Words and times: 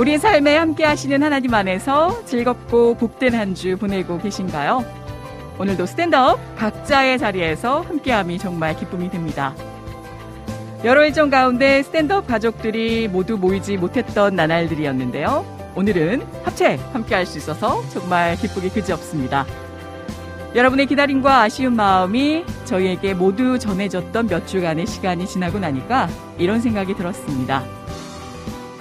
우리 0.00 0.16
삶에 0.16 0.56
함께 0.56 0.82
하시는 0.86 1.22
하나님 1.22 1.52
안에서 1.52 2.24
즐겁고 2.24 2.94
복된 2.94 3.34
한 3.34 3.54
주 3.54 3.76
보내고 3.76 4.16
계신가요? 4.18 4.82
오늘도 5.58 5.84
스탠드업 5.84 6.40
각자의 6.56 7.18
자리에서 7.18 7.82
함께함이 7.82 8.38
정말 8.38 8.74
기쁨이 8.74 9.10
됩니다. 9.10 9.54
여러 10.84 11.04
일정 11.04 11.28
가운데 11.28 11.82
스탠드업 11.82 12.26
가족들이 12.26 13.08
모두 13.08 13.36
모이지 13.36 13.76
못했던 13.76 14.34
나날들이었는데요. 14.34 15.44
오늘은 15.76 16.26
합체 16.44 16.76
함께 16.94 17.14
할 17.14 17.26
수 17.26 17.36
있어서 17.36 17.86
정말 17.90 18.36
기쁘기 18.36 18.70
그지없습니다. 18.70 19.44
여러분의 20.54 20.86
기다림과 20.86 21.42
아쉬운 21.42 21.76
마음이 21.76 22.46
저희에게 22.64 23.12
모두 23.12 23.58
전해졌던 23.58 24.28
몇 24.28 24.46
주간의 24.46 24.86
시간이 24.86 25.26
지나고 25.26 25.58
나니까 25.58 26.08
이런 26.38 26.62
생각이 26.62 26.94
들었습니다. 26.94 27.79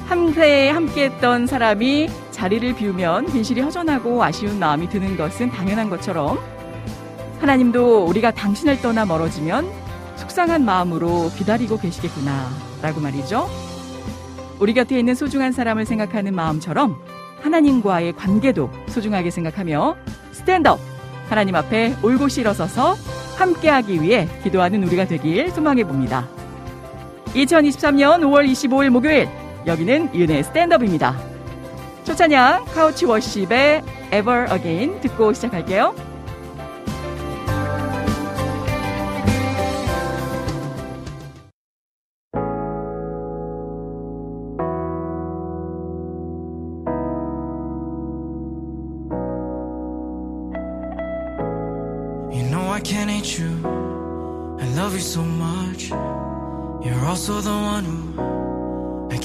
함께 0.09 0.69
함께했던 0.69 1.45
사람이 1.45 2.09
자리를 2.31 2.73
비우면 2.73 3.31
괜시리 3.31 3.61
허전하고 3.61 4.23
아쉬운 4.23 4.57
마음이 4.57 4.89
드는 4.89 5.15
것은 5.15 5.51
당연한 5.51 5.87
것처럼 5.91 6.39
하나님도 7.39 8.05
우리가 8.05 8.31
당신을 8.31 8.81
떠나 8.81 9.05
멀어지면 9.05 9.69
속상한 10.15 10.65
마음으로 10.65 11.29
기다리고 11.37 11.77
계시겠구나 11.77 12.49
라고 12.81 12.99
말이죠. 12.99 13.47
우리 14.59 14.73
곁에 14.73 14.97
있는 14.97 15.13
소중한 15.13 15.51
사람을 15.51 15.85
생각하는 15.85 16.33
마음처럼 16.33 16.99
하나님과의 17.41 18.13
관계도 18.13 18.71
소중하게 18.87 19.29
생각하며 19.29 19.95
스탠드업 20.31 20.79
하나님 21.29 21.53
앞에 21.53 21.95
올곧이 22.01 22.39
일어서서 22.39 22.95
함께하기 23.37 24.01
위해 24.01 24.27
기도하는 24.41 24.83
우리가 24.85 25.05
되길 25.05 25.51
소망해 25.51 25.83
봅니다. 25.83 26.27
2023년 27.35 28.21
5월 28.21 28.51
25일 28.51 28.89
목요일 28.89 29.29
여기는 29.65 30.15
윤의 30.15 30.43
스탠드업입니다. 30.43 31.17
초찬양 32.03 32.65
카우치 32.65 33.05
워십의 33.05 33.83
Ever 34.13 34.47
Again 34.51 34.99
듣고 35.01 35.33
시작할게요. 35.33 36.09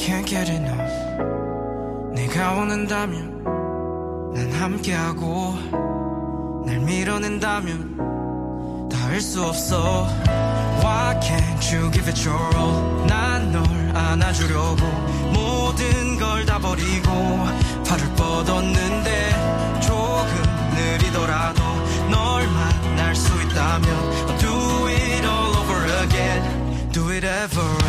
Can't 0.04 0.26
get 0.26 0.50
enough. 0.50 0.92
내가 2.15 2.53
원한다면 2.53 3.42
난 4.34 4.53
함께하고 4.53 5.54
날 6.66 6.78
밀어낸다면 6.81 8.88
닿을 8.91 9.20
수 9.20 9.42
없어. 9.42 10.06
Why 10.82 11.19
can't 11.20 11.75
you 11.75 11.91
give 11.91 12.06
it 12.09 12.28
your 12.28 12.38
all? 12.56 13.06
난 13.06 13.50
널 13.53 13.65
안아주려고 13.97 14.84
모든 15.32 16.19
걸 16.19 16.44
다 16.44 16.59
버리고 16.59 17.10
발을 17.88 18.06
뻗었는데 18.16 19.31
조금 19.81 20.42
느리더라도 20.75 21.62
널 22.10 22.47
만날 22.48 23.15
수 23.16 23.32
있다면 23.42 23.88
I'll 24.28 24.38
do 24.38 24.86
it 24.88 25.25
all 25.26 25.56
over 25.56 25.86
again 26.03 26.42
Do 26.92 27.09
it 27.10 27.25
ever 27.26 27.84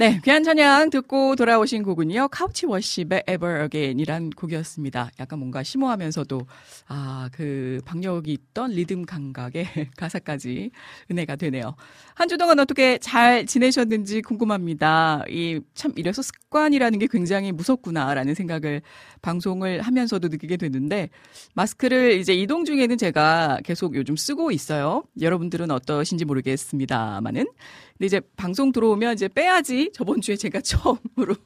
네, 0.00 0.18
귀한 0.24 0.42
찬양 0.44 0.88
듣고 0.88 1.36
돌아오신 1.36 1.82
곡은요. 1.82 2.28
카우치 2.28 2.64
워십의 2.64 3.24
Ever 3.28 3.64
Again이란 3.64 4.30
곡이었습니다. 4.30 5.10
약간 5.20 5.38
뭔가 5.38 5.62
심오하면서도 5.62 6.40
아, 6.88 7.28
그 7.34 7.80
박력이 7.84 8.32
있던 8.32 8.70
리듬 8.70 9.04
감각의 9.04 9.66
가사까지 9.98 10.70
은혜가 11.10 11.36
되네요. 11.36 11.74
한 12.14 12.28
주 12.30 12.38
동안 12.38 12.58
어떻게 12.60 12.96
잘 12.96 13.44
지내셨는지 13.44 14.22
궁금합니다. 14.22 15.24
이 15.28 15.60
참 15.74 15.92
이래서 15.96 16.22
습관이라는 16.22 16.98
게 16.98 17.06
굉장히 17.10 17.52
무섭구나라는 17.52 18.34
생각을 18.34 18.80
방송을 19.20 19.82
하면서도 19.82 20.28
느끼게 20.28 20.56
됐는데 20.56 21.10
마스크를 21.54 22.12
이제 22.12 22.32
이동 22.32 22.64
중에는 22.64 22.96
제가 22.96 23.58
계속 23.64 23.94
요즘 23.96 24.16
쓰고 24.16 24.50
있어요. 24.50 25.02
여러분들은 25.20 25.70
어떠신지 25.70 26.24
모르겠습니다만은 26.24 27.46
근데 28.00 28.06
이제 28.06 28.20
방송 28.34 28.72
들어오면 28.72 29.12
이제 29.12 29.28
빼야지 29.28 29.90
저번 29.92 30.22
주에 30.22 30.34
제가 30.34 30.62
처음으로 30.64 31.36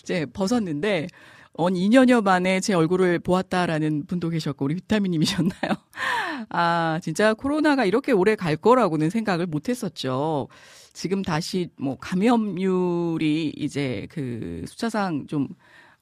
이제 0.00 0.26
벗었는데 0.26 1.08
언 1.54 1.74
2년여 1.74 2.22
만에 2.22 2.60
제 2.60 2.72
얼굴을 2.72 3.18
보았다라는 3.18 4.06
분도 4.06 4.28
계셨고 4.28 4.64
우리 4.64 4.76
비타민님이셨나요? 4.76 5.72
아 6.50 7.00
진짜 7.02 7.34
코로나가 7.34 7.84
이렇게 7.84 8.12
오래 8.12 8.36
갈 8.36 8.56
거라고는 8.56 9.10
생각을 9.10 9.46
못했었죠. 9.46 10.46
지금 10.92 11.22
다시 11.22 11.70
뭐 11.76 11.96
감염률이 11.98 13.52
이제 13.56 14.06
그 14.10 14.64
숫자상 14.68 15.26
좀 15.26 15.48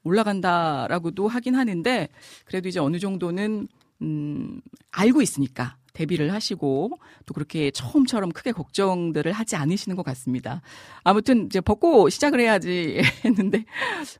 올라간다라고도 0.04 1.26
하긴 1.28 1.54
하는데 1.54 2.08
그래도 2.44 2.68
이제 2.68 2.80
어느 2.80 2.98
정도는 2.98 3.66
음 4.02 4.60
알고 4.90 5.22
있으니까 5.22 5.76
대비를 5.92 6.32
하시고 6.32 6.90
또 7.26 7.34
그렇게 7.34 7.70
처음처럼 7.70 8.30
크게 8.30 8.52
걱정들을 8.52 9.30
하지 9.32 9.56
않으시는 9.56 9.96
것 9.96 10.02
같습니다. 10.04 10.62
아무튼 11.04 11.46
이제 11.46 11.60
벗고 11.60 12.08
시작을 12.08 12.40
해야지 12.40 13.00
했는데 13.24 13.64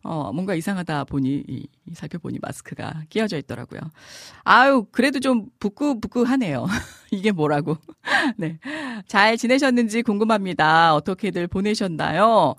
어 0.02 0.32
뭔가 0.32 0.54
이상하다 0.54 1.04
보니 1.04 1.44
이, 1.48 1.66
이 1.86 1.94
살펴보니 1.94 2.38
마스크가 2.40 3.04
끼어져 3.08 3.38
있더라고요. 3.38 3.80
아유 4.44 4.86
그래도 4.90 5.20
좀 5.20 5.46
부끄부끄하네요. 5.58 6.66
이게 7.10 7.32
뭐라고? 7.32 7.76
네. 8.36 8.58
잘 9.06 9.36
지내셨는지 9.36 10.02
궁금합니다. 10.02 10.94
어떻게들 10.94 11.46
보내셨나요? 11.46 12.54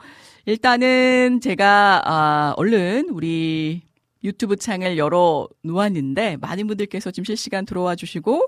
일단은 0.46 1.40
제가 1.42 2.02
아 2.04 2.54
얼른 2.58 3.10
우리 3.12 3.84
유튜브 4.24 4.56
창을 4.56 4.98
열어 4.98 5.48
놓았는데 5.64 6.38
많은 6.38 6.68
분들께서 6.68 7.12
지금 7.12 7.26
실시간 7.26 7.66
들어와 7.66 7.96
주시고 7.96 8.48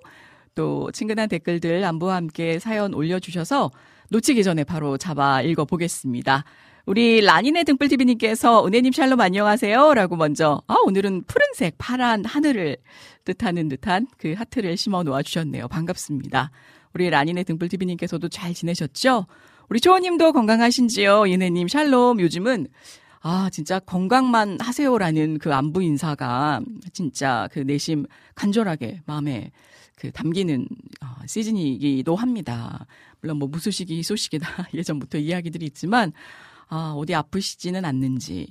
또 0.56 0.90
친근한 0.92 1.30
댓글들 1.30 1.84
안부와 1.84 2.16
함께 2.16 2.60
사연 2.60 2.94
올려주셔서 2.94 3.72
놓치기 4.10 4.44
전에 4.44 4.64
바로 4.64 4.98
잡아 4.98 5.42
읽어보겠습니다. 5.42 6.46
우리 6.86 7.22
라니네 7.22 7.64
등불TV님께서 7.64 8.66
은혜님 8.66 8.92
샬롬 8.94 9.20
안녕하세요. 9.20 9.94
라고 9.96 10.16
먼저, 10.16 10.62
아, 10.68 10.76
오늘은 10.86 11.24
푸른색, 11.24 11.76
파란 11.78 12.24
하늘을 12.24 12.78
뜻하는 13.26 13.70
듯한 13.70 14.08
그 14.18 14.34
하트를 14.34 14.78
심어 14.78 15.04
놓아 15.04 15.24
주셨네요. 15.24 15.68
반갑습니다. 15.68 16.52
우리 16.94 17.10
라니네 17.10 17.44
등불TV님께서도 17.44 18.30
잘 18.30 18.54
지내셨죠? 18.54 19.26
우리 19.68 19.82
초호님도 19.82 20.32
건강하신지요? 20.32 21.24
은혜님 21.24 21.68
샬롬. 21.68 22.22
요즘은 22.22 22.68
아, 23.22 23.50
진짜 23.52 23.80
건강만 23.80 24.60
하세요라는 24.62 25.40
그 25.40 25.52
안부 25.52 25.82
인사가 25.82 26.62
진짜 26.94 27.50
그 27.52 27.60
내심 27.60 28.06
간절하게 28.36 29.02
마음에 29.08 29.52
그 30.06 30.12
담기는 30.12 30.68
어, 31.02 31.26
시즌이기도 31.26 32.16
합니다. 32.16 32.86
물론 33.22 33.38
뭐 33.38 33.48
무소식이 33.48 34.04
소식이다 34.04 34.48
예전부터 34.74 35.18
이야기들이 35.18 35.66
있지만 35.68 36.14
아, 36.68 36.94
어디 36.96 37.16
아프시지는 37.16 37.86
않는지 37.86 38.48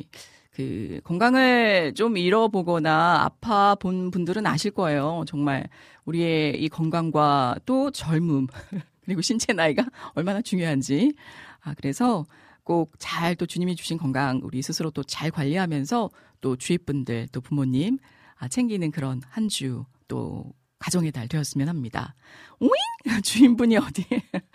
그 0.53 1.01
건강을 1.05 1.95
좀 1.95 2.17
잃어보거나 2.17 3.23
아파 3.25 3.75
본 3.77 4.11
분들은 4.11 4.47
아실 4.47 4.71
거예요. 4.73 5.25
정말 5.29 5.69
우리의 6.05 6.61
이 6.63 6.69
건강과 6.69 7.57
또 7.67 7.91
젊음 7.91 8.47
그리고 9.05 9.21
신체 9.21 9.53
나이가 9.53 9.85
얼마나 10.15 10.41
중요한지. 10.43 11.15
아, 11.63 11.75
그래서 11.75 12.25
꼭 12.65 12.93
잘 12.99 13.37
또 13.37 13.47
주님이 13.47 13.77
주신 13.77 13.97
건강 13.99 14.41
우리 14.43 14.61
스스로 14.63 14.91
또 14.91 15.05
잘 15.05 15.31
관리하면서 15.31 16.11
또 16.41 16.57
주위 16.57 16.79
분들 16.79 17.29
또 17.31 17.41
부모님 17.41 17.99
아, 18.39 18.49
챙기는 18.49 18.91
그런 18.91 19.23
한 19.29 19.47
주 19.49 19.85
또 20.09 20.53
가정의 20.85 21.13
달 21.13 21.29
되었으면 21.29 21.71
합니다. 21.71 22.15
오잉? 22.61 22.71
주인분이 23.25 23.79
어디? 23.79 24.05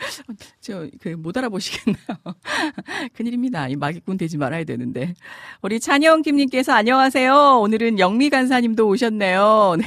저, 0.62 0.88
그, 1.02 1.10
못 1.10 1.36
알아보시겠나요? 1.36 2.06
큰일입니다. 3.18 3.68
이 3.68 3.76
마기꾼 3.76 4.18
되지 4.18 4.38
말아야 4.38 4.64
되는데. 4.64 5.16
우리 5.64 5.80
찬영 5.80 6.22
김님께서 6.22 6.72
안녕하세요. 6.72 7.60
오늘은 7.62 7.98
영미 7.98 8.30
간사님도 8.30 8.88
오셨네요. 8.88 9.78
네. 9.80 9.86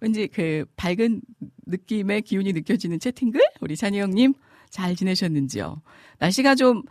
왠지 0.00 0.26
그 0.26 0.64
밝은 0.76 1.20
느낌의 1.66 2.22
기운이 2.22 2.54
느껴지는 2.54 2.98
채팅글? 2.98 3.38
우리 3.60 3.76
찬영님 3.76 4.32
잘 4.70 4.96
지내셨는지요? 4.96 5.82
날씨가 6.18 6.54
좀 6.54 6.82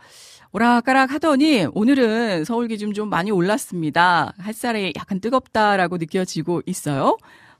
오락가락 0.52 1.10
하더니 1.10 1.66
오늘은 1.74 2.44
서울 2.44 2.68
기준 2.68 2.94
좀 2.94 3.10
많이 3.10 3.32
올랐습니다. 3.32 4.34
햇살이 4.40 4.92
약간 4.96 5.20
뜨겁다라고 5.20 5.96
느껴지고 5.96 6.62
있어요. 6.64 7.16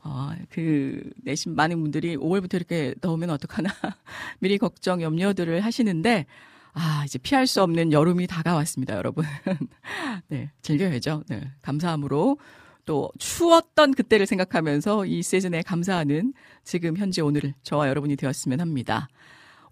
어, 0.06 0.30
그, 0.50 1.02
내심 1.24 1.56
많은 1.56 1.80
분들이 1.80 2.16
5월부터 2.16 2.54
이렇게 2.54 2.94
더우면 3.00 3.28
어떡하나 3.30 3.70
미리 4.38 4.56
걱정, 4.56 5.02
염려들을 5.02 5.60
하시는데, 5.60 6.26
아, 6.74 7.02
이제 7.04 7.18
피할 7.18 7.48
수 7.48 7.60
없는 7.62 7.92
여름이 7.92 8.28
다가왔습니다, 8.28 8.94
여러분. 8.94 9.24
네, 10.28 10.52
즐겨야죠. 10.62 11.24
네, 11.28 11.50
감사함으로 11.62 12.38
또 12.84 13.10
추웠던 13.18 13.94
그때를 13.94 14.26
생각하면서 14.26 15.06
이 15.06 15.22
시즌에 15.22 15.62
감사하는 15.62 16.34
지금 16.62 16.96
현재 16.96 17.20
오늘을 17.20 17.54
저와 17.64 17.88
여러분이 17.88 18.14
되었으면 18.14 18.60
합니다. 18.60 19.08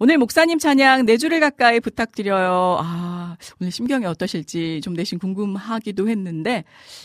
오늘 0.00 0.18
목사님 0.18 0.58
찬양 0.58 1.06
네 1.06 1.16
줄을 1.16 1.40
가까이 1.40 1.78
부탁드려요. 1.80 2.78
아, 2.80 3.36
오늘 3.60 3.70
심경이 3.70 4.06
어떠실지 4.06 4.80
좀 4.82 4.94
대신 4.94 5.18
궁금하기도 5.18 6.08
했는데 6.08 6.64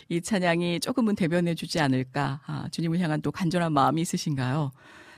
이 0.10 0.22
찬양이 0.22 0.80
조금은 0.80 1.16
대변해 1.16 1.54
주지 1.54 1.80
않을까. 1.80 2.42
아, 2.48 2.68
주님을 2.72 3.00
향한 3.00 3.22
또 3.22 3.32
간절한 3.32 3.74
마음이 3.74 4.02
있으신가요? 4.02 4.72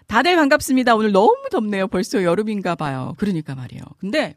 다들 0.08 0.36
반갑습니다. 0.36 0.96
오늘 0.96 1.14
너무 1.14 1.38
덥네요. 1.50 1.88
벌써 1.88 2.24
여름인가 2.24 2.76
봐요. 2.76 3.14
그러니까 3.18 3.56
말이에요. 3.56 3.84
근데 4.00 4.36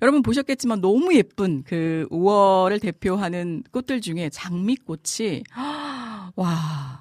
여러분 0.00 0.22
보셨겠지만 0.22 0.80
너무 0.80 1.14
예쁜 1.14 1.62
그 1.64 2.06
5월을 2.10 2.80
대표하는 2.80 3.62
꽃들 3.72 4.00
중에 4.00 4.30
장미꽃이 4.30 5.42
와 6.36 6.97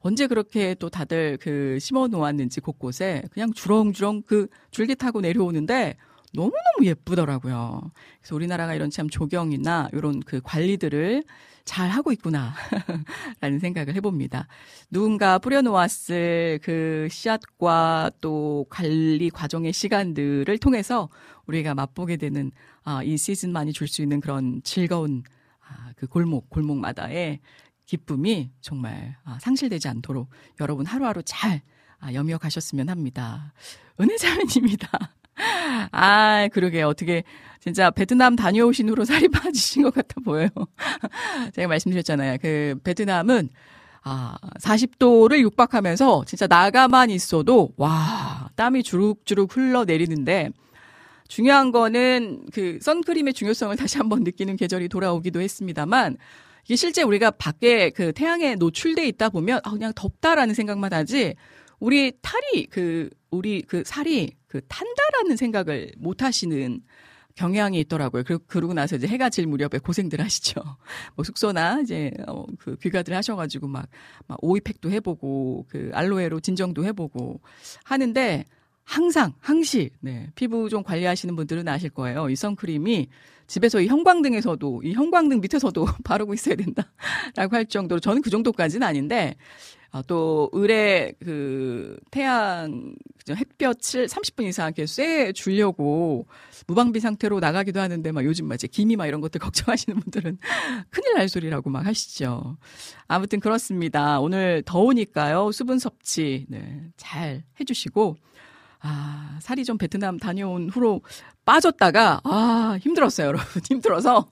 언제 0.00 0.26
그렇게 0.26 0.74
또 0.74 0.88
다들 0.88 1.38
그 1.40 1.78
심어 1.80 2.06
놓았는지 2.08 2.60
곳곳에 2.60 3.22
그냥 3.32 3.52
주렁주렁 3.52 4.22
그 4.26 4.48
줄기 4.70 4.94
타고 4.94 5.20
내려오는데 5.20 5.96
너무너무 6.34 6.84
예쁘더라고요. 6.84 7.90
그래서 8.20 8.34
우리나라가 8.34 8.74
이런 8.74 8.90
참 8.90 9.08
조경이나 9.08 9.88
이런 9.92 10.20
그 10.20 10.40
관리들을 10.42 11.24
잘 11.64 11.90
하고 11.90 12.12
있구나. 12.12 12.54
라는 13.40 13.58
생각을 13.58 13.94
해봅니다. 13.94 14.46
누군가 14.90 15.38
뿌려놓았을 15.38 16.60
그 16.62 17.08
씨앗과 17.10 18.10
또 18.20 18.66
관리 18.70 19.30
과정의 19.30 19.72
시간들을 19.72 20.58
통해서 20.58 21.08
우리가 21.46 21.74
맛보게 21.74 22.16
되는 22.16 22.50
아, 22.84 23.02
이 23.02 23.16
시즌만이 23.18 23.72
줄 23.72 23.88
수 23.88 24.02
있는 24.02 24.20
그런 24.20 24.60
즐거운 24.64 25.22
아, 25.66 25.92
그 25.96 26.06
골목, 26.06 26.48
골목마다의 26.50 27.40
기쁨이 27.88 28.50
정말 28.60 29.16
아, 29.24 29.38
상실되지 29.40 29.88
않도록 29.88 30.28
여러분 30.60 30.84
하루하루 30.84 31.22
잘 31.24 31.62
아, 31.98 32.12
염려 32.12 32.36
가셨으면 32.36 32.90
합니다. 32.90 33.54
은혜자매님이다. 33.98 34.88
아, 35.90 36.48
그러게 36.52 36.82
어떻게 36.82 37.24
진짜 37.60 37.90
베트남 37.90 38.36
다녀오신 38.36 38.90
후로 38.90 39.04
살이 39.04 39.28
빠지신 39.32 39.82
것 39.82 39.94
같아 39.94 40.20
보여요. 40.22 40.50
제가 41.54 41.66
말씀드렸잖아요. 41.66 42.36
그 42.42 42.78
베트남은 42.84 43.48
아, 44.04 44.36
40도를 44.60 45.40
육박하면서 45.40 46.24
진짜 46.26 46.46
나가만 46.46 47.08
있어도 47.08 47.72
와, 47.78 48.50
땀이 48.54 48.82
주룩주룩 48.82 49.56
흘러내리는데 49.56 50.50
중요한 51.26 51.72
거는 51.72 52.46
그 52.52 52.78
선크림의 52.82 53.32
중요성을 53.32 53.74
다시 53.76 53.96
한번 53.96 54.24
느끼는 54.24 54.56
계절이 54.56 54.88
돌아오기도 54.88 55.40
했습니다만 55.40 56.18
이게 56.68 56.76
실제 56.76 57.02
우리가 57.02 57.30
밖에 57.32 57.88
그 57.88 58.12
태양에 58.12 58.54
노출돼 58.54 59.08
있다 59.08 59.30
보면 59.30 59.60
아 59.64 59.70
그냥 59.70 59.92
덥다라는 59.96 60.54
생각만 60.54 60.92
하지 60.92 61.34
우리 61.80 62.12
탈이 62.20 62.66
그 62.66 63.08
우리 63.30 63.62
그 63.62 63.82
살이 63.86 64.36
그 64.46 64.60
탄다라는 64.68 65.36
생각을 65.36 65.92
못 65.96 66.22
하시는 66.22 66.82
경향이 67.36 67.78
있더라고요. 67.80 68.24
그리고 68.26 68.44
그러고 68.46 68.74
나서 68.74 68.96
이제 68.96 69.06
해가 69.06 69.30
질 69.30 69.46
무렵에 69.46 69.78
고생들 69.82 70.20
하시죠. 70.20 70.60
뭐 71.16 71.24
숙소나 71.24 71.80
이제 71.80 72.10
어, 72.26 72.44
그 72.58 72.76
귀가들 72.82 73.14
하셔가지고 73.14 73.68
막, 73.68 73.88
막 74.26 74.38
오이팩도 74.42 74.90
해보고 74.90 75.66
그 75.68 75.90
알로에로 75.94 76.40
진정도 76.40 76.84
해보고 76.84 77.40
하는데 77.84 78.44
항상 78.88 79.34
항시 79.38 79.90
네, 80.00 80.30
피부 80.34 80.70
좀 80.70 80.82
관리하시는 80.82 81.36
분들은 81.36 81.68
아실 81.68 81.90
거예요. 81.90 82.30
이 82.30 82.36
선크림이 82.36 83.08
집에서 83.46 83.82
이 83.82 83.86
형광등에서도 83.86 84.80
이 84.82 84.94
형광등 84.94 85.42
밑에서도 85.42 85.84
바르고 86.04 86.32
있어야 86.32 86.56
된다라고 86.56 87.54
할 87.54 87.66
정도로 87.66 88.00
저는 88.00 88.22
그 88.22 88.30
정도까지는 88.30 88.86
아닌데 88.86 89.36
아, 89.90 90.02
또 90.06 90.50
을의 90.54 91.14
그 91.22 91.98
태양 92.10 92.94
햇볕을 93.28 94.06
30분 94.06 94.44
이상 94.44 94.68
이렇게 94.68 94.86
쐬 94.86 95.34
주려고 95.34 96.26
무방비 96.66 97.00
상태로 97.00 97.40
나가기도 97.40 97.80
하는데 97.80 98.10
막 98.10 98.24
요즘 98.24 98.46
막 98.46 98.54
이제 98.54 98.66
기미 98.66 98.96
막 98.96 99.06
이런 99.06 99.20
것들 99.20 99.38
걱정하시는 99.40 100.00
분들은 100.00 100.38
큰일 100.88 101.14
날 101.14 101.28
소리라고 101.28 101.68
막 101.68 101.84
하시죠. 101.84 102.56
아무튼 103.06 103.38
그렇습니다. 103.38 104.18
오늘 104.20 104.62
더우니까요. 104.64 105.52
수분 105.52 105.78
섭취 105.78 106.46
네, 106.48 106.90
잘 106.96 107.42
해주시고 107.60 108.16
아, 108.80 109.38
살이 109.42 109.64
좀 109.64 109.76
베트남 109.78 110.18
다녀온 110.18 110.68
후로 110.70 111.02
빠졌다가, 111.44 112.20
아, 112.24 112.78
힘들었어요, 112.80 113.28
여러분. 113.28 113.46
힘들어서. 113.68 114.30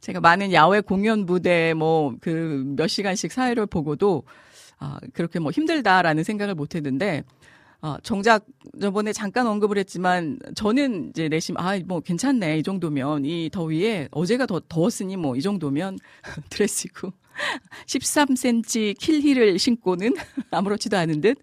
제가 0.00 0.20
많은 0.20 0.52
야외 0.52 0.80
공연 0.80 1.26
무대, 1.26 1.74
뭐, 1.74 2.14
그, 2.20 2.62
몇 2.76 2.86
시간씩 2.86 3.32
사회를 3.32 3.66
보고도, 3.66 4.24
아, 4.78 4.98
그렇게 5.12 5.38
뭐 5.40 5.50
힘들다라는 5.50 6.24
생각을 6.24 6.54
못 6.54 6.74
했는데, 6.76 7.24
어, 7.82 7.96
정작 8.02 8.46
저번에 8.80 9.12
잠깐 9.12 9.46
언급을 9.46 9.78
했지만 9.78 10.38
저는 10.56 11.10
이제 11.10 11.28
내심 11.28 11.56
아 11.58 11.78
뭐 11.86 12.00
괜찮네 12.00 12.58
이 12.58 12.62
정도면 12.62 13.24
이 13.26 13.50
더위에 13.52 14.08
어제가 14.10 14.46
더 14.46 14.60
더웠으니 14.68 15.16
뭐 15.18 15.36
이 15.36 15.42
정도면 15.42 15.98
드레스 16.50 16.86
입고 16.88 17.12
13cm 17.86 18.98
킬힐을 18.98 19.58
신고는 19.58 20.14
아무렇지도 20.50 20.96
않은 20.96 21.20
듯 21.20 21.38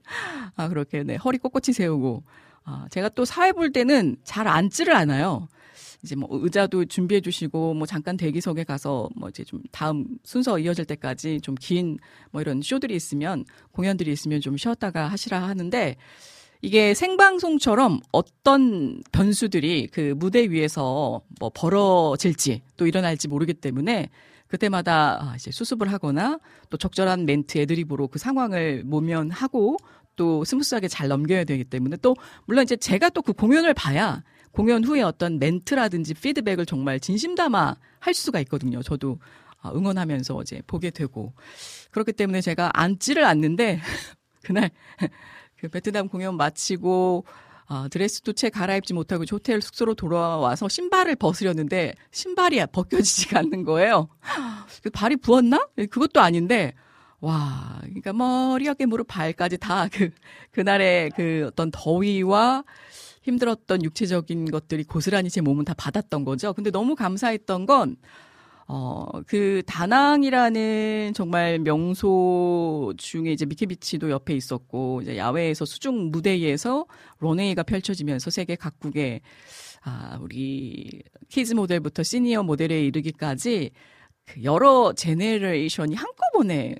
아, 0.55 0.67
그렇게 0.69 1.03
네, 1.03 1.15
허리 1.15 1.37
꼿꼿이 1.37 1.73
세우고 1.73 2.23
아, 2.63 2.85
제가 2.91 3.09
또 3.09 3.25
사회 3.25 3.51
볼 3.51 3.71
때는 3.71 4.17
잘 4.23 4.47
앉지를 4.47 4.95
않아요. 4.95 5.47
이제 6.03 6.15
뭐 6.15 6.27
의자도 6.31 6.85
준비해 6.85 7.21
주시고 7.21 7.75
뭐 7.75 7.85
잠깐 7.85 8.17
대기석에 8.17 8.63
가서 8.63 9.07
뭐 9.15 9.29
이제 9.29 9.43
좀 9.43 9.61
다음 9.71 10.07
순서 10.23 10.57
이어질 10.57 10.85
때까지 10.85 11.41
좀 11.41 11.55
긴 11.59 11.97
뭐 12.31 12.41
이런 12.41 12.61
쇼들이 12.63 12.95
있으면 12.95 13.45
공연들이 13.71 14.11
있으면 14.11 14.41
좀 14.41 14.57
쉬었다가 14.57 15.07
하시라 15.07 15.43
하는데 15.43 15.95
이게 16.63 16.93
생방송처럼 16.95 17.99
어떤 18.11 19.01
변수들이 19.11 19.87
그 19.87 20.13
무대 20.17 20.41
위에서 20.49 21.21
뭐 21.39 21.51
벌어질지 21.53 22.61
또 22.77 22.87
일어날지 22.87 23.27
모르기 23.27 23.53
때문에 23.53 24.09
그때마다 24.51 25.17
아, 25.21 25.35
이제 25.35 25.49
수습을 25.49 25.91
하거나 25.91 26.39
또 26.69 26.77
적절한 26.77 27.25
멘트 27.25 27.57
애드립으로 27.57 28.09
그 28.09 28.19
상황을 28.19 28.83
모면하고 28.83 29.77
또 30.17 30.43
smooth하게 30.43 30.89
잘 30.89 31.07
넘겨야 31.07 31.45
되기 31.45 31.63
때문에 31.63 31.95
또 32.01 32.15
물론 32.45 32.63
이제 32.63 32.75
제가 32.75 33.09
또 33.09 33.21
그 33.21 33.31
공연을 33.33 33.73
봐야 33.73 34.23
공연 34.51 34.83
후에 34.83 35.01
어떤 35.03 35.39
멘트라든지 35.39 36.13
피드백을 36.15 36.65
정말 36.65 36.99
진심 36.99 37.35
담아 37.35 37.77
할 37.99 38.13
수가 38.13 38.41
있거든요. 38.41 38.81
저도 38.83 39.19
아, 39.61 39.71
응원하면서 39.71 40.41
이제 40.41 40.61
보게 40.67 40.89
되고 40.89 41.33
그렇기 41.91 42.11
때문에 42.11 42.41
제가 42.41 42.71
앉지를 42.73 43.23
않는데 43.23 43.79
그날 44.43 44.69
그 45.55 45.69
베트남 45.69 46.09
공연 46.09 46.35
마치고 46.35 47.23
아, 47.73 47.87
드레스도 47.89 48.33
채 48.33 48.49
갈아입지 48.49 48.93
못하고 48.93 49.23
호텔 49.31 49.61
숙소로 49.61 49.93
돌아와서 49.93 50.67
신발을 50.67 51.15
벗으려는데 51.15 51.93
신발이 52.11 52.61
벗겨지지가 52.73 53.39
않는 53.39 53.63
거예요. 53.63 54.09
그 54.83 54.89
발이 54.89 55.15
부었나? 55.15 55.69
그것도 55.89 56.19
아닌데 56.19 56.73
와, 57.21 57.77
그러니까 57.83 58.11
머리, 58.11 58.67
어깨, 58.67 58.85
무릎, 58.85 59.07
발까지 59.07 59.57
다 59.57 59.87
그 59.89 60.09
그날의 60.51 61.11
그 61.11 61.45
어떤 61.47 61.71
더위와 61.71 62.65
힘들었던 63.21 63.83
육체적인 63.83 64.51
것들이 64.51 64.83
고스란히 64.83 65.29
제 65.29 65.39
몸은 65.39 65.63
다 65.63 65.73
받았던 65.77 66.25
거죠. 66.25 66.51
근데 66.51 66.71
너무 66.71 66.95
감사했던 66.95 67.67
건 67.67 67.95
어, 68.73 69.05
그 69.27 69.61
다낭이라는 69.67 71.11
정말 71.13 71.59
명소 71.59 72.93
중에 72.95 73.33
이제 73.33 73.45
미케비치도 73.45 74.09
옆에 74.09 74.33
있었고 74.33 75.01
이제 75.01 75.17
야외에서 75.17 75.65
수중 75.65 76.09
무대에서 76.09 76.85
런웨이가 77.19 77.63
펼쳐지면서 77.63 78.29
세계 78.29 78.55
각국의 78.55 79.19
아, 79.83 80.17
우리 80.21 81.01
kids 81.27 81.53
모델부터 81.53 82.03
시니어 82.03 82.43
모델에 82.43 82.85
이르기까지 82.85 83.71
그 84.25 84.43
여러 84.45 84.93
generation이 84.93 85.95
한꺼번에 85.95 86.75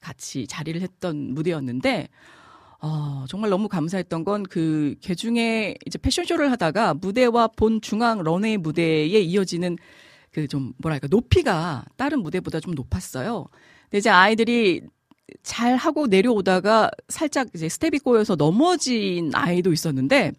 같이 0.00 0.48
자리를 0.48 0.80
했던 0.80 1.34
무대였는데 1.34 2.08
어, 2.80 3.26
정말 3.28 3.50
너무 3.50 3.68
감사했던 3.68 4.24
건 4.24 4.42
그 4.42 4.96
개중에 5.00 5.76
이제 5.86 5.98
패션쇼를 5.98 6.50
하다가 6.50 6.94
무대와 6.94 7.48
본 7.56 7.80
중앙 7.80 8.24
런웨이 8.24 8.56
무대에 8.56 9.20
이어지는 9.20 9.76
그 10.32 10.46
좀 10.48 10.72
뭐랄까 10.78 11.08
높이가 11.10 11.84
다른 11.96 12.22
무대보다 12.22 12.60
좀 12.60 12.74
높았어요. 12.74 13.46
근데 13.84 13.98
이제 13.98 14.10
아이들이 14.10 14.82
잘 15.42 15.76
하고 15.76 16.06
내려오다가 16.06 16.90
살짝 17.08 17.48
이제 17.54 17.68
스텝이 17.68 17.98
꼬여서 18.00 18.36
넘어진 18.36 19.30
아이도 19.34 19.72
있었는데 19.72 20.32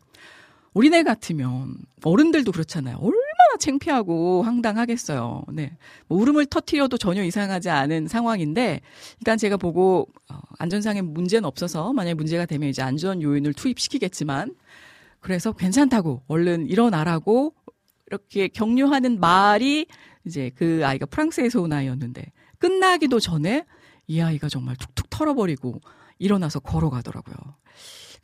우리네 0.73 1.03
같으면 1.03 1.75
어른들도 2.03 2.51
그렇잖아요. 2.51 2.97
얼마나 2.97 3.57
창피하고 3.59 4.43
황당하겠어요. 4.43 5.43
네. 5.51 5.75
뭐 6.07 6.19
울음을 6.19 6.45
터트려도 6.45 6.97
전혀 6.97 7.23
이상하지 7.23 7.69
않은 7.69 8.07
상황인데 8.07 8.81
일단 9.19 9.37
제가 9.37 9.57
보고 9.57 10.07
어, 10.31 10.39
안전상의 10.59 11.01
문제는 11.01 11.45
없어서 11.45 11.91
만약에 11.93 12.13
문제가 12.13 12.45
되면 12.45 12.69
이제 12.69 12.81
안전 12.81 13.21
요인을 13.21 13.53
투입시키겠지만 13.53 14.55
그래서 15.19 15.51
괜찮다고 15.51 16.23
얼른 16.27 16.67
일어나라고 16.67 17.53
이렇게 18.09 18.47
격려하는 18.47 19.19
말이 19.19 19.85
이제 20.25 20.51
그 20.55 20.81
아이가 20.85 21.05
프랑스에서 21.05 21.61
온 21.61 21.73
아이였는데 21.73 22.31
끝나기도 22.57 23.19
전에 23.19 23.65
이 24.07 24.19
아이가 24.21 24.49
정말 24.49 24.75
툭툭 24.75 25.09
털어버리고 25.09 25.79
일어나서 26.17 26.59
걸어가더라고요. 26.59 27.35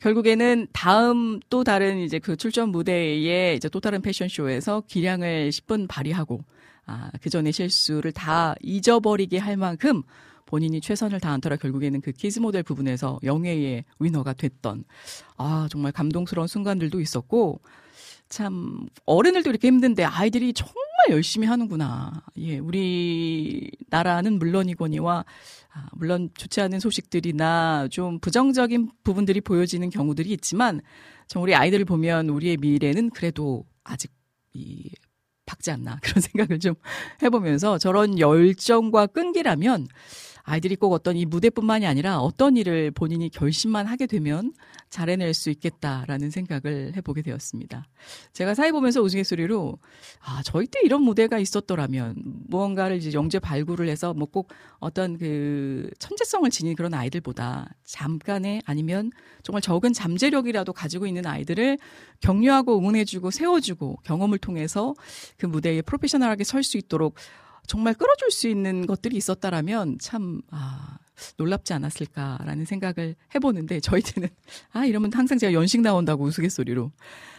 결국에는 0.00 0.66
다음 0.72 1.40
또 1.48 1.64
다른 1.64 1.98
이제 1.98 2.18
그 2.18 2.36
출전 2.36 2.68
무대에 2.68 3.54
이제 3.54 3.68
또 3.70 3.80
다른 3.80 4.02
패션쇼에서 4.02 4.82
기량을 4.86 5.48
10분 5.50 5.88
발휘하고 5.88 6.40
아, 6.84 7.10
그 7.20 7.30
전에 7.30 7.50
실수를 7.50 8.12
다 8.12 8.54
잊어버리게 8.60 9.38
할 9.38 9.56
만큼 9.56 10.02
본인이 10.44 10.80
최선을 10.80 11.18
다한 11.18 11.40
터라 11.40 11.56
결국에는 11.56 12.00
그 12.00 12.12
키즈 12.12 12.38
모델 12.38 12.62
부분에서 12.62 13.18
영예의 13.24 13.84
위너가 13.98 14.32
됐던 14.34 14.84
아, 15.38 15.66
정말 15.70 15.92
감동스러운 15.92 16.46
순간들도 16.46 17.00
있었고 17.00 17.60
참 18.28 18.86
어른들도 19.04 19.50
이렇게 19.50 19.68
힘든데 19.68 20.04
아이들이 20.04 20.52
정말 20.52 20.74
열심히 21.10 21.46
하는구나. 21.46 22.24
예, 22.38 22.58
우리 22.58 23.70
나라는 23.88 24.38
물론이거니와 24.38 25.24
아, 25.72 25.86
물론 25.92 26.30
좋지 26.36 26.60
않은 26.62 26.80
소식들이나 26.80 27.88
좀 27.90 28.18
부정적인 28.18 28.90
부분들이 29.04 29.40
보여지는 29.40 29.90
경우들이 29.90 30.30
있지만 30.32 30.80
참 31.28 31.42
우리 31.42 31.54
아이들을 31.54 31.84
보면 31.84 32.28
우리의 32.30 32.56
미래는 32.56 33.10
그래도 33.10 33.64
아직 33.84 34.12
이 34.52 34.90
밝지 35.44 35.70
않나 35.70 35.98
그런 36.02 36.14
생각을 36.20 36.58
좀 36.58 36.74
해보면서 37.22 37.78
저런 37.78 38.18
열정과 38.18 39.06
끈기라면 39.08 39.86
아이들이 40.48 40.76
꼭 40.76 40.92
어떤 40.92 41.16
이 41.16 41.26
무대뿐만이 41.26 41.86
아니라 41.86 42.20
어떤 42.20 42.56
일을 42.56 42.92
본인이 42.92 43.28
결심만 43.28 43.86
하게 43.86 44.06
되면 44.06 44.52
잘해낼 44.90 45.34
수 45.34 45.50
있겠다라는 45.50 46.30
생각을 46.30 46.92
해보게 46.96 47.22
되었습니다. 47.22 47.84
제가 48.32 48.54
사회 48.54 48.70
보면서 48.70 49.02
우스갯소리로 49.02 49.76
아 50.20 50.42
저희 50.44 50.68
때 50.68 50.78
이런 50.84 51.02
무대가 51.02 51.40
있었더라면 51.40 52.14
무언가를 52.46 52.96
이제 52.96 53.12
영재 53.12 53.40
발굴을 53.40 53.88
해서 53.88 54.14
뭐 54.14 54.26
꼭 54.36 54.52
어떤 54.80 55.16
그 55.18 55.88
천재성을 55.98 56.50
지닌 56.50 56.76
그런 56.76 56.94
아이들보다 56.94 57.70
잠깐의 57.84 58.62
아니면 58.66 59.10
정말 59.42 59.62
적은 59.62 59.92
잠재력이라도 59.94 60.72
가지고 60.72 61.06
있는 61.06 61.26
아이들을 61.26 61.78
격려하고 62.20 62.78
응원해주고 62.78 63.30
세워주고 63.30 64.00
경험을 64.04 64.38
통해서 64.38 64.94
그 65.38 65.46
무대에 65.46 65.80
프로페셔널하게 65.82 66.44
설 66.44 66.62
수 66.62 66.76
있도록 66.76 67.14
정말 67.66 67.94
끌어줄 67.94 68.30
수 68.30 68.48
있는 68.48 68.86
것들이 68.86 69.16
있었다라면 69.16 69.98
참, 70.00 70.40
아, 70.50 70.98
놀랍지 71.38 71.72
않았을까라는 71.72 72.64
생각을 72.64 73.16
해보는데, 73.34 73.80
저희 73.80 74.02
때는, 74.02 74.28
아, 74.72 74.84
이러면 74.84 75.12
항상 75.12 75.38
제가 75.38 75.52
연식 75.52 75.80
나온다고 75.80 76.24
우스갯소리로. 76.24 76.92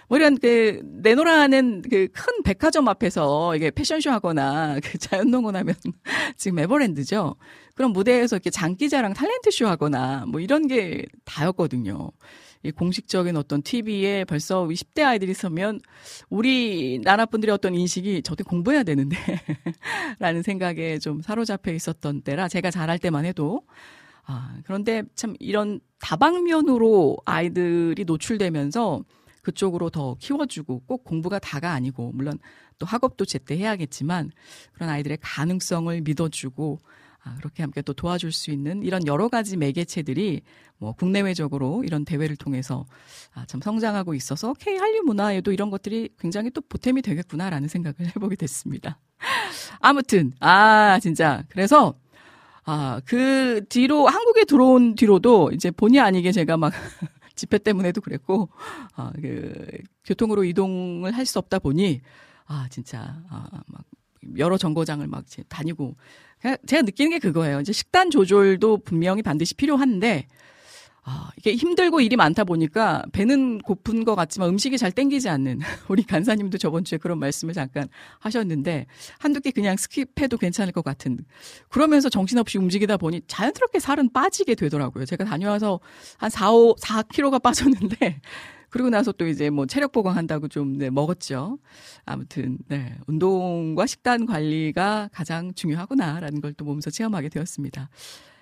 뭐 0.10 0.17
이런 0.17 0.38
그, 0.38 0.81
내노라는 1.03 1.81
그 1.81 2.07
큰 2.13 2.43
백화점 2.43 2.88
앞에서 2.88 3.55
이게 3.55 3.72
패션쇼 3.72 4.10
하거나 4.10 4.79
그 4.81 4.98
자연농원 4.98 5.55
하면 5.57 5.75
지금 6.38 6.60
에버랜드죠. 6.60 7.36
그런 7.75 7.91
무대에서 7.91 8.38
이렇게 8.38 8.50
장기자랑 8.50 9.13
탤런트 9.13 9.51
쇼 9.51 9.67
하거나 9.67 10.25
뭐 10.27 10.39
이런 10.39 10.67
게 10.67 11.05
다였거든요. 11.25 12.10
이 12.67 12.71
공식적인 12.71 13.38
어떤 13.38 13.62
TV에 13.62 14.25
벌써 14.25 14.65
20대 14.65 15.03
아이들이 15.03 15.33
서면 15.33 15.79
우리 16.29 17.00
나라 17.01 17.25
분들의 17.25 17.53
어떤 17.53 17.74
인식이 17.74 18.24
저도 18.24 18.43
공부해야 18.43 18.83
되는데 18.83 19.15
라는 20.19 20.43
생각에 20.43 21.00
좀 21.00 21.21
사로잡혀 21.21 21.71
있었던 21.71 22.21
때라 22.24 22.50
제가 22.50 22.69
잘할 22.69 23.00
때만 23.00 23.24
해도. 23.24 23.62
아, 24.25 24.57
그런데 24.65 25.03
참 25.15 25.36
이런 25.39 25.79
다방면으로 26.01 27.17
아이들이 27.24 28.03
노출되면서 28.03 29.03
그쪽으로 29.43 29.89
더 29.89 30.15
키워주고 30.19 30.81
꼭 30.86 31.05
공부가 31.05 31.39
다가 31.39 31.71
아니고 31.71 32.12
물론 32.13 32.38
또 32.79 32.86
학업도 32.86 33.24
제때 33.24 33.57
해야겠지만 33.57 34.31
그런 34.74 34.89
아이들의 34.89 35.19
가능성을 35.21 36.01
믿어주고 36.01 36.79
아, 36.81 37.07
그렇게 37.38 37.63
함께 37.63 37.81
또 37.81 37.93
도와줄 37.93 38.31
수 38.31 38.51
있는 38.51 38.84
이런 38.84 39.05
여러 39.07 39.27
가지 39.29 39.57
매개체들이 39.57 40.41
뭐 40.77 40.93
국내외적으로 40.93 41.84
이런 41.84 42.05
대회를 42.05 42.36
통해서 42.36 42.86
아, 43.34 43.46
참 43.46 43.62
성장하고 43.62 44.13
있어서 44.13 44.53
K 44.53 44.77
한류 44.77 45.01
문화에도 45.03 45.51
이런 45.51 45.69
것들이 45.69 46.10
굉장히 46.19 46.51
또 46.51 46.62
보탬이 46.62 47.01
되겠구나라는 47.01 47.67
생각을 47.67 47.96
해보게 48.15 48.36
됐습니다. 48.36 49.00
아무튼 49.79 50.34
아 50.39 51.00
진짜 51.01 51.43
그래서 51.50 51.96
아 52.65 53.00
그 53.05 53.63
뒤로 53.69 54.07
한국에 54.07 54.43
들어온 54.46 54.96
뒤로도 54.96 55.51
이제 55.53 55.72
본의 55.72 56.01
아니게 56.01 56.31
제가 56.34 56.57
막 56.57 56.74
집회 57.36 57.57
때문에도 57.57 58.01
그랬고 58.01 58.50
아, 58.96 59.12
그 59.22 59.69
교통으로 60.05 60.43
이동을 60.43 61.15
할 61.15 61.25
수 61.25 61.39
없다 61.39 61.60
보니 61.60 62.01
아 62.46 62.67
진짜 62.69 63.22
아, 63.29 63.48
막 63.67 63.84
여러 64.38 64.57
정거장을 64.57 65.05
막 65.07 65.25
다니고 65.50 65.95
제가 66.65 66.83
느끼는 66.83 67.12
게 67.12 67.19
그거예요. 67.19 67.62
이제 67.62 67.71
식단 67.74 68.12
조절도 68.12 68.79
분명히 68.79 69.21
반드시 69.21 69.55
필요한데 69.55 70.27
아, 71.09 71.31
이게 71.38 71.55
힘들고 71.55 72.01
일이 72.01 72.17
많다 72.17 72.43
보니까 72.43 73.01
배는 73.13 73.59
고픈 73.59 74.03
것 74.03 74.15
같지만 74.15 74.50
음식이 74.50 74.77
잘 74.77 74.91
땡기지 74.91 75.29
않는 75.29 75.59
우리 75.88 76.03
간사님도 76.03 76.57
저번 76.57 76.83
주에 76.83 76.97
그런 76.97 77.17
말씀을 77.17 77.53
잠깐 77.53 77.88
하셨는데 78.19 78.88
한두 79.17 79.39
개 79.39 79.51
그냥 79.51 79.77
skip해도 79.77 80.38
괜찮을 80.38 80.74
것 80.74 80.83
같은 80.83 81.17
그러면서 81.69 82.09
정신없이 82.09 82.57
움직이다 82.57 82.97
보니 82.97 83.21
자연스럽게 83.25 83.79
살은 83.79 84.12
빠지게 84.12 84.55
되더라고요. 84.55 85.05
제가 85.05 85.24
다녀와서 85.24 85.79
한 86.17 86.29
4, 86.29 86.51
5, 86.51 86.75
4kg가 86.75 87.41
빠졌는데 87.41 88.19
그리고 88.77 88.91
나서 88.91 89.12
또 89.12 89.25
이제 89.25 89.50
뭐 89.50 89.65
체력 89.65 89.91
보강한다고 89.91 90.50
좀 90.50 90.77
네, 90.77 90.91
먹었죠. 90.91 91.57
아무튼 92.05 92.60
네, 92.67 92.93
운동과 93.07 93.88
식단 93.88 94.27
관리가 94.27 95.10
가장 95.12 95.51
중요하구나라는 95.55 96.41
걸 96.41 96.53
또 96.57 96.63
몸소 96.65 96.91
체험하게 96.91 97.29
되었습니다. 97.29 97.89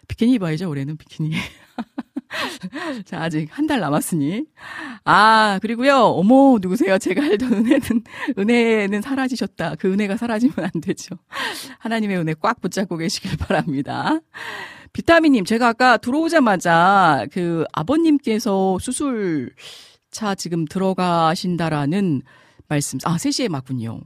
비키니 0.09 0.33
입어야죠, 0.33 0.69
올해는 0.69 0.97
비키니. 0.97 1.31
자, 3.05 3.21
아직 3.23 3.47
한 3.51 3.65
달 3.67 3.79
남았으니. 3.79 4.45
아, 5.05 5.57
그리고요, 5.61 5.95
어머, 5.97 6.57
누구세요? 6.61 6.97
제가 6.97 7.23
알던 7.23 7.53
은혜는, 7.53 8.03
은혜는 8.37 9.01
사라지셨다. 9.01 9.75
그 9.75 9.91
은혜가 9.91 10.17
사라지면 10.17 10.53
안 10.59 10.81
되죠. 10.81 11.15
하나님의 11.79 12.17
은혜 12.17 12.33
꽉 12.39 12.61
붙잡고 12.61 12.97
계시길 12.97 13.37
바랍니다. 13.37 14.19
비타민님, 14.93 15.45
제가 15.45 15.69
아까 15.69 15.97
들어오자마자 15.97 17.25
그 17.31 17.65
아버님께서 17.73 18.77
수술 18.79 19.51
차 20.15 20.33
지금 20.33 20.63
들어가신다라는 20.65 22.21
말씀, 22.69 22.99
아, 23.03 23.17
3시에 23.17 23.49
맞군요. 23.49 23.99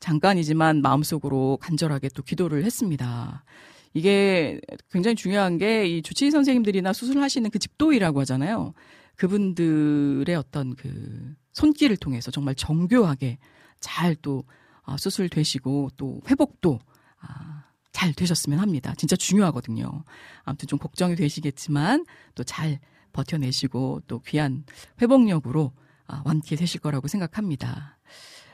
잠깐이지만 0.00 0.80
마음속으로 0.80 1.58
간절하게 1.60 2.08
또 2.14 2.22
기도를 2.22 2.64
했습니다. 2.64 3.44
이게 3.92 4.58
굉장히 4.90 5.16
중요한 5.16 5.58
게 5.58 5.86
이 5.86 6.00
주치의 6.02 6.30
선생님들이나 6.30 6.94
수술하시는 6.94 7.50
그 7.50 7.58
집도이라고 7.58 8.20
하잖아요. 8.20 8.72
그분들의 9.16 10.34
어떤 10.34 10.74
그 10.76 11.34
손길을 11.52 11.98
통해서 11.98 12.30
정말 12.30 12.54
정교하게 12.54 13.36
잘또 13.80 14.44
아, 14.82 14.96
수술되시고 14.96 15.90
또 15.98 16.20
회복도 16.30 16.78
아, 17.20 17.64
잘 17.92 18.14
되셨으면 18.14 18.58
합니다. 18.60 18.94
진짜 18.96 19.14
중요하거든요. 19.14 20.04
아무튼 20.44 20.68
좀 20.68 20.78
걱정이 20.78 21.16
되시겠지만 21.16 22.06
또 22.34 22.44
잘 22.44 22.80
버텨내시고 23.12 24.02
또 24.06 24.20
귀한 24.20 24.64
회복력으로 25.00 25.72
아, 26.06 26.22
완쾌되실 26.24 26.80
거라고 26.80 27.08
생각합니다. 27.08 27.98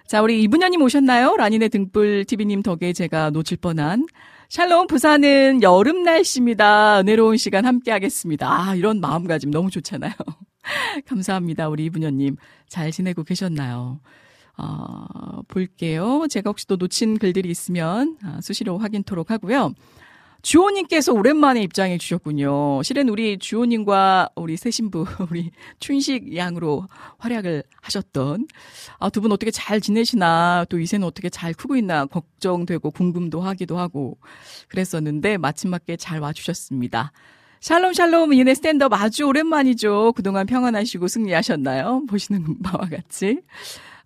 자, 0.06 0.22
우리 0.22 0.42
이분녀님 0.42 0.80
오셨나요? 0.82 1.36
라니네 1.36 1.68
등불 1.68 2.24
TV님 2.26 2.62
덕에 2.62 2.92
제가 2.92 3.30
놓칠 3.30 3.56
뻔한 3.56 4.06
샬롬 4.48 4.86
부산은 4.86 5.62
여름 5.62 6.04
날씨입니다. 6.04 7.00
은혜로운 7.00 7.36
시간 7.36 7.64
함께 7.66 7.90
하겠습니다. 7.90 8.48
아, 8.48 8.74
이런 8.76 9.00
마음가짐 9.00 9.50
너무 9.50 9.70
좋잖아요. 9.70 10.12
감사합니다. 11.06 11.68
우리 11.68 11.86
이분녀님. 11.86 12.36
잘 12.68 12.92
지내고 12.92 13.24
계셨나요? 13.24 14.00
어, 14.58 15.42
볼게요. 15.48 16.26
제가 16.30 16.50
혹시 16.50 16.66
또 16.66 16.76
놓친 16.76 17.18
글들이 17.18 17.50
있으면 17.50 18.16
아, 18.22 18.40
수시로 18.40 18.78
확인토록 18.78 19.30
하고요. 19.30 19.74
주호님께서 20.46 21.12
오랜만에 21.12 21.60
입장해 21.62 21.98
주셨군요. 21.98 22.80
실은 22.84 23.08
우리 23.08 23.36
주호님과 23.36 24.28
우리 24.36 24.56
새 24.56 24.70
신부, 24.70 25.04
우리 25.28 25.50
춘식 25.80 26.36
양으로 26.36 26.86
활약을 27.18 27.64
하셨던 27.82 28.46
아, 29.00 29.10
두 29.10 29.20
분 29.20 29.32
어떻게 29.32 29.50
잘 29.50 29.80
지내시나, 29.80 30.64
또 30.68 30.78
이세는 30.78 31.04
어떻게 31.04 31.28
잘 31.30 31.52
크고 31.52 31.74
있나 31.74 32.06
걱정되고 32.06 32.92
궁금도 32.92 33.40
하기도 33.40 33.76
하고 33.76 34.18
그랬었는데 34.68 35.36
마침 35.38 35.70
맞게 35.70 35.96
잘 35.96 36.20
와주셨습니다. 36.20 37.10
샬롬 37.58 37.94
샬롬 37.94 38.32
이은혜 38.32 38.54
스탠드업 38.54 38.92
아주 38.92 39.24
오랜만이죠. 39.24 40.12
그동안 40.14 40.46
평안하시고 40.46 41.08
승리하셨나요? 41.08 42.04
보시는 42.08 42.58
바와 42.62 42.88
같이. 42.88 43.40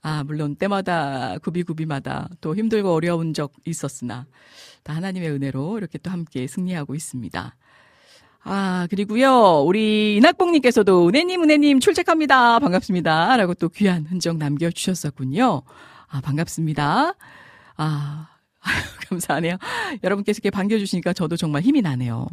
아, 0.03 0.24
물론 0.24 0.57
때마다 0.57 1.37
구비구비마다 1.42 2.31
또 2.40 2.57
힘들고 2.57 2.90
어려운 2.94 3.35
적 3.35 3.53
있었으나 3.66 4.24
다 4.83 4.95
하나님의 4.95 5.31
은혜로 5.31 5.79
이렇게 5.79 5.99
또 5.99 6.11
함께 6.11 6.47
승리하고 6.47 6.95
있습니다. 6.95 7.57
아, 8.43 8.87
그리고요, 8.88 9.62
우리 9.66 10.16
이낙봉님께서도 10.16 11.09
은혜님, 11.09 11.43
은혜님 11.43 11.81
출첵합니다. 11.81 12.59
반갑습니다. 12.59 13.37
라고 13.37 13.55
또 13.55 13.69
귀한 13.69 14.07
흔적 14.09 14.38
남겨주셨었군요. 14.38 15.62
아, 16.09 16.21
반갑습니다. 16.23 17.14
아, 17.77 18.29
감사하네요. 19.09 19.57
여러분께서 20.03 20.38
이렇게 20.38 20.51
반겨주시니까 20.51 21.12
저도 21.12 21.37
정말 21.37 21.62
힘이 21.62 21.83
나네요. 21.83 22.27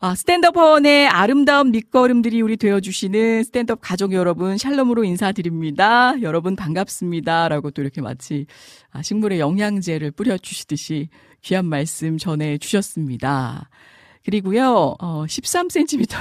아, 0.00 0.14
스탠드업원의 0.14 1.08
아름다운 1.08 1.72
밑거름들이 1.72 2.40
우리 2.40 2.56
되어주시는 2.56 3.42
스탠드업 3.42 3.80
가족 3.82 4.12
여러분, 4.12 4.56
샬롬으로 4.56 5.02
인사드립니다. 5.02 6.14
여러분 6.22 6.54
반갑습니다. 6.54 7.48
라고 7.48 7.72
또 7.72 7.82
이렇게 7.82 8.00
마치 8.00 8.46
아, 8.92 9.02
식물에 9.02 9.40
영양제를 9.40 10.12
뿌려주시듯이 10.12 11.08
귀한 11.42 11.66
말씀 11.66 12.16
전해주셨습니다. 12.16 13.70
그리고요, 14.28 14.94
어, 14.98 15.24
13cm요. 15.24 16.14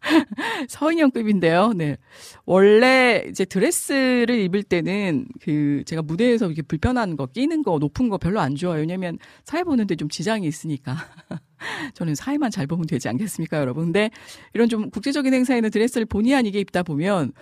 서인형급인데요. 0.70 1.74
네. 1.76 1.98
원래 2.46 3.22
이제 3.28 3.44
드레스를 3.44 4.30
입을 4.30 4.62
때는 4.62 5.26
그 5.42 5.82
제가 5.84 6.00
무대에서 6.00 6.46
이렇게 6.46 6.62
불편한 6.62 7.16
거, 7.16 7.26
끼는 7.26 7.62
거, 7.64 7.78
높은 7.78 8.08
거 8.08 8.16
별로 8.16 8.40
안 8.40 8.54
좋아요. 8.54 8.80
왜냐면 8.80 9.18
사회 9.44 9.62
보는데 9.62 9.94
좀 9.94 10.08
지장이 10.08 10.46
있으니까. 10.46 10.96
저는 11.92 12.14
사회만 12.14 12.50
잘 12.50 12.66
보면 12.66 12.86
되지 12.86 13.10
않겠습니까, 13.10 13.58
여러분? 13.58 13.84
근데 13.84 14.10
이런 14.54 14.70
좀 14.70 14.88
국제적인 14.88 15.34
행사에는 15.34 15.68
드레스를 15.68 16.06
본의 16.06 16.34
아니게 16.34 16.60
입다 16.60 16.82
보면 16.82 17.32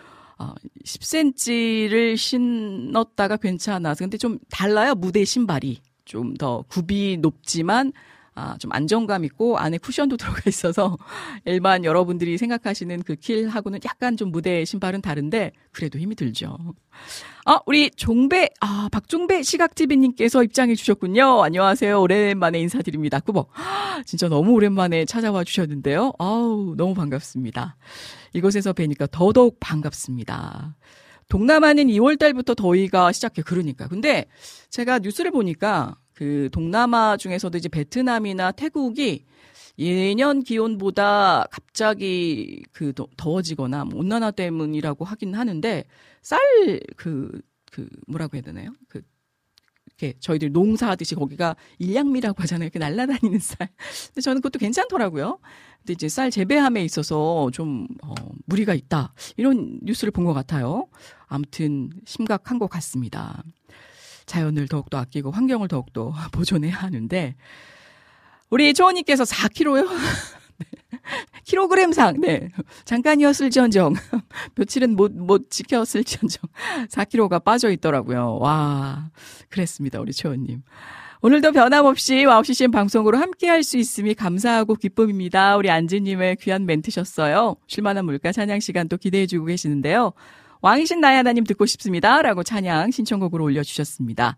어, 0.41 0.53
10cm를 0.85 2.17
신었다가 2.17 3.37
괜찮아. 3.37 3.95
근데 3.95 4.19
좀 4.19 4.41
달라요, 4.51 4.97
무대 4.97 5.25
신발이. 5.25 5.79
좀 6.07 6.35
더 6.39 6.65
굽이 6.69 7.19
높지만 7.21 7.93
아, 8.37 8.57
좀 8.59 8.71
안정감 8.73 9.25
있고 9.25 9.59
안에 9.59 9.79
쿠션도 9.79 10.17
들어가 10.19 10.43
있어서 10.47 10.97
일반 11.45 11.85
여러분들이 11.85 12.39
생각하시는 12.39 13.03
그 13.03 13.17
킬하고는 13.17 13.81
약간 13.85 14.17
좀 14.17 14.31
무대 14.31 14.65
신발은 14.65 15.01
다른데 15.01 15.53
그래도 15.73 15.99
힘이 15.99 16.15
들죠. 16.15 16.57
아, 17.47 17.61
우리 17.67 17.91
종배, 17.91 18.51
아, 18.61 18.89
박종배 18.93 19.43
시각TV님께서 19.43 20.45
입장해 20.45 20.75
주셨군요. 20.75 21.43
안녕하세요. 21.43 22.01
오랜만에 22.01 22.61
인사드립니다. 22.61 23.21
꾸벅. 23.21 23.51
진짜 24.05 24.29
너무 24.29 24.53
오랜만에 24.53 25.05
찾아와 25.07 25.43
주셨는데요. 25.43 26.13
아우, 26.19 26.75
너무 26.77 26.95
반갑습니다. 26.95 27.77
이곳에서 28.35 28.73
뵈니까 28.73 29.07
더더욱 29.11 29.59
반갑습니다. 29.61 30.77
동남아는 31.29 31.87
2월 31.87 32.19
달부터 32.19 32.55
더위가 32.55 33.13
시작해. 33.13 33.43
그러니까. 33.43 33.89
근데 33.89 34.27
제가 34.71 34.99
뉴스를 34.99 35.31
보니까 35.31 35.97
그 36.17 36.49
동남아 36.51 37.17
중에서도 37.19 37.57
이제 37.59 37.69
베트남이나 37.69 38.53
태국이 38.53 39.27
예년 39.79 40.43
기온보다 40.43 41.45
갑자기 41.51 42.63
그 42.73 42.95
더워지거나 43.19 43.85
뭐 43.85 44.01
온난화 44.01 44.31
때문이라고 44.31 45.05
하긴 45.05 45.35
하는데 45.35 45.85
쌀 46.23 46.41
그그 46.97 47.43
그 47.71 47.89
뭐라고 48.09 48.37
해야 48.37 48.43
되나요? 48.43 48.73
그 48.89 49.03
이렇게 49.87 50.15
저희들 50.21 50.53
농사하듯이 50.53 51.15
거기가 51.15 51.55
일량미라고 51.79 52.43
하잖아요. 52.43 52.67
이렇게 52.67 52.79
날아다니는 52.79 53.39
쌀. 53.39 53.69
근데 54.09 54.21
저는 54.23 54.41
그것도 54.41 54.59
괜찮더라고요. 54.59 55.39
근데 55.81 55.93
이제 55.93 56.09
쌀 56.09 56.31
재배함에 56.31 56.83
있어서 56.85 57.51
좀 57.53 57.87
어, 58.03 58.15
무리가 58.47 58.73
있다 58.75 59.13
이런 59.37 59.79
뉴스를 59.83 60.11
본 60.13 60.25
것 60.25 60.33
같아요. 60.33 60.89
아무튼 61.27 61.91
심각한 62.07 62.59
것 62.59 62.69
같습니다. 62.71 63.43
자연을 64.27 64.69
더욱더 64.69 64.99
아끼고 64.99 65.31
환경을 65.31 65.69
더욱더 65.69 66.13
보존해야 66.33 66.75
하는데 66.77 67.35
우리 68.51 68.73
초원님께서 68.75 69.25
4kg요? 69.25 69.89
네. 70.59 70.99
킬로그램상, 71.45 72.21
네. 72.21 72.49
잠깐이었을지언정. 72.85 73.95
며칠은 74.57 74.97
못, 74.97 75.13
못 75.13 75.51
지켰을지언정. 75.51 76.43
4kg가 76.89 77.43
빠져 77.45 77.71
있더라고요. 77.71 78.39
와, 78.41 79.11
그랬습니다. 79.49 80.01
우리 80.01 80.13
초원님. 80.13 80.63
오늘도 81.23 81.53
변함없이 81.53 82.25
와우 82.25 82.45
CCM 82.45 82.71
방송으로 82.71 83.19
함께 83.19 83.49
할 83.49 83.63
수 83.65 83.79
있음이 83.79 84.15
감사하고 84.15 84.75
기쁨입니다. 84.77 85.57
우리 85.57 85.71
안지님의 85.71 86.37
귀한 86.37 86.67
멘트셨어요. 86.67 87.57
쉴만한 87.67 88.05
물가 88.05 88.33
찬양 88.33 88.61
시간 88.61 88.89
또 88.89 88.97
기대해주고 88.97 89.47
계시는데요. 89.47 90.13
왕이신 90.67 91.01
나의 91.01 91.19
하나님 91.19 91.45
듣고 91.45 91.65
싶습니다. 91.65 92.23
라고 92.23 92.43
찬양 92.43 92.91
신청곡으로 92.91 93.45
올려주셨습니다. 93.45 94.37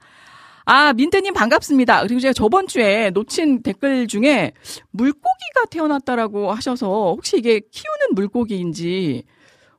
아, 0.66 0.92
민트님 0.92 1.32
반갑습니다. 1.32 2.02
그리고 2.02 2.20
제가 2.20 2.34
저번 2.34 2.66
주에 2.66 3.08
놓친 3.08 3.62
댓글 3.62 4.06
중에 4.06 4.52
물고기가 4.90 5.64
태어났다라고 5.70 6.52
하셔서 6.52 7.14
혹시 7.16 7.38
이게 7.38 7.60
키우는 7.60 8.14
물고기인지 8.14 9.24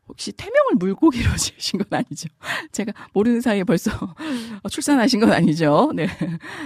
혹시 0.07 0.31
태명을 0.31 0.77
물고기로 0.79 1.29
지으신 1.37 1.77
건 1.77 1.85
아니죠? 1.99 2.27
제가 2.71 2.93
모르는 3.13 3.41
사이에 3.41 3.63
벌써 3.63 3.91
출산하신 4.71 5.19
건 5.19 5.31
아니죠? 5.31 5.91
네. 5.93 6.07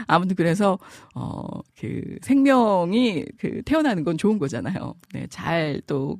아무튼 0.08 0.38
그래서, 0.38 0.80
어, 1.14 1.60
그 1.78 2.20
생명이 2.22 3.26
그 3.38 3.62
태어나는 3.64 4.06
건 4.06 4.18
좋은 4.18 4.40
거잖아요. 4.40 4.96
네. 5.12 5.28
잘 5.30 5.82
또, 5.86 6.20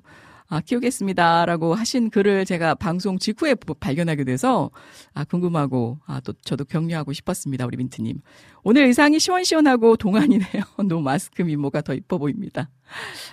아, 0.54 0.62
키우겠습니다라고 0.62 1.74
하신 1.74 2.12
글을 2.12 2.46
제가 2.46 2.76
방송 2.76 3.18
직후에 3.18 3.56
발견하게 3.80 4.24
돼서 4.24 4.70
아, 5.16 5.24
궁금하고 5.24 5.98
아, 6.06 6.20
또 6.20 6.34
저도 6.46 6.64
격려하고 6.66 7.12
싶었습니다. 7.12 7.66
우리 7.66 7.76
민트님. 7.78 8.22
오늘 8.62 8.84
의상이 8.86 9.18
시원시원하고 9.20 9.96
동안이네요. 9.98 10.64
노 10.88 11.02
마스크 11.02 11.42
미모가 11.42 11.82
더 11.82 11.96
이뻐 11.96 12.20
보입니다. 12.20 12.70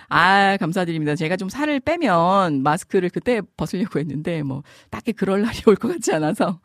아, 0.09 0.57
감사드립니다. 0.57 1.15
제가 1.15 1.37
좀 1.37 1.47
살을 1.47 1.79
빼면 1.81 2.63
마스크를 2.63 3.11
그때 3.11 3.41
벗으려고 3.55 3.99
했는데 3.99 4.41
뭐 4.41 4.63
딱히 4.89 5.13
그럴 5.13 5.43
날이 5.43 5.59
올 5.67 5.75
것 5.75 5.89
같지 5.89 6.11
않아서 6.13 6.59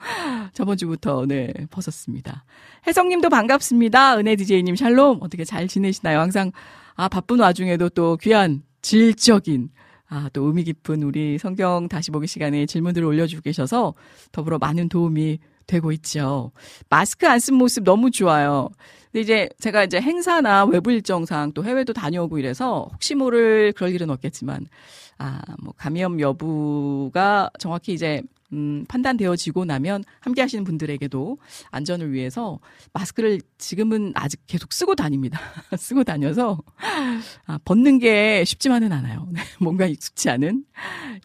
저번 0.54 0.78
주부터 0.78 1.26
네, 1.26 1.52
벗었습니다. 1.70 2.46
혜성 2.86 3.08
님도 3.10 3.28
반갑습니다. 3.28 4.16
은혜 4.16 4.36
디제이 4.36 4.62
님 4.62 4.74
샬롬. 4.74 5.18
어떻게 5.20 5.44
잘 5.44 5.68
지내시나요? 5.68 6.18
항상 6.18 6.50
아, 6.94 7.08
바쁜 7.08 7.40
와중에도 7.40 7.90
또 7.90 8.16
귀한 8.16 8.62
질적인 8.80 9.68
아, 10.08 10.28
또 10.32 10.44
의미 10.44 10.62
깊은 10.64 11.02
우리 11.02 11.36
성경 11.38 11.88
다시 11.88 12.10
보기 12.10 12.26
시간에 12.26 12.66
질문들을 12.66 13.06
올려주고 13.06 13.42
계셔서 13.42 13.94
더불어 14.32 14.58
많은 14.58 14.88
도움이 14.88 15.38
되고 15.66 15.90
있죠. 15.92 16.52
마스크 16.88 17.26
안 17.28 17.38
쓴 17.40 17.56
모습 17.56 17.82
너무 17.84 18.10
좋아요. 18.12 18.68
근데 19.10 19.20
이제 19.22 19.48
제가 19.58 19.82
이제 19.84 20.00
행사나 20.00 20.64
외부 20.66 20.92
일정상 20.92 21.52
또 21.52 21.64
해외도 21.64 21.92
다녀오고 21.92 22.38
이래서 22.38 22.88
혹시 22.92 23.14
모를 23.16 23.72
그럴 23.72 23.92
일은 23.92 24.10
없겠지만, 24.10 24.66
아, 25.18 25.40
뭐, 25.62 25.72
감염 25.76 26.20
여부가 26.20 27.50
정확히 27.58 27.94
이제 27.94 28.22
음, 28.52 28.85
판단되어지고 28.88 29.64
나면 29.64 30.04
함께 30.20 30.40
하시는 30.40 30.64
분들에게도 30.64 31.38
안전을 31.70 32.12
위해서 32.12 32.59
마스크를 32.92 33.40
지금은 33.59 34.12
아직 34.14 34.40
계속 34.46 34.72
쓰고 34.72 34.94
다닙니다. 34.94 35.40
쓰고 35.76 36.04
다녀서 36.04 36.59
아, 37.46 37.59
벗는 37.64 37.98
게 37.98 38.44
쉽지만은 38.44 38.92
않아요. 38.92 39.28
네, 39.32 39.40
뭔가 39.61 39.87
익숙치 39.87 40.30
않은. 40.30 40.64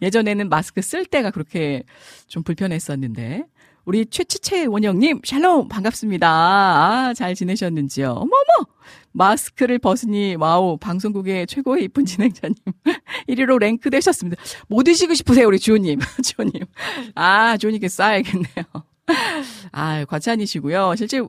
예전에는 0.00 0.48
마스크 0.48 0.82
쓸 0.82 1.04
때가 1.06 1.30
그렇게 1.30 1.84
좀 2.26 2.42
불편했었는데 2.42 3.44
우리 3.84 4.06
최치채 4.06 4.66
원영님, 4.66 5.22
샬롬, 5.24 5.68
반갑습니다. 5.68 6.28
아, 6.28 7.14
잘 7.14 7.34
지내셨는지요? 7.34 8.10
어머머! 8.10 8.72
마스크를 9.12 9.78
벗으니, 9.78 10.36
와우, 10.36 10.76
방송국의 10.78 11.46
최고의 11.46 11.84
이쁜 11.84 12.04
진행자님. 12.04 12.56
1위로 13.28 13.58
랭크 13.58 13.90
되셨습니다. 13.90 14.42
뭐 14.68 14.82
드시고 14.82 15.14
싶으세요, 15.14 15.46
우리 15.46 15.58
주호님? 15.58 15.98
주호님. 16.24 16.54
아, 17.14 17.56
주호님께 17.56 17.88
쏴야겠네요. 17.88 18.64
아, 19.72 20.04
과찬이시고요. 20.06 20.94
실제, 20.96 21.20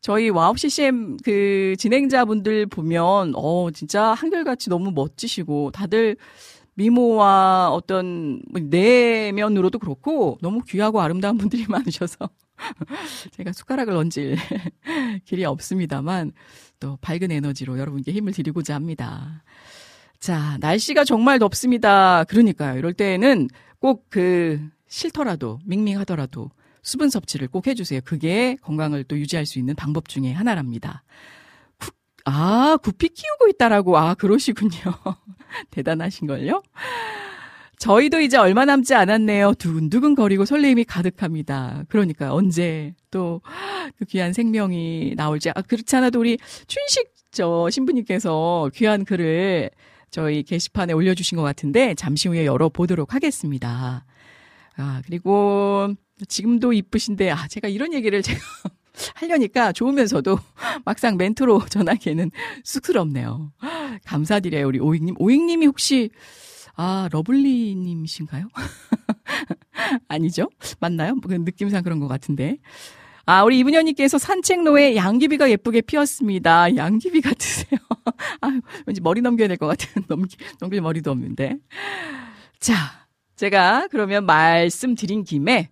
저희 0.00 0.30
와우 0.30 0.56
CCM 0.56 1.16
그 1.24 1.74
진행자분들 1.78 2.66
보면, 2.66 3.32
어, 3.36 3.70
진짜 3.72 4.12
한결같이 4.12 4.68
너무 4.68 4.90
멋지시고, 4.90 5.70
다들 5.70 6.16
미모와 6.74 7.70
어떤 7.72 8.42
내면으로도 8.50 9.78
그렇고 9.78 10.38
너무 10.40 10.62
귀하고 10.66 11.00
아름다운 11.00 11.38
분들이 11.38 11.66
많으셔서 11.68 12.30
제가 13.32 13.52
숟가락을 13.52 13.94
얹을 13.94 14.36
길이 15.24 15.44
없습니다만 15.44 16.32
또 16.80 16.98
밝은 17.00 17.30
에너지로 17.30 17.78
여러분께 17.78 18.12
힘을 18.12 18.32
드리고자 18.32 18.74
합니다. 18.74 19.42
자, 20.18 20.56
날씨가 20.60 21.04
정말 21.04 21.38
덥습니다. 21.38 22.24
그러니까요. 22.24 22.78
이럴 22.78 22.92
때는 22.92 23.48
꼭 23.80 24.08
그 24.08 24.60
싫더라도 24.92 25.58
밍밍하더라도 25.64 26.50
수분 26.82 27.08
섭취를 27.08 27.48
꼭 27.48 27.66
해주세요. 27.66 28.00
그게 28.04 28.56
건강을 28.60 29.04
또 29.04 29.18
유지할 29.18 29.46
수 29.46 29.58
있는 29.58 29.74
방법 29.74 30.06
중에 30.06 30.32
하나랍니다. 30.32 31.02
아, 32.24 32.76
구피 32.82 33.08
키우고 33.08 33.48
있다라고. 33.48 33.96
아, 33.98 34.14
그러시군요. 34.14 34.70
대단하신걸요? 35.70 36.62
저희도 37.78 38.20
이제 38.20 38.36
얼마 38.36 38.64
남지 38.64 38.94
않았네요. 38.94 39.54
두근두근 39.54 40.14
거리고 40.14 40.44
설레임이 40.44 40.84
가득합니다. 40.84 41.82
그러니까 41.88 42.32
언제 42.32 42.94
또 43.10 43.40
그 43.98 44.04
귀한 44.06 44.32
생명이 44.32 45.14
나올지. 45.16 45.50
아, 45.50 45.62
그렇지 45.62 45.96
않아도 45.96 46.20
우리 46.20 46.38
춘식 46.66 47.12
저 47.30 47.68
신부님께서 47.70 48.70
귀한 48.74 49.04
글을 49.04 49.70
저희 50.10 50.42
게시판에 50.42 50.92
올려주신 50.92 51.36
것 51.36 51.42
같은데 51.42 51.94
잠시 51.94 52.28
후에 52.28 52.44
열어보도록 52.44 53.14
하겠습니다. 53.14 54.04
아, 54.76 55.02
그리고 55.06 55.94
지금도 56.28 56.72
이쁘신데, 56.72 57.30
아, 57.30 57.48
제가 57.48 57.68
이런 57.68 57.92
얘기를 57.94 58.22
제가 58.22 58.40
하려니까 59.14 59.72
좋으면서도 59.72 60.38
막상 60.84 61.16
멘트로 61.16 61.66
전하기에는 61.70 62.30
쑥스럽네요. 62.64 63.52
감사드려요, 64.06 64.66
우리 64.68 64.78
오익님. 64.78 65.16
오익님이 65.18 65.66
혹시, 65.66 66.10
아, 66.74 67.08
러블리님이신가요? 67.12 68.48
아니죠? 70.08 70.48
맞나요? 70.80 71.16
그 71.20 71.32
느낌상 71.34 71.82
그런 71.82 72.00
것 72.00 72.08
같은데. 72.08 72.58
아, 73.24 73.44
우리 73.44 73.58
이분현님께서 73.60 74.18
산책로에 74.18 74.96
양귀비가 74.96 75.48
예쁘게 75.50 75.82
피었습니다. 75.82 76.74
양귀비 76.74 77.20
같으세요. 77.20 77.78
아, 78.40 78.60
왠지 78.86 79.00
머리 79.00 79.20
넘겨야 79.20 79.46
될 79.48 79.56
것 79.56 79.66
같은 79.68 80.02
넘기, 80.08 80.36
넘길 80.58 80.80
머리도 80.80 81.10
없는데. 81.10 81.56
자, 82.58 82.74
제가 83.36 83.86
그러면 83.90 84.26
말씀드린 84.26 85.22
김에 85.24 85.68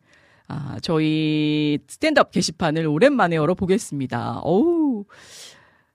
아, 0.50 0.78
저희 0.82 1.78
스탠드업 1.86 2.32
게시판을 2.32 2.86
오랜만에 2.88 3.36
열어보겠습니다. 3.36 4.40
어우, 4.42 5.04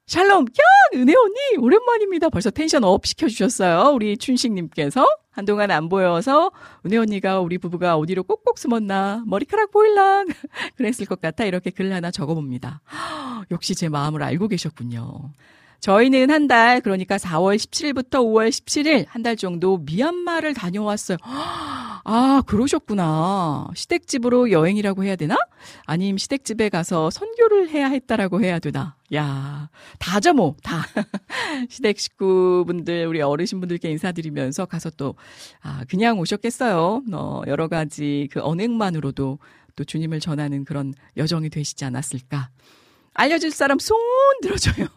샬롬, 0.08 0.46
야, 0.46 1.00
은혜 1.00 1.14
언니, 1.14 1.58
오랜만입니다. 1.60 2.30
벌써 2.30 2.52
tension 2.52 2.84
up 2.86 3.06
시켜주셨어요. 3.06 3.92
우리 3.94 4.18
춘식님께서. 4.18 5.06
한동안 5.32 5.70
안 5.72 5.90
보여서 5.90 6.52
은혜 6.86 6.96
언니가 6.96 7.42
우리 7.42 7.58
부부가 7.58 7.98
어디로 7.98 8.24
꼭꼭 8.24 8.58
숨었나, 8.58 9.24
머리카락 9.28 9.72
보일랑, 9.72 10.28
그랬을 10.78 11.06
것 11.06 11.20
같아. 11.20 11.44
이렇게 11.44 11.72
글 11.72 11.92
하나 11.92 12.10
적어봅니다. 12.10 12.82
역시 13.52 13.76
제 13.76 13.90
마음을 13.90 14.24
알고 14.24 14.48
계셨군요. 14.48 15.34
저희는 15.80 16.32
한 16.32 16.48
달, 16.48 16.82
그러니까 16.82 17.18
4월 17.18 17.56
17일부터 17.58 18.20
5월 18.24 18.50
17일 18.50 19.06
한 19.08 19.22
달 19.26 19.36
정도 19.36 19.78
미얀마를 19.78 20.54
다녀왔어요. 20.54 21.18
아, 22.08 22.44
그러셨구나. 22.46 23.68
시댁집으로 23.74 24.52
여행이라고 24.52 25.04
해야 25.04 25.16
되나? 25.16 25.36
아님 25.86 26.18
시댁집에 26.18 26.70
가서 26.70 27.10
선교를 27.10 27.70
해야 27.70 27.88
했다라고 27.88 28.42
해야 28.44 28.60
되나? 28.60 28.96
야, 29.16 29.70
다죠 29.98 30.34
뭐, 30.34 30.56
다. 30.64 30.86
시댁 31.70 32.00
식구분들, 32.00 33.08
우리 33.08 33.22
어르신분들께 33.22 33.90
인사드리면서 33.90 34.66
가서 34.66 34.92
또, 34.92 35.16
아, 35.62 35.84
그냥 35.90 36.20
오셨겠어요. 36.20 37.04
어, 37.14 37.42
여러 37.48 37.68
가지 37.68 38.28
그 38.32 38.42
언행만으로도 38.42 39.40
또 39.76 39.84
주님을 39.84 40.20
전하는 40.20 40.64
그런 40.66 40.94
여정이 41.18 41.50
되시지 41.50 41.84
않았을까. 41.86 42.50
알려줄 43.16 43.52
사람 43.52 43.80
손 43.80 43.98
들어줘요. 44.42 44.88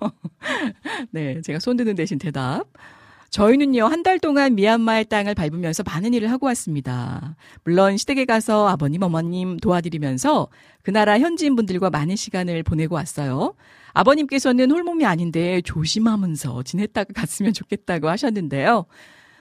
네, 1.10 1.40
제가 1.40 1.58
손 1.60 1.76
드는 1.76 1.94
대신 1.94 2.18
대답. 2.18 2.64
저희는요, 3.30 3.84
한 3.84 4.02
달 4.02 4.18
동안 4.18 4.54
미얀마의 4.54 5.04
땅을 5.06 5.34
밟으면서 5.34 5.82
많은 5.82 6.14
일을 6.14 6.30
하고 6.30 6.46
왔습니다. 6.46 7.36
물론 7.62 7.96
시댁에 7.98 8.24
가서 8.24 8.68
아버님, 8.68 9.02
어머님 9.02 9.58
도와드리면서 9.58 10.48
그 10.82 10.90
나라 10.90 11.18
현지인분들과 11.18 11.90
많은 11.90 12.16
시간을 12.16 12.62
보내고 12.62 12.94
왔어요. 12.94 13.54
아버님께서는 13.92 14.70
홀몸이 14.70 15.04
아닌데 15.04 15.60
조심하면서 15.62 16.62
지냈다가 16.62 17.12
갔으면 17.14 17.52
좋겠다고 17.52 18.08
하셨는데요. 18.08 18.86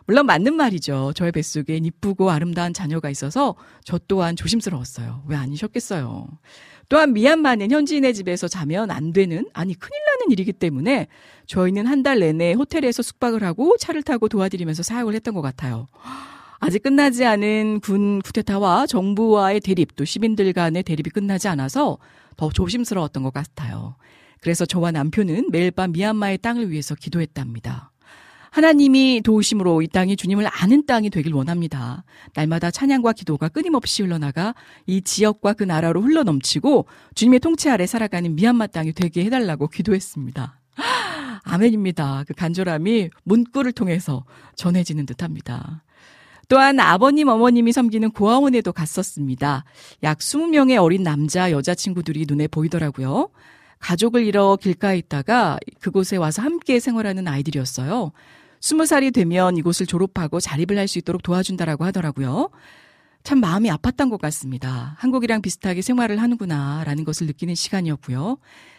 물론 0.05 0.25
맞는 0.25 0.55
말이죠. 0.55 1.13
저의 1.15 1.31
뱃속에 1.31 1.77
이쁘고 1.77 2.29
아름다운 2.29 2.73
자녀가 2.73 3.09
있어서 3.09 3.55
저 3.83 3.97
또한 4.07 4.35
조심스러웠어요. 4.35 5.23
왜 5.27 5.35
아니셨겠어요. 5.37 6.27
또한 6.89 7.13
미얀마는 7.13 7.69
현지인의 7.71 8.13
집에서 8.13 8.47
자면 8.47 8.91
안 8.91 9.11
되는, 9.11 9.45
아니 9.53 9.73
큰일 9.73 9.91
나는 10.05 10.31
일이기 10.31 10.53
때문에 10.53 11.07
저희는 11.45 11.85
한 11.85 12.03
달 12.03 12.19
내내 12.19 12.53
호텔에서 12.53 13.01
숙박을 13.03 13.43
하고 13.43 13.75
차를 13.77 14.03
타고 14.03 14.29
도와드리면서 14.29 14.83
사역을 14.83 15.13
했던 15.15 15.33
것 15.33 15.41
같아요. 15.41 15.87
아직 16.59 16.81
끝나지 16.83 17.25
않은 17.25 17.81
군 17.81 18.21
쿠데타와 18.21 18.87
정부와의 18.87 19.59
대립, 19.59 19.95
또 19.95 20.05
시민들 20.05 20.51
간의 20.53 20.83
대립이 20.83 21.09
끝나지 21.11 21.47
않아서 21.49 21.97
더 22.37 22.49
조심스러웠던 22.49 23.23
것 23.23 23.33
같아요. 23.33 23.95
그래서 24.41 24.65
저와 24.65 24.91
남편은 24.91 25.49
매일 25.51 25.71
밤 25.71 25.91
미얀마의 25.91 26.37
땅을 26.37 26.71
위해서 26.71 26.95
기도했답니다. 26.95 27.91
하나님이 28.51 29.21
도우심으로 29.23 29.81
이 29.81 29.87
땅이 29.87 30.15
주님을 30.15 30.47
아는 30.51 30.85
땅이 30.85 31.09
되길 31.09 31.33
원합니다. 31.33 32.03
날마다 32.33 32.71
찬양과 32.71 33.13
기도가 33.13 33.49
끊임없이 33.49 34.03
흘러나가 34.03 34.55
이 34.85 35.01
지역과 35.01 35.53
그 35.53 35.63
나라로 35.63 36.01
흘러넘치고 36.01 36.85
주님의 37.15 37.39
통치 37.39 37.69
아래 37.69 37.85
살아가는 37.85 38.35
미얀마 38.35 38.67
땅이 38.67 38.93
되게 38.93 39.25
해달라고 39.25 39.67
기도했습니다. 39.67 40.59
아멘입니다. 41.43 42.25
그 42.27 42.33
간절함이 42.33 43.09
문구를 43.23 43.71
통해서 43.71 44.25
전해지는 44.55 45.05
듯 45.05 45.23
합니다. 45.23 45.83
또한 46.49 46.79
아버님, 46.79 47.27
어머님이 47.27 47.73
섬기는 47.73 48.11
고아원에도 48.11 48.71
갔었습니다. 48.71 49.65
약 50.03 50.19
20명의 50.19 50.81
어린 50.81 51.03
남자, 51.03 51.51
여자 51.51 51.75
친구들이 51.75 52.25
눈에 52.27 52.47
보이더라고요. 52.47 53.29
가족을 53.79 54.25
잃어 54.25 54.55
길가에 54.55 54.97
있다가 54.97 55.59
그곳에 55.81 56.15
와서 56.15 56.41
함께 56.41 56.79
생활하는 56.79 57.27
아이들이었어요. 57.27 58.11
스무 58.59 58.85
살이 58.85 59.11
되면 59.11 59.57
이곳을 59.57 59.85
졸업하고 59.85 60.39
자립을 60.39 60.77
할 60.77 60.87
수 60.87 60.97
있도록 60.99 61.21
도와준다라고 61.23 61.83
하더라고요. 61.85 62.49
참 63.23 63.39
마음이 63.39 63.69
아팠던 63.69 64.09
것 64.09 64.21
같습니다. 64.21 64.95
한국이랑 64.99 65.41
비슷하게 65.41 65.81
생활을 65.81 66.21
하는구나라는 66.21 67.03
것을 67.03 67.27
느끼는 67.27 67.55
시간이었고요. 67.55 68.37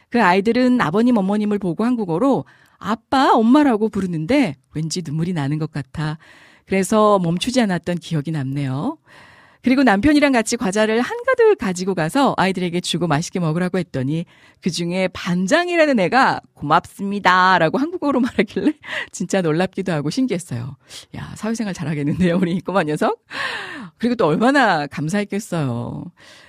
그 0.08 0.22
아이들은 0.22 0.80
아버님, 0.80 1.18
어머님을 1.18 1.58
보고 1.58 1.84
한국어로 1.84 2.46
아빠, 2.78 3.32
엄마라고 3.34 3.88
부르는데 3.90 4.56
왠지 4.72 5.02
눈물이 5.04 5.34
나는 5.34 5.58
것 5.58 5.70
같아. 5.70 6.16
그래서 6.64 7.18
멈추지 7.18 7.60
않았던 7.60 7.96
기억이 7.98 8.30
남네요. 8.30 8.96
그리고 9.68 9.82
남편이랑 9.82 10.32
같이 10.32 10.56
과자를 10.56 11.02
한가득 11.02 11.58
가지고 11.58 11.94
가서 11.94 12.32
아이들에게 12.38 12.80
주고 12.80 13.06
맛있게 13.06 13.38
먹으라고 13.38 13.76
했더니 13.76 14.24
그 14.62 14.70
중에 14.70 15.08
반장이라는 15.08 16.00
애가 16.00 16.40
고맙습니다. 16.54 17.58
라고 17.58 17.76
한국어로 17.76 18.18
말하길래 18.24 18.72
진짜 19.12 19.42
놀랍기도 19.42 19.92
하고 19.92 20.08
신기했어요. 20.08 20.78
야, 21.16 21.34
사회생활 21.36 21.74
잘하겠는데요, 21.74 22.38
우리 22.40 22.58
꼬마 22.62 22.82
녀석? 22.82 23.22
그리고 23.98 24.14
또 24.14 24.26
얼마나 24.26 24.86
감사했겠어요. 24.86 26.04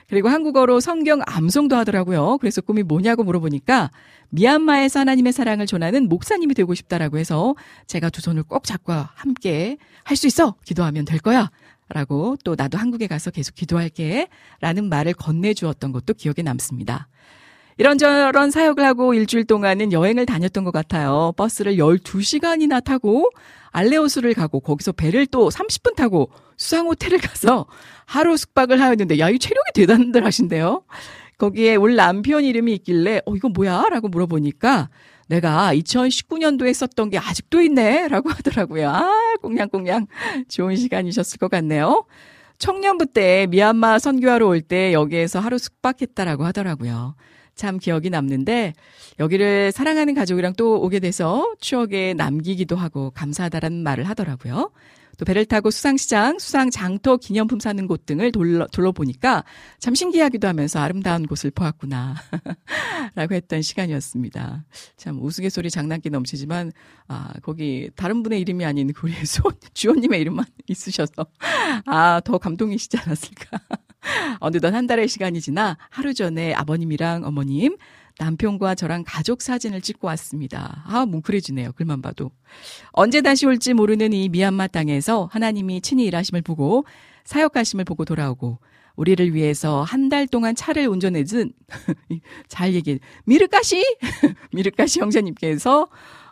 그리고 0.08 0.30
한국어로 0.30 0.80
성경 0.80 1.20
암송도 1.26 1.76
하더라고요. 1.76 2.38
그래서 2.38 2.62
꿈이 2.62 2.84
뭐냐고 2.84 3.26
물어보니까 3.26 3.92
미얀마에서 4.30 5.02
하나님의 5.02 5.34
사랑을 5.34 5.66
전하는 5.66 6.08
목사님이 6.08 6.54
되고 6.54 6.74
싶다라고 6.74 7.18
해서 7.18 7.56
제가 7.86 8.10
두 8.12 8.22
손을 8.22 8.44
꼭 8.44 8.64
잡고 8.64 8.94
함께 8.94 9.78
할 10.06 10.16
수 10.16 10.26
있어! 10.26 10.56
기도하면 10.64 11.04
될 11.04 11.20
거야! 11.20 11.52
라고 11.90 12.38
또 12.44 12.56
나도 12.56 12.78
한국에 12.78 13.08
가서 13.08 13.32
계속 13.32 13.56
기도할게 13.56 14.28
라는 14.62 14.90
말을 14.90 15.14
건네주었던 15.14 15.92
것도 15.92 16.14
기억에 16.14 16.44
남습니다. 16.44 17.08
이런저런 17.78 18.52
사역을 18.52 18.84
하고 18.84 19.14
일주일 19.14 19.46
동안은 19.46 19.94
여행을 19.94 20.26
다녔던 20.26 20.66
것 20.66 20.72
같아요. 20.72 21.34
버스를 21.38 21.78
12시간이나 21.78 22.84
타고 22.84 23.30
알레오스를 23.72 24.34
가고 24.34 24.60
거기서 24.60 24.92
배를 24.92 25.26
또 25.28 25.50
30분 25.50 25.96
타고 25.96 26.30
수상 26.58 26.88
호텔을 26.88 27.20
가서 27.20 27.68
하루 28.06 28.36
숙박을 28.36 28.82
하였는데 28.82 29.18
야, 29.20 29.30
이 29.30 29.40
체력이 29.40 29.72
대단들 29.74 30.26
하신데요. 30.26 30.84
거기에 31.38 31.78
올 31.78 31.96
남편 31.96 32.44
이름이 32.44 32.74
있길래 32.74 33.22
어 33.26 33.34
이거 33.34 33.48
뭐야? 33.48 33.86
라고 33.90 34.10
물어보니까 34.10 34.90
내가 35.30 35.74
2019년도에 35.76 36.74
썼던 36.74 37.12
게 37.12 37.18
아직도 37.20 37.62
있네. 37.62 38.08
라고 38.08 38.30
하더라고요. 38.30 38.90
아, 38.90 39.36
꽁냥꽁냥. 39.42 40.08
좋은 40.48 40.76
시간이셨을 40.76 41.38
것 41.38 41.50
같네요. 41.52 42.06
청년부 42.58 43.06
때 43.14 43.48
미얀마 43.50 44.00
선교하러 44.00 44.48
올 44.48 44.62
때 44.62 44.92
여기에서 44.92 45.40
하루 45.40 45.58
숙박했다라고 45.58 46.46
하더라고요. 46.46 47.16
참 47.56 47.78
기억이 47.78 48.10
남는데 48.10 48.74
여기를 49.20 49.72
사랑하는 49.72 50.14
가족이랑 50.16 50.54
또 50.58 50.82
오게 50.82 51.00
돼서 51.00 51.54
추억에 51.60 52.14
남기기도 52.16 52.76
하고 52.76 53.12
감사하다라는 53.12 53.84
말을 53.84 54.06
하더라고요. 54.06 54.72
또 55.20 55.26
배를 55.26 55.44
타고 55.44 55.70
수상시장, 55.70 56.40
수상장터 56.40 57.18
기념품 57.18 57.60
사는 57.60 57.86
곳 57.88 58.06
등을 58.06 58.32
돌러, 58.32 58.66
둘러보니까 58.68 59.44
참 59.78 59.94
신기하기도 59.94 60.48
하면서 60.48 60.80
아름다운 60.80 61.28
곳을 61.28 61.52
보았구나. 61.52 62.16
라고 63.16 63.36
했던 63.36 63.62
시간이었습니다. 63.62 64.64
참 64.96 65.22
우스갯소리 65.22 65.70
장난기 65.70 66.10
넘치지만, 66.10 66.72
아, 67.10 67.34
거기 67.44 67.90
다른 67.98 68.24
분의 68.24 68.40
이름이 68.40 68.64
아닌 68.64 68.94
우리 69.04 69.14
소, 69.28 69.44
주호님의 69.74 70.22
이름만 70.22 70.46
있으셔서, 70.68 71.26
아, 71.86 72.22
더 72.24 72.38
감동이시지 72.38 72.98
않았을까. 73.00 73.60
어느덧 74.40 74.74
한 74.74 74.88
달의 74.88 75.10
시간이 75.10 75.42
지나 75.42 75.78
하루 75.90 76.14
전에 76.14 76.54
아버님이랑 76.54 77.26
어머님, 77.26 77.76
남편과 78.20 78.76
저랑 78.76 79.04
가족 79.08 79.42
사진을 79.42 79.82
찍고 79.82 80.06
왔습니다. 80.08 80.84
아, 80.86 81.06
뭉클해지네요. 81.06 81.72
글만 81.72 82.02
봐도. 82.02 82.32
언제 82.92 83.22
다시 83.22 83.46
올지 83.46 83.74
모르는 83.74 84.14
이 84.14 84.30
미얀마 84.30 84.68
땅에서 84.68 85.30
하나님이 85.32 85.82
친히 85.82 86.06
일하심을 86.06 86.42
보고 86.42 86.86
사역하심을 87.24 87.86
보고 87.86 88.06
돌아오고 88.06 88.60
우리를 88.96 89.34
위해서 89.34 89.82
한 89.84 90.10
달 90.10 90.28
동안 90.28 90.56
차를 90.56 90.88
운전해준 90.88 91.54
잘 92.50 92.74
얘기해 92.74 93.00
미르까시 93.26 93.84
미르까시 94.52 95.00
형제님께서 95.00 95.88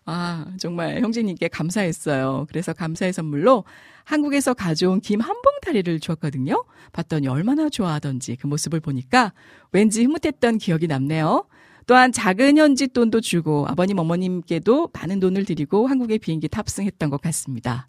아 0.06 0.46
정말 0.60 1.00
형제님께 1.02 1.48
감사했어요. 1.50 2.46
그래서 2.50 2.74
감사의 2.74 3.14
선물로 3.14 3.64
한국에서 4.04 4.54
가져온 4.54 5.00
김 5.00 5.22
한 5.22 5.36
봉다리를 5.42 6.00
주었거든요. 6.00 6.66
봤더니 6.92 7.28
얼마나 7.28 7.70
좋아하던지 7.70 8.36
그 8.38 8.48
모습을 8.48 8.80
보니까 8.82 9.32
왠지 9.72 10.04
흐뭇했던 10.04 10.58
기억이 10.58 10.88
남네요. 10.88 11.46
또한 11.88 12.12
작은 12.12 12.58
현지 12.58 12.88
돈도 12.88 13.22
주고 13.22 13.66
아버님 13.68 13.98
어머님께도 13.98 14.92
많은 14.94 15.20
돈을 15.20 15.46
드리고 15.46 15.88
한국에 15.88 16.18
비행기 16.18 16.50
탑승했던 16.50 17.10
것 17.10 17.22
같습니다. 17.22 17.88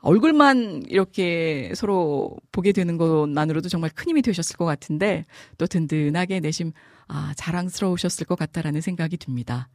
얼굴만 0.00 0.82
이렇게 0.88 1.72
서로 1.76 2.36
보게 2.50 2.72
되는 2.72 2.98
것만으로도 2.98 3.68
정말 3.68 3.90
큰 3.94 4.08
힘이 4.10 4.22
되셨을 4.22 4.56
것 4.56 4.64
같은데 4.64 5.24
또 5.56 5.66
든든하게 5.66 6.40
내심 6.40 6.72
아 7.06 7.32
자랑스러우셨을 7.36 8.26
것 8.26 8.36
같다라는 8.36 8.80
생각이 8.80 9.16
듭니다. 9.16 9.68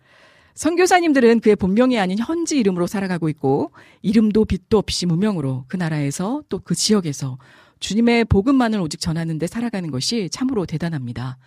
선교사님들은 0.56 1.40
그의 1.40 1.56
본명이 1.56 2.00
아닌 2.00 2.18
현지 2.20 2.58
이름으로 2.58 2.88
살아가고 2.88 3.30
있고 3.30 3.72
이름도 4.02 4.44
빛도 4.44 4.78
없이 4.78 5.06
무명으로 5.06 5.64
그 5.68 5.78
나라에서 5.78 6.44
또 6.50 6.60
그 6.60 6.76
지역에서 6.76 7.38
주님의 7.80 8.26
복음만을 8.26 8.82
오직 8.82 9.00
전하는데 9.00 9.48
살아가는 9.48 9.90
것이 9.92 10.30
참으로 10.32 10.66
대단합니다. 10.66 11.38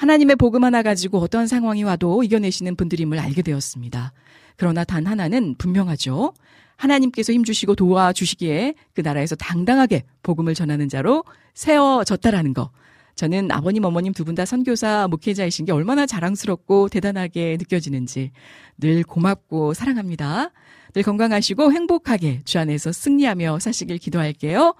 하나님의 0.00 0.36
복음 0.36 0.64
하나 0.64 0.80
가지고 0.82 1.18
어떤 1.18 1.46
상황이 1.46 1.82
와도 1.82 2.22
이겨내시는 2.22 2.74
분들임을 2.74 3.18
알게 3.18 3.42
되었습니다. 3.42 4.14
그러나 4.56 4.82
단 4.82 5.06
하나는 5.06 5.54
분명하죠. 5.58 6.32
하나님께서 6.76 7.34
힘주시고 7.34 7.74
도와주시기에 7.74 8.74
그 8.94 9.02
나라에서 9.02 9.36
당당하게 9.36 10.04
복음을 10.22 10.54
전하는 10.54 10.88
자로 10.88 11.22
세워졌다라는 11.52 12.54
거. 12.54 12.70
저는 13.14 13.50
아버님, 13.50 13.84
어머님 13.84 14.14
두 14.14 14.24
분 14.24 14.34
다 14.34 14.46
선교사, 14.46 15.06
목회자이신 15.10 15.66
게 15.66 15.72
얼마나 15.72 16.06
자랑스럽고 16.06 16.88
대단하게 16.88 17.58
느껴지는지 17.58 18.30
늘 18.78 19.02
고맙고 19.02 19.74
사랑합니다. 19.74 20.50
늘 20.94 21.02
건강하시고 21.02 21.72
행복하게 21.74 22.40
주 22.46 22.58
안에서 22.58 22.90
승리하며 22.90 23.58
사시길 23.58 23.98
기도할게요. 23.98 24.74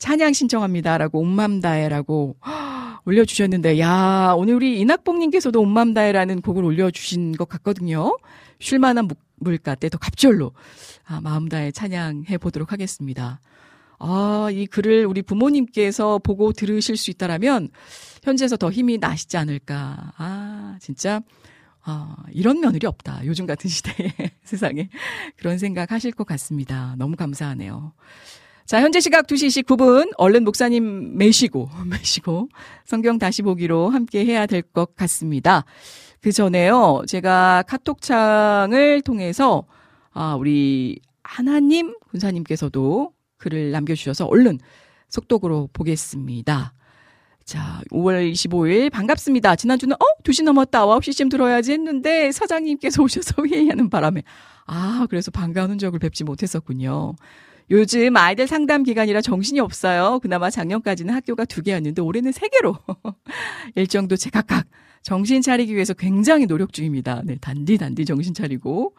찬양 0.00 0.32
신청합니다 0.32 0.98
라고 0.98 1.20
온맘 1.20 1.60
다해라고 1.60 2.34
올려주셨는데, 3.08 3.78
야, 3.80 4.34
오늘 4.36 4.54
우리 4.54 4.78
이낙봉님께서도 4.80 5.60
온맘다해라는 5.60 6.42
곡을 6.42 6.62
올려주신 6.62 7.32
것 7.36 7.48
같거든요. 7.48 8.16
쉴만한 8.60 9.08
물가 9.36 9.74
때 9.74 9.88
더 9.88 9.96
갑절로, 9.98 10.52
아, 11.06 11.20
마음 11.22 11.48
다해 11.48 11.70
찬양해 11.72 12.36
보도록 12.38 12.70
하겠습니다. 12.72 13.40
아, 13.98 14.48
이 14.52 14.66
글을 14.66 15.06
우리 15.06 15.22
부모님께서 15.22 16.18
보고 16.18 16.52
들으실 16.52 16.96
수 16.96 17.10
있다라면, 17.10 17.70
현지에서 18.22 18.56
더 18.56 18.70
힘이 18.70 18.98
나시지 18.98 19.36
않을까. 19.38 20.12
아, 20.18 20.76
진짜, 20.80 21.20
아, 21.82 22.16
이런 22.32 22.60
며느리 22.60 22.86
없다. 22.86 23.22
요즘 23.24 23.46
같은 23.46 23.70
시대에 23.70 24.12
세상에 24.44 24.90
그런 25.36 25.56
생각 25.56 25.92
하실 25.92 26.12
것 26.12 26.26
같습니다. 26.26 26.94
너무 26.98 27.16
감사하네요. 27.16 27.92
자, 28.68 28.82
현재 28.82 29.00
시각 29.00 29.26
2시 29.26 29.64
19분 29.64 30.10
얼른 30.18 30.44
목사님 30.44 31.16
매시고 31.16 31.70
매시고 31.88 32.50
성경 32.84 33.18
다시 33.18 33.40
보기로 33.40 33.88
함께 33.88 34.26
해야 34.26 34.44
될 34.44 34.60
것 34.60 34.94
같습니다. 34.94 35.64
그 36.20 36.32
전에요. 36.32 37.02
제가 37.06 37.64
카톡창을 37.66 39.00
통해서 39.00 39.64
아, 40.12 40.34
우리 40.34 41.00
하나님 41.22 41.94
군사님께서도 42.10 43.12
글을 43.38 43.70
남겨 43.70 43.94
주셔서 43.94 44.26
얼른 44.26 44.58
속독으로 45.08 45.70
보겠습니다. 45.72 46.74
자, 47.46 47.80
5월 47.90 48.30
25일 48.30 48.90
반갑습니다. 48.90 49.56
지난주는 49.56 49.94
어 49.94 50.04
2시 50.24 50.44
넘었다. 50.44 50.84
9시쯤 50.84 51.30
들어야지 51.30 51.72
했는데 51.72 52.30
사장님께서 52.32 53.02
오셔서 53.02 53.44
회의하는 53.50 53.88
바람에 53.88 54.22
아, 54.66 55.06
그래서 55.08 55.30
반가운 55.30 55.70
흔적을 55.70 55.98
뵙지 56.00 56.24
못했었군요. 56.24 57.14
요즘 57.70 58.16
아이들 58.16 58.46
상담 58.46 58.82
기간이라 58.82 59.20
정신이 59.20 59.60
없어요. 59.60 60.20
그나마 60.20 60.48
작년까지는 60.50 61.12
학교가 61.14 61.44
두 61.44 61.62
개였는데 61.62 62.00
올해는 62.00 62.32
세 62.32 62.48
개로 62.48 62.76
일정도 63.76 64.16
제각각 64.16 64.66
정신 65.02 65.42
차리기 65.42 65.74
위해서 65.74 65.94
굉장히 65.94 66.46
노력 66.46 66.72
중입니다. 66.72 67.22
네, 67.24 67.36
단디 67.40 67.78
단디 67.78 68.04
정신 68.04 68.34
차리고 68.34 68.94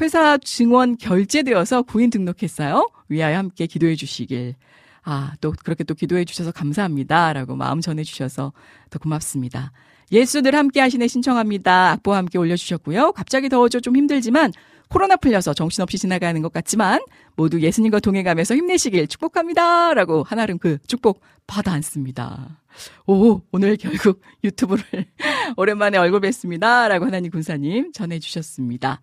회사 0.00 0.36
증원 0.38 0.96
결제되어서 0.96 1.82
구인 1.82 2.10
등록했어요. 2.10 2.88
위하여 3.08 3.38
함께 3.38 3.66
기도해 3.66 3.94
주시길. 3.96 4.54
아, 5.02 5.32
또 5.40 5.52
그렇게 5.64 5.84
또 5.84 5.94
기도해 5.94 6.24
주셔서 6.24 6.52
감사합니다. 6.52 7.32
라고 7.32 7.56
마음 7.56 7.80
전해 7.80 8.04
주셔서 8.04 8.52
더 8.90 8.98
고맙습니다. 8.98 9.72
예수 10.12 10.42
늘 10.42 10.54
함께 10.54 10.80
하시네 10.80 11.06
신청합니다. 11.06 11.92
악보와 11.92 12.18
함께 12.18 12.38
올려주셨고요. 12.38 13.12
갑자기 13.12 13.48
더워져 13.48 13.80
좀 13.80 13.96
힘들지만 13.96 14.52
코로나 14.88 15.16
풀려서 15.16 15.54
정신없이 15.54 15.98
지나가는 15.98 16.40
것 16.42 16.52
같지만 16.52 17.00
모두 17.36 17.60
예수님과 17.60 18.00
동행하면서 18.00 18.56
힘내시길 18.56 19.06
축복합니다. 19.06 19.94
라고 19.94 20.22
한아름 20.22 20.58
그 20.58 20.78
축복 20.86 21.20
받아 21.46 21.72
안습니다. 21.72 22.60
오, 23.06 23.40
오늘 23.52 23.76
결국 23.76 24.20
유튜브를 24.44 24.84
오랜만에 25.56 25.98
얼굴 25.98 26.20
뵀습니다. 26.20 26.88
라고 26.88 27.06
하나님 27.06 27.30
군사님 27.30 27.92
전해주셨습니다. 27.92 29.00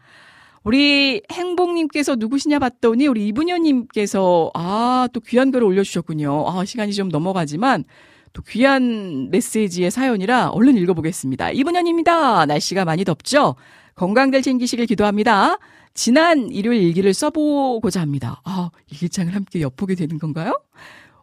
우리 0.63 1.21
행복님께서 1.31 2.15
누구시냐 2.15 2.57
봤더니 2.57 3.05
우리 3.05 3.27
이분녀님께서 3.27 4.51
아, 4.55 5.07
또 5.13 5.19
귀한 5.19 5.51
글을 5.51 5.65
올려주셨군요. 5.67 6.45
아, 6.49 6.65
시간이 6.65 6.93
좀 6.93 7.09
넘어가지만 7.09 7.83
또 8.33 8.41
귀한 8.41 9.29
메시지의 9.29 9.91
사연이라 9.91 10.49
얼른 10.49 10.75
읽어보겠습니다. 10.77 11.51
이분녀입니다. 11.51 12.47
날씨가 12.47 12.83
많이 12.83 13.03
덥죠? 13.03 13.55
건강들 13.95 14.41
챙기시길 14.41 14.87
기도합니다. 14.87 15.57
지난 15.95 16.51
일요일 16.51 16.83
일기를 16.83 17.13
써보고자 17.13 18.01
합니다. 18.01 18.41
아, 18.43 18.69
일기장을 18.91 19.33
함께 19.33 19.61
엿보게 19.61 19.95
되는 19.95 20.19
건가요? 20.19 20.61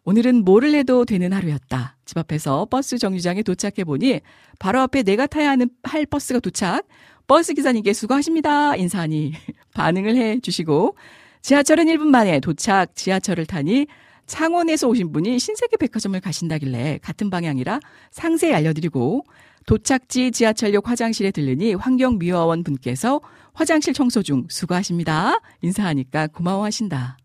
오늘은 0.05 0.45
뭐를 0.45 0.75
해도 0.75 1.05
되는 1.05 1.33
하루였다. 1.33 1.99
집 2.07 2.17
앞에서 2.17 2.67
버스 2.71 2.97
정류장에 2.97 3.43
도착해 3.43 3.85
보니 3.85 4.21
바로 4.59 4.81
앞에 4.81 5.03
내가 5.03 5.27
타야 5.27 5.51
하는 5.51 5.69
할 5.83 6.07
버스가 6.07 6.41
도착. 6.41 6.87
버스 7.27 7.53
기사님께 7.53 7.93
수고하십니다. 7.93 8.75
인사하니 8.75 9.35
반응을 9.75 10.17
해 10.17 10.41
주시고 10.41 10.97
지하철은 11.43 11.85
1분 11.87 12.07
만에 12.07 12.41
도착 12.41 12.97
지하철을 12.97 13.45
타니 13.45 13.87
창원에서 14.27 14.89
오신 14.89 15.13
분이 15.13 15.39
신세계 15.39 15.77
백화점을 15.77 16.19
가신다길래 16.19 16.99
같은 17.03 17.29
방향이라 17.29 17.79
상세히 18.11 18.55
알려드리고 18.55 19.25
도착지 19.67 20.33
지하철역 20.33 20.89
화장실에 20.89 21.31
들르니 21.31 21.75
환경미화원 21.75 22.65
분께서 22.65 23.21
화장실 23.55 23.93
청소 23.95 24.23
중 24.23 24.47
수고하십니다. 24.49 25.38
인사하니까 25.62 26.29
고마워하신다. 26.29 27.19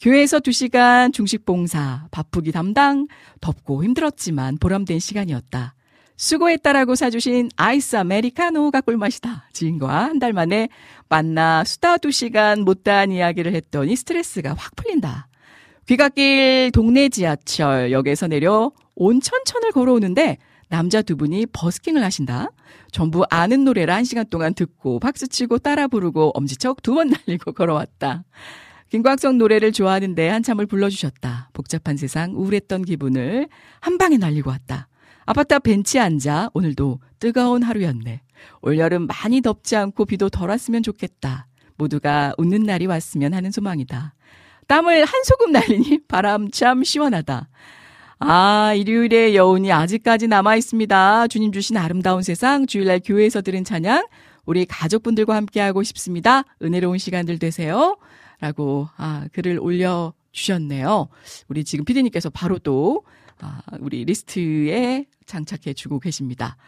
교회에서 0.00 0.40
2시간 0.40 1.12
중식 1.12 1.44
봉사, 1.44 2.06
바쁘기 2.10 2.52
담당, 2.52 3.06
덥고 3.40 3.84
힘들었지만 3.84 4.56
보람된 4.58 4.98
시간이었다. 4.98 5.74
수고했다라고 6.16 6.94
사주신 6.96 7.50
아이스 7.56 7.96
아메리카노가 7.96 8.80
꿀맛이다. 8.82 9.48
지인과 9.52 9.88
한 10.04 10.18
달 10.18 10.32
만에 10.32 10.68
만나 11.08 11.64
수다 11.64 11.96
2시간 11.96 12.62
못다한 12.62 13.10
이야기를 13.10 13.54
했더니 13.54 13.96
스트레스가 13.96 14.54
확 14.54 14.76
풀린다. 14.76 15.28
귀갓길 15.86 16.70
동네 16.72 17.08
지하철역에서 17.08 18.28
내려 18.28 18.70
온천천을 18.96 19.72
걸어오는데 19.72 20.36
남자 20.70 21.02
두 21.02 21.16
분이 21.16 21.46
버스킹을 21.46 22.02
하신다. 22.04 22.50
전부 22.92 23.24
아는 23.28 23.64
노래를 23.64 23.92
한 23.92 24.04
시간 24.04 24.24
동안 24.30 24.54
듣고 24.54 25.00
박수치고 25.00 25.58
따라 25.58 25.88
부르고 25.88 26.30
엄지척 26.34 26.82
두 26.82 26.94
번 26.94 27.10
날리고 27.26 27.52
걸어왔다. 27.52 28.24
김광석 28.88 29.36
노래를 29.36 29.72
좋아하는데 29.72 30.28
한참을 30.28 30.66
불러주셨다. 30.66 31.50
복잡한 31.52 31.96
세상 31.96 32.34
우울했던 32.36 32.84
기분을 32.84 33.48
한 33.80 33.98
방에 33.98 34.16
날리고 34.16 34.50
왔다. 34.50 34.88
아파트 35.26 35.54
앞 35.54 35.64
벤치에 35.64 36.00
앉아 36.00 36.50
오늘도 36.54 37.00
뜨거운 37.18 37.62
하루였네. 37.62 38.22
올여름 38.62 39.06
많이 39.06 39.40
덥지 39.42 39.76
않고 39.76 40.06
비도 40.06 40.28
덜 40.30 40.48
왔으면 40.50 40.82
좋겠다. 40.82 41.46
모두가 41.76 42.34
웃는 42.38 42.62
날이 42.62 42.86
왔으면 42.86 43.34
하는 43.34 43.50
소망이다. 43.50 44.14
땀을 44.68 45.04
한 45.04 45.24
소금 45.24 45.50
날리니 45.52 46.00
바람 46.08 46.50
참 46.50 46.84
시원하다. 46.84 47.48
아, 48.22 48.74
일요일의 48.74 49.34
여운이 49.34 49.72
아직까지 49.72 50.28
남아 50.28 50.56
있습니다. 50.56 51.26
주님 51.28 51.52
주신 51.52 51.78
아름다운 51.78 52.22
세상, 52.22 52.66
주일날 52.66 53.00
교회에서 53.02 53.40
들은 53.40 53.64
찬양, 53.64 54.06
우리 54.44 54.66
가족분들과 54.66 55.34
함께하고 55.36 55.82
싶습니다. 55.82 56.44
은혜로운 56.62 56.98
시간들 56.98 57.38
되세요. 57.38 57.96
라고, 58.40 58.88
아, 58.98 59.26
글을 59.32 59.58
올려주셨네요. 59.58 61.08
우리 61.48 61.64
지금 61.64 61.86
피디님께서 61.86 62.28
바로 62.28 62.58
또, 62.58 63.04
아, 63.40 63.62
우리 63.80 64.04
리스트에 64.04 65.06
장착해 65.24 65.72
주고 65.72 65.98
계십니다. 65.98 66.58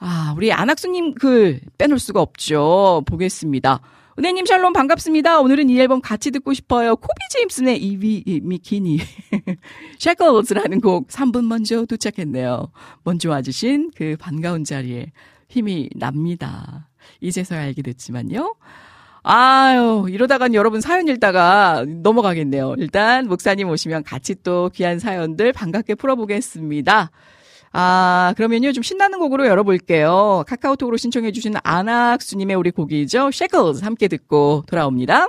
아, 0.00 0.34
우리 0.36 0.52
안학수님 0.52 1.14
글 1.14 1.60
빼놓을 1.78 2.00
수가 2.00 2.20
없죠. 2.20 3.04
보겠습니다. 3.06 3.80
은혜님 4.18 4.46
샬롬 4.46 4.72
반갑습니다. 4.72 5.40
오늘은 5.40 5.68
이 5.68 5.78
앨범 5.78 6.00
같이 6.00 6.30
듣고 6.30 6.54
싶어요. 6.54 6.96
코비 6.96 7.20
제임슨의 7.32 7.76
이비 7.82 8.40
미키니 8.42 8.98
샤클즈라는 9.98 10.80
곡 10.80 11.08
3분 11.08 11.44
먼저 11.44 11.84
도착했네요. 11.84 12.72
먼저 13.04 13.28
와주신 13.28 13.90
그 13.94 14.16
반가운 14.18 14.64
자리에 14.64 15.12
힘이 15.48 15.90
납니다. 15.94 16.88
이제서야 17.20 17.60
알게 17.60 17.82
됐지만요. 17.82 18.56
아유, 19.22 20.06
이러다간 20.08 20.54
여러분 20.54 20.80
사연 20.80 21.08
읽다가 21.08 21.84
넘어가겠네요. 21.86 22.76
일단 22.78 23.28
목사님 23.28 23.68
오시면 23.68 24.04
같이 24.04 24.34
또 24.42 24.70
귀한 24.72 24.98
사연들 24.98 25.52
반갑게 25.52 25.94
풀어보겠습니다. 25.96 27.10
아, 27.78 28.32
그러면요, 28.38 28.72
좀 28.72 28.82
신나는 28.82 29.18
곡으로 29.18 29.46
열어볼게요. 29.46 30.44
카카오톡으로 30.48 30.96
신청해주신 30.96 31.56
안학수님의 31.62 32.56
우리 32.56 32.70
곡이죠. 32.70 33.28
Shackles 33.28 33.84
함께 33.84 34.08
듣고 34.08 34.64
돌아옵니다. 34.66 35.26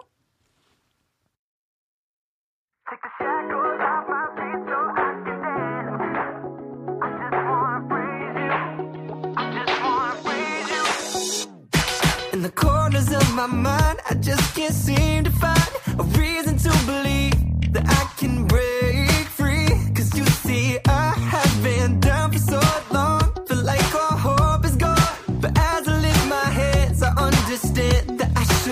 The 12.32 12.52
corners 12.56 13.12
of 13.12 13.34
my 13.34 13.48
mind, 13.48 14.00
I 14.10 14.14
just 14.22 14.56
can't 14.56 14.74
seem 14.74 15.26
to 15.26 15.32
find 15.32 15.72
a 16.00 16.04
reason 16.18 16.56
to 16.56 16.70
believe 16.86 17.34
that 17.74 17.84
I 17.90 18.06
can 18.16 18.46
break 18.46 18.77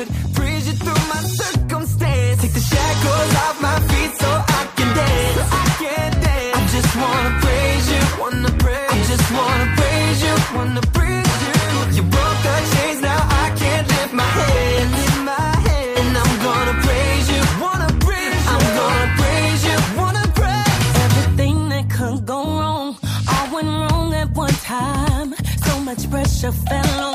should 0.06 0.34
praise 0.36 0.68
you 0.68 0.74
through 0.74 1.03
my 1.14 1.22
circumstance. 1.41 2.41
Take 2.41 2.53
the 2.53 2.66
shackles 2.72 3.36
off 3.43 3.62
my 3.62 3.80
feet 3.89 4.12
so 4.22 4.30
I 4.60 4.62
can 4.76 4.89
dance. 4.95 5.36
So 5.38 5.43
I 5.51 5.66
can 5.82 6.12
dance. 6.22 6.56
I 6.58 6.62
just 6.76 6.91
wanna 7.01 7.32
praise 7.43 7.86
you, 7.93 8.01
wanna 8.22 8.51
praise. 8.64 8.91
I 8.91 8.97
just 9.12 9.28
wanna 9.38 9.68
praise 9.80 10.20
you, 10.26 10.34
wanna 10.58 10.82
praise 10.97 11.38
you. 11.45 11.53
You 11.97 12.03
broke 12.16 12.39
the 12.47 12.56
chains, 12.74 13.01
now 13.01 13.22
I 13.43 13.45
can't 13.62 13.88
lift 13.88 14.14
my 14.14 14.30
head. 14.39 14.84
My 15.32 15.49
head, 15.68 15.97
and 15.99 16.18
I'm 16.22 16.34
gonna 16.47 16.76
praise 16.86 17.26
you, 17.34 17.41
wanna 17.64 17.89
praise 18.06 18.43
you. 18.45 18.53
I'm 18.53 18.66
gonna 18.80 19.08
praise 19.22 19.62
you, 19.68 19.78
wanna 19.99 20.26
praise. 20.39 20.93
Everything 21.06 21.58
that 21.70 21.86
could 21.89 22.26
go 22.26 22.39
wrong, 22.60 22.97
all 23.34 23.47
went 23.56 23.70
wrong 23.82 24.14
at 24.14 24.30
one 24.32 24.58
time. 24.76 25.34
So 25.66 25.80
much 25.80 26.10
pressure 26.12 26.51
fell 26.51 26.99
on 27.10 27.14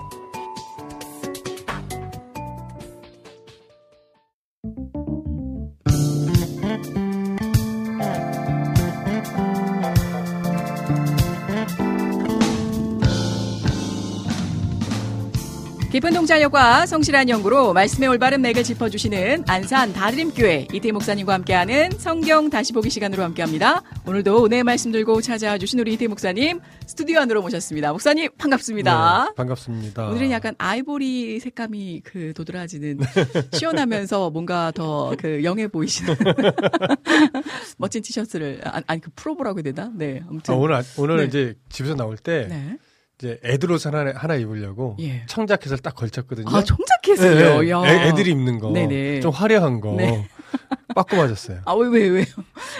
깊은 15.91 16.13
동자력과 16.13 16.85
성실한 16.85 17.27
연구로 17.27 17.73
말씀의 17.73 18.07
올바른 18.07 18.41
맥을 18.41 18.63
짚어주시는 18.63 19.43
안산 19.45 19.91
다림교회 19.91 20.69
이태 20.71 20.89
목사님과 20.93 21.33
함께하는 21.33 21.91
성경 21.97 22.49
다시 22.49 22.71
보기 22.71 22.89
시간으로 22.89 23.23
함께합니다. 23.23 23.83
오늘도 24.07 24.45
은혜의 24.45 24.63
말씀 24.63 24.93
들고 24.93 25.19
찾아와 25.19 25.57
주신 25.57 25.79
우리 25.81 25.93
이태 25.93 26.07
목사님 26.07 26.61
스튜디오 26.87 27.19
안으로 27.19 27.41
모셨습니다. 27.41 27.91
목사님 27.91 28.29
반갑습니다. 28.37 29.25
네, 29.31 29.33
반갑습니다. 29.35 30.07
오늘은 30.07 30.31
약간 30.31 30.55
아이보리 30.59 31.41
색감이 31.41 32.03
그 32.05 32.31
도드라지는 32.33 32.99
시원하면서 33.51 34.29
뭔가 34.29 34.71
더 34.73 35.11
그 35.19 35.43
영해 35.43 35.67
보이시는 35.67 36.15
멋진 37.77 38.01
티셔츠를 38.01 38.61
아, 38.63 38.81
아니 38.87 39.01
그 39.01 39.11
프로보라고 39.15 39.59
해야 39.59 39.63
되나? 39.73 39.91
네 39.93 40.21
아무튼 40.29 40.53
아, 40.53 40.57
오늘 40.57 40.75
아- 40.75 40.83
오늘 40.97 41.17
네. 41.17 41.23
이제 41.25 41.55
집에서 41.69 41.95
나올 41.95 42.15
때 42.15 42.47
네. 42.47 42.77
이제 43.21 43.39
애들 43.45 43.71
옷 43.71 43.85
하나 43.85 44.11
하나 44.15 44.35
입으려고 44.35 44.97
예. 44.99 45.23
청자켓을 45.27 45.77
딱 45.77 45.93
걸쳤거든요. 45.93 46.47
아 46.49 46.63
청자켓을요. 46.63 47.61
네, 47.61 47.69
야. 47.69 47.83
애, 47.85 48.07
애들이 48.07 48.31
입는 48.31 48.57
거, 48.59 48.71
네네. 48.71 49.19
좀 49.19 49.31
화려한 49.31 49.79
거, 49.79 49.93
네. 49.95 50.27
빠꾸 50.95 51.17
맞았어요. 51.17 51.59
아, 51.65 51.73
왜, 51.73 51.87
왜, 51.87 52.07
왜요? 52.07 52.25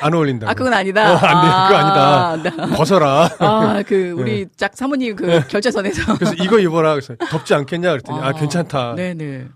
안 0.02 0.14
어울린다고. 0.14 0.50
아, 0.50 0.54
그건 0.56 0.74
아니다. 0.74 1.14
어, 1.14 1.16
안 1.16 1.42
돼, 2.42 2.42
그거 2.42 2.50
아니다. 2.50 2.66
네. 2.68 2.76
벗어라. 2.76 3.30
아, 3.38 3.84
그, 3.88 4.14
우리 4.18 4.48
짝 4.58 4.72
사모님 4.76 5.16
그 5.16 5.46
결제선에서. 5.48 6.18
그래서 6.18 6.34
이거 6.44 6.60
입어라. 6.60 6.96
그래서 6.96 7.16
덥지 7.30 7.54
않겠냐 7.54 7.92
그랬더니 7.92 8.20
아, 8.20 8.34
괜찮다. 8.34 8.96
네네. 8.96 9.48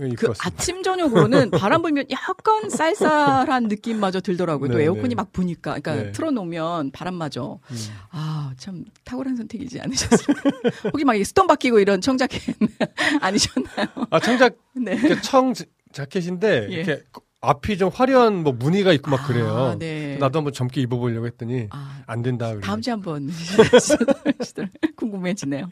입고 0.00 0.28
그. 0.28 0.32
아침 0.40 0.82
저녁으로는 0.82 1.50
바람 1.50 1.82
불면 1.82 2.04
약간 2.10 2.68
쌀쌀한 2.70 3.64
느낌마저 3.64 4.20
들더라고요. 4.20 4.70
또 4.70 4.78
네, 4.78 4.84
에어컨이 4.84 5.10
네. 5.10 5.14
막 5.14 5.32
부니까, 5.32 5.78
그러니까 5.78 5.94
네. 5.94 6.12
틀어놓으면 6.12 6.90
바람마저. 6.92 7.58
음. 7.70 7.76
아, 8.10 8.52
참 8.58 8.84
탁월한 9.04 9.36
선택이지 9.36 9.80
않으셨어요? 9.80 10.36
혹시 10.92 11.04
막 11.04 11.14
스톤 11.24 11.46
박히고 11.46 11.78
이런 11.78 12.00
청자켓 12.00 12.40
아니셨나요? 13.20 13.86
아 14.10 14.20
청자 14.20 14.50
네. 14.74 15.20
청 15.22 15.52
자- 15.54 15.64
자켓인데 15.92 16.68
예. 16.70 16.74
이렇게 16.74 17.02
앞이 17.42 17.76
좀 17.76 17.90
화려한 17.92 18.44
뭐 18.44 18.52
무늬가 18.52 18.92
있고 18.92 19.10
막 19.10 19.26
그래요. 19.26 19.48
아, 19.72 19.78
네. 19.78 20.16
나도 20.18 20.38
한번 20.38 20.52
젊게 20.52 20.80
입어보려고 20.80 21.26
했더니 21.26 21.66
아, 21.70 22.02
안 22.06 22.22
된다. 22.22 22.50
그래. 22.50 22.60
다음 22.60 22.80
주에 22.80 22.92
한번 22.92 23.28
궁금해지네요. 24.96 25.68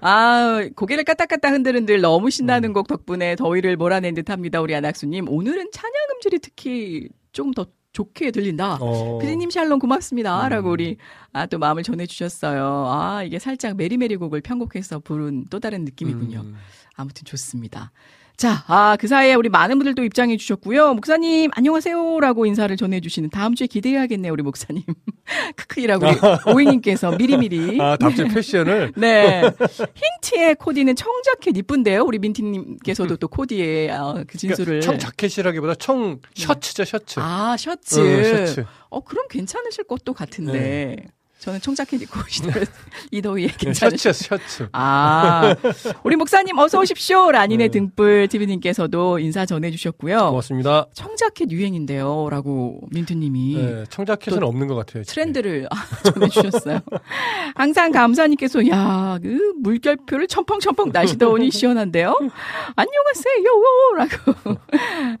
아, 0.00 0.68
고개를 0.74 1.04
까딱까딱 1.04 1.52
흔들흔들 1.52 2.00
너무 2.00 2.28
신나는 2.30 2.72
곡 2.72 2.88
덕분에 2.88 3.36
더위를 3.36 3.76
몰아낸 3.76 4.14
듯합니다. 4.14 4.60
우리 4.60 4.74
안학수님. 4.74 5.28
오늘은 5.28 5.70
찬양 5.72 5.94
음질이 6.16 6.40
특히 6.40 7.08
좀 7.32 7.52
더 7.52 7.66
좋게 7.94 8.32
들린다. 8.32 8.78
어. 8.80 9.18
피디님 9.20 9.50
샬롬 9.50 9.78
고맙습니다. 9.78 10.44
음. 10.44 10.50
라고 10.50 10.70
우리 10.70 10.96
아, 11.32 11.46
또 11.46 11.58
마음을 11.58 11.84
전해주셨어요. 11.84 12.88
아, 12.88 13.22
이게 13.22 13.38
살짝 13.38 13.76
메리메리 13.76 14.16
곡을 14.16 14.40
편곡해서 14.40 14.98
부른 14.98 15.44
또 15.48 15.60
다른 15.60 15.84
느낌이군요. 15.84 16.40
음. 16.40 16.56
아무튼 16.96 17.24
좋습니다. 17.24 17.92
자, 18.36 18.64
아, 18.66 18.96
그 18.98 19.06
사이에 19.06 19.34
우리 19.34 19.48
많은 19.48 19.78
분들도 19.78 20.02
입장해 20.02 20.36
주셨고요. 20.36 20.94
목사님, 20.94 21.52
안녕하세요. 21.54 22.18
라고 22.18 22.46
인사를 22.46 22.76
전해 22.76 23.00
주시는 23.00 23.30
다음 23.30 23.54
주에 23.54 23.68
기대해야겠네요, 23.68 24.32
우리 24.32 24.42
목사님. 24.42 24.82
크크이라고 25.56 26.04
우리 26.04 26.16
오잉님께서 26.52 27.12
미리미리. 27.12 27.80
아, 27.80 27.96
다음 27.96 28.12
주에 28.14 28.26
패션을 28.26 28.92
네. 28.98 29.42
힌트의 29.94 30.56
코디는 30.56 30.96
청자켓 30.96 31.56
이쁜데요. 31.56 32.02
우리 32.02 32.18
민티님께서도 32.18 33.18
또 33.18 33.28
코디의 33.28 33.92
아, 33.92 34.24
그 34.26 34.36
진술을. 34.36 34.80
그러니까 34.80 34.86
청 34.86 34.98
자켓이라기보다 34.98 35.76
청 35.76 36.18
셔츠죠 36.34 36.84
셔츠. 36.84 37.20
아, 37.20 37.56
셔츠. 37.56 38.00
응, 38.00 38.46
셔츠. 38.46 38.64
어, 38.90 39.00
그럼 39.00 39.26
괜찮으실 39.30 39.84
것도 39.84 40.12
같은데. 40.12 40.96
저는 41.44 41.60
청자켓 41.60 42.00
입고 42.00 42.20
이 43.10 43.20
더위에 43.20 43.48
괜찮으실 43.58 44.14
셔츠 44.14 44.24
셔츠. 44.24 44.68
아, 44.72 45.54
우리 46.02 46.16
목사님 46.16 46.56
어서 46.56 46.80
오십시오. 46.80 47.30
라니네 47.30 47.64
네. 47.64 47.68
등불 47.68 48.28
TV님께서도 48.28 49.18
인사 49.18 49.44
전해주셨고요. 49.44 50.30
고맙습니다. 50.30 50.86
청자켓 50.94 51.50
유행인데요. 51.50 52.28
라고 52.30 52.80
민트님이 52.92 53.56
네, 53.56 53.84
청자켓은 53.90 54.40
또 54.40 54.46
없는 54.46 54.68
것 54.68 54.74
같아요. 54.74 55.04
집에. 55.04 55.12
트렌드를 55.12 55.68
아, 55.70 55.76
전해주셨어요. 56.14 56.80
항상 57.54 57.92
감사님께서 57.92 58.66
야, 58.70 59.18
그 59.22 59.52
물결표를 59.60 60.28
첨펑첨펑 60.28 60.92
나시더니 60.94 61.50
시원한데요. 61.50 62.16
안녕하세요. 62.74 63.44
라고 63.98 64.58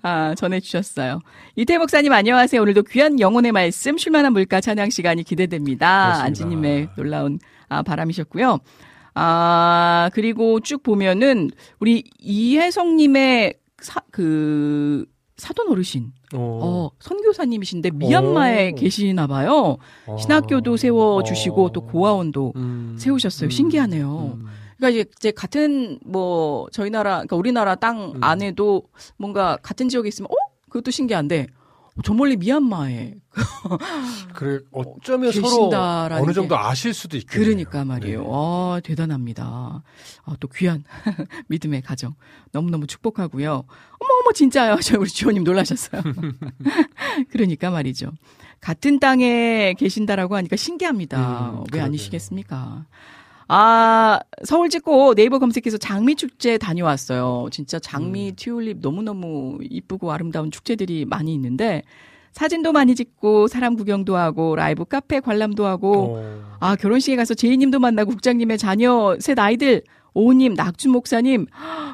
아, 0.00 0.34
전해주셨어요. 0.34 1.20
이태 1.56 1.78
목사님 1.78 2.12
안녕하세요. 2.12 2.60
오늘도 2.60 2.82
귀한 2.82 3.20
영혼의 3.20 3.52
말씀 3.52 3.96
쉴만한 3.96 4.32
물가 4.32 4.60
찬양 4.60 4.90
시간이 4.90 5.22
기대됩니다. 5.22 6.20
안지님의 6.24 6.88
놀라운 6.96 7.38
아, 7.68 7.82
바람이셨고요. 7.82 8.58
아, 9.14 10.10
그리고 10.14 10.58
쭉 10.58 10.82
보면은 10.82 11.50
우리 11.78 12.02
이혜성님의 12.18 13.54
사, 13.78 14.00
그 14.10 15.06
사돈 15.36 15.70
어르신, 15.70 16.12
어. 16.34 16.38
어, 16.38 16.90
선교사님이신데 16.98 17.90
미얀마에 17.92 18.72
오. 18.72 18.74
계시나 18.74 19.28
봐요. 19.28 19.76
어. 20.06 20.16
신학교도 20.16 20.76
세워주시고 20.76 21.66
어. 21.66 21.70
또 21.70 21.86
고아원도 21.86 22.52
음. 22.56 22.96
세우셨어요. 22.98 23.50
신기하네요. 23.50 24.38
음. 24.40 24.46
그러니까 24.76 24.88
이제, 24.98 25.10
이제 25.18 25.30
같은 25.30 26.00
뭐 26.04 26.66
저희 26.72 26.90
나라, 26.90 27.12
그러니까 27.18 27.36
우리나라 27.36 27.76
땅 27.76 28.14
음. 28.16 28.24
안에도 28.24 28.82
뭔가 29.16 29.56
같은 29.62 29.88
지역에 29.88 30.08
있으면 30.08 30.26
어 30.32 30.53
그것도 30.74 30.90
신기한데 30.90 31.46
저 32.02 32.12
멀리 32.12 32.36
미얀마에 32.36 33.14
그래 34.34 34.58
어쩌면 34.72 35.30
서로 35.30 35.70
어느 35.72 36.26
게. 36.26 36.32
정도 36.32 36.58
아실 36.58 36.92
수도 36.92 37.16
있겠네요. 37.16 37.44
그러니까 37.46 37.84
말이에요. 37.84 38.22
네. 38.22 38.28
아, 38.28 38.80
대단합니다. 38.82 39.84
아, 40.24 40.36
또 40.40 40.48
귀한 40.48 40.82
믿음의 41.46 41.82
가정. 41.82 42.14
너무너무 42.50 42.88
축복하고요. 42.88 43.50
어머, 43.52 43.64
어머, 44.22 44.32
진짜요. 44.34 44.78
저 44.82 44.98
우리 44.98 45.08
주호님 45.08 45.44
놀라셨어요. 45.44 46.02
그러니까 47.30 47.70
말이죠. 47.70 48.10
같은 48.60 48.98
땅에 48.98 49.74
계신다라고 49.78 50.34
하니까 50.34 50.56
신기합니다. 50.56 51.50
음, 51.50 51.54
왜 51.58 51.64
그러게요. 51.66 51.84
아니시겠습니까? 51.84 52.86
아, 53.48 54.20
서울 54.44 54.70
찍고 54.70 55.14
네이버 55.14 55.38
검색해서 55.38 55.78
장미 55.78 56.14
축제 56.14 56.58
다녀왔어요. 56.58 57.48
진짜 57.50 57.78
장미 57.78 58.30
음. 58.30 58.36
튤립 58.36 58.78
너무너무 58.80 59.58
이쁘고 59.62 60.12
아름다운 60.12 60.50
축제들이 60.50 61.04
많이 61.04 61.34
있는데 61.34 61.82
사진도 62.32 62.72
많이 62.72 62.94
찍고 62.94 63.46
사람 63.48 63.76
구경도 63.76 64.16
하고 64.16 64.56
라이브 64.56 64.84
카페 64.84 65.20
관람도 65.20 65.66
하고 65.66 66.16
어. 66.18 66.56
아, 66.58 66.76
결혼식에 66.76 67.16
가서 67.16 67.34
제이님도 67.34 67.78
만나고 67.78 68.10
국장님의 68.10 68.58
자녀 68.58 69.16
셋 69.20 69.38
아이들 69.38 69.82
오님, 70.14 70.54
낙준 70.54 70.92
목사님 70.92 71.46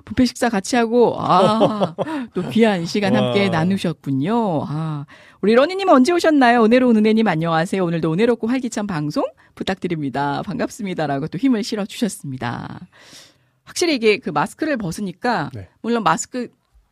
부페 0.05 0.27
식사 0.27 0.51
같이 0.51 0.77
하고 0.77 1.17
아, 1.19 1.95
또 2.35 2.49
귀한 2.51 2.85
시간 2.85 3.17
함께 3.17 3.45
와. 3.45 3.49
나누셨군요. 3.49 4.65
아, 4.69 5.07
우리 5.43 5.55
러니님 5.55 5.89
언제 5.89 6.13
오셨나요? 6.13 6.63
은혜로운 6.65 6.97
은혜님 6.99 7.27
안녕하세요. 7.27 7.83
오늘도 7.83 8.13
은혜롭고 8.13 8.47
활기찬 8.47 8.87
방송 8.87 9.25
부탁드립니다. 9.55 10.43
반갑습니다라고 10.43 11.29
또 11.29 11.39
힘을 11.39 11.65
실어 11.65 11.87
주셨습니다. 11.87 12.87
확실히 13.65 13.95
이게 13.95 14.19
그 14.19 14.29
마스크를 14.29 14.77
벗으니까 14.77 15.51
네. 15.55 15.69
물론 15.81 16.03
마스크 16.03 16.49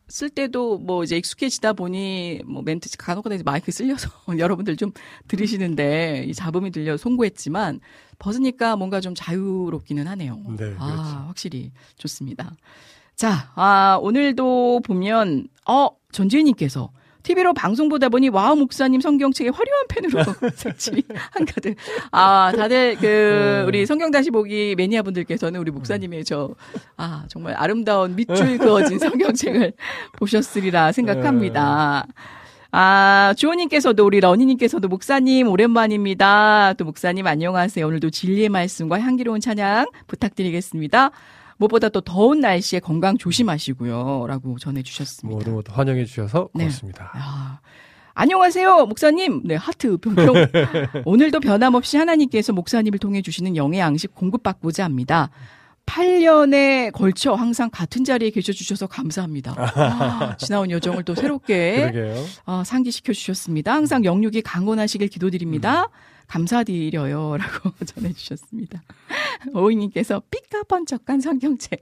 쓸 0.07 0.31
때도 0.31 0.79
뭐 0.79 1.03
이제 1.03 1.15
익숙해지다 1.15 1.73
보니 1.73 2.41
뭐 2.43 2.63
멘트 2.63 2.89
간혹가다 2.97 3.35
이제 3.35 3.43
마이크 3.43 3.71
쓸려서 3.71 4.09
여러분들 4.39 4.77
좀 4.77 4.93
들으시는데 5.27 6.25
이 6.27 6.33
잡음이 6.33 6.71
들려 6.71 6.97
송구했지만 6.97 7.79
벗으니까 8.17 8.75
뭔가 8.75 8.99
좀 8.99 9.13
자유롭기는 9.13 10.07
하네요. 10.07 10.37
네, 10.57 10.73
아, 10.79 10.91
그렇죠. 10.91 11.27
확실히 11.27 11.71
좋습니다. 11.97 12.55
자, 13.15 13.51
아, 13.53 13.99
오늘도 14.01 14.81
보면 14.85 15.49
어, 15.67 15.89
전지현님께서 16.11 16.89
TV로 17.23 17.53
방송 17.53 17.89
보다 17.89 18.09
보니 18.09 18.29
와우 18.29 18.55
목사님 18.55 19.01
성경책에 19.01 19.49
화려한 19.49 19.85
펜으로 19.89 20.23
색칠이 20.55 21.03
한가득. 21.31 21.75
아, 22.11 22.51
다들 22.55 22.95
그 22.95 23.05
네. 23.05 23.63
우리 23.67 23.85
성경 23.85 24.11
다시 24.11 24.31
보기 24.31 24.75
매니아 24.77 25.01
분들께서는 25.03 25.59
우리 25.59 25.71
목사님의 25.71 26.23
저 26.25 26.55
아, 26.97 27.25
정말 27.27 27.55
아름다운 27.55 28.15
밑줄 28.15 28.57
그어진 28.57 28.99
성경책을 28.99 29.73
보셨으리라 30.13 30.91
생각합니다. 30.91 32.05
아, 32.71 33.33
주호님께서도 33.35 34.05
우리 34.05 34.19
러니님께서도 34.19 34.87
목사님 34.87 35.47
오랜만입니다. 35.47 36.73
또 36.77 36.85
목사님 36.85 37.25
안녕하세요. 37.25 37.85
오늘도 37.85 38.11
진리의 38.11 38.49
말씀과 38.49 38.99
향기로운 38.99 39.41
찬양 39.41 39.87
부탁드리겠습니다. 40.07 41.11
무엇보다 41.59 41.89
또 41.89 41.99
더운 42.01 42.39
날씨에 42.39 42.79
건강 42.79 43.17
조심하시고요. 43.17 44.25
라고 44.27 44.57
전해 44.57 44.81
주셨습니다. 44.81 45.37
모두 45.37 45.51
모두 45.51 45.71
환영해 45.73 46.05
주셔서 46.05 46.49
네. 46.53 46.63
고맙습니다. 46.63 47.11
아, 47.13 47.59
안녕하세요, 48.13 48.85
목사님. 48.85 49.41
네, 49.43 49.55
하트 49.55 49.97
평평. 49.97 50.33
오늘도 51.05 51.41
변함없이 51.41 51.97
하나님께서 51.97 52.53
목사님을 52.53 52.99
통해 52.99 53.21
주시는 53.21 53.57
영의 53.57 53.81
양식 53.81 54.15
공급받고자 54.15 54.85
합니다. 54.85 55.29
8년에 55.85 56.93
걸쳐 56.93 57.33
항상 57.33 57.69
같은 57.69 58.05
자리에 58.05 58.29
계셔 58.29 58.53
주셔서 58.53 58.87
감사합니다. 58.87 59.55
아, 59.57 60.37
지나온 60.37 60.71
여정을 60.71 61.03
또 61.03 61.13
새롭게. 61.13 62.13
어, 62.45 62.63
상기시켜 62.65 63.11
주셨습니다. 63.11 63.73
항상 63.73 64.05
영육이 64.05 64.43
강건하시길 64.43 65.09
기도드립니다. 65.09 65.89
감사드려요. 66.29 67.37
라고 67.37 67.71
전해주셨습니다. 67.85 68.83
오이님께서 69.53 70.21
삐까번쩍한 70.29 71.21
성경책. 71.21 71.81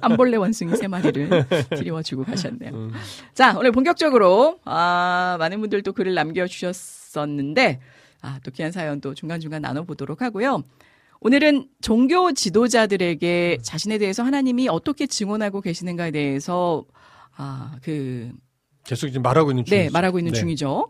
안볼레 0.00 0.36
원숭이 0.36 0.76
세 0.76 0.88
마리를 0.88 1.46
드리워주고 1.70 2.24
가셨네요. 2.24 2.72
음. 2.74 2.92
자, 3.34 3.56
오늘 3.56 3.70
본격적으로, 3.72 4.58
아, 4.64 5.36
많은 5.38 5.60
분들 5.60 5.82
또 5.82 5.92
글을 5.92 6.14
남겨주셨었는데, 6.14 7.80
아, 8.20 8.40
또 8.42 8.50
귀한 8.50 8.72
사연 8.72 9.00
또 9.00 9.14
중간중간 9.14 9.62
나눠보도록 9.62 10.22
하고요. 10.22 10.64
오늘은 11.20 11.68
종교 11.80 12.32
지도자들에게 12.32 13.58
자신에 13.62 13.98
대해서 13.98 14.24
하나님이 14.24 14.68
어떻게 14.68 15.06
증언하고 15.06 15.60
계시는가에 15.60 16.10
대해서, 16.10 16.84
아, 17.36 17.76
그, 17.82 18.32
계속 18.84 19.08
지금 19.08 19.22
말하고 19.22 19.50
있는 19.50 19.64
중이죠. 19.64 19.84
네, 19.84 19.90
말하고 19.90 20.18
있는 20.18 20.32
네. 20.32 20.40
중이죠. 20.40 20.88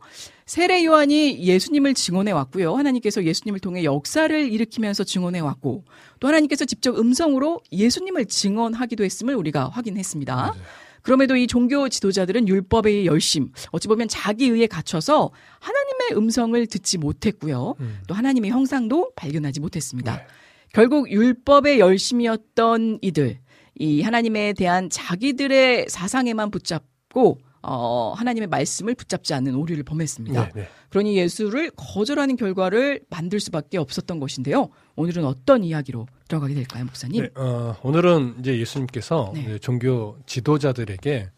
세례 0.49 0.83
요한이 0.83 1.41
예수님을 1.41 1.93
증언해 1.93 2.33
왔고요. 2.33 2.75
하나님께서 2.75 3.23
예수님을 3.23 3.61
통해 3.61 3.85
역사를 3.85 4.51
일으키면서 4.51 5.05
증언해 5.05 5.41
왔고, 5.41 5.85
또 6.21 6.29
하나님께서 6.29 6.65
직접 6.65 6.99
음성으로 6.99 7.61
예수님을 7.71 8.25
증언하기도 8.25 9.05
했음을 9.05 9.35
우리가 9.35 9.69
확인했습니다. 9.69 10.35
맞아요. 10.35 10.55
그럼에도 11.03 11.37
이 11.37 11.47
종교 11.47 11.91
지도자들은 11.91 12.49
율법의 12.49 13.05
열심, 13.05 13.53
어찌 13.73 13.89
보면 13.89 14.09
자기 14.09 14.47
의에 14.47 14.67
갇혀서 14.67 15.31
하나님의 15.61 16.17
음성을 16.17 16.67
듣지 16.67 16.97
못했고요. 16.97 17.75
음. 17.81 17.99
또 18.09 18.15
하나님의 18.15 18.51
형상도 18.51 19.13
발견하지 19.17 19.61
못했습니다. 19.61 20.17
네. 20.17 20.27
결국 20.73 21.11
율법의 21.11 21.79
열심이었던 21.79 23.01
이들, 23.03 23.39
이 23.75 24.01
하나님에 24.01 24.55
대한 24.55 24.89
자기들의 24.89 25.87
사상에만 25.91 26.51
붙잡고 26.51 27.39
어, 27.63 28.13
하나님의 28.17 28.49
말씀을 28.49 28.95
붙잡지 28.95 29.35
않는 29.35 29.55
오류를 29.55 29.83
범했습니다. 29.83 30.45
네, 30.47 30.53
네. 30.55 30.69
그러니 30.91 31.17
예수를 31.19 31.71
거절하는 31.77 32.37
결과를 32.37 33.01
만들 33.11 33.41
수밖에 33.41 33.79
없었던 33.79 34.21
것인데요. 34.21 34.69
오늘은 34.97 35.25
어떤 35.25 35.65
이야기로 35.65 36.07
들어가게 36.29 36.55
될까요, 36.55 36.85
목사님? 36.85 37.23
네, 37.23 37.31
어, 37.35 37.77
오늘은 37.83 38.37
이제 38.41 38.59
예수님께서 38.59 39.33
네. 39.35 39.41
이제 39.41 39.59
종교 39.59 40.17
지도자들에게 40.27 41.31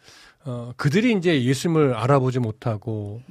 어, 0.44 0.72
그들이 0.76 1.12
이제 1.16 1.42
예수님을 1.44 1.94
알아보지 1.94 2.38
못하고 2.38 3.22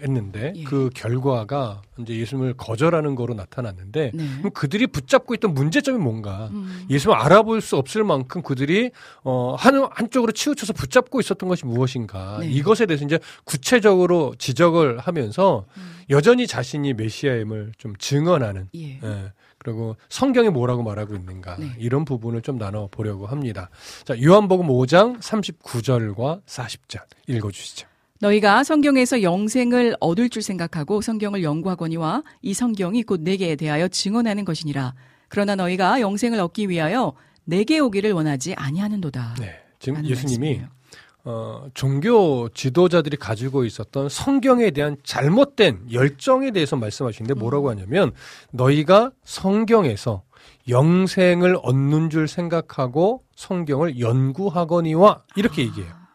했는데 0.00 0.52
예. 0.56 0.64
그 0.64 0.90
결과가 0.94 1.82
이제 1.98 2.16
예수님을 2.16 2.54
거절하는 2.54 3.14
거로 3.14 3.34
나타났는데 3.34 4.12
네. 4.14 4.28
그럼 4.38 4.52
그들이 4.52 4.86
붙잡고 4.86 5.34
있던 5.34 5.54
문제점이 5.54 5.98
뭔가 5.98 6.48
음. 6.52 6.86
예수님을 6.88 7.20
알아볼 7.20 7.60
수 7.60 7.76
없을 7.76 8.04
만큼 8.04 8.42
그들이 8.42 8.90
어, 9.24 9.54
한, 9.58 9.88
한쪽으로 9.90 10.32
치우쳐서 10.32 10.72
붙잡고 10.72 11.20
있었던 11.20 11.48
것이 11.48 11.66
무엇인가 11.66 12.38
네. 12.40 12.48
이것에 12.48 12.86
대해서 12.86 13.04
이제 13.04 13.18
구체적으로 13.44 14.34
지적을 14.38 14.98
하면서 14.98 15.66
음. 15.76 15.98
여전히 16.10 16.46
자신이 16.46 16.94
메시아임을 16.94 17.72
좀 17.78 17.94
증언하는 17.96 18.68
예. 18.74 19.00
예. 19.02 19.32
그리고 19.58 19.96
성경이 20.08 20.50
뭐라고 20.50 20.82
말하고 20.82 21.14
있는가 21.14 21.56
네. 21.58 21.72
이런 21.78 22.04
부분을 22.04 22.42
좀 22.42 22.58
나눠 22.58 22.88
보려고 22.88 23.26
합니다. 23.26 23.70
자, 24.04 24.14
요한복음 24.22 24.68
5장 24.68 25.18
39절과 25.20 26.44
40절 26.46 27.00
읽어 27.26 27.50
주시죠. 27.50 27.88
너희가 28.20 28.64
성경에서 28.64 29.22
영생을 29.22 29.96
얻을 30.00 30.28
줄 30.28 30.42
생각하고 30.42 31.00
성경을 31.00 31.42
연구하거니와 31.42 32.22
이 32.42 32.54
성경이 32.54 33.04
곧 33.04 33.20
내게 33.20 33.54
대하여 33.56 33.88
증언하는 33.88 34.44
것이니라. 34.44 34.94
그러나 35.28 35.54
너희가 35.54 36.00
영생을 36.00 36.40
얻기 36.40 36.68
위하여 36.68 37.14
내게 37.44 37.78
오기를 37.78 38.12
원하지 38.12 38.54
아니하는도다. 38.54 39.36
네. 39.40 39.54
지금 39.78 40.04
예수님이 40.04 40.48
말씀이에요. 40.48 40.78
어, 41.24 41.68
종교 41.74 42.48
지도자들이 42.48 43.16
가지고 43.16 43.64
있었던 43.64 44.08
성경에 44.08 44.70
대한 44.70 44.96
잘못된 45.04 45.92
열정에 45.92 46.50
대해서 46.50 46.76
말씀하시는데 46.76 47.34
음. 47.34 47.38
뭐라고 47.38 47.70
하냐면 47.70 48.12
너희가 48.50 49.12
성경에서 49.24 50.22
영생을 50.68 51.58
얻는 51.62 52.10
줄 52.10 52.28
생각하고 52.28 53.22
성경을 53.36 54.00
연구하거니와 54.00 55.22
이렇게 55.36 55.62
얘기해요. 55.62 56.07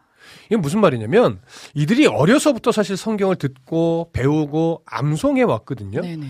이게 0.46 0.56
무슨 0.56 0.80
말이냐면 0.80 1.40
이들이 1.74 2.06
어려서부터 2.06 2.72
사실 2.72 2.96
성경을 2.96 3.36
듣고 3.36 4.10
배우고 4.12 4.82
암송해 4.86 5.42
왔거든요. 5.42 6.00
네네. 6.00 6.26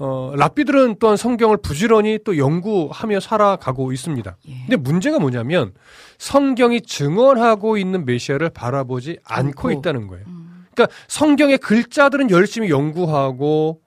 어, 0.00 0.32
랍비들은 0.36 0.96
또한 1.00 1.16
성경을 1.16 1.56
부지런히 1.56 2.20
또 2.24 2.36
연구하며 2.36 3.20
살아가고 3.20 3.92
있습니다. 3.92 4.36
예. 4.48 4.52
근데 4.66 4.76
문제가 4.76 5.18
뭐냐면 5.18 5.72
성경이 6.18 6.82
증언하고 6.82 7.78
있는 7.78 8.04
메시아를 8.04 8.50
바라보지 8.50 9.18
않고, 9.24 9.68
않고. 9.68 9.70
있다는 9.72 10.06
거예요. 10.06 10.24
음, 10.28 10.66
그러니까 10.72 10.94
성경의 11.08 11.58
글자들은 11.58 12.30
열심히 12.30 12.70
연구하고 12.70 13.80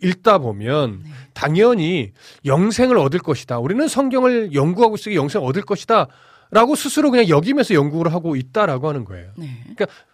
읽다 0.00 0.38
보면 0.38 1.00
네. 1.04 1.10
당연히 1.32 2.12
영생을 2.44 2.98
얻을 2.98 3.20
것이다. 3.20 3.58
우리는 3.58 3.86
성경을 3.88 4.54
연구하고 4.54 4.96
있으니 4.96 5.16
영생을 5.16 5.46
얻을 5.46 5.62
것이다. 5.62 6.08
라고 6.52 6.76
스스로 6.76 7.10
그냥 7.10 7.28
여기면서 7.28 7.72
연구를 7.74 8.12
하고 8.12 8.36
있다라고 8.36 8.86
하는 8.88 9.04
거예요. 9.06 9.30
네. 9.36 9.48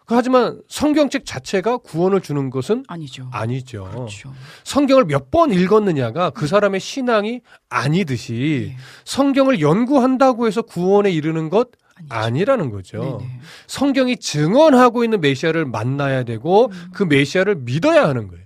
하지만 0.06 0.62
성경책 0.68 1.26
자체가 1.26 1.78
구원을 1.78 2.20
주는 2.20 2.48
것은 2.48 2.84
아니죠. 2.86 3.28
아니죠. 3.32 3.90
그렇죠. 3.92 4.32
성경을 4.64 5.04
몇 5.04 5.30
번 5.30 5.52
읽었느냐가 5.52 6.30
그 6.30 6.46
사람의 6.46 6.80
신앙이 6.80 7.40
아니듯이 7.68 8.68
네. 8.70 8.76
성경을 9.04 9.60
연구한다고 9.60 10.46
해서 10.46 10.62
구원에 10.62 11.10
이르는 11.10 11.50
것 11.50 11.68
아니죠. 11.96 12.14
아니라는 12.14 12.70
거죠. 12.70 13.18
네네. 13.20 13.40
성경이 13.66 14.16
증언하고 14.18 15.02
있는 15.04 15.20
메시아를 15.20 15.66
만나야 15.66 16.22
되고 16.22 16.66
음. 16.66 16.90
그 16.94 17.02
메시아를 17.02 17.56
믿어야 17.56 18.08
하는 18.08 18.28
거예요. 18.28 18.44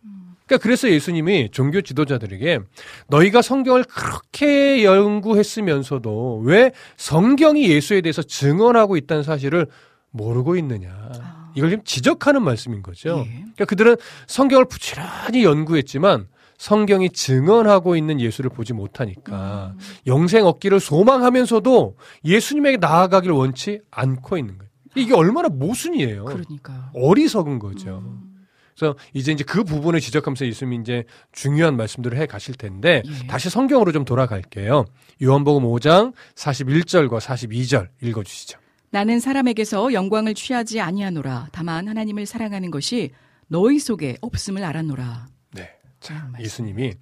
그러니까 0.53 0.59
그래서 0.59 0.91
예수님이 0.91 1.49
종교 1.51 1.81
지도자들에게 1.81 2.61
너희가 3.09 3.41
성경을 3.41 3.85
그렇게 3.85 4.85
연구했으면서도 4.85 6.43
왜 6.45 6.73
성경이 6.99 7.71
예수에 7.71 8.03
대해서 8.03 8.23
증언하고 8.23 8.99
있다는 8.99 9.23
사실을 9.23 9.67
모르고 10.11 10.57
있느냐. 10.57 10.91
아. 10.91 11.53
이걸 11.55 11.71
지금 11.71 11.85
지적하는 11.85 12.43
말씀인 12.43 12.83
거죠. 12.83 13.25
예. 13.27 13.31
그러니까 13.33 13.65
그들은 13.65 13.97
성경을 14.27 14.67
부지런히 14.67 15.45
연구했지만 15.45 16.27
성경이 16.59 17.11
증언하고 17.11 17.97
있는 17.97 18.21
예수를 18.21 18.51
보지 18.51 18.75
못하니까 18.75 19.75
음. 19.75 19.79
영생 20.07 20.45
얻기를 20.45 20.81
소망하면서도 20.81 21.97
예수님에게 22.25 22.77
나아가길 22.77 23.31
원치 23.31 23.81
않고 23.91 24.37
있는 24.37 24.59
거예요. 24.59 24.71
이게 24.97 25.15
얼마나 25.15 25.49
모순이에요. 25.49 26.27
그러니까요. 26.27 26.91
어리석은 26.95 27.59
거죠. 27.59 28.03
음. 28.05 28.32
그래서 28.77 28.97
이제 29.13 29.33
이제 29.33 29.45
그 29.45 29.65
부분을 29.65 30.01
지적하면서 30.01 30.47
예수님이 30.47 30.83
이제 30.83 31.05
중요한 31.33 31.77
말씀들을 31.77 32.17
해 32.19 32.27
가실 32.27 32.55
텐데 32.55 33.03
예. 33.07 33.27
다시 33.27 33.51
성경으로 33.51 33.93
좀 33.93 34.05
돌아갈게요. 34.05 34.85
요한복음 35.23 35.65
5장 35.65 36.15
41절과 36.35 37.21
42절 37.21 37.89
읽어 38.03 38.23
주시죠. 38.23 38.59
나는 38.91 39.21
사람에게서 39.21 39.95
영광을 39.95 40.35
취하지 40.35 40.81
아니하노라. 40.81 41.49
다만 41.53 41.89
하나님을 41.89 42.27
사랑하는 42.27 42.71
것이 42.71 43.11
너희 43.49 43.79
속에 43.79 44.17
없음을 44.21 44.63
알았노라. 44.63 45.29
네. 45.53 45.71
자, 46.01 46.31
예수님이 46.39 46.95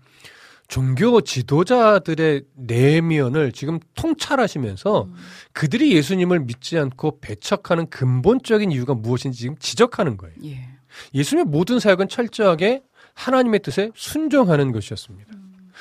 종교 0.71 1.21
지도자들의 1.21 2.45
내면을 2.55 3.51
지금 3.51 3.81
통찰하시면서 3.97 5.03
음. 5.03 5.15
그들이 5.53 5.97
예수님을 5.97 6.41
믿지 6.41 6.79
않고 6.79 7.19
배척하는 7.21 7.91
근본적인 7.91 8.71
이유가 8.71 8.95
무엇인지 8.95 9.39
지금 9.39 9.57
지적하는 9.59 10.17
거예요. 10.17 10.37
예. 10.45 10.69
예수님의 11.15 11.45
모든 11.51 11.79
사역은 11.79 12.09
철저하게 12.09 12.83
하나님의 13.15 13.61
뜻에 13.61 13.91
순종하는 13.95 14.73
것이었습니다. 14.73 15.33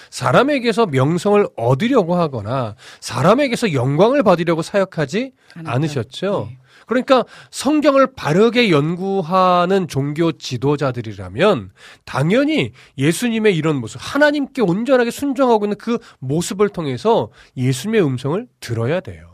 사람에게서 0.10 0.86
명성을 0.88 1.46
얻으려고 1.58 2.16
하거나 2.16 2.76
사람에게서 3.02 3.74
영광을 3.74 4.24
받으려고 4.24 4.62
사역하지. 4.62 5.34
않으셨죠. 5.66 6.50
예. 6.52 6.58
그러니까 6.88 7.24
성경을 7.52 8.16
바르게 8.16 8.72
연구하는 8.72 9.88
종교 9.88 10.32
지도자들이라면 10.32 11.72
당연히 12.04 12.72
예수님의 12.98 13.56
이런 13.56 13.76
모습, 13.76 14.00
하나님께 14.02 14.64
온전하게 14.64 15.12
순종하고 15.12 15.66
있는 15.66 15.78
그 15.78 16.00
모습을 16.18 16.70
통해서 16.70 17.30
예수님의 17.58 18.04
음성을 18.04 18.48
들어야 18.60 19.02
돼요. 19.02 19.28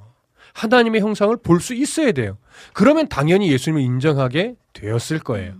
하나님의 0.53 0.99
형상을 1.01 1.35
볼 1.37 1.59
수 1.61 1.73
있어야 1.73 2.11
돼요. 2.11 2.37
그러면 2.73 3.07
당연히 3.07 3.51
예수님을 3.51 3.81
인정하게 3.81 4.55
되었을 4.73 5.19
거예요. 5.19 5.53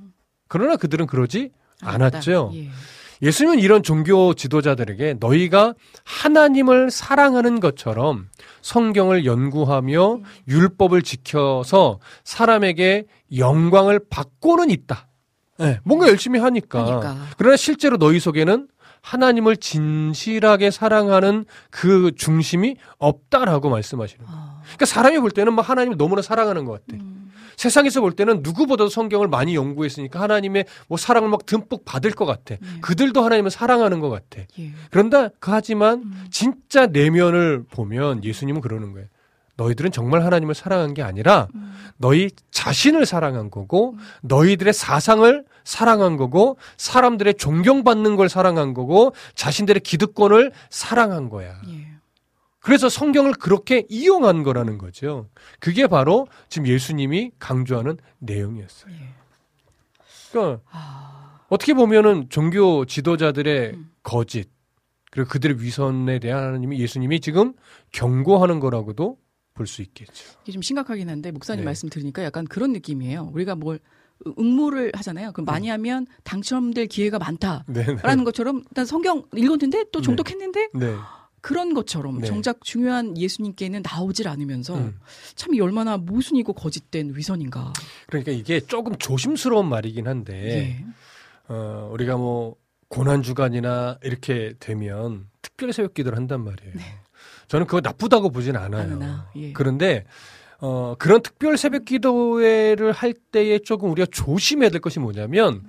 그러나 0.48 0.76
그들은 0.76 1.08
그러지 1.08 1.52
않았다. 1.82 2.18
않았죠. 2.18 2.52
예. 2.56 2.70
예수님은 3.22 3.60
이런 3.60 3.82
종교 3.82 4.34
지도자들에게 4.34 5.16
너희가 5.20 5.74
하나님을 6.04 6.92
사랑하는 6.92 7.60
것처럼 7.60 8.28
성경을 8.62 9.26
연구하며 9.26 10.20
율법을 10.48 11.02
지켜서 11.02 12.00
사람에게 12.24 13.06
영광을 13.38 14.02
받고는 14.10 14.70
있다. 14.70 15.08
네, 15.58 15.80
뭔가 15.86 16.10
열심히 16.10 16.40
하니까. 16.40 16.82
하니까. 16.86 17.16
그러나 17.38 17.56
실제로 17.56 17.98
너희 17.98 18.20
속에는 18.20 18.68
하나님을 19.02 19.58
진실하게 19.58 20.72
사랑하는 20.72 21.46
그 21.70 22.12
중심이 22.18 22.76
없다라고 22.98 23.70
말씀하시는 23.70 24.26
거예요. 24.26 24.38
아, 24.40 24.62
그러니까 24.64 24.86
사람이 24.86 25.20
볼 25.20 25.32
때는 25.32 25.54
막 25.54 25.70
하나님을 25.70 25.96
너무나 25.98 26.22
사랑하는 26.22 26.66
것 26.66 26.86
같아. 26.86 27.02
음. 27.02 27.15
세상에서 27.58 28.02
볼 28.02 28.12
때는 28.14 28.42
누구보다도 28.42 28.90
성경을 28.90 29.28
많이 29.28 29.56
연구했으니까 29.56 30.20
하나님의 30.20 30.66
뭐 30.88 30.98
사랑을 30.98 31.30
막 31.30 31.46
듬뿍 31.46 31.86
받을 31.86 32.12
것 32.12 32.26
같아. 32.26 32.56
네. 32.56 32.80
그들도 32.82 33.24
하나님을 33.24 33.52
사랑하는 33.52 34.00
것 34.00 34.10
같아. 34.10 34.46
예. 34.60 34.72
그런다 34.92 35.30
그 35.40 35.52
하지만 35.52 36.00
음. 36.04 36.28
진짜 36.32 36.88
내면을 36.88 37.64
보면 37.70 38.24
예수님은 38.24 38.62
그러는 38.62 38.94
거예요. 38.94 39.08
너희들은 39.58 39.92
정말 39.92 40.24
하나님을 40.24 40.54
사랑한 40.54 40.94
게 40.94 41.02
아니라 41.02 41.48
음. 41.56 41.74
너희 41.98 42.30
자신을 42.52 43.06
사랑한 43.06 43.50
거고 43.50 43.96
너희들의 44.22 44.74
사상을 44.74 45.46
사랑한 45.64 46.18
거고 46.18 46.58
사람들의 46.78 47.36
존경받는 47.36 48.18
걸 48.18 48.30
사랑한 48.30 48.74
거고 48.74 49.14
자신들의 49.34 49.82
기득권을 49.82 50.52
사랑한 50.70 51.30
거야. 51.30 51.56
예. 51.70 51.95
그래서 52.66 52.90
성경을 52.90 53.34
그렇게 53.34 53.86
이용한 53.90 54.42
거라는 54.42 54.80
거죠. 54.80 55.30
그게 55.60 55.86
바로 55.86 56.28
지금 56.50 56.68
예수님이 56.68 57.32
강조하는 57.38 57.98
내용이었어요. 58.20 58.92
예. 58.92 59.10
그러니까 60.32 60.62
아, 60.72 61.40
어떻게 61.50 61.76
보면은 61.76 62.28
종교 62.30 62.86
지도자들의 62.86 63.72
음. 63.76 63.92
거짓 64.02 64.50
그리고 65.12 65.30
그들의 65.30 65.62
위선에 65.62 66.18
대한 66.20 66.44
하나님이 66.44 66.80
예수님이 66.80 67.22
지금 67.22 67.54
경고하는 67.92 68.60
거라고도 68.60 69.18
볼 69.54 69.68
수 69.68 69.82
있겠죠. 69.84 70.38
이게 70.44 70.52
좀 70.52 70.62
심각하긴 70.62 71.10
한데 71.10 71.32
목사님 71.32 71.62
네. 71.62 71.66
말씀 71.66 71.88
들으니까 71.88 72.24
약간 72.24 72.46
그런 72.46 72.74
느낌이에요. 72.74 73.30
우리가 73.34 73.56
뭘 73.56 73.80
응모를 74.40 74.92
하잖아요. 74.96 75.32
그럼 75.32 75.46
많이 75.46 75.70
하면 75.70 76.08
당첨될 76.24 76.88
기회가 76.88 77.20
많다라는 77.20 77.66
네. 77.68 78.24
것처럼 78.26 78.64
일단 78.70 78.86
성경 78.86 79.24
읽었는데 79.36 79.86
또 79.92 80.00
네. 80.00 80.04
종독했는데 80.04 80.70
네. 80.74 80.96
그런 81.46 81.76
것처럼 81.76 82.22
네. 82.22 82.26
정작 82.26 82.64
중요한 82.64 83.16
예수님께는 83.16 83.84
나오질 83.84 84.28
않으면서 84.28 84.78
음. 84.78 85.00
참이 85.36 85.62
얼마나 85.62 85.96
모순이고 85.96 86.54
거짓된 86.54 87.12
위선인가. 87.16 87.72
그러니까 88.08 88.32
이게 88.32 88.60
조금 88.60 88.96
조심스러운 88.98 89.70
말이긴 89.70 90.08
한데 90.08 90.34
예. 90.34 90.86
어, 91.48 91.92
우리가 91.94 92.18
뭐 92.18 92.56
고난 92.88 93.22
주간이나 93.22 94.00
이렇게 94.02 94.56
되면 94.60 95.28
특별 95.44 95.72
새벽 95.72 95.94
기도를 95.94 96.18
한단 96.18 96.44
말이에요. 96.44 96.74
저는 97.48 97.68
그거 97.68 97.80
나쁘다고 97.80 98.32
보진 98.32 98.56
않아요. 98.56 98.84
네. 98.84 98.94
않으나, 98.94 99.30
예. 99.36 99.54
그런데 99.54 100.06
어, 100.58 100.96
그런 100.98 101.22
특별 101.22 101.60
새벽 101.60 101.86
기도회를 101.86 102.92
할 102.92 103.14
때에 103.14 103.60
조금 103.60 103.92
우리가 103.92 104.08
조심해야 104.12 104.72
될 104.72 104.82
것이 104.82 104.98
뭐냐면 104.98 105.62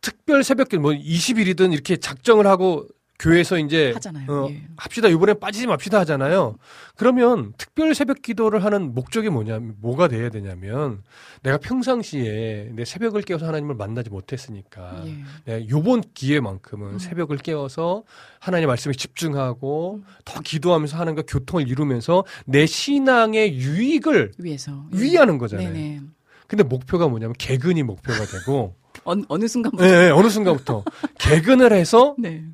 특별 0.00 0.42
새벽 0.42 0.70
기도 0.70 0.82
뭐 0.82 0.90
20일이든 0.90 1.72
이렇게 1.72 1.98
작정을 1.98 2.48
하고 2.48 2.88
교회에서 3.18 3.58
이제 3.58 3.92
하잖아요. 3.94 4.30
어, 4.30 4.48
예. 4.50 4.62
합시다 4.76 5.08
이번에 5.08 5.34
빠지지 5.34 5.66
맙시다 5.66 6.00
하잖아요. 6.00 6.56
그러면 6.96 7.52
특별 7.56 7.94
새벽 7.94 8.22
기도를 8.22 8.64
하는 8.64 8.94
목적이 8.94 9.30
뭐냐면 9.30 9.76
뭐가 9.80 10.08
돼야 10.08 10.30
되냐면 10.30 11.02
내가 11.42 11.58
평상시에 11.58 12.70
내 12.72 12.84
새벽을 12.84 13.22
깨워서 13.22 13.46
하나님을 13.46 13.76
만나지 13.76 14.10
못했으니까 14.10 15.04
예. 15.06 15.16
내가 15.44 15.68
요번 15.68 16.02
기회만큼은 16.14 16.94
음. 16.94 16.98
새벽을 16.98 17.38
깨워서 17.38 18.02
하나님 18.40 18.68
말씀에 18.68 18.92
집중하고 18.94 20.00
음. 20.02 20.04
더 20.24 20.40
기도하면서 20.40 20.96
하나님과 20.96 21.22
교통을 21.26 21.68
이루면서 21.68 22.24
내 22.46 22.66
신앙의 22.66 23.54
유익을 23.56 24.32
위해서 24.38 24.84
예. 24.94 25.00
위하는 25.00 25.38
거잖아요. 25.38 25.72
네네. 25.72 26.00
근데 26.46 26.62
목표가 26.62 27.08
뭐냐면 27.08 27.34
개근이 27.38 27.82
목표가 27.84 28.24
되고 28.26 28.74
어느, 29.04 29.22
어느 29.28 29.46
순간부터 29.46 29.84
예, 29.84 30.06
예, 30.06 30.10
어느 30.10 30.28
순간부터 30.28 30.84
개근을 31.18 31.72
해서 31.72 32.14
네. 32.18 32.44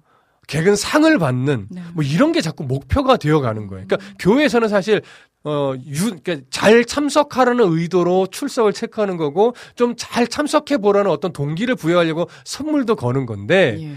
개근 0.50 0.74
상을 0.74 1.16
받는 1.18 1.68
네. 1.70 1.82
뭐 1.94 2.02
이런 2.02 2.32
게 2.32 2.40
자꾸 2.40 2.64
목표가 2.64 3.16
되어 3.16 3.40
가는 3.40 3.68
거예요. 3.68 3.86
그러니까 3.86 4.12
교회에서는 4.18 4.68
사실 4.68 5.00
어, 5.44 5.74
유, 5.86 6.16
그러니까 6.20 6.38
잘 6.50 6.84
참석하라는 6.84 7.64
의도로 7.72 8.26
출석을 8.26 8.72
체크하는 8.72 9.16
거고 9.16 9.54
좀 9.76 9.94
잘 9.96 10.26
참석해 10.26 10.78
보라는 10.78 11.10
어떤 11.10 11.32
동기를 11.32 11.76
부여하려고 11.76 12.28
선물도 12.44 12.96
거는 12.96 13.26
건데 13.26 13.78
예. 13.80 13.94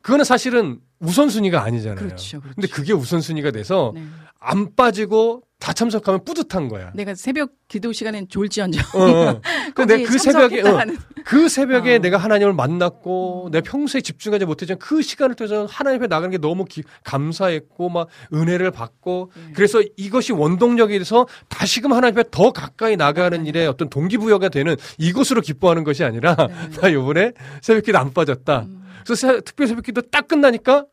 그거는 0.00 0.24
사실은 0.24 0.80
우선순위가 1.00 1.62
아니잖아요. 1.62 1.96
그렇죠, 1.96 2.40
그렇죠. 2.40 2.54
근데 2.54 2.66
그게 2.68 2.92
우선순위가 2.94 3.50
돼서 3.50 3.92
네. 3.94 4.04
안 4.38 4.74
빠지고 4.74 5.42
다 5.60 5.74
참석하면 5.74 6.24
뿌듯한 6.24 6.68
거야. 6.68 6.90
내가 6.94 7.14
새벽 7.14 7.50
기도 7.68 7.92
시간엔 7.92 8.28
졸지언정. 8.30 8.82
어, 8.94 8.98
어. 9.02 9.40
근데 9.76 10.02
그 10.02 10.18
새벽에 10.18 10.62
어, 10.62 10.80
그 11.24 11.48
새벽에 11.50 11.96
어. 11.96 11.98
내가 11.98 12.16
하나님을 12.16 12.54
만났고 12.54 13.50
내가 13.52 13.70
평소에 13.70 14.00
집중하지 14.00 14.46
못했지만 14.46 14.78
그 14.78 15.02
시간을 15.02 15.36
통해서 15.36 15.66
하나님 15.70 16.00
앞에 16.00 16.06
나가는 16.08 16.30
게 16.30 16.38
너무 16.38 16.64
기- 16.64 16.82
감사했고 17.04 17.90
막 17.90 18.08
은혜를 18.32 18.70
받고 18.70 19.32
네. 19.36 19.52
그래서 19.54 19.82
이것이 19.98 20.32
원동력이 20.32 20.98
돼서 20.98 21.26
다시금 21.48 21.92
하나님 21.92 22.18
앞에 22.18 22.30
더 22.30 22.52
가까이 22.52 22.96
나가는 22.96 23.44
일에 23.44 23.66
어떤 23.66 23.90
동기부여가 23.90 24.48
되는 24.48 24.76
이것으로 24.98 25.42
기뻐하는 25.42 25.84
것이 25.84 26.02
아니라 26.04 26.34
네. 26.36 26.80
나 26.80 26.92
요번에 26.92 27.32
새벽 27.60 27.84
기도 27.84 27.98
안 27.98 28.14
빠졌다. 28.14 28.60
음. 28.60 28.82
그래서 29.04 29.14
새- 29.28 29.40
특별 29.42 29.66
새벽 29.66 29.84
기도 29.84 30.00
딱 30.00 30.26
끝나니까 30.26 30.86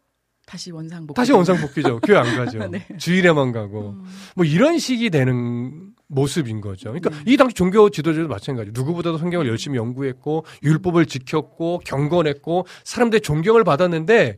다시 0.47 0.71
원상복. 0.71 1.13
다시 1.13 1.33
원상복귀죠. 1.33 1.99
교회 1.99 2.17
안 2.17 2.37
가죠. 2.37 2.65
네. 2.71 2.87
주일에만 2.97 3.51
가고. 3.51 3.89
음. 3.89 4.05
뭐 4.33 4.45
이런 4.45 4.79
식이 4.79 5.09
되는 5.09 5.91
모습인 6.07 6.61
거죠. 6.61 6.93
그러니까 6.93 7.09
네. 7.09 7.17
이 7.33 7.35
당시 7.35 7.53
종교 7.53 7.89
지도자도 7.89 8.29
마찬가지로 8.29 8.71
누구보다도 8.73 9.17
성경을 9.17 9.45
열심히 9.49 9.77
연구했고 9.77 10.45
율법을 10.63 11.05
지켰고 11.05 11.81
경건했고 11.85 12.65
사람들의 12.85 13.21
존경을 13.21 13.65
받았는데 13.65 14.37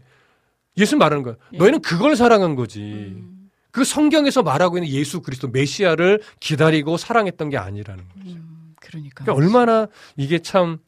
예수 0.77 0.97
말하는 0.97 1.23
거야. 1.23 1.35
예. 1.53 1.57
너희는 1.59 1.81
그걸 1.81 2.15
사랑한 2.15 2.55
거지. 2.55 2.81
음, 2.81 3.51
그 3.69 3.83
성경에서 3.83 4.41
말하고 4.41 4.79
있는 4.79 4.89
예수 4.89 5.21
그리스도 5.21 5.49
메시아를 5.49 6.23
기다리고 6.39 6.97
사랑했던 6.97 7.49
게 7.49 7.57
아니라는 7.57 8.03
거예요. 8.15 8.35
음, 8.35 8.73
그러니까. 8.81 9.25
그러니까 9.25 9.33
얼마나 9.33 9.87
이게 10.17 10.39
참 10.39 10.79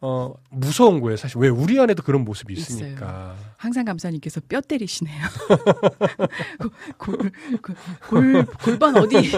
어, 0.00 0.32
무서운 0.50 1.00
거예요. 1.00 1.16
사실 1.16 1.38
왜 1.38 1.48
우리 1.48 1.78
안에도 1.80 2.02
그런 2.02 2.24
모습이 2.24 2.54
있어요. 2.54 2.78
있으니까. 2.86 3.34
항상 3.56 3.84
감사님께서 3.84 4.40
뼈 4.48 4.60
때리시네요. 4.60 5.22
골, 6.98 7.16
골, 7.60 7.76
골, 8.08 8.46
골반 8.62 8.96
어디? 8.96 9.16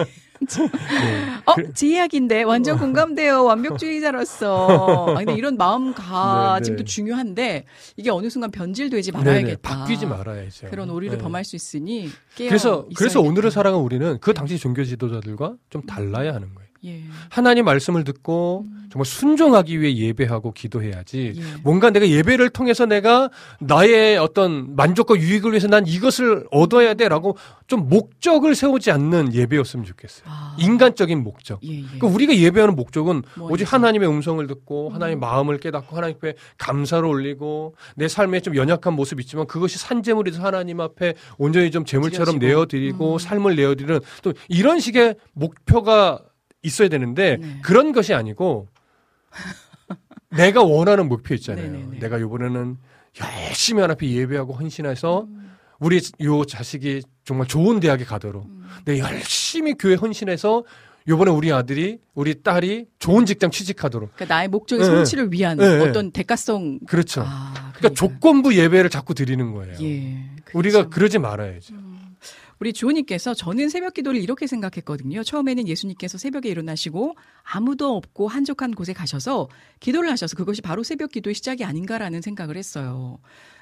네. 0.41 1.25
어, 1.45 1.53
제 1.73 1.87
이야기인데 1.87 2.43
완전 2.43 2.79
공감돼요. 2.79 3.43
완벽주의자로서. 3.43 5.05
아, 5.09 5.13
근데 5.17 5.33
이런 5.35 5.55
마음가짐도 5.55 6.77
네, 6.77 6.83
네. 6.83 6.83
중요한데 6.83 7.65
이게 7.97 8.09
어느 8.09 8.29
순간 8.29 8.49
변질되지 8.49 9.11
네네, 9.11 9.23
말아야겠다. 9.23 9.77
바뀌지 9.79 10.05
말아야죠. 10.07 10.67
그런 10.69 10.89
오류를 10.89 11.17
네. 11.17 11.23
범할 11.23 11.43
수 11.43 11.55
있으니 11.55 12.09
깨어 12.35 12.49
그래서 12.49 12.87
그래서 12.95 13.19
있어야겠다. 13.19 13.19
오늘을 13.29 13.51
사랑한 13.51 13.81
우리는 13.81 14.17
그 14.19 14.33
당시 14.33 14.57
종교 14.57 14.83
지도자들과 14.83 15.55
좀 15.69 15.83
달라야 15.83 16.33
하는 16.33 16.55
거예요. 16.55 16.70
예. 16.83 17.03
하나님 17.29 17.65
말씀을 17.65 18.03
듣고 18.03 18.65
정말 18.91 19.05
순종하기 19.05 19.79
위해 19.79 19.95
예배하고 19.95 20.51
기도해야지. 20.53 21.33
예. 21.35 21.41
뭔가 21.63 21.91
내가 21.91 22.07
예배를 22.07 22.49
통해서 22.49 22.85
내가 22.85 23.29
나의 23.59 24.17
어떤 24.17 24.75
만족과 24.75 25.15
유익을 25.15 25.51
위해서 25.51 25.67
난 25.67 25.85
이것을 25.85 26.45
얻어야 26.51 26.93
돼라고 26.93 27.37
좀 27.67 27.87
목적을 27.87 28.55
세우지 28.55 28.91
않는 28.91 29.33
예배였으면 29.33 29.85
좋겠어요. 29.85 30.25
아. 30.27 30.57
인간적인 30.59 31.23
목적. 31.23 31.59
예, 31.63 31.77
예. 31.77 31.81
그러니까 31.83 32.07
우리가 32.07 32.35
예배하는 32.35 32.75
목적은 32.75 33.21
뭐죠? 33.35 33.53
오직 33.53 33.71
하나님의 33.71 34.09
음성을 34.09 34.45
듣고 34.47 34.89
음. 34.89 34.95
하나님의 34.95 35.19
마음을 35.19 35.57
깨닫고 35.59 35.95
하나님께 35.95 36.35
감사를 36.57 37.05
올리고 37.05 37.75
내 37.95 38.07
삶에 38.07 38.41
좀 38.41 38.55
연약한 38.55 38.93
모습이 38.93 39.21
있지만 39.21 39.45
그것이 39.47 39.77
산재물이 39.77 40.31
돼서 40.31 40.43
하나님 40.43 40.81
앞에 40.81 41.13
온전히 41.37 41.71
좀 41.71 41.85
재물처럼. 41.85 42.39
내어드리고 42.39 43.13
음. 43.13 43.17
삶을 43.19 43.55
내어드리는 43.55 43.99
또 44.23 44.33
이런 44.49 44.79
식의 44.79 45.15
목표가 45.33 46.19
있어야 46.63 46.89
되는데 46.89 47.37
네. 47.37 47.59
그런 47.61 47.91
것이 47.91 48.13
아니고 48.13 48.67
내가 50.29 50.63
원하는 50.63 51.09
목표 51.09 51.33
있잖아요. 51.35 51.71
네네네. 51.71 51.99
내가 51.99 52.17
이번에는 52.17 52.77
열심히 53.19 53.81
하나님 53.81 53.95
앞에 53.95 54.09
예배하고 54.09 54.53
헌신해서 54.53 55.23
음. 55.23 55.51
우리 55.79 55.99
요 56.21 56.45
자식이 56.45 57.01
정말 57.25 57.47
좋은 57.47 57.79
대학에 57.79 58.05
가도록 58.05 58.45
음. 58.45 58.67
내 58.85 58.99
열심히 58.99 59.73
교회 59.73 59.95
헌신해서 59.95 60.63
요번에 61.07 61.31
우리 61.31 61.51
아들이 61.51 61.99
우리 62.13 62.43
딸이 62.43 62.85
좋은 62.99 63.25
직장 63.25 63.49
취직하도록 63.49 64.11
그러니까 64.15 64.35
나의 64.35 64.47
목적의 64.47 64.87
네. 64.87 64.95
성취를 64.95 65.33
위한 65.33 65.57
네, 65.57 65.77
네. 65.77 65.89
어떤 65.89 66.11
대가성. 66.11 66.79
그렇죠. 66.87 67.23
아, 67.25 67.71
그러니까 67.75 67.89
조건부 67.95 68.55
예배를 68.55 68.89
자꾸 68.89 69.15
드리는 69.15 69.51
거예요. 69.51 69.75
예. 69.81 70.23
우리가 70.53 70.79
그렇죠. 70.79 70.89
그러지 70.91 71.19
말아야죠. 71.19 71.73
우리 72.61 72.73
주호님께서 72.73 73.33
저는 73.33 73.69
새벽 73.69 73.95
기도를 73.95 74.21
이렇게 74.21 74.45
생각했거든요. 74.45 75.23
처음에는 75.23 75.67
예수님께서 75.67 76.19
새벽에 76.19 76.47
일어나시고 76.47 77.15
아무도 77.41 77.95
없고 77.95 78.27
한적한 78.27 78.75
곳에 78.75 78.93
가셔서 78.93 79.49
기도를 79.79 80.11
하셔서 80.11 80.35
그것이 80.35 80.61
바로 80.61 80.83
새벽 80.83 81.09
기도의 81.11 81.33
시작이 81.33 81.63
아닌가라는 81.63 82.21
생각을 82.21 82.57
했어요. 82.57 83.17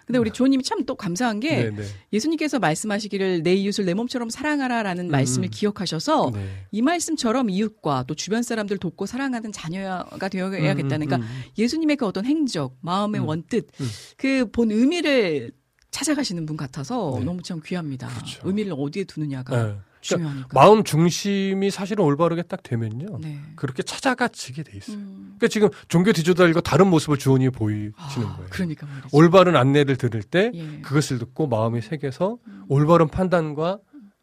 근데 0.05 0.19
우리 0.19 0.31
주호님이 0.31 0.63
참 0.63 0.79
또 0.85 0.95
감사한 0.95 1.39
게 1.39 1.67
음. 1.67 1.75
네네. 1.75 1.87
예수님께서 2.11 2.57
말씀하시기를 2.59 3.43
내 3.43 3.53
이웃을 3.53 3.85
내 3.85 3.93
몸처럼 3.93 4.29
사랑하라라는 4.29 5.09
말씀을 5.11 5.49
기억하셔서 5.49 6.31
네. 6.33 6.65
이 6.71 6.81
말씀처럼 6.81 7.49
이웃과 7.49 8.05
또 8.07 8.15
주변 8.15 8.41
사람들 8.41 8.79
돕고 8.79 9.05
사랑하는 9.05 9.51
자녀가 9.51 10.29
되어야겠다는 10.29 11.05
음, 11.05 11.07
그러니까 11.07 11.15
음, 11.17 11.21
음. 11.21 11.43
예수님의 11.57 11.97
그 11.97 12.05
어떤 12.05 12.25
행적, 12.25 12.75
마음의 12.81 13.21
음, 13.21 13.27
원뜻, 13.27 13.67
음. 13.79 13.87
그본 14.17 14.71
의미를 14.71 15.51
찾아가시는 15.91 16.45
분 16.45 16.57
같아서 16.57 17.15
네. 17.19 17.25
너무 17.25 17.41
참 17.41 17.61
귀합니다. 17.65 18.07
그렇죠. 18.07 18.41
의미를 18.43 18.73
어디에 18.77 19.03
두느냐가 19.05 19.55
네. 19.55 19.61
그러니까 19.63 19.81
중요하니까. 20.01 20.47
마음 20.53 20.83
중심이 20.83 21.71
사실은 21.71 22.05
올바르게 22.05 22.43
딱 22.43 22.63
되면요. 22.63 23.19
네. 23.19 23.39
그렇게 23.55 23.83
찾아가지게 23.83 24.63
돼 24.63 24.77
있어요. 24.77 24.97
음. 24.97 25.35
그러니까 25.37 25.47
지금 25.47 25.69
종교 25.87 26.13
지도자들과 26.13 26.61
다른 26.61 26.87
모습을 26.87 27.17
주원이 27.17 27.49
보이시는 27.49 27.93
아, 27.97 28.35
거예요. 28.35 28.47
그러니까 28.49 28.85
말이죠. 28.85 29.09
올바른 29.11 29.55
안내를 29.55 29.97
들을 29.97 30.23
때 30.23 30.51
예. 30.53 30.81
그것을 30.81 31.19
듣고 31.19 31.47
마음이 31.47 31.81
새겨서 31.81 32.37
올바른 32.69 33.07
판단과 33.09 33.79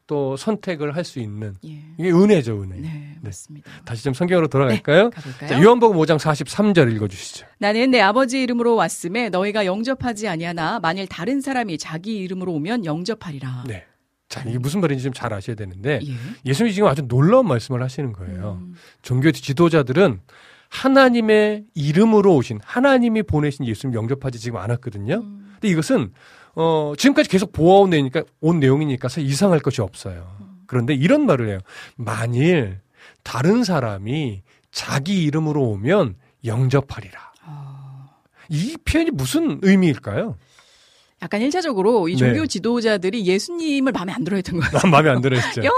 또 0.06 0.36
선택을 0.36 0.94
할 0.94 1.04
수 1.04 1.18
있는 1.20 1.54
예. 1.64 1.82
이게 1.98 2.10
은혜죠, 2.10 2.62
은혜. 2.62 2.76
네, 2.76 3.16
맞습니다. 3.22 3.70
다시 3.84 4.04
좀 4.04 4.14
성경으로 4.14 4.48
돌아갈까요? 4.48 5.10
가볼까요? 5.10 5.48
자, 5.48 5.60
요한복음 5.62 5.96
5장 5.96 6.18
43절 6.18 6.94
읽어주시죠. 6.94 7.46
나는 7.58 7.90
내 7.90 8.00
아버지 8.00 8.40
이름으로 8.42 8.74
왔음에 8.76 9.28
너희가 9.30 9.66
영접하지 9.66 10.28
아니하나 10.28 10.78
만일 10.80 11.06
다른 11.06 11.40
사람이 11.40 11.78
자기 11.78 12.16
이름으로 12.18 12.52
오면 12.54 12.84
영접하리라. 12.84 13.64
네. 13.66 13.84
자, 14.28 14.42
이게 14.46 14.58
무슨 14.58 14.80
말인지 14.80 15.04
좀 15.04 15.12
잘 15.12 15.32
아셔야 15.32 15.54
되는데 15.56 16.00
예. 16.04 16.14
예수님이 16.44 16.74
지금 16.74 16.88
아주 16.88 17.02
놀라운 17.02 17.46
말씀을 17.48 17.82
하시는 17.82 18.12
거예요. 18.12 18.58
음. 18.60 18.74
종교 19.02 19.30
지도자들은 19.30 20.20
하나님의 20.68 21.64
이름으로 21.74 22.34
오신 22.34 22.60
하나님이 22.64 23.22
보내신 23.22 23.66
예수님 23.66 23.94
영접하지 23.94 24.38
지금 24.38 24.58
않았거든요. 24.58 25.14
음. 25.16 25.50
근데 25.54 25.68
이것은 25.68 26.12
어 26.56 26.94
지금까지 26.96 27.28
계속 27.28 27.52
보아온 27.52 27.90
내니까 27.90 28.24
온 28.40 28.58
내용이니까 28.58 29.08
사실 29.08 29.24
이상할 29.28 29.60
것이 29.60 29.80
없어요. 29.82 30.26
그런데 30.66 30.94
이런 30.94 31.26
말을 31.26 31.48
해요. 31.48 31.58
만일 31.96 32.80
다른 33.22 33.62
사람이 33.62 34.42
자기 34.72 35.22
이름으로 35.24 35.62
오면 35.62 36.16
영접하리라. 36.44 37.32
아. 37.44 38.08
이 38.48 38.76
표현이 38.84 39.10
무슨 39.12 39.58
의미일까요? 39.62 40.36
약간 41.22 41.40
일차적으로 41.40 42.08
이 42.08 42.12
네. 42.12 42.18
종교 42.18 42.46
지도자들이 42.46 43.26
예수님을 43.26 43.92
마음에 43.92 44.12
안 44.12 44.24
들어했던 44.24 44.60
거예요. 44.60 44.78
난 44.78 44.90
마음에 44.90 45.10
안 45.10 45.20
들어했죠. 45.20 45.62
영 45.64 45.72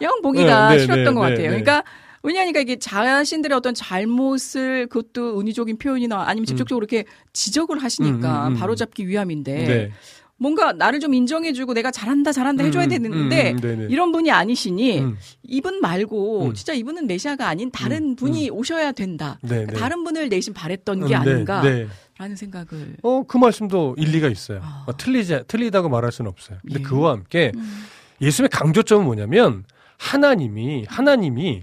영 0.00 0.22
보기가 0.22 0.70
네, 0.70 0.76
네, 0.76 0.82
싫었던 0.82 1.04
네, 1.04 1.12
것 1.12 1.20
네, 1.26 1.30
같아요. 1.30 1.36
네. 1.36 1.46
그러니까 1.48 1.84
왜냐하니까 2.22 2.60
이게 2.60 2.78
자신들의 2.78 3.56
어떤 3.56 3.74
잘못을 3.74 4.86
그것도 4.86 5.40
은유적인 5.40 5.78
표현이나 5.78 6.24
아니면 6.26 6.46
직접적으로 6.46 6.84
이렇게 6.84 7.04
지적을 7.32 7.82
하시니까 7.82 8.46
음, 8.46 8.52
음, 8.52 8.52
음. 8.52 8.58
바로잡기 8.58 9.08
위함인데 9.08 9.64
네. 9.64 9.92
뭔가 10.36 10.72
나를 10.72 10.98
좀 10.98 11.14
인정해주고 11.14 11.72
내가 11.72 11.92
잘한다 11.92 12.32
잘한다 12.32 12.64
해줘야 12.64 12.84
음, 12.84 12.88
되는데 12.88 13.52
음, 13.52 13.60
네네. 13.60 13.86
이런 13.90 14.10
분이 14.10 14.30
아니시니 14.32 15.00
음, 15.00 15.16
이분 15.44 15.80
말고 15.80 16.46
음. 16.46 16.54
진짜 16.54 16.72
이분은 16.72 17.06
메시아가 17.06 17.46
아닌 17.46 17.70
다른 17.70 18.10
음, 18.10 18.16
분이 18.16 18.50
오셔야 18.50 18.90
된다. 18.90 19.38
네, 19.42 19.48
그러니까 19.48 19.72
네. 19.72 19.78
다른 19.78 20.02
분을 20.02 20.28
내심 20.28 20.52
바랬던 20.52 21.00
게 21.00 21.04
음, 21.04 21.08
네, 21.08 21.14
아닌가 21.14 21.62
라는 21.62 22.34
네. 22.34 22.36
생각을. 22.36 22.96
어, 23.02 23.22
그 23.26 23.36
말씀도 23.36 23.94
일리가 23.98 24.28
있어요. 24.28 24.60
아. 24.62 24.84
어, 24.88 24.96
틀리지, 24.96 25.44
틀리다고 25.46 25.88
말할 25.88 26.10
수는 26.10 26.28
없어요. 26.28 26.58
근데 26.62 26.80
예. 26.80 26.82
그와 26.82 27.12
함께 27.12 27.52
음. 27.54 27.84
예수님의 28.20 28.50
강조점은 28.50 29.04
뭐냐면 29.04 29.64
하나님이, 29.98 30.86
하나님이, 30.88 31.62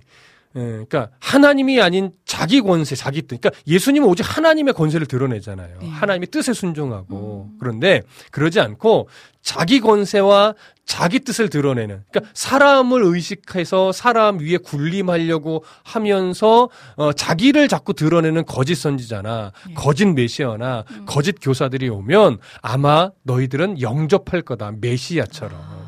예, 0.59 0.63
그러니까 0.63 1.09
하나님이 1.19 1.81
아닌 1.81 2.11
자기 2.25 2.61
권세, 2.61 2.95
자기 2.95 3.21
뜻. 3.21 3.39
그러니까 3.39 3.51
예수님은 3.65 4.07
오직 4.07 4.23
하나님의 4.23 4.73
권세를 4.73 5.07
드러내잖아요. 5.07 5.79
예. 5.81 5.87
하나님의 5.87 6.27
뜻에 6.27 6.51
순종하고. 6.53 7.49
음. 7.49 7.57
그런데 7.59 8.01
그러지 8.31 8.59
않고 8.59 9.07
자기 9.41 9.79
권세와 9.79 10.55
자기 10.85 11.19
뜻을 11.19 11.49
드러내는. 11.49 12.03
그러니까 12.11 12.31
사람을 12.33 13.03
의식해서 13.03 13.93
사람 13.93 14.39
위에 14.39 14.57
군림하려고 14.57 15.63
하면서 15.83 16.69
어, 16.97 17.13
자기를 17.13 17.67
자꾸 17.69 17.93
드러내는 17.93 18.45
거짓 18.45 18.75
선지자나 18.75 19.53
예. 19.69 19.73
거짓 19.75 20.05
메시아나 20.05 20.83
음. 20.91 21.05
거짓 21.05 21.37
교사들이 21.41 21.87
오면 21.89 22.39
아마 22.61 23.11
너희들은 23.23 23.81
영접할 23.81 24.41
거다. 24.41 24.73
메시아처럼. 24.81 25.78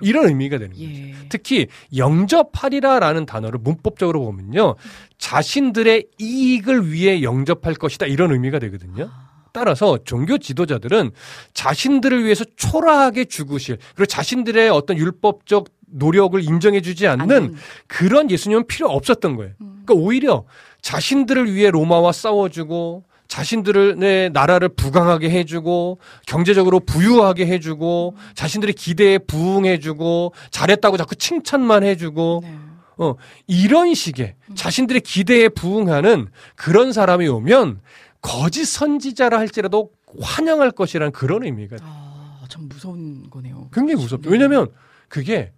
이런 0.00 0.26
의미가 0.28 0.58
되는 0.58 0.72
거죠. 0.74 0.84
예. 0.84 1.14
특히 1.28 1.66
영접하리라라는 1.96 3.26
단어를 3.26 3.58
문법적으로 3.62 4.20
보면요. 4.24 4.76
자신들의 5.18 6.06
이익을 6.18 6.92
위해 6.92 7.22
영접할 7.22 7.74
것이다. 7.74 8.06
이런 8.06 8.32
의미가 8.32 8.58
되거든요. 8.60 9.10
따라서 9.52 9.98
종교 10.04 10.38
지도자들은 10.38 11.10
자신들을 11.54 12.24
위해서 12.24 12.44
초라하게 12.56 13.24
죽으실 13.24 13.78
그리고 13.94 14.06
자신들의 14.06 14.68
어떤 14.68 14.98
율법적 14.98 15.68
노력을 15.90 16.40
인정해 16.42 16.80
주지 16.82 17.06
않는 17.06 17.24
아니면- 17.30 17.56
그런 17.86 18.30
예수님은 18.30 18.66
필요 18.66 18.88
없었던 18.90 19.36
거예요. 19.36 19.52
음. 19.62 19.82
그러니까 19.86 19.94
오히려 19.94 20.44
자신들을 20.82 21.54
위해 21.54 21.70
로마와 21.70 22.12
싸워주고 22.12 23.04
자신들의 23.28 24.30
나라를 24.32 24.70
부강하게 24.70 25.30
해주고 25.30 25.98
경제적으로 26.26 26.80
부유하게 26.80 27.46
해주고 27.46 28.16
자신들의 28.34 28.74
기대에 28.74 29.18
부응해주고 29.18 30.32
잘했다고 30.50 30.96
자꾸 30.96 31.14
칭찬만 31.14 31.84
해주고 31.84 32.40
네. 32.42 32.58
어 32.96 33.14
이런 33.46 33.94
식의 33.94 34.34
자신들의 34.54 35.02
기대에 35.02 35.48
부응하는 35.50 36.28
그런 36.56 36.92
사람이 36.92 37.28
오면 37.28 37.80
거짓 38.20 38.64
선지자라 38.64 39.38
할지라도 39.38 39.90
환영할 40.20 40.70
것이라는 40.72 41.12
그런 41.12 41.44
의미가. 41.44 41.76
아, 41.82 42.42
참 42.48 42.68
무서운 42.68 43.28
거네요. 43.30 43.68
굉장히 43.72 44.02
무섭죠. 44.02 44.28
네. 44.28 44.32
왜냐면 44.32 44.68
그게 45.08 45.52
음, 45.52 45.57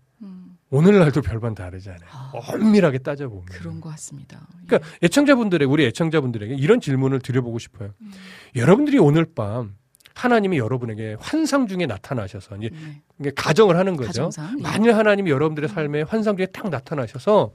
오늘날도 0.70 1.22
별반 1.22 1.54
다르잖아요. 1.54 2.08
아. 2.10 2.32
엄밀하게 2.34 2.98
따져보면. 2.98 3.46
그런 3.46 3.80
것 3.80 3.90
같습니다. 3.90 4.46
그러니까 4.66 4.88
애청자분들의 5.02 5.66
우리 5.66 5.84
애청자분들에게 5.86 6.54
이런 6.54 6.80
질문을 6.80 7.20
드려보고 7.20 7.58
싶어요. 7.58 7.92
음. 8.00 8.12
여러분들이 8.54 8.98
오늘 8.98 9.26
밤 9.34 9.74
하나님이 10.14 10.58
여러분에게 10.58 11.16
환상 11.18 11.66
중에 11.66 11.86
나타나셔서 11.86 12.56
이제 12.58 12.70
네. 13.16 13.30
가정을 13.34 13.76
하는 13.76 13.96
거죠. 13.96 14.08
가정상. 14.08 14.58
예. 14.58 14.62
만일 14.62 14.94
하나님이 14.94 15.30
여러분들의 15.30 15.68
삶에 15.68 16.02
환상 16.02 16.36
중에 16.36 16.46
딱 16.46 16.68
나타나셔서 16.68 17.52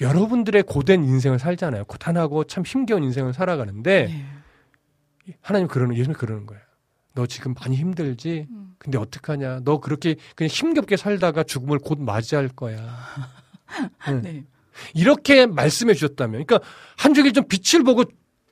여러분들의 0.00 0.62
고된 0.64 1.04
인생을 1.04 1.38
살잖아요. 1.38 1.84
고단하고 1.86 2.44
참 2.44 2.64
힘겨운 2.64 3.02
인생을 3.04 3.32
살아가는데 3.32 4.06
네. 4.06 5.34
하나님 5.40 5.68
그러는 5.68 5.96
예수님 5.96 6.16
그러는 6.16 6.46
거예요. 6.46 6.62
너 7.16 7.26
지금 7.26 7.54
많이 7.58 7.76
힘들지? 7.76 8.46
음. 8.50 8.74
근데 8.78 8.98
어떡하냐? 8.98 9.60
너 9.64 9.80
그렇게 9.80 10.16
그냥 10.36 10.48
힘겹게 10.50 10.96
살다가 10.96 11.42
죽음을 11.42 11.78
곧 11.78 11.98
맞이할 11.98 12.48
거야. 12.48 12.78
응. 14.08 14.22
네. 14.22 14.44
이렇게 14.94 15.46
말씀해 15.46 15.94
주셨다면, 15.94 16.44
그러니까 16.44 16.60
한 16.96 17.14
줄기 17.14 17.32
좀 17.32 17.44
빛을 17.48 17.82
보고 17.82 18.04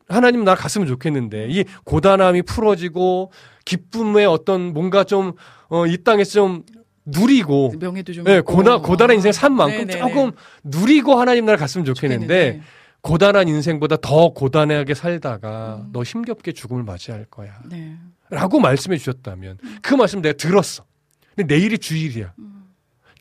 하나님 0.08 0.44
나 0.44 0.54
갔으면 0.54 0.88
좋겠는데 0.88 1.48
이 1.50 1.64
고단함이 1.84 2.42
풀어지고 2.42 3.32
기쁨의 3.66 4.26
어떤 4.26 4.72
뭔가 4.72 5.04
좀 5.04 5.32
어, 5.68 5.86
이 5.86 5.98
땅에서 6.02 6.32
좀 6.32 6.62
누리고 7.04 7.74
명예도 7.78 8.12
좀 8.14 8.24
예, 8.28 8.38
있고. 8.38 8.54
고단 8.54 8.80
고단한 8.82 9.16
인생 9.16 9.32
산 9.32 9.54
만큼 9.54 9.86
네네네. 9.86 9.98
조금 9.98 10.32
누리고 10.62 11.14
하나님 11.16 11.44
나라 11.44 11.58
갔으면 11.58 11.84
좋겠는데 11.84 12.26
좋겠는데. 12.26 12.62
고단한 13.02 13.48
인생보다 13.48 13.96
더 13.96 14.30
고단하게 14.30 14.94
살다가 14.94 15.82
음. 15.82 15.90
너 15.92 16.02
힘겹게 16.02 16.52
죽음을 16.52 16.82
맞이할 16.82 17.26
거야. 17.26 17.52
네. 17.68 17.96
라고 18.34 18.60
말씀해 18.60 18.98
주셨다면 18.98 19.58
그 19.82 19.94
말씀 19.94 20.20
내가 20.20 20.36
들었어. 20.36 20.84
근데 21.34 21.54
내일이 21.54 21.78
주일이야. 21.78 22.34
음. 22.38 22.64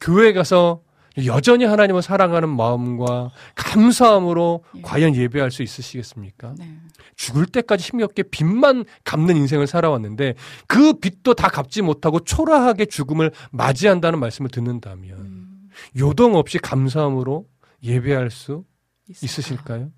교회 0.01 0.33
가서 0.33 0.81
여전히 1.25 1.65
하나님을 1.65 2.01
사랑하는 2.01 2.49
마음과 2.49 3.31
감사함으로 3.55 4.63
예. 4.77 4.81
과연 4.81 5.15
예배할 5.15 5.51
수 5.51 5.61
있으시겠습니까? 5.61 6.55
네. 6.57 6.79
죽을 7.15 7.45
때까지 7.45 7.83
힘겹게 7.83 8.23
빚만 8.23 8.85
갚는 9.03 9.37
인생을 9.37 9.67
살아왔는데 9.67 10.33
그 10.67 10.93
빚도 10.93 11.35
다 11.35 11.47
갚지 11.49 11.83
못하고 11.83 12.19
초라하게 12.19 12.85
죽음을 12.85 13.31
맞이한다는 13.51 14.19
말씀을 14.19 14.49
듣는다면 14.49 15.19
음, 15.19 15.69
요동 15.99 16.35
없이 16.35 16.57
감사함으로 16.57 17.45
예배할 17.83 18.31
수 18.31 18.63
있을까? 19.07 19.25
있으실까요? 19.25 19.91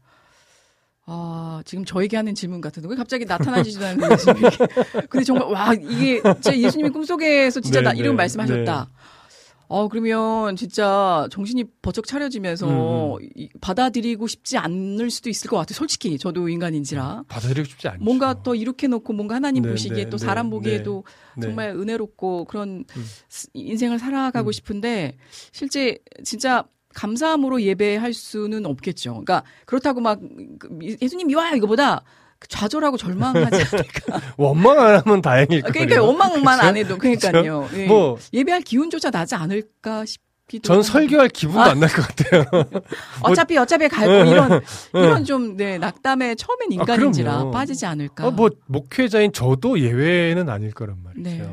아, 1.07 1.61
지금 1.65 1.85
저에게 1.85 2.17
하는 2.17 2.33
질문 2.33 2.61
같은데 2.61 2.89
왜 2.89 2.95
갑자기 2.95 3.25
나타나지도 3.25 3.85
않는 3.85 4.11
예수님이. 4.11 4.47
근데 5.09 5.23
정말 5.23 5.47
와, 5.51 5.73
이게 5.73 6.21
진짜 6.21 6.57
예수님이 6.57 6.89
꿈속에서 6.89 7.59
진짜 7.61 7.79
네, 7.81 7.85
나 7.85 7.93
이런 7.93 8.13
네, 8.13 8.17
말씀하셨다. 8.17 8.89
어, 9.67 9.87
그러면 9.87 10.55
진짜 10.55 11.27
정신이 11.31 11.63
버쩍 11.81 12.05
차려지면서 12.05 13.17
음, 13.17 13.29
이- 13.35 13.49
받아들이고 13.61 14.27
싶지 14.27 14.57
않을 14.59 15.09
수도 15.09 15.29
있을 15.31 15.49
것 15.49 15.57
같아요. 15.57 15.73
솔직히 15.75 16.17
저도 16.19 16.49
인간인지라. 16.49 17.23
받아들이고 17.27 17.67
싶지 17.69 17.87
않죠. 17.87 18.03
뭔가 18.03 18.41
또 18.43 18.53
이렇게 18.53 18.87
놓고 18.87 19.13
뭔가 19.13 19.33
하나님 19.35 19.63
네, 19.63 19.69
보시기에 19.71 20.03
네, 20.05 20.09
또 20.11 20.17
네, 20.17 20.25
사람 20.25 20.47
네, 20.47 20.51
보기에도 20.51 21.03
네. 21.37 21.47
정말 21.47 21.69
은혜롭고 21.69 22.45
그런 22.45 22.83
음. 22.95 23.05
스- 23.27 23.47
인생을 23.53 23.97
살아가고 23.97 24.49
음. 24.49 24.51
싶은데 24.51 25.17
실제 25.51 25.97
진짜 26.23 26.63
감사함으로 26.95 27.61
예배할 27.61 28.13
수는 28.13 28.65
없겠죠. 28.65 29.11
그러니까 29.11 29.43
그렇다고 29.65 30.01
막 30.01 30.19
그, 30.57 30.69
예수님 31.01 31.29
이와 31.29 31.51
이거보다 31.51 32.01
좌절하고 32.49 32.97
절망하지 32.97 33.55
않을까. 33.75 34.21
원망 34.37 34.79
안 34.79 35.01
하면 35.05 35.21
다행일 35.21 35.61
거예요. 35.61 35.71
그러니까 35.73 36.03
원망만 36.03 36.57
그쵸? 36.57 36.67
안 36.67 36.77
해도 36.77 36.97
그러니까요. 36.99 37.69
예. 37.75 37.85
뭐 37.85 38.17
예배할 38.33 38.61
기운조차 38.61 39.11
나지 39.11 39.35
않을까 39.35 40.05
싶기도. 40.05 40.67
전. 40.67 40.83
설교할 40.83 41.29
기분도 41.29 41.61
아. 41.61 41.65
안날 41.71 41.89
것 41.89 42.05
같아요. 42.07 42.45
어차피 43.23 43.57
어차피 43.57 43.87
갈고 43.87 44.29
이런 44.29 44.61
이런 44.93 45.25
좀 45.25 45.55
네 45.57 45.77
낙담에 45.77 46.35
처음엔 46.35 46.67
아, 46.71 46.73
인간인지라 46.75 47.31
그럼요. 47.33 47.51
빠지지 47.51 47.85
않을까. 47.85 48.27
어, 48.27 48.31
뭐 48.31 48.49
목회자인 48.67 49.31
저도 49.33 49.79
예외는 49.79 50.47
아닐 50.49 50.71
거란 50.71 50.97
말이죠. 51.03 51.29
네. 51.29 51.49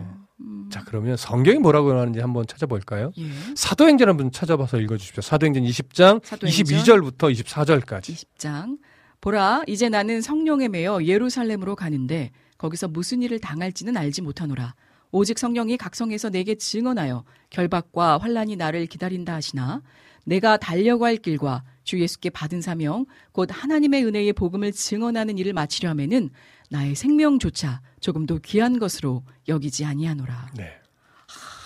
음, 0.72 0.74
자 0.74 0.82
그러면 0.86 1.16
성경이 1.16 1.58
뭐라고 1.58 1.92
하는지 1.92 2.20
한번 2.20 2.46
찾아볼까요? 2.46 3.12
예. 3.18 3.24
사도행전 3.54 4.08
한번 4.08 4.32
찾아봐서 4.32 4.80
읽어주십시오. 4.80 5.20
사도행전 5.20 5.64
20장 5.64 6.24
사도행전 6.24 6.66
22절부터 6.66 7.32
24절까지. 7.32 8.02
20장. 8.02 8.78
보라, 9.20 9.62
이제 9.68 9.88
나는 9.88 10.20
성령에 10.20 10.66
매여 10.66 11.04
예루살렘으로 11.04 11.76
가는데 11.76 12.32
거기서 12.58 12.88
무슨 12.88 13.22
일을 13.22 13.38
당할지는 13.38 13.96
알지 13.96 14.22
못하노라. 14.22 14.74
오직 15.12 15.38
성령이 15.38 15.76
각성해서 15.76 16.30
내게 16.30 16.54
증언하여 16.54 17.24
결박과 17.50 18.18
환란이 18.18 18.56
나를 18.56 18.86
기다린다 18.86 19.34
하시나 19.34 19.82
내가 20.24 20.56
달려갈 20.56 21.16
길과 21.16 21.64
주 21.84 22.00
예수께 22.00 22.30
받은 22.30 22.62
사명 22.62 23.04
곧 23.32 23.48
하나님의 23.52 24.06
은혜의 24.06 24.32
복음을 24.32 24.72
증언하는 24.72 25.36
일을 25.36 25.52
마치려 25.52 25.90
하면은 25.90 26.30
나의 26.70 26.94
생명조차 26.94 27.82
조금도 28.02 28.40
귀한 28.40 28.78
것으로 28.78 29.22
여기지 29.48 29.86
아니하노라. 29.86 30.50
네. 30.56 30.74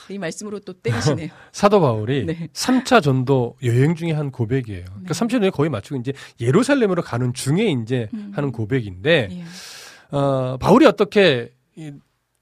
이 0.09 0.19
말씀으로 0.19 0.61
또 0.61 0.73
때리시네요. 0.73 1.31
사도 1.51 1.81
바울이 1.81 2.27
네. 2.27 2.49
3차 2.53 3.03
전도 3.03 3.57
여행 3.65 3.97
중에 3.97 4.13
한 4.13 4.31
고백이에요. 4.31 4.85
그러니까 4.85 5.15
네. 5.15 5.19
3차 5.19 5.31
전도 5.31 5.51
거의 5.51 5.69
맞추고 5.69 5.99
이제 5.99 6.13
예루살렘으로 6.41 7.03
가는 7.03 7.33
중에 7.35 7.71
이제 7.83 8.09
음. 8.15 8.31
하는 8.33 8.53
고백인데 8.53 9.29
예. 9.33 10.17
어, 10.17 10.57
바울이 10.59 10.87
어떻게 10.87 11.53
이, 11.75 11.91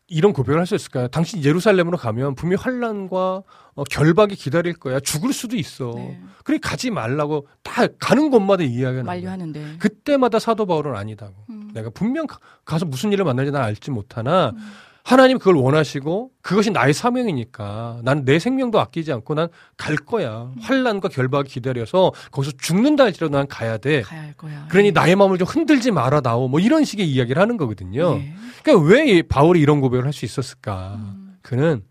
이런 0.08 0.34
고백을 0.34 0.60
할 0.60 0.66
수 0.66 0.74
있을까요? 0.74 1.08
당신 1.08 1.42
예루살렘으로 1.42 1.96
가면 1.96 2.34
분명히 2.34 2.62
환란과 2.62 3.42
어, 3.76 3.84
결박이 3.84 4.36
기다릴 4.36 4.74
거야. 4.74 5.00
죽을 5.00 5.32
수도 5.32 5.56
있어. 5.56 5.92
네. 5.96 6.20
그래 6.44 6.58
가지 6.60 6.90
말라고 6.90 7.48
다 7.62 7.86
가는 7.98 8.28
곳마다 8.30 8.62
나요. 8.62 9.04
만류하는데. 9.04 9.76
그때마다 9.78 10.38
사도 10.38 10.66
바울은 10.66 10.94
아니다고. 10.94 11.32
음. 11.74 11.76
내가 11.76 11.90
분명 11.90 12.26
가- 12.26 12.38
가서 12.64 12.84
무슨 12.86 13.12
일을 13.12 13.24
만날지 13.24 13.50
난 13.50 13.62
알지 13.62 13.90
못하나 13.90 14.50
음. 14.50 14.72
하나님 15.06 15.38
그걸 15.38 15.56
원하시고 15.56 16.30
그것이 16.40 16.70
나의 16.70 16.94
사명이니까 16.94 18.00
난 18.04 18.24
내 18.24 18.38
생명도 18.38 18.80
아끼지 18.80 19.12
않고 19.12 19.34
난 19.34 19.48
갈 19.76 19.96
거야. 19.96 20.44
음. 20.44 20.54
환란과 20.60 21.08
결박이 21.08 21.50
기다려서 21.50 22.12
거기서 22.30 22.56
죽는다 22.58 23.04
할지라도 23.04 23.36
난 23.36 23.46
가야 23.46 23.76
돼. 23.76 24.00
가야 24.00 24.22
할 24.22 24.32
거야. 24.32 24.66
그러니 24.70 24.88
예. 24.88 24.92
나의 24.92 25.14
마음을 25.16 25.36
좀 25.36 25.46
흔들지 25.46 25.90
말아 25.90 26.22
나오. 26.22 26.48
뭐 26.48 26.58
이런 26.58 26.84
식의 26.84 27.06
이야기를 27.06 27.40
하는 27.42 27.58
거거든요. 27.58 28.16
예. 28.16 28.34
그러니까 28.62 28.86
왜이 28.88 29.22
바울이 29.24 29.60
이런 29.60 29.82
고백을 29.82 30.06
할 30.06 30.12
수 30.14 30.24
있었을까? 30.24 30.94
음. 30.96 31.36
그는 31.42 31.82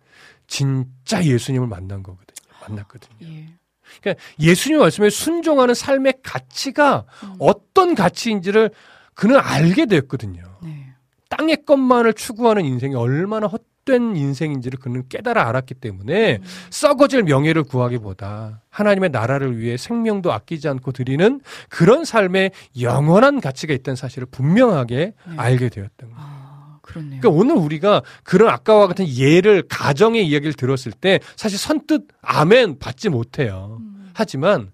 진짜 0.47 1.23
예수님을 1.23 1.67
만난 1.67 2.01
거거든요. 2.03 2.33
만났거든요. 2.61 3.15
예. 3.23 3.45
그러니까 4.01 4.23
예수님 4.39 4.79
말씀에 4.79 5.09
순종하는 5.11 5.75
삶의 5.75 6.15
가치가 6.23 7.05
음. 7.23 7.35
어떤 7.37 7.93
가치인지를 7.93 8.71
그는 9.13 9.39
알게 9.39 9.85
됐거든요. 9.85 10.41
네. 10.63 10.87
땅의 11.29 11.65
것만을 11.65 12.13
추구하는 12.13 12.65
인생이 12.65 12.95
얼마나 12.95 13.47
헛된 13.47 14.15
인생인지를 14.15 14.79
그는 14.79 15.03
깨달아 15.09 15.47
알았기 15.49 15.75
때문에 15.75 16.37
음. 16.37 16.43
썩어질 16.69 17.23
명예를 17.23 17.63
구하기보다 17.63 18.61
하나님의 18.69 19.09
나라를 19.09 19.57
위해 19.57 19.77
생명도 19.77 20.31
아끼지 20.31 20.67
않고 20.67 20.91
드리는 20.91 21.41
그런 21.69 22.05
삶에 22.05 22.51
영원한 22.79 23.41
가치가 23.41 23.73
있다는 23.73 23.95
사실을 23.95 24.27
분명하게 24.27 24.95
네. 24.97 25.13
알게 25.37 25.69
되었던 25.69 26.11
거예요. 26.11 26.15
아, 26.15 26.77
그렇네요. 26.81 27.19
그러니까 27.21 27.29
오늘 27.29 27.55
우리가 27.55 28.03
그런 28.23 28.49
아까와 28.49 28.87
같은 28.87 29.07
예를 29.07 29.63
가정의 29.67 30.27
이야기를 30.27 30.53
들었을 30.53 30.91
때 30.91 31.19
사실 31.35 31.57
선뜻 31.57 32.07
아멘 32.21 32.77
받지 32.79 33.09
못해요. 33.09 33.77
음. 33.79 34.11
하지만 34.13 34.71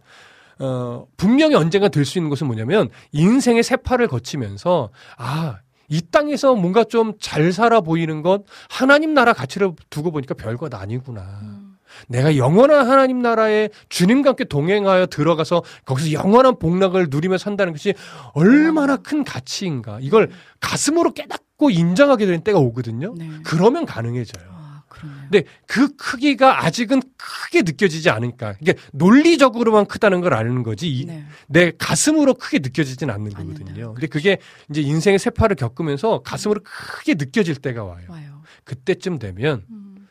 어 0.60 1.06
분명히 1.18 1.56
언젠가 1.56 1.88
될 1.88 2.06
수 2.06 2.18
있는 2.18 2.30
것은 2.30 2.48
뭐냐면 2.48 2.90
인생의 3.12 3.64
세파를 3.64 4.08
거치면서 4.08 4.90
아 5.18 5.58
이 5.90 6.02
땅에서 6.12 6.56
뭔가 6.56 6.84
좀 6.84 7.14
잘 7.20 7.52
살아 7.52 7.82
보이는 7.82 8.22
것 8.22 8.44
하나님 8.70 9.14
나라 9.14 9.34
가치를 9.34 9.72
두고 9.90 10.12
보니까 10.12 10.36
별것 10.36 10.74
아니구나. 10.74 11.22
음. 11.42 11.76
내가 12.08 12.38
영원한 12.38 12.88
하나님 12.88 13.22
나라에 13.22 13.70
주님과 13.90 14.30
함께 14.30 14.44
동행하여 14.44 15.08
들어가서 15.08 15.64
거기서 15.86 16.12
영원한 16.12 16.60
복락을 16.60 17.08
누리며 17.10 17.40
산다는 17.40 17.74
것이 17.74 17.96
얼마나 18.34 18.98
큰 18.98 19.24
가치인가. 19.24 19.98
이걸 20.02 20.30
가슴으로 20.60 21.12
깨닫고 21.12 21.72
인정하게 21.72 22.28
되는 22.28 22.42
때가 22.42 22.60
오거든요. 22.60 23.16
네. 23.18 23.28
그러면 23.44 23.86
가능해져요. 23.88 24.59
아, 25.00 25.02
그러네요. 25.02 25.22
근데 25.32 25.44
그 25.66 25.96
크기가 25.96 26.64
아직은 26.66 27.02
크게 27.18 27.62
느껴지지 27.64 28.10
않으니까 28.10 28.56
이게 28.62 28.74
논리적으로만 28.94 29.86
크다는 29.86 30.22
걸 30.22 30.34
아는 30.34 30.64
거지 30.64 30.90
이- 30.90 31.06
네. 31.06 31.26
내 31.48 31.72
가슴으로 31.78 32.34
크게 32.36 32.60
느껴지진 32.60 33.10
않는 33.10 33.32
않는다. 33.36 33.60
거거든요. 33.64 33.94
근데 33.94 34.08
그게 34.08 34.38
이제 34.70 34.82
인생의 34.82 35.20
세파를 35.20 35.56
겪으면서 35.56 36.20
가슴으로 36.24 36.62
크게 36.64 37.16
느껴질 37.16 37.56
때가 37.56 37.84
와요. 37.84 38.06
와요. 38.10 38.42
그때쯤 38.64 39.20
되면 39.20 39.66
음. 39.70 40.08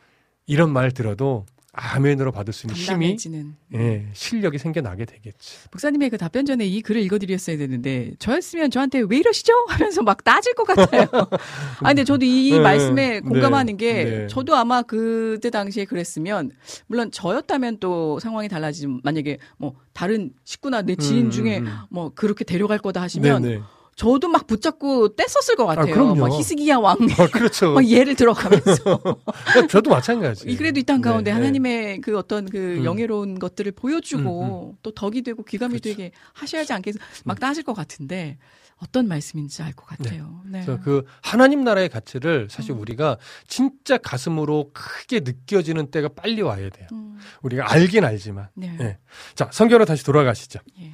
이런 0.47 0.72
말 0.72 0.91
들어도 0.93 1.47
아멘으로 1.73 2.33
받을 2.33 2.53
수 2.53 2.66
있는 2.66 2.77
힘이 2.77 2.87
담담해지는. 2.87 3.55
예, 3.75 4.07
실력이 4.14 4.59
생겨나게 4.59 5.05
되겠지. 5.05 5.69
목사님의 5.71 6.11
그 6.11 6.19
답변 6.19 6.47
전에 6.47 6.66
이 6.66 6.81
글을 6.81 7.03
읽어드렸어야 7.03 7.59
되는데 7.59 8.12
저였으면 8.19 8.71
저한테 8.71 9.01
왜 9.09 9.19
이러시죠? 9.19 9.53
하면서 9.69 10.03
막 10.03 10.25
따질 10.25 10.55
것 10.55 10.64
같아요. 10.64 11.07
아 11.83 11.89
근데 11.89 12.05
저도 12.05 12.25
이 12.25 12.53
네, 12.53 12.61
말씀에 12.61 13.21
공감하는 13.21 13.77
네, 13.77 13.85
게 13.85 14.05
네. 14.05 14.27
저도 14.29 14.57
아마 14.57 14.83
그때 14.83 15.51
당시에 15.51 15.85
그랬으면 15.85 16.51
물론 16.87 17.11
저였다면 17.11 17.79
또 17.81 18.19
상황이 18.19 18.49
달라지지 18.49 18.87
만약에 19.03 19.39
뭐 19.59 19.75
다른 19.93 20.33
식구나 20.45 20.83
내 20.83 20.97
지인 20.97 21.27
음, 21.27 21.31
중에 21.31 21.59
음. 21.59 21.69
뭐 21.91 22.12
그렇게 22.14 22.45
데려갈 22.45 22.79
거다 22.79 23.03
하시면 23.03 23.43
네네. 23.43 23.62
저도 23.99 24.28
막 24.28 24.46
붙잡고 24.46 25.16
뗐었을 25.16 25.57
것 25.57 25.66
같아요. 25.66 25.92
그럼요. 25.92 26.14
막 26.14 26.32
히스기야 26.32 26.76
왕 26.78 26.96
아, 27.18 27.26
그렇죠. 27.26 27.72
막 27.74 27.84
예를 27.84 28.14
들어가면서 28.14 29.01
저도 29.68 29.90
마찬가지. 29.90 30.49
이 30.49 30.57
그래도 30.57 30.78
이 30.78 30.84
땅 30.84 31.01
가운데 31.01 31.32
네, 31.32 31.36
네. 31.36 31.40
하나님의 31.42 32.01
그 32.01 32.16
어떤 32.16 32.49
그 32.49 32.76
음. 32.78 32.84
영예로운 32.84 33.40
것들을 33.40 33.72
보여주고 33.72 34.76
또 34.84 34.90
덕이 34.92 35.22
되고 35.22 35.42
귀감이 35.42 35.80
그렇죠. 35.80 35.90
되게 35.96 36.12
하셔야지 36.32 36.72
않겠어 36.72 36.99
막 37.24 37.40
따질 37.40 37.64
것 37.64 37.74
같은데 37.74 38.38
어떤 38.76 39.09
말씀인지 39.09 39.64
알 39.64 39.72
것 39.74 39.84
같아요. 39.86 40.42
네. 40.46 40.62
그래서 40.64 40.80
그 40.80 41.05
하나님 41.20 41.64
나라의 41.64 41.88
가치를 41.88 42.46
사실 42.49 42.70
음. 42.70 42.78
우리가 42.80 43.18
진짜 43.49 43.99
가슴으로 43.99 44.70
크게 44.72 45.20
느껴지는 45.20 45.90
때가 45.90 46.11
빨리 46.14 46.42
와야 46.42 46.70
돼요. 46.70 46.86
음, 46.92 47.18
우리가 47.42 47.72
알긴 47.72 48.05
알지만. 48.05 48.46
네. 48.55 48.76
네. 48.78 48.99
자, 49.34 49.51
성경으로 49.53 49.84
다시 49.84 50.05
돌아가시죠. 50.05 50.61
예. 50.80 50.92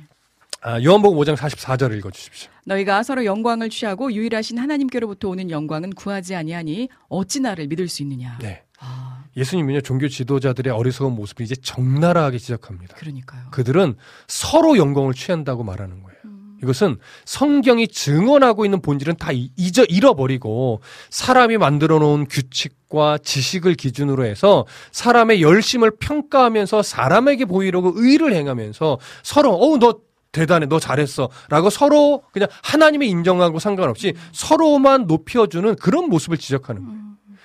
아, 0.67 0.83
요한복음 0.83 1.19
5장 1.19 1.37
44절을 1.37 1.99
읽어 1.99 2.11
주십시오. 2.11 2.51
너희가 2.65 3.03
서로 3.03 3.27
영광을 3.27 3.69
취하고 3.69 4.11
유일하신 4.11 4.59
하나님께로부터 4.59 5.29
오는 5.29 5.51
영광은 5.51 5.91
구하지 5.91 6.35
아니하니 6.35 6.89
어찌 7.09 7.41
나를 7.41 7.67
믿을 7.67 7.87
수 7.87 8.01
있느냐. 8.03 8.39
네. 8.41 8.63
아, 8.81 9.25
예수님은요, 9.37 9.83
종교 9.83 10.09
지도자들의 10.09 10.73
어리석은 10.73 11.13
모습을 11.15 11.45
이제 11.45 11.55
적나라하게 11.55 12.39
지적합니다. 12.39 12.97
그러니까요. 12.97 13.43
그들은 13.51 13.97
서로 14.27 14.79
영광을 14.79 15.13
취한다고 15.13 15.65
말하는 15.65 16.03
거예요. 16.03 16.17
음, 16.25 16.59
이것은 16.63 16.97
성경이 17.27 17.89
증언하고 17.89 18.65
있는 18.65 18.81
본질은 18.81 19.17
다 19.19 19.33
이- 19.33 19.51
잊어 19.57 19.85
잃어버리고 19.85 20.81
사람이 21.11 21.59
만들어 21.59 21.99
놓은 21.99 22.27
규칙과 22.27 23.19
지식을 23.19 23.75
기준으로 23.75 24.25
해서 24.25 24.65
사람의 24.93 25.43
열심을 25.43 25.97
평가하면서 25.99 26.83
사람에게 26.83 27.45
보이려고 27.45 27.93
의를 27.97 28.33
행하면서 28.33 28.99
서로 29.23 29.53
어우 29.53 29.79
너 29.79 29.99
대단해 30.35 30.67
너 30.67 30.79
잘했어 30.79 31.31
라고 31.49 31.71
서로 31.71 32.25
그냥 32.33 32.49
하나님의 32.63 33.09
인정하고 33.09 33.59
상관없이 33.59 34.13
서로만 34.33 35.07
높여주는 35.07 35.77
그런 35.77 36.11
모습을 36.11 36.37
지적하는 36.37 36.85
거예요. 36.85 37.01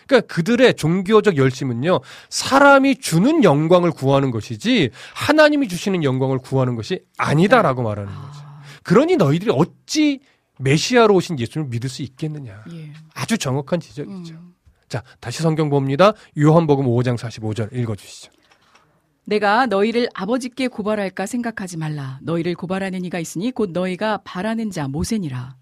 그러니까 0.07 0.33
그들의 0.33 0.73
종교적 0.73 1.37
열심은요 1.37 1.99
사람이 2.29 2.95
주는 2.97 3.43
영광을 3.43 3.91
구하는 3.91 4.31
것이지 4.31 4.89
하나님이 5.13 5.67
주시는 5.67 6.03
영광을 6.03 6.39
구하는 6.39 6.75
것이 6.75 7.01
아니다라고 7.17 7.83
말하는 7.83 8.11
거죠. 8.11 8.39
아, 8.43 8.61
그러니 8.83 9.17
너희들이 9.17 9.51
어찌 9.53 10.19
메시아로 10.57 11.13
오신 11.13 11.39
예수를 11.39 11.67
믿을 11.67 11.89
수 11.89 12.01
있겠느냐. 12.01 12.63
예. 12.73 12.91
아주 13.13 13.37
정확한 13.37 13.79
지적이죠. 13.79 14.33
음. 14.33 14.53
자, 14.89 15.03
다시 15.19 15.43
성경 15.43 15.69
봅니다. 15.69 16.13
요한복음 16.37 16.85
5장 16.85 17.15
45절 17.15 17.73
읽어주시죠. 17.73 18.31
내가 19.29 19.67
너희를 19.67 20.09
아버지께 20.15 20.67
고발할까 20.69 21.27
생각하지 21.27 21.77
말라. 21.77 22.17
너희를 22.23 22.55
고발하는 22.55 23.05
이가 23.05 23.19
있으니 23.19 23.51
곧 23.51 23.69
너희가 23.69 24.21
바라는 24.23 24.71
자 24.71 24.87
모세니라. 24.87 25.58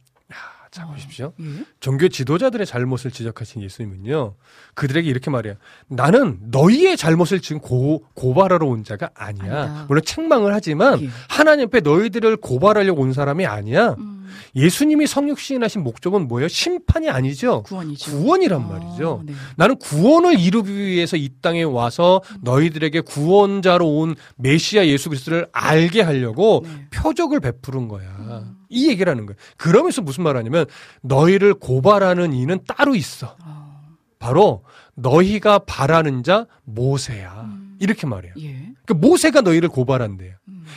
자, 0.72 0.86
보십시오. 0.86 1.34
예? 1.40 1.66
종교 1.80 2.08
지도자들의 2.08 2.66
잘못을 2.66 3.12
지적하신 3.12 3.62
예수님은요, 3.62 4.36
그들에게 4.74 5.10
이렇게 5.10 5.30
말해요. 5.30 5.56
나는 5.88 6.40
너희의 6.52 6.98
잘못을 6.98 7.40
지금 7.42 7.62
고, 7.62 8.04
고발하러 8.14 8.66
온 8.66 8.84
자가 8.84 9.10
아니야. 9.16 9.62
아니다. 9.64 9.86
물론 9.88 10.04
책망을 10.04 10.54
하지만 10.54 11.02
예. 11.02 11.10
하나님 11.30 11.68
앞에 11.68 11.80
너희들을 11.82 12.38
고발하려고 12.38 13.02
온 13.02 13.14
사람이 13.14 13.46
아니야. 13.46 13.96
음, 13.98 14.28
예수님이 14.56 15.08
성육 15.08 15.40
시인하신 15.40 15.84
목적은 15.84 16.28
뭐예요? 16.28 16.48
심판이 16.48 17.10
아니죠. 17.10 17.64
구원이죠. 17.64 18.12
구원이란 18.12 18.62
아, 18.62 18.66
말이죠. 18.68 19.24
네. 19.26 19.34
나는 19.56 19.78
구원을 19.78 20.40
이루기 20.40 20.76
위해서 20.76 21.16
이 21.18 21.30
땅에 21.42 21.64
와서 21.64 22.22
너희들에게 22.42 23.02
구원자로 23.02 23.88
온 23.88 24.16
메시아 24.36 24.86
예수 24.88 25.10
그리스도를 25.10 25.48
알게 25.52 26.02
하려고 26.02 26.62
네. 26.66 26.88
표적을 26.92 27.40
베푸는 27.40 27.88
거야. 27.88 28.57
이 28.70 28.90
얘기를 28.90 29.10
하는 29.12 29.26
거예요. 29.26 29.38
그러면서 29.58 30.02
무슨 30.02 30.24
말 30.24 30.38
하냐면 30.38 30.66
너희를 31.02 31.54
고발하는 31.56 32.34
이는 32.34 32.60
따로 32.68 32.96
있어. 32.96 33.36
아, 33.42 33.82
바로 34.20 34.64
너희가 34.96 35.60
바라는 35.60 36.24
자 36.24 36.46
모세야. 36.66 37.50
이렇게 37.80 38.08
말해요. 38.08 38.34
예. 38.40 38.74
그러니까 38.86 38.94
모세가 38.96 39.42
너희를 39.42 39.70
고발한대요. 39.70 40.34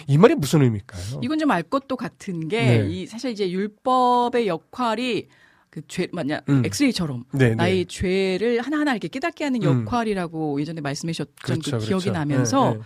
이 0.06 0.18
말이 0.18 0.34
무슨 0.34 0.62
의미일까요? 0.62 1.20
이건 1.22 1.38
좀 1.38 1.50
알 1.50 1.62
것도 1.62 1.96
같은 1.96 2.48
게 2.48 2.62
네. 2.82 2.86
이 2.88 3.06
사실 3.06 3.30
이제 3.30 3.50
율법의 3.50 4.46
역할이 4.46 5.28
그죄 5.70 6.08
맞냐 6.12 6.42
음. 6.48 6.62
엑스레이처럼 6.64 7.24
네, 7.32 7.50
네. 7.50 7.54
나의 7.54 7.86
죄를 7.86 8.60
하나하나 8.60 8.92
이렇게 8.92 9.08
깨닫게 9.08 9.44
하는 9.44 9.62
음. 9.62 9.80
역할이라고 9.82 10.60
예전에 10.60 10.80
말씀하셨던 10.80 11.34
그렇죠, 11.42 11.78
그 11.78 11.84
기억이 11.86 12.04
그렇죠. 12.04 12.12
나면서 12.12 12.70
네, 12.72 12.76
네. 12.76 12.82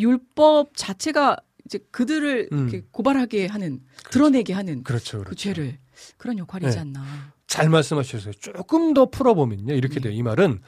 율법 0.00 0.70
자체가 0.76 1.36
이제 1.70 1.78
그들을 1.92 2.48
음. 2.52 2.68
이렇게 2.68 2.84
고발하게 2.90 3.46
하는 3.46 3.80
드러내게 4.10 4.52
하는 4.52 4.82
그렇죠, 4.82 5.18
그 5.18 5.24
그렇죠. 5.24 5.36
죄를 5.36 5.78
그런 6.16 6.36
역할이지 6.38 6.74
네. 6.74 6.80
않나. 6.80 7.32
잘 7.46 7.68
말씀하셨어요. 7.68 8.32
조금 8.34 8.92
더 8.92 9.06
풀어보면요. 9.06 9.74
이렇게 9.74 9.96
네. 9.96 10.00
돼요. 10.00 10.12
이 10.12 10.22
말은 10.22 10.60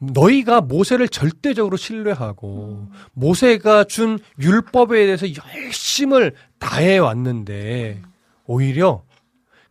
너희가 0.00 0.60
모세를 0.60 1.08
절대적으로 1.08 1.76
신뢰하고 1.76 2.88
음. 2.90 2.98
모세가 3.12 3.84
준 3.84 4.18
율법에 4.40 5.06
대해서 5.06 5.26
열심을 5.32 6.34
다해 6.58 6.98
왔는데 6.98 8.02
오히려 8.44 9.04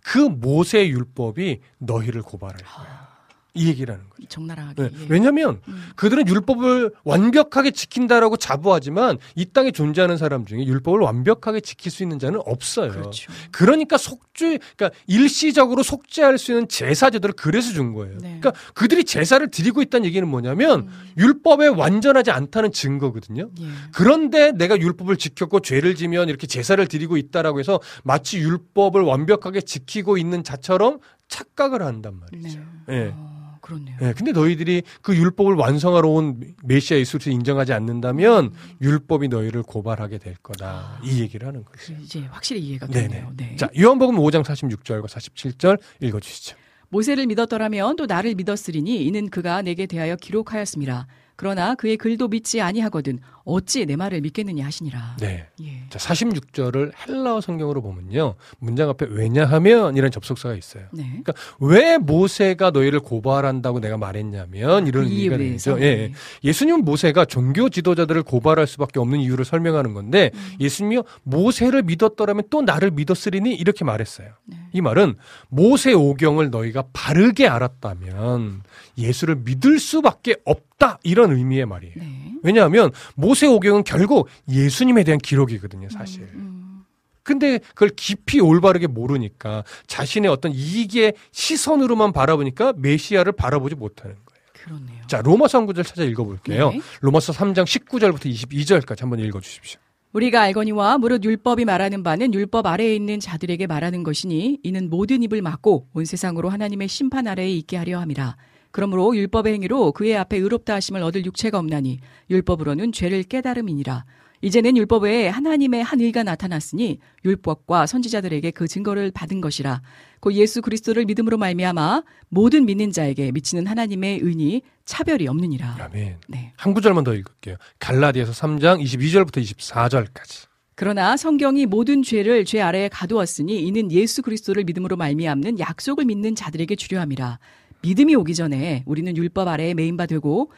그 0.01 0.19
모세 0.19 0.87
율법이 0.87 1.59
너희를 1.79 2.21
고발할 2.21 2.61
거야. 2.61 3.07
이 3.53 3.67
얘기라는 3.67 4.09
거죠. 4.09 4.16
적나라하게. 4.27 4.83
네. 4.83 4.89
예. 4.93 5.05
왜냐하면 5.09 5.61
음. 5.67 5.89
그들은 5.95 6.27
율법을 6.27 6.91
완벽하게 7.03 7.71
지킨다라고 7.71 8.37
자부하지만 8.37 9.17
이 9.35 9.45
땅에 9.45 9.71
존재하는 9.71 10.17
사람 10.17 10.45
중에 10.45 10.65
율법을 10.65 10.99
완벽하게 10.99 11.61
지킬 11.61 11.91
수 11.91 12.03
있는 12.03 12.19
자는 12.19 12.39
없어요. 12.45 12.91
그렇죠. 12.91 13.31
그러니까 13.51 13.97
속죄, 13.97 14.59
그러니까 14.75 14.97
일시적으로 15.07 15.83
속죄할 15.83 16.37
수 16.37 16.51
있는 16.51 16.67
제사 16.67 17.09
제도를 17.09 17.33
그래서 17.35 17.73
준 17.73 17.93
거예요. 17.93 18.17
네. 18.17 18.39
그러니까 18.39 18.53
그들이 18.73 19.03
제사를 19.03 19.45
드리고 19.49 19.81
있다는 19.81 20.05
얘기는 20.05 20.27
뭐냐면 20.27 20.81
음. 20.81 21.11
율법에 21.17 21.67
완전하지 21.67 22.31
않다는 22.31 22.71
증거거든요. 22.71 23.49
예. 23.59 23.65
그런데 23.93 24.51
내가 24.51 24.77
율법을 24.77 25.17
지켰고 25.17 25.61
죄를 25.61 25.95
지면 25.95 26.29
이렇게 26.29 26.47
제사를 26.47 26.85
드리고 26.87 27.17
있다라고 27.17 27.59
해서 27.59 27.79
마치 28.03 28.39
율법을 28.39 29.01
완벽하게 29.01 29.61
지키고 29.61 30.17
있는 30.17 30.43
자처럼 30.43 30.99
착각을 31.27 31.81
한단 31.81 32.19
말이죠. 32.19 32.59
네. 32.87 32.95
예. 32.95 33.11
어, 33.13 33.46
그렇네요. 33.67 33.97
예, 34.01 34.13
근데 34.13 34.31
너희들이 34.31 34.83
그 35.01 35.15
율법을 35.15 35.55
완성하러 35.55 36.07
온 36.07 36.55
메시아 36.63 36.97
예수를 36.97 37.33
인정하지 37.33 37.73
않는다면 37.73 38.53
율법이 38.81 39.27
너희를 39.27 39.63
고발하게 39.63 40.19
될 40.19 40.35
거다. 40.35 40.99
이 41.03 41.19
얘기를 41.19 41.45
하는 41.47 41.65
거죠. 41.65 41.93
그 41.93 42.01
이제 42.01 42.21
확실히 42.31 42.61
이해가. 42.61 42.87
되네요. 42.87 43.33
네. 43.35 43.55
자, 43.57 43.69
요한복음 43.77 44.15
5장 44.15 44.43
46절과 44.43 45.07
47절 45.07 45.79
읽어 46.01 46.19
주시죠. 46.21 46.55
모세를 46.89 47.27
믿었더라면 47.27 47.97
또 47.97 48.05
나를 48.05 48.35
믿었으리니 48.35 49.03
이는 49.03 49.29
그가 49.29 49.61
내게 49.61 49.85
대하여 49.85 50.15
기록하였습니다. 50.15 51.07
그러나 51.35 51.75
그의 51.75 51.97
글도 51.97 52.29
믿지 52.29 52.61
아니하거든 52.61 53.19
어찌 53.47 53.85
내 53.85 53.95
말을 53.95 54.19
믿겠느냐 54.21 54.65
하시니라. 54.65 55.15
네. 55.21 55.47
예. 55.61 55.83
자, 55.89 55.99
46절을 55.99 56.91
헬라어 57.07 57.39
성경으로 57.39 57.81
보면요. 57.81 58.35
문장 58.59 58.89
앞에 58.89 59.07
왜냐하면 59.09 59.95
이런 59.95 60.11
접속사가 60.11 60.53
있어요. 60.55 60.83
네. 60.91 61.03
그러니까 61.03 61.33
왜 61.61 61.97
모세가 61.97 62.71
너희를 62.71 62.99
고발한다고 62.99 63.79
내가 63.79 63.97
말했냐면 63.97 64.85
이런 64.85 65.05
그 65.05 65.09
의미가. 65.11 65.37
되죠. 65.37 65.77
예, 65.79 65.83
예. 65.85 66.11
예수님 66.43 66.81
모세가 66.81 67.23
종교 67.23 67.69
지도자들을 67.69 68.23
고발할 68.23 68.67
수밖에 68.67 68.99
없는 68.99 69.19
이유를 69.21 69.45
설명하는 69.45 69.93
건데 69.93 70.31
음. 70.33 70.55
예수님이요 70.59 71.03
모세를 71.23 71.83
믿었더라면 71.83 72.43
또 72.49 72.61
나를 72.61 72.91
믿었으리니 72.91 73.55
이렇게 73.55 73.85
말했어요. 73.85 74.27
네. 74.45 74.57
이 74.73 74.81
말은 74.81 75.15
모세 75.47 75.93
오경을 75.93 76.49
너희가 76.49 76.83
바르게 76.91 77.47
알았다면 77.47 78.63
예수를 78.97 79.37
믿을 79.37 79.79
수밖에 79.79 80.35
없다 80.43 80.99
이런 81.03 81.31
의미의 81.31 81.65
말이에요. 81.65 81.93
네. 81.95 82.33
왜냐하면 82.43 82.91
모세 83.15 83.47
오경은 83.47 83.83
결국 83.83 84.27
예수님에 84.49 85.03
대한 85.03 85.17
기록이거든요, 85.17 85.89
사실. 85.89 86.23
음, 86.33 86.83
근데 87.23 87.59
그걸 87.59 87.89
깊이 87.89 88.39
올바르게 88.39 88.87
모르니까 88.87 89.63
자신의 89.87 90.31
어떤 90.31 90.53
이익의 90.53 91.13
시선으로만 91.31 92.13
바라보니까 92.13 92.73
메시아를 92.77 93.33
바라보지 93.33 93.75
못하는 93.75 94.15
거예요. 94.15 94.37
그렇네요. 94.53 95.07
자, 95.07 95.21
로마서 95.21 95.59
한 95.59 95.65
구절 95.65 95.83
찾아 95.83 96.03
읽어볼게요. 96.03 96.71
네. 96.71 96.81
로마서 97.01 97.33
3장 97.33 97.65
19절부터 97.65 98.31
22절까지 98.31 99.01
한번 99.01 99.19
읽어주십시오. 99.19 99.79
우리가 100.13 100.41
알거니와 100.41 100.97
무릇 100.97 101.23
율법이 101.23 101.65
말하는 101.65 102.01
바는 102.01 102.33
율법 102.33 102.65
아래에 102.65 102.95
있는 102.95 103.19
자들에게 103.19 103.67
말하는 103.67 104.03
것이니 104.03 104.59
이는 104.63 104.89
모든 104.89 105.21
입을 105.21 105.41
막고 105.41 105.87
온 105.93 106.05
세상으로 106.05 106.49
하나님의 106.49 106.87
심판 106.87 107.27
아래에 107.27 107.49
있게 107.49 107.77
하려 107.77 107.99
함이라. 107.99 108.35
그러므로 108.71 109.15
율법의 109.15 109.53
행위로 109.53 109.91
그의 109.91 110.17
앞에 110.17 110.37
의롭다 110.37 110.75
하심을 110.75 111.01
얻을 111.03 111.25
육체가 111.25 111.57
없나니 111.57 111.99
율법으로는 112.29 112.91
죄를 112.91 113.23
깨달음이니라. 113.23 114.05
이제는 114.41 114.77
율법 114.77 115.03
외에 115.03 115.29
하나님의 115.29 115.83
한 115.83 115.99
일가 115.99 116.23
나타났으니 116.23 116.99
율법과 117.25 117.87
선지자들에게 117.87 118.51
그 118.51 118.67
증거를 118.67 119.11
받은 119.11 119.41
것이라. 119.41 119.81
곧 120.19 120.33
예수 120.33 120.61
그리스도를 120.61 121.05
믿음으로 121.05 121.37
말미암아 121.37 122.03
모든 122.29 122.65
믿는 122.65 122.91
자에게 122.91 123.31
미치는 123.31 123.65
하나님의 123.65 124.21
은이 124.23 124.61
차별이 124.85 125.27
없느니라. 125.27 125.77
아멘. 125.79 126.17
네. 126.27 126.53
한 126.55 126.73
구절만 126.73 127.03
더 127.03 127.13
읽을게요. 127.13 127.55
갈라디아서 127.79 128.31
3장 128.31 128.81
22절부터 128.83 129.41
24절까지. 129.41 130.47
그러나 130.75 131.17
성경이 131.17 131.65
모든 131.65 132.03
죄를 132.03 132.45
죄 132.45 132.61
아래에 132.61 132.87
가두었으니 132.89 133.63
이는 133.63 133.91
예수 133.91 134.21
그리스도를 134.21 134.63
믿음으로 134.63 134.95
말미암는 134.95 135.57
약속을 135.57 136.05
믿는 136.05 136.35
자들에게 136.35 136.75
주려함이라. 136.75 137.39
믿음이 137.81 138.15
오기 138.15 138.35
전에 138.35 138.83
우리는 138.85 139.15
율법 139.15 139.47
아래에 139.47 139.73
메인바 139.73 140.05
되고 140.05 140.51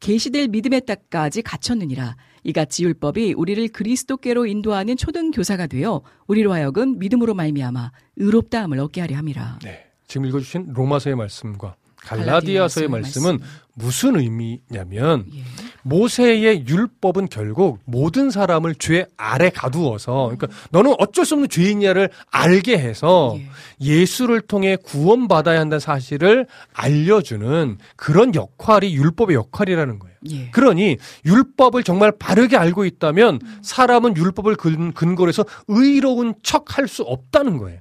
계시될 0.00 0.48
믿음의 0.48 0.82
땅까지 0.86 1.42
갇혔느니라. 1.42 2.16
이같이 2.42 2.84
율법이 2.84 3.34
우리를 3.34 3.66
그리스도께로 3.68 4.46
인도하는 4.46 4.96
초등 4.96 5.30
교사가 5.30 5.66
되어 5.66 6.02
우리로 6.26 6.52
하여금 6.52 6.98
믿음으로 6.98 7.34
말미암아 7.34 7.90
의롭다함을 8.16 8.78
얻게 8.80 9.00
하려 9.00 9.16
함이라. 9.16 9.60
네. 9.62 9.86
지금 10.06 10.26
읽어주신 10.26 10.72
로마서의 10.74 11.16
말씀과 11.16 11.76
갈라디아서의 12.04 12.88
말씀은 12.88 13.38
말씀. 13.40 13.54
무슨 13.76 14.16
의미냐면 14.16 15.26
예. 15.34 15.42
모세의 15.82 16.66
율법은 16.68 17.28
결국 17.28 17.80
모든 17.84 18.30
사람을 18.30 18.76
죄 18.76 19.06
아래 19.16 19.50
가두어서 19.50 20.30
그러니까 20.36 20.46
너는 20.70 20.94
어쩔 20.98 21.26
수 21.26 21.34
없는 21.34 21.48
죄인이야를 21.48 22.08
알게 22.30 22.78
해서 22.78 23.34
예. 23.36 23.48
예수를 23.80 24.42
통해 24.42 24.76
구원받아야 24.76 25.58
한다는 25.58 25.80
사실을 25.80 26.46
알려주는 26.72 27.78
그런 27.96 28.34
역할이 28.34 28.94
율법의 28.94 29.34
역할이라는 29.34 29.98
거예요. 29.98 30.14
예. 30.30 30.50
그러니 30.50 30.96
율법을 31.26 31.82
정말 31.82 32.12
바르게 32.16 32.56
알고 32.56 32.84
있다면 32.84 33.40
사람은 33.62 34.16
율법을 34.16 34.54
근- 34.56 34.92
근거로 34.92 35.28
해서 35.28 35.44
의로운 35.68 36.34
척 36.42 36.78
할 36.78 36.86
수 36.86 37.02
없다는 37.02 37.58
거예요. 37.58 37.80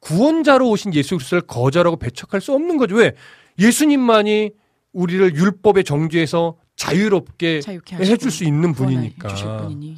구원자로 0.00 0.68
오신 0.70 0.94
예수 0.94 1.16
그리스도를 1.16 1.42
거절하고 1.42 1.96
배척할 1.96 2.40
수 2.40 2.52
없는 2.52 2.76
거죠. 2.76 2.96
왜? 2.96 3.12
예수님만이 3.58 4.50
우리를 4.92 5.34
율법의 5.34 5.84
정죄에서 5.84 6.56
자유롭게 6.76 7.60
해줄 7.92 8.30
수 8.30 8.44
있는 8.44 8.72
분이니까. 8.72 9.28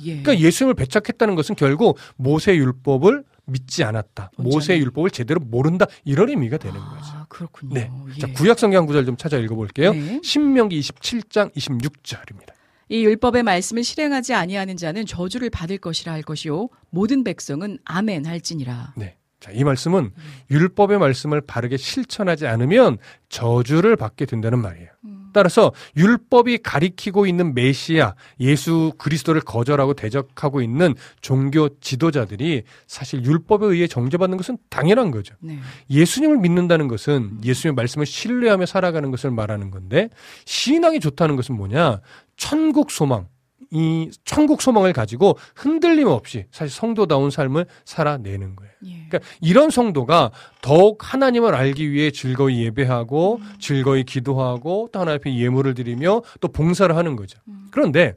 예. 0.04 0.22
그러니까 0.22 0.38
예수님을 0.38 0.74
배척했다는 0.74 1.34
것은 1.34 1.54
결국 1.54 1.98
모세 2.16 2.54
율법을 2.56 3.24
믿지 3.46 3.84
않았다. 3.84 4.32
모세 4.38 4.78
율법을 4.78 5.10
제대로 5.10 5.40
모른다. 5.40 5.86
이런 6.04 6.30
의미가 6.30 6.58
되는 6.58 6.78
거죠. 6.78 7.12
아, 7.12 7.26
그렇군요. 7.28 7.74
네. 7.74 7.90
예. 8.16 8.20
자, 8.20 8.26
구약 8.32 8.58
성경 8.58 8.86
구절 8.86 9.04
좀 9.06 9.16
찾아 9.16 9.36
읽어 9.38 9.54
볼게요. 9.54 9.92
네. 9.92 10.20
신명기 10.22 10.78
27장 10.80 11.54
26절입니다. 11.54 12.54
이 12.88 13.04
율법의 13.04 13.42
말씀을 13.42 13.82
실행하지 13.82 14.34
아니하는 14.34 14.76
자는 14.76 15.06
저주를 15.06 15.50
받을 15.50 15.78
것이라 15.78 16.12
할 16.12 16.22
것이요 16.22 16.68
모든 16.90 17.24
백성은 17.24 17.78
아멘 17.84 18.26
할지니라. 18.26 18.94
네. 18.96 19.16
자, 19.44 19.50
이 19.52 19.62
말씀은 19.62 20.10
율법의 20.50 20.98
말씀을 20.98 21.42
바르게 21.42 21.76
실천하지 21.76 22.46
않으면 22.46 22.96
저주를 23.28 23.94
받게 23.94 24.24
된다는 24.24 24.62
말이에요. 24.62 24.88
따라서 25.34 25.70
율법이 25.98 26.58
가리키고 26.62 27.26
있는 27.26 27.54
메시아, 27.54 28.14
예수 28.40 28.94
그리스도를 28.96 29.42
거절하고 29.42 29.92
대적하고 29.92 30.62
있는 30.62 30.94
종교 31.20 31.68
지도자들이 31.80 32.62
사실 32.86 33.22
율법에 33.22 33.66
의해 33.66 33.86
정죄받는 33.86 34.38
것은 34.38 34.56
당연한 34.70 35.10
거죠. 35.10 35.34
네. 35.40 35.58
예수님을 35.90 36.38
믿는다는 36.38 36.88
것은 36.88 37.40
예수님의 37.44 37.74
말씀을 37.74 38.06
신뢰하며 38.06 38.64
살아가는 38.64 39.10
것을 39.10 39.30
말하는 39.30 39.70
건데 39.70 40.08
신앙이 40.46 41.00
좋다는 41.00 41.36
것은 41.36 41.54
뭐냐? 41.54 42.00
천국 42.38 42.90
소망. 42.90 43.26
이 43.74 44.08
천국 44.24 44.62
소망을 44.62 44.92
가지고 44.92 45.36
흔들림 45.56 46.06
없이 46.06 46.46
사실 46.52 46.74
성도다운 46.74 47.30
삶을 47.30 47.66
살아내는 47.84 48.54
거예요. 48.54 48.72
예. 48.86 49.06
그러니까 49.08 49.18
이런 49.40 49.70
성도가 49.70 50.30
더욱 50.62 51.12
하나님을 51.12 51.56
알기 51.56 51.90
위해 51.90 52.12
즐거이 52.12 52.62
예배하고 52.66 53.40
즐거이 53.58 54.04
기도하고 54.04 54.90
또 54.92 55.00
하나님 55.00 55.18
앞에 55.18 55.36
예물을 55.36 55.74
드리며 55.74 56.22
또 56.40 56.48
봉사를 56.48 56.94
하는 56.94 57.16
거죠. 57.16 57.40
그런데 57.72 58.14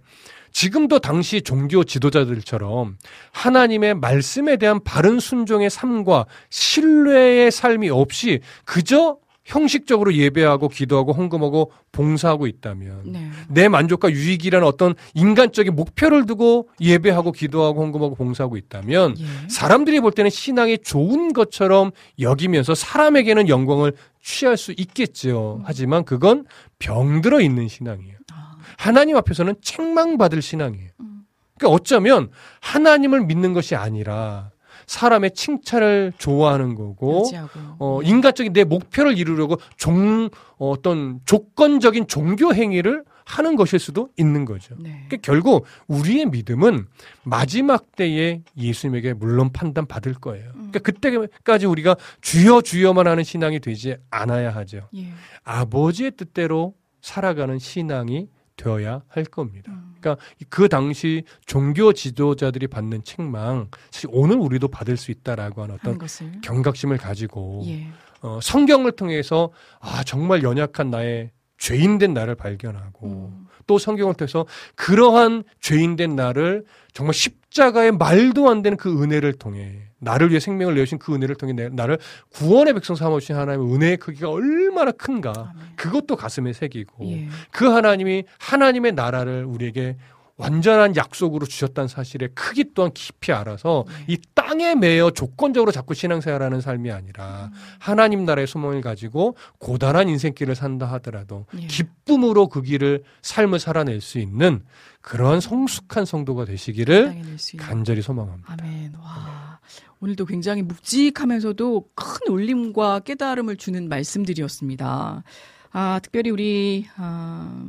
지금도 0.51 0.99
당시 0.99 1.41
종교 1.41 1.84
지도자들처럼 1.84 2.97
하나님의 3.32 3.95
말씀에 3.95 4.58
대한 4.58 4.84
바른 4.84 5.20
순종의 5.20 5.72
삶과 5.72 6.26
신뢰의 6.49 7.51
삶이 7.51 7.89
없이 7.89 8.41
그저 8.64 9.18
형식적으로 9.48 10.14
예배하고 10.14 10.68
기도하고 10.68 11.14
헌금하고 11.14 11.72
봉사하고 11.93 12.48
있다면 12.48 13.04
네. 13.06 13.32
내 13.48 13.70
만족과 13.70 14.12
유익이라는 14.12 14.68
어떤 14.68 14.93
인간적인 15.14 15.74
목표를 15.74 16.26
두고 16.26 16.68
예배하고 16.82 17.32
기도하고 17.32 17.82
헌금하고 17.82 18.16
봉사하고 18.16 18.58
있다면 18.58 19.16
예. 19.18 19.26
사람들이 19.48 20.02
볼 20.02 20.12
때는 20.12 20.30
신앙이 20.30 20.80
좋은 20.80 21.32
것처럼 21.32 21.91
여기면서 22.20 22.76
사람에게는 22.76 23.48
영광을 23.48 23.93
취할 24.22 24.58
수 24.58 24.74
있겠죠. 24.76 25.62
하지만 25.64 26.04
그건 26.04 26.45
병들어 26.80 27.39
있는 27.39 27.70
신앙이에요. 27.70 28.18
아, 28.34 28.58
하나님 28.78 29.16
앞에서는 29.16 29.56
책망받을 29.62 30.41
신앙이에요. 30.41 30.89
음. 31.00 31.22
그러니까 31.58 31.74
어쩌면 31.74 32.30
하나님을 32.60 33.26
믿는 33.26 33.54
것이 33.54 33.76
아니라 33.76 34.52
사람의 34.88 35.31
칭찬을 35.31 36.13
좋아하는 36.17 36.73
거고 36.73 37.23
의지하고. 37.25 37.59
어, 37.79 37.99
예. 38.03 38.07
인간적인 38.09 38.53
내 38.53 38.63
목표를 38.63 39.17
이루려고 39.17 39.57
종, 39.75 40.29
어, 40.57 40.71
어떤 40.71 41.19
조건적인 41.25 42.07
종교 42.07 42.53
행위를 42.53 43.03
하는 43.25 43.57
것일 43.57 43.79
수도 43.79 44.09
있는 44.15 44.45
거죠. 44.45 44.75
네. 44.79 45.03
그러니까 45.07 45.17
결국 45.21 45.65
우리의 45.88 46.27
믿음은 46.27 46.88
마지막 47.23 47.93
때에 47.97 48.41
예수님에게 48.57 49.13
물론 49.13 49.51
판단 49.51 49.85
받을 49.85 50.13
거예요. 50.13 50.45
음. 50.55 50.71
그러니까 50.71 50.79
그때까지 50.79 51.65
우리가 51.65 51.97
주여 52.21 52.61
주여만 52.61 53.05
하는 53.05 53.25
신앙이 53.25 53.59
되지 53.59 53.97
않아야 54.09 54.55
하죠. 54.55 54.88
예. 54.95 55.09
아버지의 55.43 56.11
뜻대로 56.11 56.73
살아가는 57.01 57.59
신앙이 57.59 58.29
되어야 58.58 59.03
할 59.08 59.24
겁니다. 59.24 59.72
음. 59.72 59.95
그러니까 60.01 60.24
그 60.49 60.68
당시 60.68 61.24
종교 61.45 61.93
지도자들이 61.93 62.68
받는 62.68 63.03
책망, 63.03 63.70
사실 63.91 64.10
오늘 64.12 64.38
우리도 64.38 64.68
받을 64.68 64.97
수 64.97 65.12
있다라고 65.12 65.64
하는 65.64 65.76
어떤. 65.76 65.93
경각심을 66.41 66.97
가지고 66.97 67.64
예. 67.68 67.88
어, 68.22 68.39
성경을 68.41 68.93
통해서 68.93 69.51
아 69.80 70.03
정말 70.03 70.43
연약한 70.43 70.89
나의 70.89 71.32
죄인된 71.60 72.14
나를 72.14 72.36
발견하고 72.36 73.08
음. 73.08 73.47
또 73.66 73.77
성경을 73.77 74.15
통해서 74.15 74.45
그러한 74.76 75.44
죄인된 75.61 76.15
나를 76.15 76.65
정말 76.94 77.14
십자가의 77.14 77.94
말도 77.94 78.49
안 78.49 78.61
되는 78.61 78.77
그 78.77 79.02
은혜를 79.02 79.34
통해 79.34 79.86
나를 79.99 80.30
위해 80.30 80.40
생명을 80.40 80.76
내주신 80.76 80.99
그 80.99 81.14
은혜를 81.15 81.36
통해 81.36 81.53
내- 81.53 81.69
나를 81.69 81.98
구원의 82.30 82.74
백성 82.76 82.95
삼아주신 82.95 83.36
하나님의 83.36 83.74
은혜의 83.76 83.98
크기가 83.98 84.30
얼마나 84.30 84.91
큰가 84.91 85.34
아멘. 85.56 85.65
그것도 85.76 86.15
가슴에 86.15 86.53
새기고 86.53 87.06
예. 87.11 87.28
그 87.52 87.65
하나님이 87.65 88.24
하나님의 88.40 88.94
나라를 88.94 89.45
우리에게 89.45 89.98
완전한 90.38 90.95
약속으로 90.95 91.47
주셨다는 91.47 91.88
사실의 91.88 92.30
크기 92.35 92.73
또한 92.76 92.91
깊이 92.93 93.31
알아서 93.31 93.85
네. 93.88 94.14
이 94.14 94.18
땅에 94.35 94.76
매여 94.76 95.11
조건적으로 95.11 95.72
자꾸 95.72 95.95
신앙생활하는 95.95 96.61
삶이 96.61 96.91
아니라 96.91 97.49
하나님 97.80 98.23
나라의 98.23 98.45
소망을 98.45 98.81
가지고 98.81 99.35
고단한 99.57 100.09
인생길을 100.09 100.55
산다 100.55 100.85
하더라도 100.93 101.47
예. 101.59 101.65
기쁨으로 101.65 102.47
그 102.47 102.61
길을 102.61 103.03
삶을 103.23 103.59
살아낼 103.59 103.99
수 103.99 104.19
있는 104.19 104.64
그러한 105.01 105.39
성숙한 105.39 106.05
성도가 106.05 106.45
되시기를. 106.45 107.22
간절히 107.57 108.01
소망합니다. 108.01 108.57
아멘. 108.59 108.93
와. 108.95 109.59
오늘도 109.99 110.26
굉장히 110.26 110.61
묵직하면서도 110.61 111.89
큰 111.95 112.27
울림과 112.27 112.99
깨달음을 112.99 113.57
주는 113.57 113.89
말씀들이었습니다. 113.89 115.23
아, 115.72 115.99
특별히 116.03 116.30
우리, 116.30 116.85
아, 116.97 117.65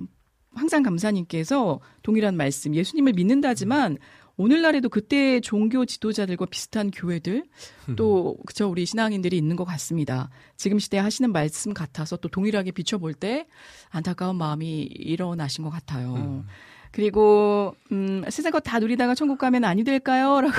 항상 0.59 0.83
감사님께서 0.83 1.81
동일한 2.03 2.37
말씀, 2.37 2.75
예수님을 2.75 3.13
믿는다지만 3.15 3.99
오늘날에도 4.37 4.89
그때 4.89 5.41
종교 5.41 5.85
지도자들과 5.85 6.47
비슷한 6.47 6.91
교회들 6.93 7.45
또 7.97 8.37
그쵸 8.47 8.69
우리 8.71 8.87
신앙인들이 8.87 9.37
있는 9.37 9.57
것 9.57 9.65
같습니다. 9.65 10.31
지금 10.57 10.79
시대에 10.79 11.01
하시는 11.01 11.33
말씀 11.33 11.75
같아서 11.75 12.17
또 12.17 12.29
동일하게 12.29 12.71
비춰볼 12.71 13.15
때 13.15 13.47
안타까운 13.89 14.37
마음이 14.37 14.83
일어나신 14.83 15.65
것 15.65 15.71
같아요. 15.71 16.45
그리고 16.93 17.74
음, 17.93 18.24
세상 18.28 18.52
거 18.52 18.60
다 18.60 18.78
누리다가 18.81 19.15
천국 19.15 19.39
가면 19.39 19.65
아니 19.65 19.82
될까요? 19.85 20.40
라고. 20.43 20.55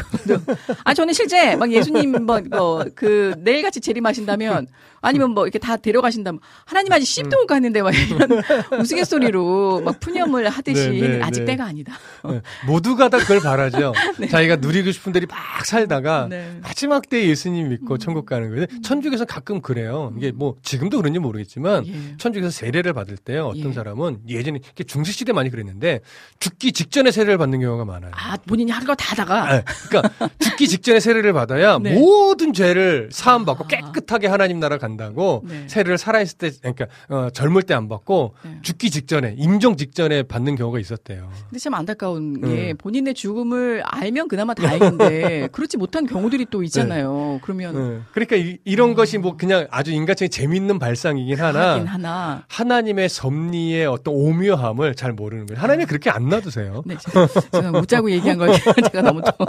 아 0.84 0.94
저는 0.94 1.14
실제 1.14 1.56
막 1.56 1.72
예수님 1.72 2.26
뭐그 2.26 3.36
내일 3.40 3.62
같이 3.62 3.80
재림하신다면 3.82 4.68
아니면 5.02 5.32
뭐 5.32 5.46
이렇게 5.46 5.60
다 5.60 5.78
데려가신다면 5.78 6.40
하나님 6.66 6.92
아직 6.92 7.06
씹도 7.06 7.38
못 7.38 7.46
갔는데 7.46 7.82
막 7.82 7.92
이런 7.92 8.42
우스갯소리로 8.82 9.82
막 9.82 10.00
푸념을 10.00 10.50
하듯이 10.50 10.90
네, 10.90 11.08
네, 11.08 11.22
아직 11.22 11.42
네. 11.42 11.46
때가 11.54 11.66
아니다. 11.66 11.94
네. 12.28 12.42
모두가 12.68 13.10
다 13.10 13.18
그걸 13.18 13.40
바라죠. 13.40 13.94
자기가 14.30 14.58
누리고 14.58 14.92
싶은 14.92 15.12
대로 15.14 15.28
막 15.30 15.66
살다가 15.66 16.28
네. 16.30 16.60
마지막 16.62 17.08
때 17.10 17.28
예수님 17.28 17.70
믿고 17.70 17.98
천국 17.98 18.26
가는 18.26 18.50
거예요. 18.50 18.66
천주교에서 18.84 19.26
가끔 19.26 19.62
그래요. 19.62 20.14
이게 20.18 20.32
뭐 20.32 20.56
지금도 20.64 20.98
그런지 20.98 21.20
모르겠지만 21.20 21.86
예. 21.88 22.18
천주교에서 22.18 22.52
세례를 22.52 22.94
받을 22.94 23.18
때요. 23.18 23.48
어떤 23.48 23.70
예. 23.70 23.74
사람은 23.74 24.22
예전에 24.28 24.60
중세 24.88 25.12
시대 25.12 25.32
많이 25.32 25.50
그랬는데 25.50 26.02
죽기 26.40 26.72
직전에 26.72 27.12
세례를 27.12 27.38
받는 27.38 27.60
경우가 27.60 27.84
많아요. 27.86 28.12
아 28.14 28.38
본인이 28.48 28.72
할거다 28.72 29.16
다가 29.16 29.56
네. 29.58 29.64
그러니까 29.90 30.30
죽기 30.40 30.68
직전에 30.68 31.00
세례를 31.00 31.34
받아야 31.34 31.80
네. 31.80 31.94
모든 31.94 32.54
죄를 32.54 33.10
사함 33.12 33.46
받고 33.46 33.64
아. 33.66 33.68
깨끗하게 33.68 34.28
하나님 34.28 34.60
나라 34.60 34.78
간다고 34.78 35.44
네. 35.48 35.66
세례를 35.68 35.98
살아있을 35.98 36.38
때 36.38 36.52
그러니까 36.62 36.86
어, 37.10 37.30
젊을 37.32 37.64
때 37.64 37.74
안 37.80 37.88
받고 37.88 38.36
네. 38.44 38.60
죽기 38.62 38.90
직전에 38.90 39.36
임종 39.38 39.78
직전에 39.78 40.24
받는 40.24 40.56
경우가 40.56 40.80
있었대요. 40.80 41.30
근데 41.50 41.60
참 41.60 41.74
안타까운 41.76 42.42
게 42.42 42.72
음. 42.72 42.78
본인의 42.78 43.14
죽음을 43.14 43.82
알면 43.86 44.28
그나마 44.28 44.54
다행인데 44.54 45.50
그렇지 45.54 45.78
못한 45.78 46.06
경우들이 46.06 46.48
또 46.50 46.64
있잖아요. 46.64 47.40
그러면 47.44 47.76
네. 47.76 48.00
그러니까 48.12 48.36
이, 48.36 48.76
런 48.76 48.96
것이 48.96 49.18
뭐 49.18 49.36
그냥 49.38 49.68
아주 49.72 49.92
인간적인 49.92 50.30
재밌는 50.32 50.80
발상이긴 50.80 51.40
하나 51.40 51.76
하나. 51.86 52.44
하나님의 52.48 53.08
섭리의 53.10 53.86
어떤 53.86 54.14
오묘함을 54.14 54.96
잘 54.96 55.14
모르는 55.14 55.46
거예요. 55.48 55.62
하나님이 55.62 55.86
그렇게 55.86 56.09
안 56.10 56.30
놔두세요. 56.30 56.84
네, 56.86 56.98
제가, 56.98 57.28
제가 57.52 57.72
묻자고 57.72 58.12
얘기한 58.12 58.38
걸 58.38 58.50
제가 58.92 59.02
너무 59.02 59.22
또. 59.22 59.46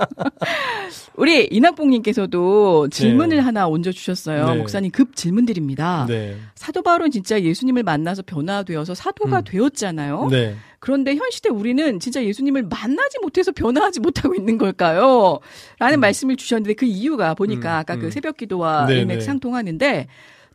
우리 1.17 1.47
이낙봉님께서도 1.51 2.89
질문을 2.89 3.37
네. 3.37 3.43
하나 3.43 3.69
얹어 3.69 3.93
주셨어요. 3.93 4.51
네. 4.51 4.57
목사님 4.57 4.91
급 4.91 5.17
질문드립니다. 5.17 6.07
네. 6.09 6.37
사도 6.55 6.83
바울은 6.83 7.11
진짜 7.11 7.41
예수님을 7.41 7.83
만나서 7.83 8.23
변화되어서 8.23 8.95
사도가 8.95 9.39
음. 9.39 9.45
되었잖아요. 9.45 10.29
네. 10.31 10.57
그런데 10.79 11.15
현 11.15 11.31
시대 11.31 11.51
우리는 11.51 12.01
진짜 12.01 12.25
예수님을 12.25 12.63
만나지 12.63 13.19
못해서 13.21 13.53
변화하지 13.53 14.01
못하고 14.01 14.35
있는 14.35 14.57
걸까요? 14.57 15.41
라는 15.79 16.01
말씀을 16.01 16.37
주셨는데 16.37 16.75
그 16.75 16.87
이유가 16.87 17.35
보니까 17.35 17.77
음, 17.77 17.81
아까 17.81 17.97
그 17.97 18.07
음. 18.07 18.11
새벽 18.11 18.39
기도와 18.39 18.87
네, 18.87 19.01
일맥 19.01 19.19
네. 19.19 19.25
상통하는데 19.25 20.07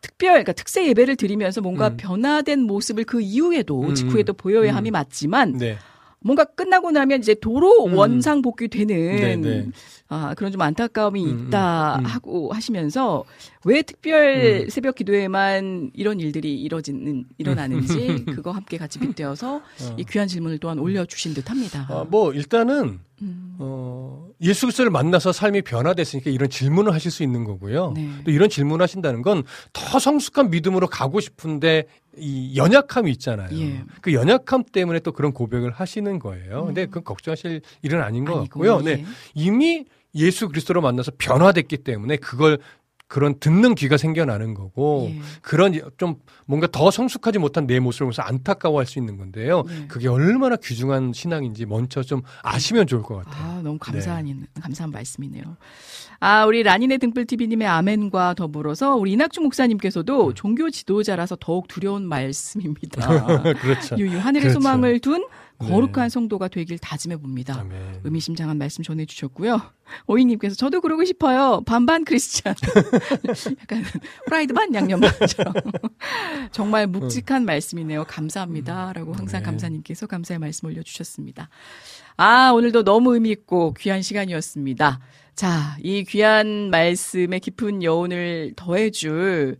특별, 0.02 0.30
그러니까 0.30 0.53
특세 0.53 0.88
예배를 0.88 1.15
드리면서 1.15 1.61
뭔가 1.61 1.90
음. 1.90 1.98
변화된 1.98 2.61
모습을 2.61 3.06
그 3.06 3.22
이후에도 3.22 3.82
음, 3.82 3.95
직후에도 3.95 4.34
보여야 4.34 4.72
음. 4.72 4.77
함이 4.77 4.91
맞지만 4.91 5.57
네. 5.57 5.77
뭔가 6.26 6.43
끝나고 6.43 6.89
나면 6.89 7.19
이제 7.19 7.35
도로 7.35 7.85
음. 7.85 7.93
원상 7.95 8.41
복귀되는 8.41 8.88
네, 8.88 9.35
네. 9.35 9.68
아 10.07 10.34
그런 10.35 10.52
좀 10.52 10.60
안타까움이 10.61 11.23
음, 11.23 11.47
있다 11.47 11.97
음, 11.97 11.99
음. 11.99 12.06
하고 12.06 12.52
하시면서 12.52 13.23
왜 13.64 13.84
특별 13.84 14.64
음. 14.64 14.69
새벽 14.69 14.95
기도에만 14.95 15.91
이런 15.93 16.19
일들이 16.19 16.56
이뤄지는 16.61 17.26
일어나는지 17.38 18.26
그거 18.34 18.52
함께 18.52 18.77
같이 18.77 18.97
빗대어서 18.99 19.61
이 19.97 20.03
귀한 20.06 20.27
질문을 20.27 20.57
또한 20.57 20.80
올려 20.80 21.06
주신 21.06 21.35
듯합니다. 21.35 21.88
어, 21.89 22.06
뭐 22.10 22.34
일단은 22.34 22.99
음. 23.22 23.56
어, 23.60 24.27
예수 24.41 24.65
그리스도를 24.65 24.91
만나서 24.91 25.31
삶이 25.31 25.61
변화됐으니까 25.61 26.30
이런 26.30 26.49
질문을 26.49 26.93
하실 26.93 27.10
수 27.11 27.23
있는 27.23 27.43
거고요. 27.45 27.93
네. 27.95 28.10
또 28.26 28.31
이런 28.31 28.49
질문을 28.49 28.84
하신다는 28.84 29.22
건 29.22 29.43
더 29.73 29.99
성숙한 29.99 30.49
믿음으로 30.49 30.88
가고 30.88 31.19
싶은데 31.19 31.85
이 32.18 32.56
연약함이 32.58 33.12
있잖아요. 33.12 33.50
예. 33.52 33.64
음. 33.64 33.88
그 34.02 34.14
연약함 34.14 34.64
때문에 34.72 35.00
또 35.00 35.12
그런 35.12 35.34
고백을 35.34 35.72
하시는 35.72 36.20
거예요. 36.20 36.66
근데 36.66 36.86
그건 36.86 37.04
걱정하실 37.04 37.62
일은 37.82 38.02
아닌 38.02 38.26
것 38.26 38.38
아니고, 38.38 38.60
같고요. 38.60 38.82
네. 38.82 38.92
예. 38.92 39.06
이미 39.34 39.86
예수 40.14 40.48
그리스도로 40.48 40.82
만나서 40.82 41.12
변화됐기 41.18 41.78
때문에 41.78 42.18
그걸 42.18 42.60
그런 43.08 43.40
듣는 43.40 43.76
귀가 43.76 43.98
생겨나는 43.98 44.56
거고 44.56 45.12
예. 45.12 45.20
그런 45.42 45.80
좀 45.98 46.16
뭔가 46.48 46.68
더 46.68 46.90
성숙하지 46.90 47.38
못한 47.38 47.68
내 47.68 47.80
모습을 47.80 48.06
보면서 48.06 48.24
안타까워할 48.24 48.88
수 48.88 48.98
있는 48.98 49.18
건데요. 49.18 49.64
예. 49.70 49.88
그게 49.88 50.08
얼마나 50.08 50.56
귀중한 50.56 51.14
신앙인지 51.14 51.68
먼저 51.68 52.02
좀 52.02 52.24
아시면 52.42 52.88
좋을 52.88 53.04
것 53.04 53.18
같아요. 53.18 53.44
아, 53.44 53.62
너무 53.62 53.78
감사한, 53.78 54.48
감사한 54.60 54.92
말씀이네요. 54.92 55.44
아, 56.20 56.46
우리 56.46 56.64
라니네 56.64 56.98
등불TV님의 56.98 57.68
아멘과 57.68 58.34
더불어서 58.36 58.96
우리 58.96 59.12
이낙주 59.14 59.42
목사님께서도 59.42 60.34
종교 60.34 60.70
지도자라서 60.70 61.38
더욱 61.40 61.68
두려운 61.68 62.08
말씀입니다. 62.08 63.44
그렇죠. 63.62 63.98
유유 63.98 64.18
하늘의 64.20 64.44
그렇죠. 64.44 64.60
소망을 64.60 65.00
둔 65.00 65.26
거룩한 65.58 65.94
네. 65.94 66.10
성도가 66.10 66.50
되길 66.50 66.78
다짐해 66.80 67.18
봅니다. 67.18 67.60
아멘. 67.62 68.02
의미심장한 68.04 68.58
말씀 68.58 68.84
전해주셨고요. 68.84 69.62
오이님께서 70.08 70.56
저도 70.56 70.82
그러고 70.82 71.06
싶어요. 71.06 71.62
반반 71.66 72.04
크리스찬. 72.04 72.56
약간 73.62 73.84
프라이드 74.26 74.54
반 74.54 74.74
양념 74.74 75.00
반처럼. 75.00 75.54
정말 76.52 76.88
묵직한 76.88 77.46
말씀이네요. 77.46 78.04
감사합니다. 78.06 78.92
라고 78.94 79.14
항상 79.14 79.42
네. 79.42 79.46
감사님께서 79.46 80.08
감사의 80.08 80.40
말씀 80.40 80.68
올려주셨습니다. 80.68 81.50
아, 82.18 82.52
오늘도 82.52 82.84
너무 82.84 83.14
의미있고 83.14 83.76
귀한 83.76 84.02
시간이었습니다. 84.02 85.00
자, 85.36 85.76
이 85.84 86.06
귀한 86.06 86.70
말씀의 86.70 87.41
깊은 87.41 87.84
여운을 87.84 88.53
더해줄, 88.56 89.57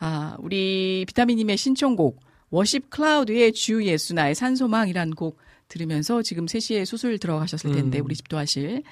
아, 0.00 0.36
우리 0.40 1.04
비타민님의 1.06 1.56
신청곡, 1.56 2.20
워십 2.50 2.90
클라우드의 2.90 3.52
주 3.52 3.84
예수 3.86 4.14
나의 4.14 4.34
산소망이라는 4.34 5.14
곡 5.14 5.38
들으면서 5.68 6.22
지금 6.22 6.46
3시에 6.46 6.84
수술 6.84 7.18
들어가셨을 7.18 7.70
텐데, 7.72 8.00
음. 8.00 8.04
우리 8.04 8.16
집도 8.16 8.36
하실, 8.36 8.82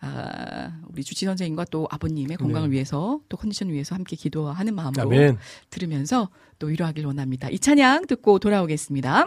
아, 0.00 0.78
우리 0.92 1.02
주치 1.02 1.24
선생님과 1.24 1.64
또 1.70 1.88
아버님의 1.90 2.36
건강을 2.36 2.68
네. 2.68 2.74
위해서 2.74 3.20
또 3.30 3.38
컨디션 3.38 3.70
위해서 3.70 3.94
함께 3.94 4.14
기도하는 4.14 4.74
마음으로 4.74 5.02
아멘. 5.02 5.38
들으면서 5.70 6.28
또 6.58 6.66
위로하길 6.66 7.06
원합니다. 7.06 7.48
이 7.48 7.58
찬양 7.58 8.06
듣고 8.06 8.38
돌아오겠습니다. 8.38 9.26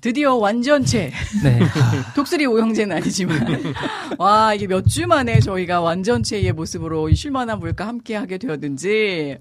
드디어 0.00 0.36
완전체. 0.36 1.10
네. 1.42 1.58
독수리 2.14 2.46
오형제는 2.46 2.96
아니지만. 2.96 3.38
와, 4.18 4.54
이게 4.54 4.66
몇 4.66 4.86
주 4.88 5.06
만에 5.06 5.40
저희가 5.40 5.80
완전체의 5.80 6.52
모습으로 6.52 7.08
이 7.08 7.14
쉴만한 7.14 7.58
물과 7.58 7.86
함께 7.86 8.14
하게 8.16 8.38
되었는지. 8.38 9.38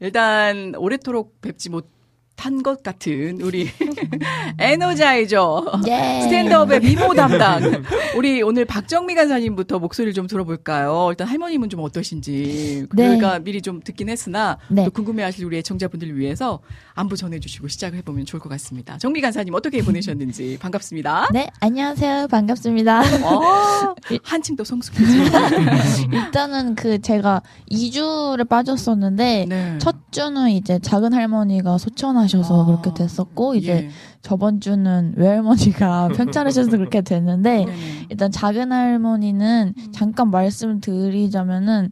일단, 0.00 0.74
오래도록 0.76 1.40
뵙지 1.40 1.70
못 1.70 1.88
한것 2.36 2.82
같은 2.82 3.40
우리 3.40 3.70
에너자이저. 4.58 5.80
예. 5.88 6.20
스탠드업의 6.22 6.80
미모 6.80 7.14
담당. 7.14 7.82
우리 8.16 8.42
오늘 8.42 8.66
박정미 8.66 9.14
간사님부터 9.14 9.78
목소리를 9.78 10.12
좀 10.12 10.26
들어볼까요? 10.26 11.06
일단 11.10 11.26
할머님은 11.26 11.70
좀 11.70 11.80
어떠신지. 11.80 12.86
네. 12.92 13.08
저희가 13.08 13.38
미리 13.38 13.62
좀 13.62 13.80
듣긴 13.82 14.10
했으나 14.10 14.58
네. 14.68 14.84
또 14.84 14.90
궁금해하실 14.90 15.44
우리 15.46 15.56
애청자분들을 15.58 16.18
위해서 16.18 16.60
안부 16.94 17.16
전해주시고 17.16 17.68
시작을 17.68 17.98
해보면 17.98 18.26
좋을 18.26 18.40
것 18.40 18.50
같습니다. 18.50 18.98
정미 18.98 19.22
간사님 19.22 19.54
어떻게 19.54 19.82
보내셨는지 19.82 20.58
반갑습니다. 20.60 21.28
네, 21.32 21.48
안녕하세요. 21.60 22.28
반갑습니다. 22.28 23.00
어, 23.24 23.94
한층 24.22 24.54
더 24.56 24.64
성숙해지. 24.64 25.18
일단은 26.12 26.74
그 26.74 27.00
제가 27.00 27.40
2주를 27.70 28.46
빠졌었는데 28.46 29.46
네. 29.48 29.78
첫 29.78 29.96
주는 30.10 30.50
이제 30.50 30.78
작은 30.78 31.14
할머니가 31.14 31.78
소천하 31.78 32.23
셔서 32.28 32.62
아. 32.62 32.66
그렇게 32.66 32.92
됐었고 32.94 33.54
이제 33.54 33.72
예. 33.72 33.88
저번 34.22 34.60
주는 34.60 35.12
외할머니가 35.16 36.08
편찮으셔서 36.16 36.70
그렇게 36.70 37.00
됐는데 37.02 37.64
네네. 37.64 37.72
일단 38.10 38.30
작은 38.30 38.72
할머니는 38.72 39.74
잠깐 39.92 40.30
말씀드리자면은 40.30 41.90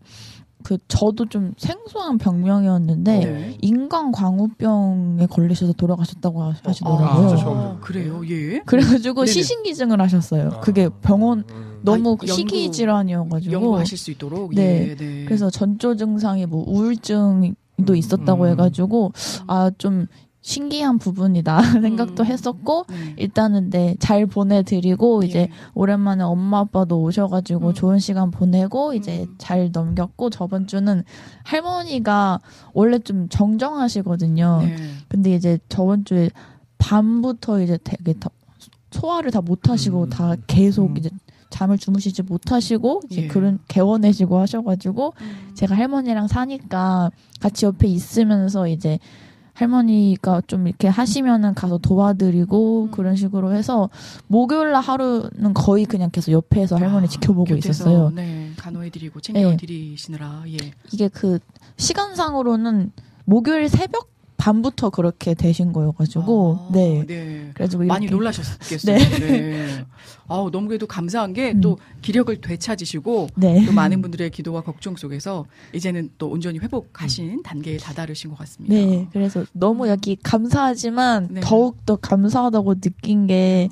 그 0.65 0.79
저도 0.87 1.27
좀 1.27 1.53
생소한 1.57 2.19
병명이었는데 2.19 3.19
네. 3.19 3.59
인간 3.63 4.13
광우병에 4.13 5.27
걸리셔서 5.27 5.73
돌아가셨다고 5.73 6.41
하- 6.41 6.55
하시더라고요. 6.63 7.29
진짜 7.29 7.43
처음 7.43 7.59
듣는 7.63 7.81
그래요, 7.81 8.23
예. 8.29 8.61
그래가지고 8.61 9.25
네네. 9.25 9.33
시신기증을 9.33 10.01
하셨어요. 10.01 10.51
아. 10.55 10.61
그게 10.61 10.89
병원 11.01 11.45
음. 11.51 11.81
너무 11.83 12.17
아, 12.21 12.25
희귀 12.25 12.71
질환이어가지고 12.71 13.53
연구하실 13.53 13.99
수 13.99 14.13
있도록. 14.13 14.55
네. 14.55 14.91
예, 14.91 14.95
네. 14.95 15.25
그래서 15.25 15.51
전조 15.51 15.97
증상이 15.97 16.47
뭐 16.47 16.65
우울증 16.65 17.57
도 17.87 17.95
있었다고 17.95 18.45
음. 18.45 18.49
해가지고 18.51 19.13
아좀 19.47 20.07
신기한 20.43 20.99
부분이다 20.99 21.63
생각도 21.81 22.25
음. 22.25 22.27
했었고 22.27 22.85
네. 22.89 23.15
일단은 23.17 23.71
네 23.71 23.97
잘 23.99 24.27
보내드리고 24.27 25.23
이제 25.23 25.39
예. 25.41 25.49
오랜만에 25.75 26.25
엄마 26.25 26.61
아빠도 26.61 27.01
오셔가지고 27.01 27.69
음. 27.69 27.75
좋은 27.75 27.99
시간 27.99 28.31
보내고 28.31 28.95
이제 28.95 29.23
음. 29.29 29.35
잘 29.39 29.71
넘겼고 29.73 30.31
저번 30.31 30.67
주는 30.67 31.05
할머니가 31.45 32.41
원래 32.75 32.99
좀 32.99 33.29
정정하시거든요. 33.29 34.63
네. 34.63 34.77
근데 35.09 35.35
이제 35.35 35.59
저번 35.69 36.05
주에 36.05 36.31
밤부터 36.79 37.63
이제 37.63 37.79
되게 37.83 38.13
다 38.15 38.29
소화를 38.91 39.31
다 39.31 39.41
못하시고 39.41 40.05
음. 40.05 40.11
다 40.11 40.35
계속 40.47 40.91
음. 40.91 40.97
이제 40.97 41.11
잠을 41.53 41.79
주무시지 41.79 42.23
못하시고 42.23 43.03
이제 43.11 43.23
예. 43.23 43.29
그런 43.29 43.61
개원해시고 43.69 44.39
하셔가지고 44.39 45.15
제가 45.55 45.77
할머니랑 45.77 46.27
사니까 46.27 47.11
같이 47.41 47.67
옆에 47.67 47.87
있으면서 47.87 48.67
이제 48.67 48.99
할머니가 49.53 50.43
좀 50.47 50.67
이렇게 50.67 50.89
하시면은 50.89 51.55
가서 51.55 51.79
도와드리고 51.79 52.85
음. 52.85 52.91
그런 52.91 53.17
식으로 53.17 53.53
해서 53.53 53.91
목요일 54.27 54.73
날 54.73 54.83
하루는 54.83 55.53
거의 55.55 55.85
그냥 55.85 56.11
계속 56.11 56.33
옆에서 56.33 56.77
할머니 56.77 57.05
아, 57.05 57.09
지켜보고 57.09 57.55
있었어요. 57.57 58.11
네, 58.15 58.51
간호해드리고 58.57 59.21
챙겨드리시느라. 59.21 60.45
예. 60.49 60.57
이게 60.93 61.09
그 61.09 61.39
시간상으로는 61.77 62.93
목요일 63.25 63.69
새벽 63.69 64.12
밤부터 64.43 64.91
그렇게 64.91 65.35
되신 65.35 65.73
거여가지고 65.73 66.59
아, 66.59 66.73
네. 66.73 67.05
네. 67.07 67.51
그래가지고 67.55 67.85
많이 67.85 68.07
이렇게 68.07 68.17
놀라셨겠어요. 68.17 68.99
네. 68.99 69.19
네. 69.21 69.85
아우, 70.27 70.51
너무 70.51 70.67
그래도 70.67 70.89
감사한 70.89 71.33
게 71.33 71.53
음. 71.53 71.61
또 71.61 71.79
기력을 72.01 72.41
되찾으시고 72.41 73.29
네. 73.37 73.65
또 73.65 73.71
많은 73.71 74.03
분들의 74.03 74.31
기도와 74.31 74.63
걱정 74.63 74.97
속에서 74.97 75.47
이제는 75.73 76.11
또 76.19 76.29
온전히 76.29 76.59
회복하신 76.59 77.45
단계에 77.45 77.77
다다르신 77.77 78.31
것 78.31 78.39
같습니다. 78.39 78.75
네, 78.75 79.07
그래서 79.13 79.45
너무 79.53 79.87
여기 79.87 80.17
감사하지만 80.17 81.29
네. 81.31 81.41
더욱 81.41 81.87
더 81.87 81.95
감사하다고 81.95 82.81
느낀 82.81 83.29
게 83.29 83.69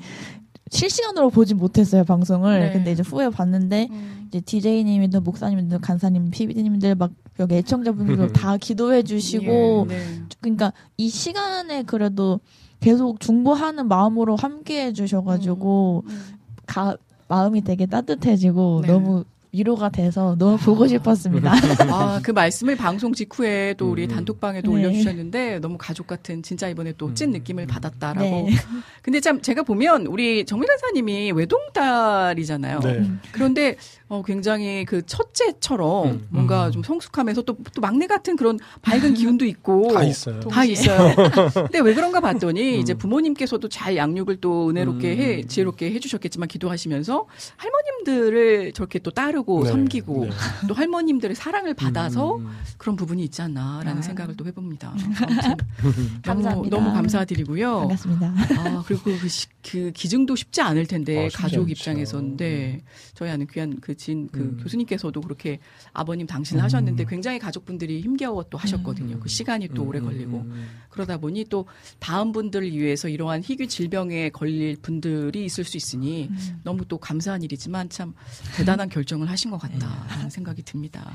실시간으로 0.69 1.31
보진 1.31 1.57
못했어요 1.57 2.05
방송을. 2.05 2.59
네. 2.61 2.71
근데 2.71 2.93
이제 2.93 3.03
후에 3.05 3.29
봤는데 3.29 3.89
음. 3.91 4.27
이제 4.29 4.39
DJ님이든 4.39 5.21
목사님이든 5.25 5.81
간사님, 5.81 6.31
PB님들 6.31 6.95
막 6.95 7.11
여기 7.41 7.55
애청자분들 7.55 8.31
다 8.33 8.57
기도해 8.57 9.03
주시고 9.03 9.87
예, 9.89 9.93
네. 9.93 10.21
그러니까 10.39 10.73
이 10.97 11.09
시간에 11.09 11.83
그래도 11.83 12.39
계속 12.79 13.19
중보하는 13.19 13.87
마음으로 13.87 14.35
함께 14.35 14.85
해 14.85 14.93
주셔가지고 14.93 16.03
음. 16.07 16.21
가, 16.65 16.95
마음이 17.27 17.61
되게 17.63 17.85
따뜻해지고 17.85 18.81
네. 18.83 18.87
너무 18.87 19.23
위로가 19.53 19.89
돼서 19.89 20.35
너무 20.39 20.57
보고 20.57 20.87
싶었습니다. 20.87 21.51
아, 21.91 22.21
그 22.23 22.31
말씀을 22.31 22.77
방송 22.77 23.13
직후에 23.13 23.73
또 23.77 23.91
우리 23.91 24.03
음. 24.03 24.07
단톡방에도 24.07 24.71
네. 24.71 24.85
올려주셨는데 24.85 25.59
너무 25.59 25.77
가족 25.77 26.07
같은 26.07 26.41
진짜 26.41 26.69
이번에 26.69 26.93
또찐 26.93 27.29
음. 27.29 27.31
느낌을 27.33 27.67
받았다라고. 27.67 28.29
네. 28.29 28.51
근데 29.01 29.19
참 29.19 29.41
제가 29.41 29.63
보면 29.63 30.07
우리 30.07 30.45
정민 30.45 30.67
간사님이 30.69 31.33
외동딸이잖아요. 31.33 32.79
네. 32.79 33.11
그런데 33.33 33.75
어, 34.11 34.21
굉장히 34.23 34.83
그 34.83 35.05
첫째처럼 35.05 36.05
음. 36.09 36.27
뭔가 36.31 36.67
음. 36.67 36.71
좀 36.73 36.83
성숙하면서 36.83 37.43
또, 37.43 37.55
또 37.73 37.79
막내 37.79 38.07
같은 38.07 38.35
그런 38.35 38.59
밝은 38.81 39.13
기운도 39.13 39.45
있고 39.45 39.87
다 39.95 40.03
있어요. 40.03 40.41
다 40.41 40.65
있어요. 40.65 41.15
근데 41.55 41.79
왜 41.79 41.93
그런가 41.93 42.19
봤더니 42.19 42.75
음. 42.75 42.79
이제 42.81 42.93
부모님께서도 42.93 43.69
잘 43.69 43.95
양육을 43.95 44.41
또 44.41 44.69
은혜롭게 44.69 45.13
음. 45.13 45.17
해 45.17 45.43
지혜롭게 45.43 45.93
해주셨겠지만 45.93 46.49
기도하시면서 46.49 47.25
할머님들을 47.55 48.73
저렇게 48.73 48.99
또 48.99 49.11
따르고 49.11 49.63
네. 49.63 49.69
섬기고 49.69 50.25
네. 50.25 50.31
또 50.67 50.73
할머님들의 50.73 51.33
사랑을 51.33 51.73
받아서 51.73 52.35
음. 52.35 52.49
그런 52.77 52.97
부분이 52.97 53.23
있지 53.23 53.41
않나라는 53.41 53.99
아. 53.99 54.01
생각을 54.01 54.35
또 54.35 54.45
해봅니다. 54.45 54.93
너무 55.81 55.95
감사합니다. 56.21 56.75
너무 56.77 56.91
감사드리고요. 56.91 57.79
반갑습니다. 57.79 58.33
아 58.57 58.83
그리고 58.85 59.03
그, 59.21 59.29
시- 59.29 59.47
그 59.65 59.91
기증도 59.93 60.35
쉽지 60.35 60.59
않을 60.59 60.85
텐데 60.85 61.27
아, 61.27 61.29
쉽지 61.29 61.37
가족 61.41 61.61
않죠. 61.61 61.69
입장에서인데 61.71 62.81
저희 63.13 63.29
아는 63.29 63.47
귀한 63.47 63.77
그 63.79 63.95
진그 64.01 64.39
음. 64.39 64.57
교수님께서도 64.61 65.21
그렇게 65.21 65.59
아버님 65.93 66.25
당신을 66.25 66.61
음. 66.61 66.63
하셨는데 66.63 67.05
굉장히 67.05 67.37
가족분들이 67.37 68.01
힘겨워 68.01 68.43
또 68.49 68.57
하셨거든요. 68.57 69.19
그 69.19 69.29
시간이 69.29 69.69
또 69.69 69.83
오래 69.85 69.99
음, 69.99 70.05
걸리고 70.05 70.37
음, 70.37 70.67
그러다 70.89 71.17
보니 71.17 71.45
또 71.49 71.65
다음 71.99 72.31
분들을 72.31 72.71
위해서 72.71 73.07
이러한 73.07 73.43
희귀 73.43 73.67
질병에 73.67 74.29
걸릴 74.29 74.77
분들이 74.77 75.45
있을 75.45 75.63
수 75.63 75.77
있으니 75.77 76.29
너무 76.63 76.85
또 76.85 76.97
감사한 76.97 77.43
일이지만 77.43 77.89
참 77.89 78.13
대단한 78.55 78.89
결정을 78.89 79.29
하신 79.29 79.51
것 79.51 79.57
같다라는 79.59 80.29
생각이 80.29 80.63
듭니다. 80.63 81.11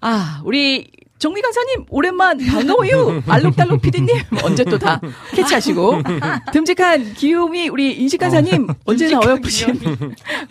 아, 0.00 0.42
우리 0.44 0.90
정미 1.18 1.40
강사님 1.40 1.86
오랜만 1.88 2.38
반가워요. 2.38 3.22
알록달록 3.26 3.80
PD님 3.80 4.08
언제 4.44 4.64
또 4.64 4.76
다 4.78 5.00
캐치하시고 5.34 6.02
듬직한 6.52 7.14
귀요미 7.14 7.70
우리 7.70 7.94
인식 7.94 8.18
강사님 8.18 8.66
언제나 8.84 9.18
어여쁘신 9.20 9.80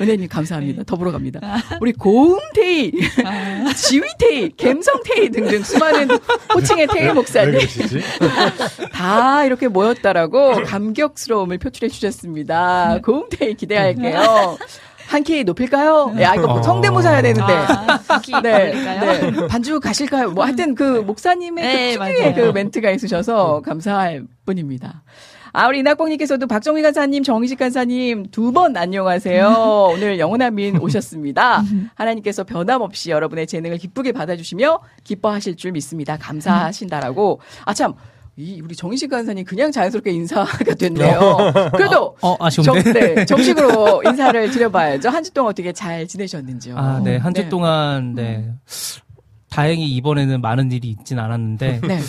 은혜님 0.01 0.27
감사합니다. 0.27 0.83
더불어 0.83 1.11
갑니다. 1.11 1.39
우리 1.79 1.93
고음테이, 1.93 2.91
지휘테이, 3.75 4.49
갬성테이 4.57 5.29
등등 5.29 5.61
수많은 5.63 6.09
호칭의 6.53 6.87
테이 6.87 7.03
왜 7.05 7.13
목사님? 7.13 7.59
다 8.91 9.45
이렇게 9.45 9.67
모였다라고 9.67 10.63
감격스러움을 10.63 11.59
표출해 11.59 11.89
주셨습니다. 11.89 12.99
고음테이 13.03 13.53
기대할게요. 13.53 14.57
한 15.07 15.23
키 15.23 15.43
높일까요? 15.43 16.15
야, 16.19 16.33
이거 16.35 16.53
어. 16.53 16.61
성대모사 16.61 17.09
해야 17.11 17.21
되는데. 17.21 17.53
아, 17.53 18.01
네, 18.43 18.71
네. 18.73 19.47
반주 19.47 19.79
가실까요? 19.79 20.31
뭐 20.31 20.45
하여튼 20.45 20.75
그 20.75 21.01
목사님의 21.01 21.63
네, 21.63 21.97
그 21.97 22.03
특유의 22.05 22.19
맞아요. 22.31 22.35
그 22.35 22.51
멘트가 22.53 22.91
있으셔서 22.91 23.61
감사할 23.61 24.23
뿐입니다. 24.45 25.03
아, 25.53 25.67
우리 25.67 25.79
이낙봉님께서도 25.79 26.47
박정희 26.47 26.81
간사님, 26.81 27.23
정희식 27.23 27.57
간사님 27.57 28.25
두 28.31 28.51
번 28.51 28.75
안녕하세요. 28.75 29.47
오늘 29.93 30.19
영원한 30.19 30.53
민 30.55 30.77
오셨습니다. 30.77 31.63
하나님께서 31.93 32.43
변함없이 32.43 33.09
여러분의 33.09 33.47
재능을 33.47 33.77
기쁘게 33.77 34.11
받아주시며 34.11 34.79
기뻐하실 35.05 35.55
줄 35.55 35.71
믿습니다. 35.71 36.17
감사하신다라고. 36.17 37.39
아, 37.63 37.73
참. 37.73 37.93
이 38.37 38.59
우리 38.61 38.75
정희식 38.75 39.09
간사님 39.09 39.45
그냥 39.45 39.71
자연스럽게 39.71 40.11
인사가 40.11 40.45
됐네요. 40.75 41.19
그래도 41.71 42.17
어, 42.21 42.35
정, 42.49 42.65
아쉬운데. 42.75 43.15
네, 43.15 43.25
정식으로 43.25 44.03
인사를 44.05 44.51
드려봐야죠. 44.51 45.09
한 45.09 45.23
주 45.23 45.31
동안 45.31 45.51
어떻게 45.51 45.71
잘 45.71 46.05
지내셨는지요? 46.07 46.77
아, 46.77 46.99
네. 46.99 47.15
한주 47.17 47.43
네. 47.43 47.49
동안, 47.49 48.13
네. 48.13 48.51
다행히 49.49 49.87
이번에는 49.95 50.41
많은 50.41 50.71
일이 50.73 50.89
있진 50.89 51.17
않았는데, 51.17 51.81
네. 51.87 51.99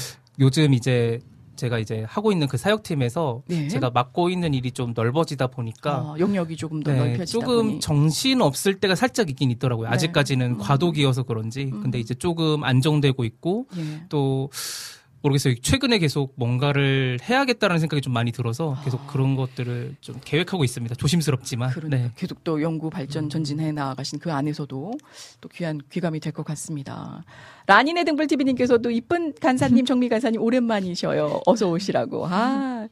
요즘 0.40 0.74
이제 0.74 1.20
제가 1.55 1.78
이제 1.78 2.05
하고 2.07 2.32
있는 2.32 2.48
그 2.48 2.57
사역팀에서 2.59 3.43
네. 3.47 3.69
제가 3.69 3.90
맡고 3.90 4.28
있는 4.28 4.53
일이 4.53 4.73
좀 4.73 4.93
넓어지다 4.97 5.47
보니까, 5.47 5.98
어, 5.98 6.16
영역이 6.19 6.57
조금 6.57 6.82
더 6.82 6.90
네, 6.93 6.98
넓혀지다 6.98 7.24
조금 7.40 7.57
보니. 7.69 7.81
정신 7.81 8.43
없을 8.43 8.74
때가 8.81 8.94
살짝 8.97 9.31
있긴 9.31 9.51
있더라고요. 9.53 9.89
네. 9.89 9.94
아직까지는 9.94 10.47
음. 10.47 10.59
과도기여서 10.59 11.23
그런지. 11.23 11.70
음. 11.73 11.82
근데 11.82 11.98
이제 12.01 12.12
조금 12.15 12.65
안정되고 12.65 13.24
있고, 13.24 13.69
예. 13.78 14.03
또, 14.11 14.51
모르겠어요. 15.27 15.55
최근에 15.61 15.98
계속 15.98 16.32
뭔가를 16.36 17.19
해야겠다는 17.23 17.78
생각이 17.78 18.01
좀 18.01 18.12
많이 18.12 18.32
들어서 18.32 18.77
계속 18.85 19.07
그런 19.07 19.35
것들을 19.36 19.97
좀 20.01 20.20
계획하고 20.24 20.65
있습니다. 20.65 20.94
조심스럽지만. 20.94 21.70
그러니까 21.70 21.97
네. 21.97 22.11
계속 22.16 22.44
또 22.44 22.62
연구 22.62 22.89
발전 22.90 23.28
전진해 23.28 23.73
나가신 23.73 24.19
그 24.19 24.32
안에서도 24.32 24.93
또 25.40 25.48
귀한 25.48 25.81
귀감이 25.90 26.20
될 26.20 26.32
것 26.36 26.44
같습니다. 26.44 27.24
라니네 27.66 28.05
등불 28.05 28.27
TV님께서도 28.27 28.90
이쁜 28.90 29.32
간사님 29.40 29.85
정미 29.86 30.09
간사님 30.11 30.40
오랜만이셔요. 30.40 31.40
어서 31.47 31.69
오시라고 31.70 32.27
아 32.28 32.86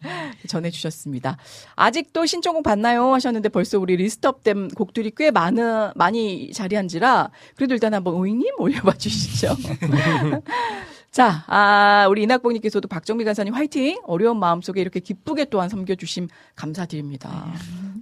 전해주셨습니다. 0.49 1.37
아직도 1.77 2.25
신청곡 2.27 2.63
받나요 2.65 3.13
하셨는데 3.13 3.51
벌써 3.51 3.79
우리 3.79 3.97
리스트업된 3.97 4.69
곡들이 4.69 5.13
꽤 5.17 5.31
많은 5.31 5.91
많이 5.95 6.51
자리한지라 6.53 7.31
그래도 7.57 7.75
일단 7.75 7.93
한번 7.95 8.15
오잉님 8.15 8.55
올려봐 8.59 8.95
주시죠. 8.95 9.55
자, 11.15 11.45
아, 11.47 12.09
우리 12.11 12.25
이낙봉님께서도 12.25 12.89
박정미 12.89 13.23
간사님 13.23 13.55
화이팅! 13.55 14.01
어려운 14.05 14.37
마음 14.41 14.61
속에 14.61 14.81
이렇게 14.81 14.99
기쁘게 14.99 15.45
또한 15.45 15.69
섬겨주심 15.69 16.27
감사드립니다. 16.57 17.53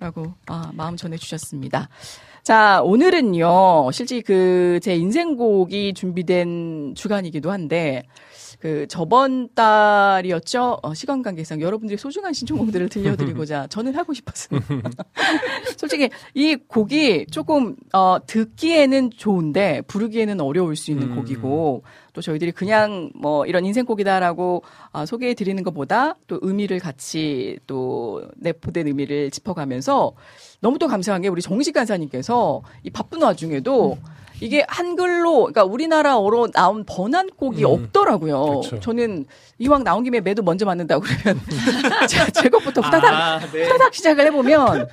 라고, 0.01 0.33
아, 0.47 0.71
마음 0.73 0.97
전해주셨습니다. 0.97 1.91
자, 2.43 2.81
오늘은요, 2.83 3.91
실제 3.93 4.23
그, 4.23 4.81
제 4.83 4.97
인생곡이 4.97 5.93
준비된 5.93 6.95
주간이기도 6.97 7.51
한데, 7.51 8.05
그, 8.61 8.87
저번 8.89 9.51
달이었죠? 9.55 10.79
어, 10.83 10.95
시간 10.95 11.21
관계상 11.21 11.61
여러분들의 11.61 11.99
소중한 11.99 12.33
신청곡들을 12.33 12.89
들려드리고자 12.89 13.67
저는 13.71 13.95
하고 13.95 14.15
싶었습니다. 14.15 14.91
솔직히 15.77 16.09
이 16.33 16.57
곡이 16.57 17.27
조금, 17.31 17.77
어, 17.93 18.17
듣기에는 18.27 19.11
좋은데, 19.11 19.83
부르기에는 19.87 20.41
어려울 20.41 20.77
수 20.77 20.91
있는 20.91 21.11
음. 21.11 21.17
곡이고, 21.17 21.83
또 22.13 22.21
저희들이 22.21 22.53
그냥 22.53 23.11
뭐 23.15 23.47
이런 23.47 23.65
인생곡이다라고 23.65 24.63
아, 24.93 25.07
소개해 25.07 25.35
드리는 25.35 25.63
것보다 25.63 26.15
또 26.27 26.39
의미를 26.43 26.79
같이 26.79 27.59
또 27.67 28.23
내포된 28.37 28.87
의미를 28.87 29.31
짚어가면서 29.31 30.13
너무 30.61 30.79
또 30.79 30.89
감사한 30.89 31.23
게 31.23 31.29
우리 31.29 31.43
정식 31.43 31.73
간사님께서 31.73 32.63
이 32.83 32.91
바쁜 32.91 33.23
와중에도 33.23 33.99
이게 34.41 34.65
한글로 34.69 35.37
그러니까 35.37 35.65
우리나라어로 35.65 36.51
나온 36.53 36.85
번안곡이 36.85 37.65
음. 37.65 37.71
없더라고요. 37.71 38.45
그렇죠. 38.45 38.81
저는 38.81 39.27
이왕 39.59 39.85
나온 39.85 40.03
김에 40.05 40.21
매도 40.21 40.43
먼저 40.43 40.65
맞는다고 40.67 41.05
그러면 41.05 41.41
제, 42.09 42.31
제 42.33 42.49
것부터 42.49 42.81
후다닥 42.81 43.05
아, 43.15 43.39
네. 43.53 43.65
후다닥 43.65 43.95
시작을 43.95 44.27
해보면 44.27 44.89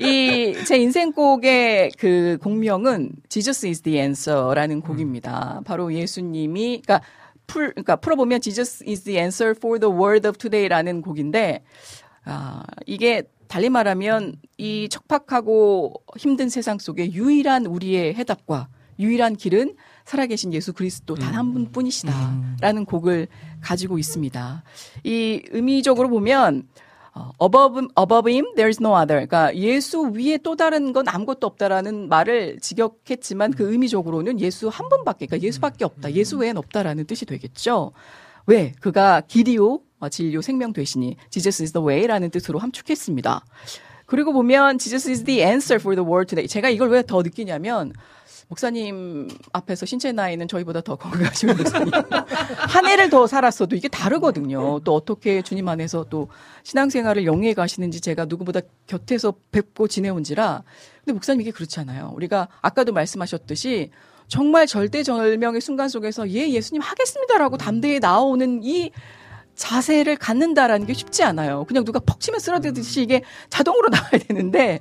이 0.00 0.54
제 0.66 0.76
인생곡의 0.76 1.92
그 1.98 2.38
곡명은 2.42 3.10
Jesus 3.28 3.66
is 3.66 3.80
the 3.82 3.98
answer라는 3.98 4.80
곡입니다. 4.82 5.60
바로 5.64 5.92
예수님이 5.92 6.82
그러니까 6.84 7.06
풀 7.46 7.70
그러니까 7.70 7.96
풀어보면 7.96 8.40
Jesus 8.40 8.84
is 8.86 9.02
the 9.02 9.18
answer 9.18 9.54
for 9.56 9.78
the 9.78 9.92
world 9.92 10.26
of 10.28 10.38
today라는 10.38 11.02
곡인데 11.02 11.62
아 12.24 12.62
이게 12.86 13.22
달리 13.50 13.68
말하면 13.68 14.36
이 14.58 14.88
척박하고 14.88 15.92
힘든 16.16 16.48
세상 16.48 16.78
속에 16.78 17.12
유일한 17.12 17.66
우리의 17.66 18.14
해답과 18.14 18.68
유일한 19.00 19.34
길은 19.34 19.74
살아계신 20.04 20.52
예수 20.52 20.72
그리스도 20.72 21.16
단 21.16 21.34
한 21.34 21.52
분뿐이시다라는 21.52 22.84
곡을 22.86 23.26
가지고 23.60 23.98
있습니다. 23.98 24.62
이 25.02 25.42
의미적으로 25.50 26.08
보면 26.08 26.68
어, 27.12 27.32
above, 27.42 27.88
above 27.98 28.32
him, 28.32 28.54
there 28.54 28.68
is 28.68 28.78
no 28.80 28.94
other. 28.96 29.26
그러니까 29.26 29.52
예수 29.56 30.12
위에 30.14 30.38
또 30.38 30.54
다른 30.54 30.92
건 30.92 31.08
아무것도 31.08 31.44
없다라는 31.44 32.08
말을 32.08 32.60
직역했지만 32.60 33.50
그 33.50 33.72
의미적으로는 33.72 34.38
예수 34.40 34.68
한 34.68 34.88
분밖에, 34.88 35.26
그러니까 35.26 35.44
예수밖에 35.44 35.84
없다. 35.84 36.12
예수 36.12 36.38
외엔 36.38 36.56
없다라는 36.56 37.06
뜻이 37.06 37.26
되겠죠. 37.26 37.90
왜? 38.46 38.72
그가 38.80 39.22
길이요, 39.22 39.74
어, 39.74 39.80
진료, 40.08 40.40
생명 40.40 40.72
되시니 40.72 41.16
Jesus 41.30 41.62
is 41.62 41.72
the 41.72 41.84
way라는 41.86 42.30
뜻으로 42.30 42.58
함축했습니다. 42.58 43.44
그리고 44.06 44.32
보면 44.32 44.78
Jesus 44.78 45.08
is 45.08 45.24
the 45.24 45.40
answer 45.42 45.80
for 45.80 45.94
the 45.94 46.04
world 46.06 46.28
today. 46.28 46.48
제가 46.48 46.68
이걸 46.70 46.90
왜 46.90 47.02
더 47.02 47.22
느끼냐면 47.22 47.92
목사님 48.48 49.28
앞에서 49.52 49.86
신체 49.86 50.10
나이는 50.10 50.48
저희보다 50.48 50.80
더 50.80 50.96
건강하신 50.96 51.56
목사님. 51.56 51.92
한 52.68 52.86
해를 52.86 53.08
더 53.08 53.28
살았어도 53.28 53.76
이게 53.76 53.86
다르거든요. 53.86 54.80
또 54.80 54.96
어떻게 54.96 55.40
주님 55.42 55.68
안에서 55.68 56.06
또 56.10 56.28
신앙생활을 56.64 57.26
영위해 57.26 57.54
가시는지 57.54 58.00
제가 58.00 58.24
누구보다 58.24 58.58
곁에서 58.88 59.34
뵙고 59.52 59.86
지내온지라. 59.86 60.64
근데 61.04 61.12
목사님 61.12 61.42
이게 61.42 61.52
그렇잖아요. 61.52 62.12
우리가 62.16 62.48
아까도 62.60 62.92
말씀하셨듯이 62.92 63.90
정말 64.26 64.66
절대절명의 64.66 65.60
순간 65.60 65.88
속에서 65.88 66.28
예, 66.30 66.50
예수님 66.50 66.82
하겠습니다라고 66.82 67.56
담대히 67.56 68.00
나오는 68.00 68.60
이 68.64 68.90
자세를 69.60 70.16
갖는다라는 70.16 70.86
게 70.86 70.94
쉽지 70.94 71.22
않아요. 71.22 71.64
그냥 71.64 71.84
누가 71.84 72.00
퍽 72.00 72.18
치면 72.18 72.40
쓰러지듯이 72.40 73.02
이게 73.02 73.22
자동으로 73.50 73.90
나와야 73.92 74.12
되는데 74.26 74.80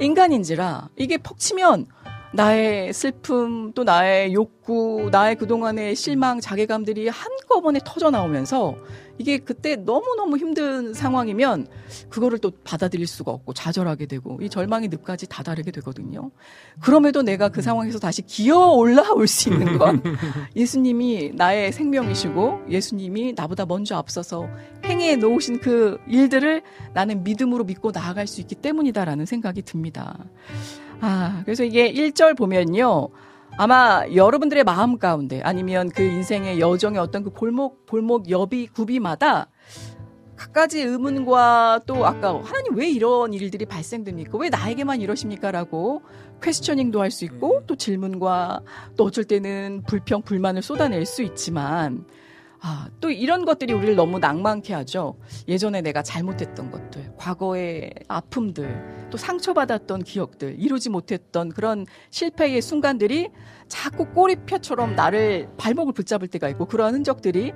인간인지라 0.00 0.88
이게 0.96 1.18
퍽 1.18 1.38
치면 1.38 1.86
나의 2.34 2.92
슬픔 2.92 3.72
또 3.74 3.84
나의 3.84 4.34
욕구 4.34 5.08
나의 5.12 5.36
그동안의 5.36 5.94
실망 5.94 6.40
자괴감들이 6.40 7.08
한꺼번에 7.08 7.78
터져 7.84 8.10
나오면서 8.10 8.74
이게 9.18 9.38
그때 9.38 9.76
너무너무 9.76 10.36
힘든 10.36 10.94
상황이면 10.94 11.66
그거를 12.08 12.38
또 12.38 12.52
받아들일 12.64 13.06
수가 13.06 13.32
없고 13.32 13.52
좌절하게 13.52 14.06
되고 14.06 14.38
이 14.40 14.48
절망의 14.48 14.88
늪까지 14.88 15.28
다다르게 15.28 15.70
되거든요. 15.72 16.30
그럼에도 16.80 17.22
내가 17.22 17.48
그 17.48 17.60
상황에서 17.60 17.98
다시 17.98 18.22
기어 18.22 18.68
올라올 18.68 19.26
수 19.26 19.50
있는 19.50 19.78
건 19.78 20.02
예수님이 20.56 21.32
나의 21.34 21.72
생명이시고 21.72 22.66
예수님이 22.70 23.34
나보다 23.36 23.66
먼저 23.66 23.96
앞서서 23.96 24.48
행해 24.84 25.16
놓으신 25.16 25.60
그 25.60 25.98
일들을 26.06 26.62
나는 26.94 27.24
믿음으로 27.24 27.64
믿고 27.64 27.90
나아갈 27.90 28.26
수 28.26 28.40
있기 28.40 28.54
때문이다라는 28.54 29.26
생각이 29.26 29.62
듭니다. 29.62 30.16
아, 31.00 31.42
그래서 31.44 31.64
이게 31.64 31.92
1절 31.92 32.36
보면요. 32.36 33.08
아마 33.60 34.04
여러분들의 34.14 34.62
마음 34.62 34.98
가운데 34.98 35.40
아니면 35.42 35.90
그 35.90 36.02
인생의 36.02 36.60
여정의 36.60 37.00
어떤 37.00 37.24
그 37.24 37.30
골목, 37.30 37.86
골목, 37.86 38.30
여비, 38.30 38.68
구비마다 38.68 39.48
갖가지 40.36 40.80
의문과 40.80 41.80
또 41.84 42.06
아까 42.06 42.40
하나님 42.40 42.76
왜 42.76 42.88
이런 42.88 43.34
일들이 43.34 43.66
발생됩니까? 43.66 44.38
왜 44.38 44.48
나에게만 44.48 45.00
이러십니까? 45.00 45.50
라고 45.50 46.02
퀘스처닝도 46.40 47.00
할 47.00 47.10
수 47.10 47.24
있고 47.24 47.64
또 47.66 47.74
질문과 47.74 48.60
또 48.96 49.02
어쩔 49.06 49.24
때는 49.24 49.82
불평, 49.88 50.22
불만을 50.22 50.62
쏟아낼 50.62 51.04
수 51.04 51.22
있지만 51.24 52.04
아, 52.60 52.88
또 53.00 53.10
이런 53.10 53.44
것들이 53.44 53.72
우리를 53.72 53.94
너무 53.94 54.18
낭만케 54.18 54.74
하죠. 54.74 55.16
예전에 55.46 55.80
내가 55.80 56.02
잘못했던 56.02 56.70
것들, 56.72 57.12
과거의 57.16 57.92
아픔들, 58.08 59.08
또 59.10 59.16
상처받았던 59.16 60.02
기억들, 60.02 60.56
이루지 60.58 60.90
못했던 60.90 61.50
그런 61.50 61.86
실패의 62.10 62.60
순간들이 62.60 63.28
자꾸 63.68 64.06
꼬리표처럼 64.06 64.96
나를 64.96 65.48
발목을 65.56 65.92
붙잡을 65.92 66.26
때가 66.26 66.48
있고 66.48 66.64
그러한 66.64 66.94
흔적들이 66.94 67.52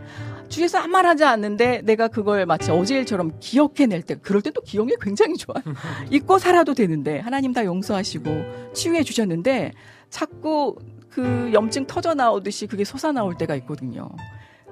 주위에서 0.49 0.79
아무 0.79 0.89
말 0.89 1.07
하지 1.07 1.25
않는데 1.25 1.81
내가 1.83 2.07
그걸 2.09 2.45
마치 2.47 2.71
어제 2.71 2.97
일처럼 2.99 3.33
기억해낼 3.41 4.03
때 4.03 4.17
그럴 4.17 4.41
때 4.43 4.53
또 4.53 4.61
기억이 4.61 4.95
굉장히 5.01 5.37
좋아요. 5.37 5.63
잊고 6.11 6.39
살아도 6.39 6.75
되는데 6.75 7.19
하나님 7.21 7.55
다 7.55 7.65
용서하시고 7.65 8.73
치유해 8.75 9.03
주셨는데 9.03 9.73
자꾸 10.11 10.77
그 11.09 11.51
염증 11.55 11.87
터져 11.87 12.13
나오듯이 12.15 12.67
그게 12.67 12.85
솟아 12.85 13.13
나올 13.13 13.35
때가 13.37 13.55
있거든요. 13.57 14.11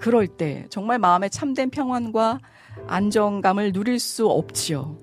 그럴 0.01 0.27
때 0.27 0.67
정말 0.71 0.99
마음에 0.99 1.29
참된 1.29 1.71
평안과 1.71 2.41
안정감을 2.87 3.73
누릴 3.73 3.99
수 3.99 4.27
없지요. 4.27 4.97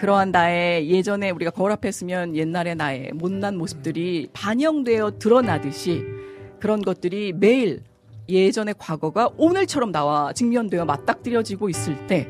그러한 0.00 0.30
나의 0.30 0.90
예전에 0.90 1.30
우리가 1.30 1.50
거울 1.50 1.72
앞에 1.72 1.90
서면 1.90 2.36
옛날의 2.36 2.74
나의 2.76 3.12
못난 3.14 3.56
모습들이 3.56 4.28
반영되어 4.34 5.18
드러나듯이 5.18 6.02
그런 6.60 6.82
것들이 6.82 7.32
매일 7.32 7.82
예전의 8.28 8.74
과거가 8.78 9.30
오늘처럼 9.38 9.92
나와 9.92 10.32
직면되어 10.32 10.84
맞닥뜨려지고 10.84 11.68
있을 11.70 12.06
때 12.06 12.28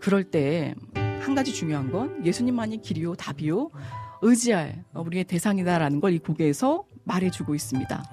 그럴 0.00 0.24
때 0.24 0.74
한 1.22 1.36
가지 1.36 1.52
중요한 1.54 1.92
건 1.92 2.24
예수님만이 2.26 2.82
길이요 2.82 3.14
답이요 3.14 3.70
의지할 4.22 4.84
우리의 4.92 5.22
대상이다라는 5.24 6.00
걸 6.00 6.12
이 6.12 6.18
곡에서 6.18 6.84
말해주고 7.04 7.54
있습니다. 7.54 8.04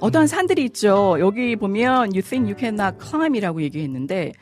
어떠한 0.00 0.26
산들이 0.26 0.64
있죠. 0.66 1.16
여기 1.18 1.56
보면 1.56 2.10
you 2.12 2.22
think 2.22 2.50
you 2.50 2.54
cannot 2.58 2.96
climb이라고 3.04 3.62
얘기했는데 3.62 4.32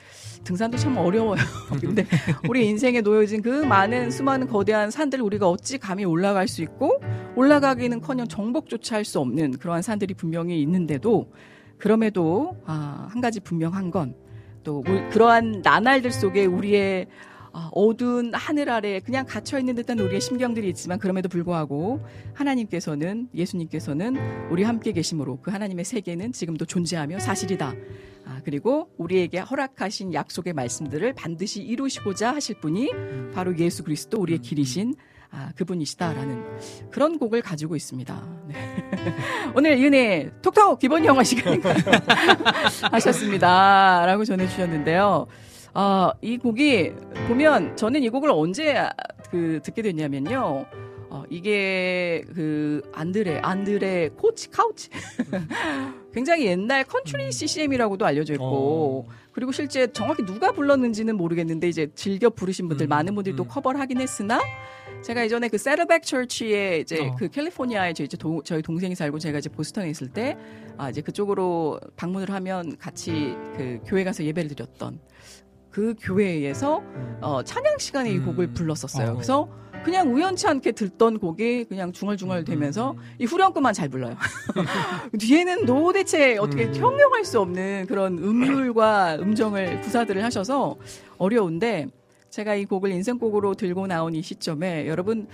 등산도 0.45 0.77
참 0.77 0.97
어려워요. 0.97 1.41
근데 1.81 2.07
우리 2.49 2.67
인생에 2.69 3.01
놓여진 3.01 3.43
그 3.43 3.65
많은 3.65 4.11
수많은 4.11 4.47
거대한 4.47 4.91
산들을 4.91 5.25
우리가 5.25 5.49
어찌 5.49 5.79
감히 5.79 6.05
올라갈 6.05 6.47
수 6.47 6.63
있고 6.63 7.01
올라가기는커녕 7.35 8.29
정복조차 8.29 8.97
할 8.97 9.05
수 9.05 9.19
없는 9.21 9.59
그러한 9.59 9.83
산들이 9.83 10.15
분명히 10.15 10.61
있는데도 10.63 11.33
그럼에도 11.79 12.57
아, 12.65 13.09
한 13.11 13.21
가지 13.21 13.41
분명한 13.41 13.91
건 13.91 14.27
또 14.67 14.83
그러한 15.13 15.63
나날들 15.63 16.11
속에 16.11 16.45
우리의 16.45 17.07
아, 17.07 17.36
어두운 17.73 18.35
하늘 18.35 18.69
아래 18.71 19.01
그냥 19.01 19.25
갇혀 19.27 19.59
있는 19.59 19.75
듯한 19.75 19.99
우리의 19.99 20.21
심경들이 20.21 20.69
있지만 20.71 20.99
그럼에도 20.99 21.29
불구하고 21.29 22.01
하나님께서는 22.35 23.29
예수님께서는 23.35 24.51
우리 24.51 24.63
함께 24.63 24.93
계심으로 24.93 25.41
그 25.41 25.51
하나님의 25.51 25.85
세계는 25.85 26.33
지금도 26.33 26.65
존재하며 26.67 27.19
사실이다. 27.19 27.75
아, 28.27 28.37
아, 28.37 28.41
그리고 28.45 28.91
우리에게 28.99 29.39
허락하신 29.39 30.13
약속의 30.13 30.53
말씀들을 30.53 31.15
반드시 31.15 31.63
이루시고자 31.63 32.35
하실 32.35 32.61
분이 32.61 32.91
바로 33.33 33.57
예수 33.59 33.85
그리스도 33.85 34.21
우리의 34.21 34.41
길이신 34.41 34.95
아, 35.31 35.53
그분이시다라는 35.57 36.91
그런 36.91 37.19
곡을 37.19 37.43
가지고 37.43 37.77
있습니다. 37.77 38.29
네. 38.49 38.55
오늘 39.55 39.79
윤혜 39.79 40.31
톡톡 40.43 40.79
기본 40.79 41.05
영어 41.05 41.23
시간인가 41.23 41.75
하셨습니다. 42.93 44.05
라고 44.07 44.25
전해주셨는데요. 44.25 45.27
아, 45.79 46.11
이 46.23 46.39
곡이 46.39 46.91
보면 47.29 47.77
저는 47.77 48.03
이 48.03 48.09
곡을 48.09 48.31
언제 48.31 48.75
아, 48.79 48.91
그 49.31 49.61
듣게 49.63 49.83
됐냐면요. 49.83 50.65
어, 51.11 51.23
이게 51.29 52.25
그 52.35 52.81
안드레 52.95 53.41
안드레 53.43 54.09
크로치 54.17 54.51
크라우치. 54.51 54.89
굉장히 56.15 56.47
옛날 56.47 56.83
컨트리 56.85 57.31
CCM이라고도 57.31 58.07
알려져 58.07 58.33
있고 58.33 59.07
그리고 59.33 59.53
실제 59.53 59.93
정확히 59.93 60.25
누가 60.25 60.51
불렀는지는 60.51 61.15
모르겠는데 61.15 61.69
이제 61.69 61.91
즐겨 61.95 62.31
부르신 62.31 62.69
분들 62.69 62.87
많은 62.87 63.15
분들이 63.15 63.37
또 63.37 63.45
커버를 63.45 63.79
하긴 63.79 64.01
했으나 64.01 64.41
제가 65.03 65.23
예전에 65.25 65.49
그 65.49 65.59
Saddleback 65.59 66.05
Church에 66.05 66.79
이제 66.79 67.07
어. 67.07 67.15
그 67.19 67.29
캘리포니아에 67.29 67.93
저 67.93 68.03
이제 68.03 68.17
도- 68.17 68.43
저희 68.43 68.63
동생이 68.63 68.95
살고 68.95 69.19
제가 69.19 69.41
이제 69.41 69.51
보스턴에 69.51 69.91
있을 69.91 70.09
때 70.09 70.39
아, 70.79 70.89
이제 70.89 71.03
그쪽으로 71.03 71.79
방문을 71.97 72.31
하면 72.31 72.79
같이 72.79 73.37
그 73.59 73.79
교회 73.85 74.05
가서 74.05 74.25
예배를 74.25 74.49
드렸던 74.49 74.99
그 75.77 75.95
교회에서 76.01 76.83
어, 77.21 77.43
찬양 77.43 77.77
시간에 77.77 78.11
이 78.11 78.19
곡을 78.19 78.55
불렀었어요. 78.55 79.11
어. 79.11 79.13
그래서 79.13 79.47
그냥 79.85 80.11
우연치 80.11 80.47
않게 80.47 80.73
듣던 80.73 81.19
곡이 81.19 81.65
그냥 81.65 81.93
중얼중얼 81.93 82.47
되면서 82.47 82.97
이 83.19 83.27
후렴구만 83.27 83.75
잘 83.75 83.91
불러요. 83.91 84.17
뒤에는 85.21 85.67
도대체 85.67 86.39
어떻게 86.39 86.73
형용할 86.73 87.27
수 87.27 87.41
없는 87.41 87.85
그런 87.89 88.17
음률과 88.17 89.17
음정을 89.17 89.83
구사들을 89.83 90.25
하셔서 90.25 90.77
어려운데 91.19 91.89
제가 92.31 92.55
이 92.55 92.65
곡을 92.65 92.91
인생곡으로 92.93 93.53
들고 93.53 93.87
나온 93.87 94.15
이 94.15 94.23
시점에 94.23 94.87
여러분 94.87 95.29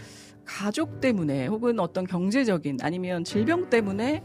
가족 0.44 1.00
때문에 1.00 1.46
혹은 1.46 1.78
어떤 1.78 2.04
경제적인 2.04 2.78
아니면 2.82 3.22
질병 3.22 3.70
때문에 3.70 4.24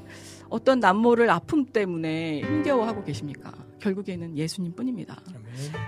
어떤 0.49 0.80
남모를 0.80 1.30
아픔 1.30 1.64
때문에 1.68 2.41
힘겨워하고 2.41 3.03
계십니까? 3.03 3.66
결국에는 3.88 4.38
예수님 4.38 4.73
뿐입니다. 4.73 5.22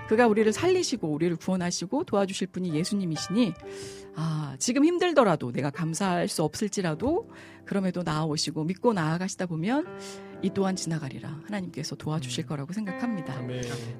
그가 0.08 0.26
우리를 0.26 0.50
살리시고 0.52 1.08
우리를 1.08 1.36
구원하시고 1.36 2.04
도와주실 2.04 2.48
분이 2.48 2.74
예수님이시니 2.74 3.52
아, 4.16 4.56
지금 4.58 4.84
힘들더라도 4.84 5.52
내가 5.52 5.70
감사할 5.70 6.28
수 6.28 6.42
없을지라도 6.42 7.28
그럼에도 7.64 8.02
나아오시고 8.02 8.64
믿고 8.64 8.92
나아가시다 8.92 9.46
보면 9.46 9.86
이 10.42 10.50
또한 10.54 10.74
지나가리라 10.74 11.40
하나님께서 11.44 11.94
도와주실 11.96 12.46
거라고 12.46 12.72
생각합니다. 12.72 13.34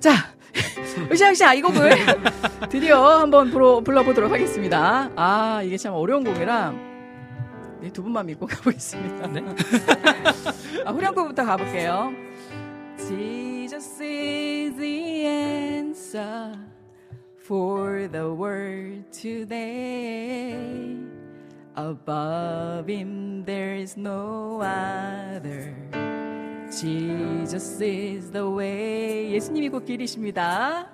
자, 0.01 0.13
으쌰으쌰 1.13 1.55
이 1.55 1.63
곡을 1.63 1.91
드디어 2.71 3.21
한번 3.21 3.51
불러, 3.51 3.81
불러보도록 3.81 4.33
하겠습니다. 4.33 5.11
아, 5.15 5.63
이게 5.63 5.77
참 5.77 5.93
어려운 5.95 6.25
곡이라 6.25 6.73
네, 7.83 7.91
두 7.93 8.03
분만 8.03 8.27
믿고 8.27 8.47
가보겠습니다. 8.49 9.31
아, 10.85 10.91
후렴구부터 10.93 11.45
가볼게요. 11.45 12.30
Jesus 13.10 14.00
is 14.00 14.76
the 14.78 15.26
answer 15.26 16.58
for 17.38 18.08
the 18.08 18.34
world 18.34 19.04
today. 19.12 20.98
Above 21.76 22.88
him 22.88 23.44
there 23.46 23.76
is 23.76 23.98
no 23.98 24.62
other. 24.62 25.76
Jesus 26.72 27.80
is 27.82 28.32
the 28.32 28.50
way. 28.50 29.32
예수님이 29.34 29.70
곧 29.70 29.86
길이십니다. 29.86 30.88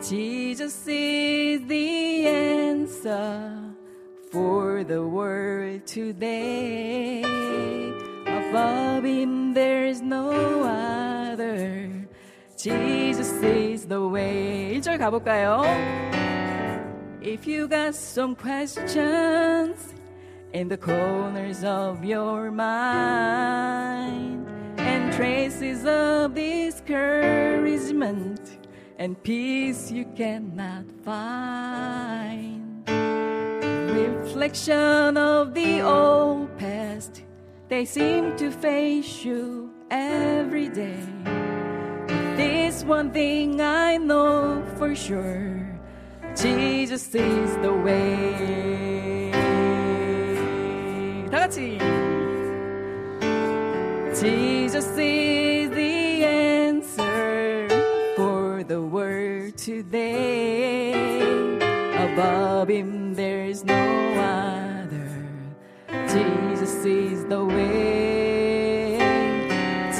Jesus 0.00 0.88
is 0.88 1.66
the 1.66 2.26
answer 2.26 3.74
for 4.30 4.84
the 4.84 5.02
world 5.02 5.86
today. 5.86 7.22
Above 8.46 9.04
him 9.04 9.54
there 9.54 9.86
is 9.86 10.00
no 10.00 10.62
other. 10.62 11.90
Jesus 12.56 13.32
is 13.42 13.86
the 13.86 14.06
way. 14.06 14.80
1절 14.80 14.98
가볼까요? 14.98 15.62
If 17.22 17.46
you 17.46 17.68
got 17.68 17.94
some 17.94 18.34
questions 18.34 19.94
in 20.52 20.68
the 20.68 20.76
corners 20.76 21.64
of 21.64 22.04
your 22.04 22.50
mind 22.50 24.46
and 24.78 25.12
traces 25.12 25.86
of 25.86 26.34
discouragement 26.34 28.58
and 28.98 29.16
peace 29.22 29.90
you 29.90 30.04
cannot 30.14 30.84
find. 31.04 32.84
Reflection 33.92 35.16
of 35.16 35.54
the 35.54 35.80
old 35.82 36.56
past, 36.58 37.22
they 37.68 37.84
seem 37.84 38.36
to 38.36 38.50
face 38.50 39.24
you 39.24 39.72
every 39.90 40.68
day. 40.68 41.00
But 41.24 42.36
this 42.36 42.84
one 42.84 43.10
thing 43.10 43.60
I 43.60 43.96
know 43.96 44.62
for 44.78 44.94
sure 44.94 45.66
Jesus 46.36 47.14
is 47.14 47.56
the 47.58 47.72
way. 47.72 49.32
다 51.30 51.48
같이. 51.48 51.78
Jesus 54.20 54.86
is 54.98 55.70
the 55.70 56.24
answer 56.24 57.68
for 58.16 58.62
the 58.64 58.80
world 58.80 59.56
today. 59.56 60.92
Above 62.12 62.68
him 62.68 63.14
there 63.14 63.44
is 63.44 63.64
no 63.64 64.05
the 67.28 67.44
way. 67.44 68.98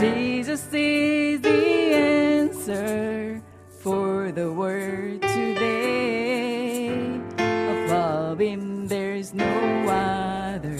Jesus 0.00 0.68
is 0.72 1.40
the 1.40 1.94
answer 1.94 3.42
for 3.80 4.32
the 4.32 4.50
world 4.52 5.22
today. 5.22 6.90
Above 7.38 8.38
him 8.38 8.86
there 8.88 9.14
is 9.14 9.32
no 9.32 9.46
other. 9.88 10.76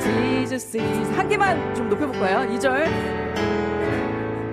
Jesus 0.00 0.74
is 0.74 1.08
한 1.16 1.28
개만 1.28 1.74
좀 1.74 1.88
높여볼까요? 1.88 2.46
2절 2.58 2.86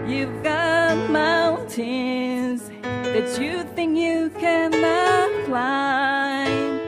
You've 0.08 0.42
got 0.44 0.98
mountains 1.10 2.70
that 2.82 3.40
you 3.40 3.64
think 3.76 3.98
you 3.98 4.30
cannot 4.40 5.30
climb 5.46 6.80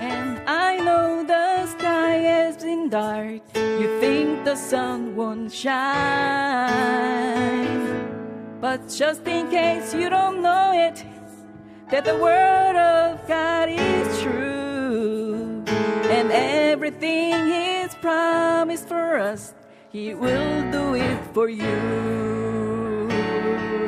And 0.00 0.40
I 0.46 0.76
know 0.76 1.24
the 1.24 1.66
sky 1.66 2.20
has 2.20 2.56
been 2.58 2.90
dark 2.90 3.40
You 3.40 3.40
think 3.40 3.49
the 4.50 4.54
sun 4.56 5.14
won't 5.14 5.52
shine 5.52 5.76
But 8.60 8.88
just 8.88 9.26
in 9.26 9.50
case 9.50 9.94
you 9.94 10.08
don't 10.10 10.42
know 10.42 10.72
it 10.74 11.04
That 11.90 12.04
the 12.04 12.16
word 12.16 12.76
of 12.76 13.26
God 13.28 13.68
is 13.68 14.22
true 14.22 15.62
And 16.10 16.30
everything 16.32 17.46
He's 17.46 17.94
promised 17.94 18.88
for 18.88 19.18
us 19.18 19.54
He 19.90 20.14
will 20.14 20.70
do 20.70 20.94
it 20.94 21.20
for 21.32 21.48
you 21.48 22.26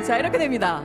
자 0.05 0.17
이렇게 0.17 0.37
됩니다 0.37 0.83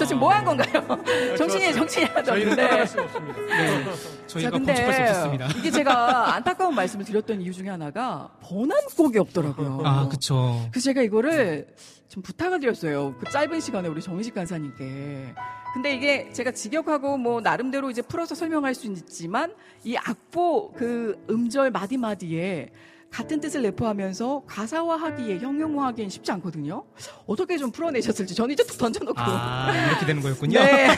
저 0.00 0.06
지금 0.06 0.20
뭐 0.20 0.30
한 0.30 0.42
건가요? 0.46 0.82
정신이 1.36 1.74
정신이 1.74 2.06
하나도 2.06 2.26
저희는 2.28 2.52
없는데. 2.52 2.84
네. 3.48 3.84
저희가 4.26 4.50
공식할 4.52 4.94
수 4.94 5.00
없었습니다. 5.02 5.46
이게 5.58 5.70
제가 5.70 6.34
안타까운 6.36 6.74
말씀을 6.74 7.04
드렸던 7.04 7.42
이유 7.42 7.52
중에 7.52 7.68
하나가 7.68 8.30
번안곡이 8.40 9.18
없더라고요. 9.18 9.82
아, 9.84 10.08
그쵸. 10.08 10.66
그래서 10.70 10.84
제가 10.86 11.02
이거를 11.02 11.74
좀 12.08 12.22
부탁을 12.22 12.60
드렸어요. 12.60 13.14
그 13.20 13.30
짧은 13.30 13.60
시간에 13.60 13.88
우리 13.90 14.00
정희식 14.00 14.34
간사님께. 14.34 15.34
근데 15.74 15.94
이게 15.94 16.32
제가 16.32 16.52
직역하고 16.52 17.18
뭐 17.18 17.42
나름대로 17.42 17.90
이제 17.90 18.00
풀어서 18.00 18.34
설명할 18.34 18.74
수 18.74 18.86
있지만 18.86 19.52
이 19.84 19.96
악보 19.98 20.72
그 20.72 21.22
음절 21.28 21.72
마디마디에 21.72 22.70
같은 23.10 23.40
뜻을 23.40 23.62
내포하면서 23.62 24.44
가사화하기에 24.46 25.38
형용화하기엔 25.38 26.08
쉽지 26.08 26.30
않거든요. 26.32 26.84
어떻게 27.26 27.58
좀 27.58 27.70
풀어내셨을지 27.72 28.34
저는 28.34 28.52
이제 28.52 28.64
툭 28.64 28.78
던져놓고 28.78 29.20
아, 29.20 29.72
이렇게 29.88 30.06
되는 30.06 30.22
거였군요. 30.22 30.60
네. 30.60 30.88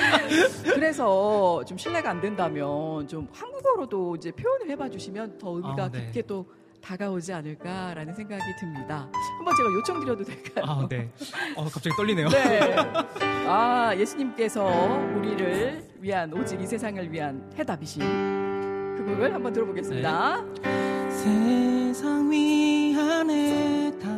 그래서 0.64 1.62
좀 1.66 1.76
신뢰가 1.76 2.10
안 2.10 2.20
된다면 2.20 3.06
좀 3.06 3.28
한국어로도 3.32 4.16
이제 4.16 4.32
표현을 4.32 4.70
해봐 4.70 4.88
주시면 4.90 5.38
더 5.38 5.50
의미가 5.50 5.84
아, 5.84 5.90
네. 5.90 6.06
깊게 6.06 6.22
또 6.22 6.46
다가오지 6.80 7.32
않을까라는 7.32 8.14
생각이 8.14 8.42
듭니다. 8.58 9.08
한번 9.38 9.54
제가 9.56 9.72
요청드려도 9.72 10.24
될까요? 10.24 10.64
아, 10.66 10.86
네. 10.88 11.10
어, 11.54 11.64
갑자기 11.64 11.94
떨리네요. 11.96 12.28
네. 12.28 12.76
아, 13.46 13.94
예수님께서 13.96 14.64
우리를 15.16 15.90
위한 16.00 16.32
오직 16.32 16.60
이 16.60 16.66
세상을 16.66 17.12
위한 17.12 17.52
해답이신 17.56 18.00
그 18.96 19.04
곡을 19.06 19.32
한번 19.32 19.52
들어보겠습니다. 19.52 20.44
세상 21.22 22.28
위안에 22.32 23.92
다 24.00 24.08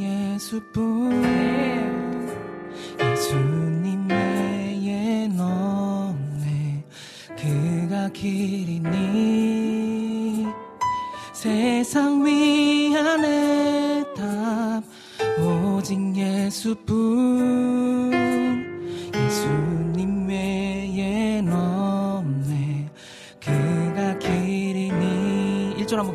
예수뿐. 0.00 1.22
예수님 3.00 4.08
외엔 4.08 5.38
없네. 5.38 6.84
그가 7.38 8.08
길이니. 8.08 8.88
세상 11.32 12.26
위안의 12.26 14.04
답 14.16 14.82
오직 15.38 16.16
예수뿐 16.16 18.01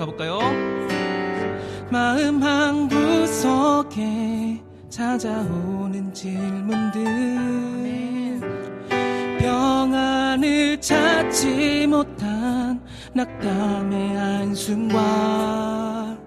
가볼까요? 0.07 0.39
마음 1.89 2.41
한 2.41 2.88
구석에 2.88 4.61
찾아오는 4.89 6.13
질문들 6.13 7.03
평안을 9.39 10.79
찾지 10.79 11.88
못한 11.88 12.81
낙담의 13.13 14.15
한숨과 14.15 16.17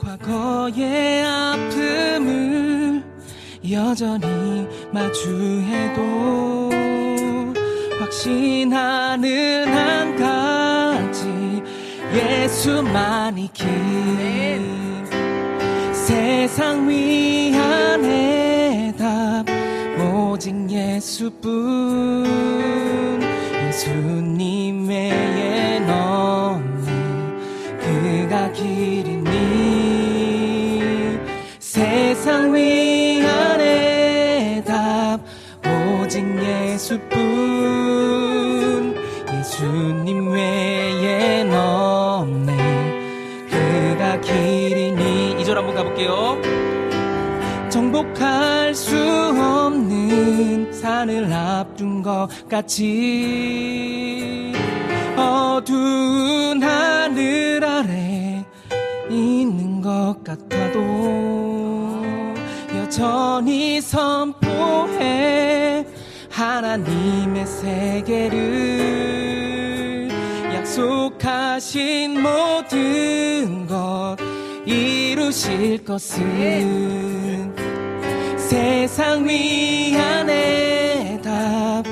과거의 0.00 1.24
아픔을 1.24 3.02
여전히 3.70 4.68
마주해도 4.92 6.70
확신하는 7.98 9.68
한 9.68 10.16
가지 10.16 10.83
예수만이 12.14 13.50
길. 13.52 13.66
세상 15.92 16.88
위안의 16.88 18.14
답 18.96 19.44
오직 20.00 20.54
예수뿐. 20.70 22.24
예수님 23.66 24.88
외엔 24.88 25.90
없네 25.90 26.92
그가 27.80 28.52
길이니. 28.52 29.32
세상 31.58 32.54
위안의 32.54 33.64
답 34.64 35.20
오직 35.66 36.24
예수뿐. 36.40 37.14
예수님 39.32 40.30
외 40.30 40.73
볼게요. 46.04 46.40
정복할 47.70 48.74
수 48.74 48.94
없는 48.96 50.72
산을 50.72 51.32
앞둔 51.32 52.02
것 52.02 52.28
같이 52.48 54.52
어두운 55.16 56.62
하늘 56.62 57.64
아래 57.64 58.44
있는 59.10 59.80
것 59.80 60.16
같아도 60.22 60.84
여전히 62.76 63.80
선포해 63.80 65.86
하나님의 66.30 67.46
세계를 67.46 68.44
약속하신 70.54 72.22
모든 72.22 73.66
것 73.66 74.16
이루실 74.66 75.84
것은 75.84 77.54
세상 78.38 79.28
위안의 79.28 81.20
답 81.22 81.84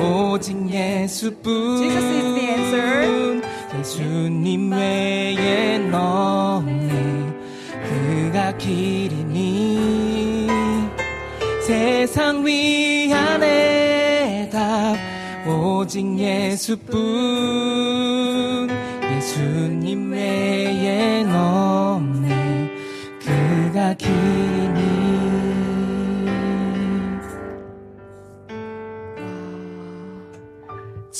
오직 0.00 0.56
예수뿐. 0.70 1.88
예수님 3.78 4.72
외엔 4.72 5.92
없네 5.94 7.32
그가 7.88 8.56
길이니. 8.56 10.48
세상 11.66 12.44
위안의 12.46 13.48
답 14.50 14.96
오직 15.46 16.18
예수뿐. 16.18 16.98
예수님 19.16 20.12
외엔 20.12 21.30
없네 21.34 22.17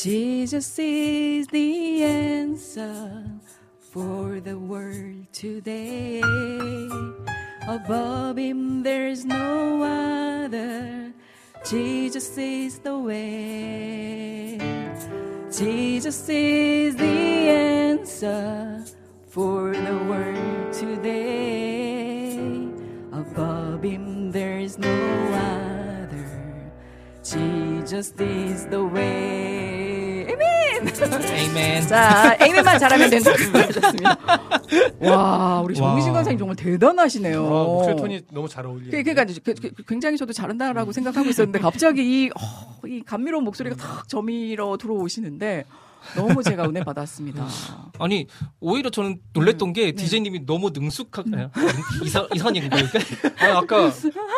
Jesus 0.01 0.78
is 0.78 1.47
the 1.49 2.05
answer 2.05 3.24
for 3.78 4.40
the 4.40 4.59
world 4.59 5.27
today. 5.32 6.20
Above 7.66 8.36
him 8.36 8.82
there's 8.82 9.24
no 9.24 9.82
other. 9.82 11.12
Jesus 11.69 12.36
is 12.36 12.78
the 12.81 12.99
way. 12.99 14.59
Jesus 15.51 16.28
is 16.28 16.97
the 16.97 17.05
answer 17.05 18.85
for 19.27 19.73
the 19.73 19.99
world 20.09 20.73
today. 20.73 21.98
Above 23.43 23.85
him 23.85 24.32
there's 24.32 24.77
no 24.78 24.89
other. 25.32 26.27
Jesus 27.23 28.12
is 28.19 28.66
the 28.69 28.82
way. 28.93 30.27
아멘! 30.27 30.89
에이멘. 31.23 31.86
자, 31.86 32.36
에이맨만 32.40 32.78
잘하면 32.81 33.10
된다고 33.10 33.36
하셨습니다. 33.59 34.19
와, 35.01 35.60
우리 35.62 35.81
와. 35.81 35.94
강사님 35.94 36.36
정말 36.39 36.56
대단하시네요. 36.56 37.47
아, 37.47 37.48
목소리 37.65 37.97
톤이 37.97 38.20
너무 38.32 38.48
잘 38.48 38.66
어울리네요. 38.66 38.90
그- 38.90 39.02
그러니까 39.05 39.23
이제 39.31 39.40
그- 39.44 39.55
그- 39.55 39.85
굉장히 39.86 40.16
저도 40.16 40.32
잘한다라고 40.32 40.90
생각하고 40.90 41.28
있었는데 41.28 41.60
갑자기 41.60 42.24
이, 42.24 42.31
어, 42.31 42.86
이 42.89 43.02
감미로운 43.06 43.44
목소리가 43.44 43.77
탁 43.77 44.09
저밀어 44.09 44.77
들어오시는데 44.78 45.65
너무 46.16 46.43
제가 46.43 46.65
은혜 46.65 46.83
받았습니다. 46.83 47.47
아니 47.99 48.27
오히려 48.61 48.89
저는 48.91 49.20
놀랬던 49.33 49.73
게 49.73 49.93
디제이님이 49.93 50.47
너무 50.47 50.70
능숙하게 50.70 51.49
이사 52.05 52.27
이사님 52.35 52.70
보니까 52.70 52.99
아, 53.41 53.59
아까 53.59 53.91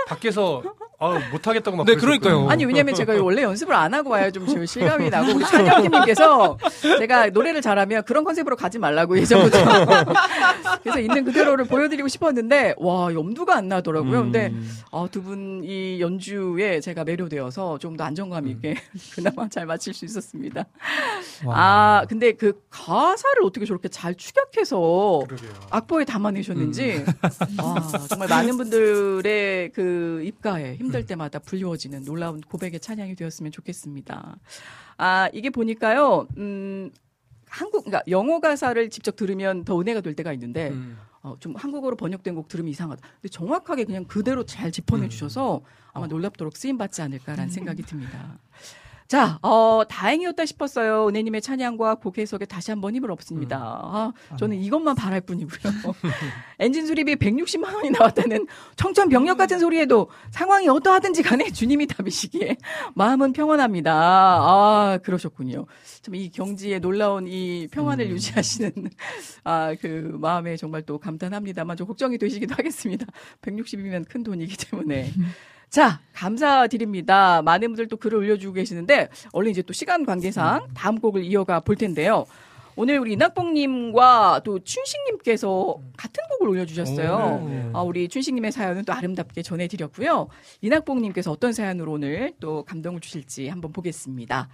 밖에서 0.09 0.63
아, 0.99 1.19
못하겠다고 1.33 1.77
막 1.79 1.87
네. 1.87 1.95
그러니까요. 1.95 2.49
아니 2.51 2.65
왜냐면 2.65 2.95
제가 2.95 3.23
원래 3.23 3.43
연습을 3.43 3.75
안 3.75 3.95
하고 3.95 4.11
와야 4.11 4.31
좀저 4.31 4.67
실감이 4.67 5.09
나고 5.11 5.33
우리 5.35 5.45
찬영님께서 5.45 6.59
제가 6.99 7.29
노래를 7.29 7.63
잘하면 7.63 8.03
그런 8.05 8.25
컨셉으로 8.25 8.57
가지 8.57 8.79
말라고 8.79 9.17
예전부터 9.19 9.59
그래서 10.83 11.01
있는 11.01 11.25
그대로를 11.25 11.67
보여드리고 11.67 12.09
싶었는데 12.09 12.75
와 12.79 13.13
염두가 13.15 13.57
안 13.57 13.69
나더라고요. 13.69 14.23
근데 14.25 14.49
음. 14.49 14.69
어, 14.91 15.07
두분 15.11 15.63
이 15.65 16.01
연주에 16.01 16.81
제가 16.81 17.05
매료되어서 17.05 17.79
좀 17.79 17.91
더 18.01 18.05
안정감 18.05 18.47
있게 18.47 18.77
그나마 19.15 19.47
잘 19.49 19.67
마칠 19.67 19.93
수 19.93 20.05
있었습니다. 20.07 20.65
아 21.55 22.05
근데 22.09 22.33
그 22.33 22.65
가사를 22.71 23.43
어떻게 23.45 23.67
저렇게 23.67 23.89
잘 23.89 24.15
추격해서 24.15 25.23
그러게요. 25.27 25.53
악보에 25.71 26.05
담아내셨는지 26.05 27.05
아, 27.59 27.89
정말 28.09 28.29
많은 28.29 28.57
분들의 28.57 29.73
그 29.73 30.23
입가에 30.25 30.77
힘들 30.77 31.07
때마다 31.07 31.39
불리워지는 31.39 32.05
놀라운 32.05 32.41
고백의 32.41 32.81
찬양이 32.81 33.15
되었으면 33.15 33.53
좋겠습니다. 33.53 34.37
아 34.97 35.29
이게 35.33 35.51
보니까요, 35.51 36.27
음 36.37 36.91
한국 37.49 37.85
그러니까 37.85 38.03
영어 38.09 38.41
가사를 38.41 38.89
직접 38.91 39.17
들으면 39.17 39.65
더 39.65 39.79
은혜가 39.81 40.01
될 40.01 40.15
때가 40.15 40.33
있는데 40.35 40.71
음. 40.71 40.97
어, 41.23 41.37
좀 41.39 41.55
한국어로 41.55 41.97
번역된 41.97 42.35
곡 42.35 42.49
들으면 42.49 42.71
이상하다. 42.71 43.03
근데 43.15 43.29
정확하게 43.29 43.85
그냥 43.85 44.05
그대로 44.05 44.45
잘 44.45 44.71
짚어내 44.71 45.09
주셔서 45.09 45.61
아마 45.93 46.07
놀랍도록 46.07 46.57
쓰임 46.57 46.79
받지 46.79 47.03
않을까라는 47.03 47.51
생각이 47.51 47.83
듭니다. 47.83 48.39
자, 49.11 49.41
어, 49.43 49.83
다행이었다 49.89 50.47
싶었어요. 50.47 51.09
은혜님의 51.09 51.43
찬양과 51.43 51.97
곡 51.97 52.19
해석에 52.19 52.45
다시 52.45 52.71
한번 52.71 52.95
힘을 52.95 53.11
얻습니다. 53.11 53.59
아, 53.59 54.13
저는 54.39 54.57
이것만 54.63 54.95
바랄 54.95 55.21
뿐이고요. 55.21 55.59
엔진 56.61 56.87
수리비 56.87 57.17
160만 57.17 57.75
원이 57.75 57.91
나왔다는 57.91 58.47
청천벽력 58.77 59.37
같은 59.37 59.59
소리에도 59.59 60.11
상황이 60.31 60.69
어떠하든지 60.69 61.25
간에 61.25 61.51
주님이 61.51 61.89
답이시기에 61.89 62.57
마음은 62.95 63.33
평안합니다. 63.33 63.93
아, 63.93 65.01
그러셨군요. 65.03 65.67
참 66.03 66.15
이 66.15 66.31
경지에 66.31 66.79
놀라운 66.79 67.27
이 67.27 67.67
평안을 67.73 68.11
유지하시는 68.11 68.71
아, 69.43 69.75
그 69.81 70.17
마음에 70.21 70.57
정말 70.57 70.83
또 70.83 70.99
감탄합니다만 70.99 71.77
좀 71.77 71.89
걱정이 71.89 72.17
되시기도 72.17 72.55
하겠습니다. 72.55 73.07
160이면 73.43 74.09
큰 74.09 74.23
돈이기 74.23 74.57
때문에. 74.57 75.11
자, 75.71 76.01
감사드립니다. 76.15 77.43
많은 77.43 77.69
분들 77.69 77.87
또 77.87 77.97
글을 77.97 78.19
올려주고 78.19 78.55
계시는데, 78.55 79.09
얼른 79.33 79.53
이제 79.53 79.63
또 79.63 79.73
시간 79.73 80.05
관계상 80.05 80.67
다음 80.75 81.01
곡을 81.01 81.23
이어가 81.25 81.61
볼 81.61 81.77
텐데요. 81.77 82.27
오늘 82.75 82.99
우리 82.99 83.13
이낙봉님과 83.13 84.43
또 84.45 84.59
춘식님께서 84.59 85.77
같은 85.97 86.25
곡을 86.31 86.49
올려주셨어요. 86.49 87.73
오. 87.73 87.79
아, 87.79 87.83
우리 87.83 88.09
춘식님의 88.09 88.51
사연은 88.51 88.85
또 88.85 88.93
아름답게 88.93 89.43
전해드렸고요. 89.43 90.29
이낙봉님께서 90.61 91.31
어떤 91.31 91.53
사연으로 91.53 91.93
오늘 91.93 92.33
또 92.41 92.65
감동을 92.65 93.01
주실지 93.01 93.49
한번 93.49 93.73
보겠습니다. 93.73 94.49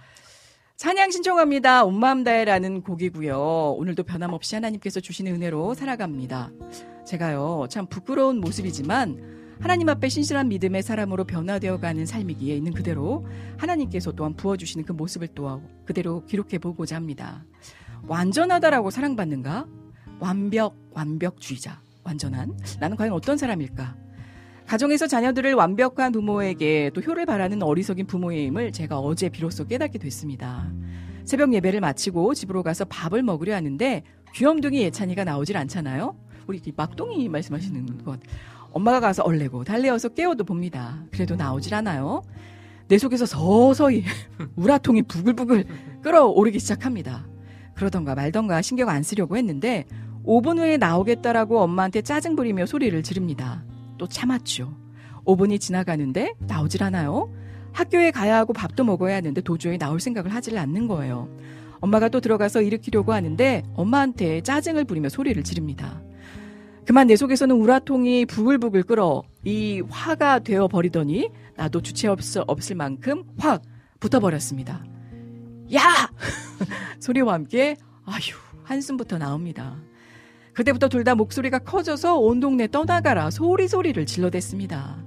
찬양 0.75 1.09
신청합니다. 1.09 1.83
온마음 1.85 2.23
다해라는 2.23 2.81
곡이고요. 2.81 3.75
오늘도 3.79 4.03
변함없이 4.03 4.53
하나님께서 4.53 4.99
주시는 4.99 5.33
은혜로 5.35 5.73
살아갑니다. 5.73 6.51
제가요, 7.07 7.65
참 7.69 7.87
부끄러운 7.87 8.39
모습이지만 8.39 9.46
하나님 9.59 9.89
앞에 9.89 10.07
신실한 10.07 10.49
믿음의 10.49 10.83
사람으로 10.83 11.23
변화되어 11.25 11.79
가는 11.79 12.05
삶이기에 12.05 12.55
있는 12.55 12.73
그대로 12.73 13.25
하나님께서 13.57 14.11
또한 14.11 14.33
부어주시는 14.35 14.85
그 14.85 14.91
모습을 14.91 15.29
또 15.29 15.61
그대로 15.85 16.23
기록해 16.25 16.59
보고자 16.59 16.95
합니다. 16.95 17.43
완전하다라고 18.03 18.91
사랑받는가? 18.91 19.65
완벽, 20.19 20.75
완벽주의자. 20.93 21.81
완전한? 22.03 22.57
나는 22.79 22.95
과연 22.95 23.13
어떤 23.13 23.37
사람일까? 23.37 23.95
가정에서 24.65 25.07
자녀들을 25.07 25.53
완벽한 25.53 26.11
부모에게 26.11 26.91
또 26.93 27.01
효를 27.01 27.25
바라는 27.25 27.63
어리석인 27.63 28.05
부모의 28.05 28.47
힘을 28.47 28.71
제가 28.71 28.99
어제 28.99 29.29
비로소 29.29 29.65
깨닫게 29.65 29.97
됐습니다. 29.97 30.71
새벽 31.23 31.53
예배를 31.53 31.79
마치고 31.79 32.33
집으로 32.33 32.63
가서 32.63 32.85
밥을 32.85 33.23
먹으려 33.23 33.55
하는데 33.55 34.03
귀염둥이 34.33 34.81
예찬이가 34.83 35.23
나오질 35.23 35.57
않잖아요? 35.57 36.15
우리 36.47 36.61
이 36.65 36.73
막둥이 36.75 37.27
말씀하시는 37.29 38.03
것. 38.03 38.19
엄마가 38.71 38.99
가서 38.99 39.23
얼레고 39.23 39.63
달래어서 39.63 40.09
깨워도 40.09 40.43
봅니다. 40.43 41.03
그래도 41.11 41.35
나오질 41.35 41.73
않아요. 41.75 42.23
내 42.87 42.97
속에서 42.97 43.25
서서히 43.25 44.03
우라통이 44.55 45.03
부글부글 45.03 45.65
끓어오르기 46.03 46.59
시작합니다. 46.59 47.27
그러던가 47.75 48.15
말던가 48.15 48.61
신경 48.61 48.89
안 48.89 49.03
쓰려고 49.03 49.37
했는데 49.37 49.85
5분 50.25 50.57
후에 50.57 50.77
나오겠다라고 50.77 51.59
엄마한테 51.61 52.01
짜증 52.01 52.35
부리며 52.35 52.65
소리를 52.65 53.01
지릅니다. 53.03 53.63
또 53.97 54.07
참았죠. 54.07 54.73
5분이 55.25 55.59
지나가는데 55.59 56.33
나오질 56.39 56.83
않아요. 56.83 57.31
학교에 57.73 58.11
가야 58.11 58.37
하고 58.37 58.53
밥도 58.53 58.83
먹어야 58.83 59.17
하는데 59.17 59.39
도저히 59.41 59.77
나올 59.77 59.99
생각을 59.99 60.33
하질 60.33 60.57
않는 60.57 60.87
거예요. 60.87 61.29
엄마가 61.79 62.09
또 62.09 62.19
들어가서 62.19 62.61
일으키려고 62.61 63.13
하는데 63.13 63.63
엄마한테 63.75 64.41
짜증을 64.41 64.85
부리며 64.85 65.09
소리를 65.09 65.41
지릅니다. 65.43 66.01
그만 66.87 67.07
내 67.07 67.17
속에서는 67.17 67.53
우라통이 67.53 68.25
부글부글 68.27 68.83
끓어 68.83 69.23
이 69.43 69.83
화가 69.89 70.39
되어 70.39 70.69
버리더니 70.69 71.29
나도 71.57 71.81
주체 71.81 72.07
없을, 72.07 72.45
없을 72.47 72.77
만큼 72.77 73.25
확 73.37 73.61
붙어 73.99 74.21
버렸습니다. 74.21 74.85
야! 75.75 75.81
소리와 77.01 77.33
함께 77.33 77.75
아휴 78.05 78.37
한숨부터 78.63 79.17
나옵니다. 79.17 79.75
그때부터 80.53 80.87
둘 80.87 81.03
다 81.03 81.13
목소리가 81.13 81.59
커져서 81.59 82.19
온 82.19 82.39
동네 82.39 82.67
떠나가라 82.67 83.31
소리 83.31 83.67
소리를 83.67 84.05
질러댔습니다. 84.05 85.05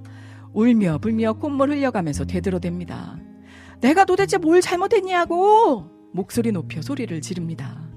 울며 0.53 0.99
불며 0.99 1.33
콧물 1.33 1.71
흘려가면서 1.71 2.25
되들어댑니다. 2.25 3.19
내가 3.81 4.05
도대체 4.05 4.37
뭘 4.37 4.61
잘못했냐고 4.61 5.89
목소리 6.13 6.51
높여 6.51 6.81
소리를 6.83 7.19
지릅니다. 7.21 7.90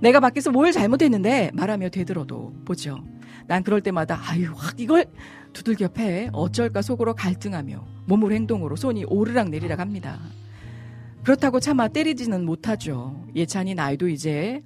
내가 0.00 0.20
밖에서 0.20 0.50
뭘 0.50 0.72
잘못했는데 0.72 1.50
말하며 1.54 1.90
되들어도 1.90 2.54
보죠. 2.64 3.04
난 3.46 3.62
그럴 3.62 3.80
때마다 3.80 4.20
아유 4.22 4.52
확 4.54 4.80
이걸 4.80 5.06
두들겨 5.52 5.88
패 5.88 6.28
어쩔까 6.32 6.82
속으로 6.82 7.14
갈등하며 7.14 7.86
몸으로 8.06 8.34
행동으로 8.34 8.76
손이 8.76 9.04
오르락 9.04 9.50
내리락 9.50 9.80
합니다. 9.80 10.20
그렇다고 11.24 11.60
차마 11.60 11.88
때리지는 11.88 12.46
못하죠. 12.46 13.26
예찬이 13.34 13.74
나이도 13.74 14.08
이제 14.08 14.62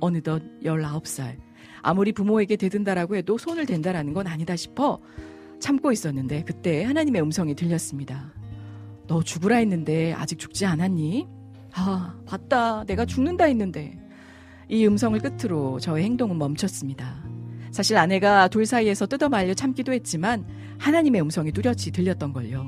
어느덧 0.00 0.42
19살. 0.62 1.36
아무리 1.82 2.12
부모에게 2.12 2.56
대든다라고 2.56 3.16
해도 3.16 3.38
손을 3.38 3.66
댄다라는 3.66 4.12
건 4.12 4.26
아니다 4.26 4.56
싶어 4.56 5.00
참고 5.58 5.92
있었는데 5.92 6.44
그때 6.44 6.84
하나님의 6.84 7.22
음성이 7.22 7.54
들렸습니다. 7.54 8.32
너 9.06 9.22
죽으라 9.22 9.56
했는데 9.56 10.12
아직 10.12 10.38
죽지 10.38 10.66
않았니? 10.66 11.28
아, 11.74 12.16
봤다. 12.26 12.84
내가 12.84 13.04
죽는다 13.04 13.44
했는데. 13.44 13.98
이 14.68 14.86
음성을 14.86 15.18
끝으로 15.20 15.78
저의 15.78 16.04
행동은 16.04 16.38
멈췄습니다. 16.38 17.22
사실 17.70 17.96
아내가 17.96 18.48
둘 18.48 18.66
사이에서 18.66 19.06
뜯어말려 19.06 19.54
참기도 19.54 19.92
했지만 19.92 20.46
하나님의 20.78 21.20
음성이 21.20 21.52
뚜렷이 21.52 21.90
들렸던 21.92 22.32
걸요. 22.32 22.66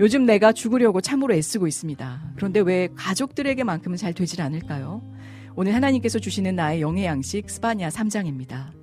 요즘 0.00 0.26
내가 0.26 0.52
죽으려고 0.52 1.00
참으로 1.00 1.34
애쓰고 1.34 1.66
있습니다. 1.66 2.32
그런데 2.36 2.60
왜 2.60 2.88
가족들에게만큼은 2.94 3.96
잘 3.96 4.12
되질 4.12 4.42
않을까요? 4.42 5.02
오늘 5.56 5.74
하나님께서 5.74 6.18
주시는 6.18 6.54
나의 6.54 6.80
영의 6.80 7.04
양식 7.04 7.50
스파니아 7.50 7.88
3장입니다. 7.88 8.78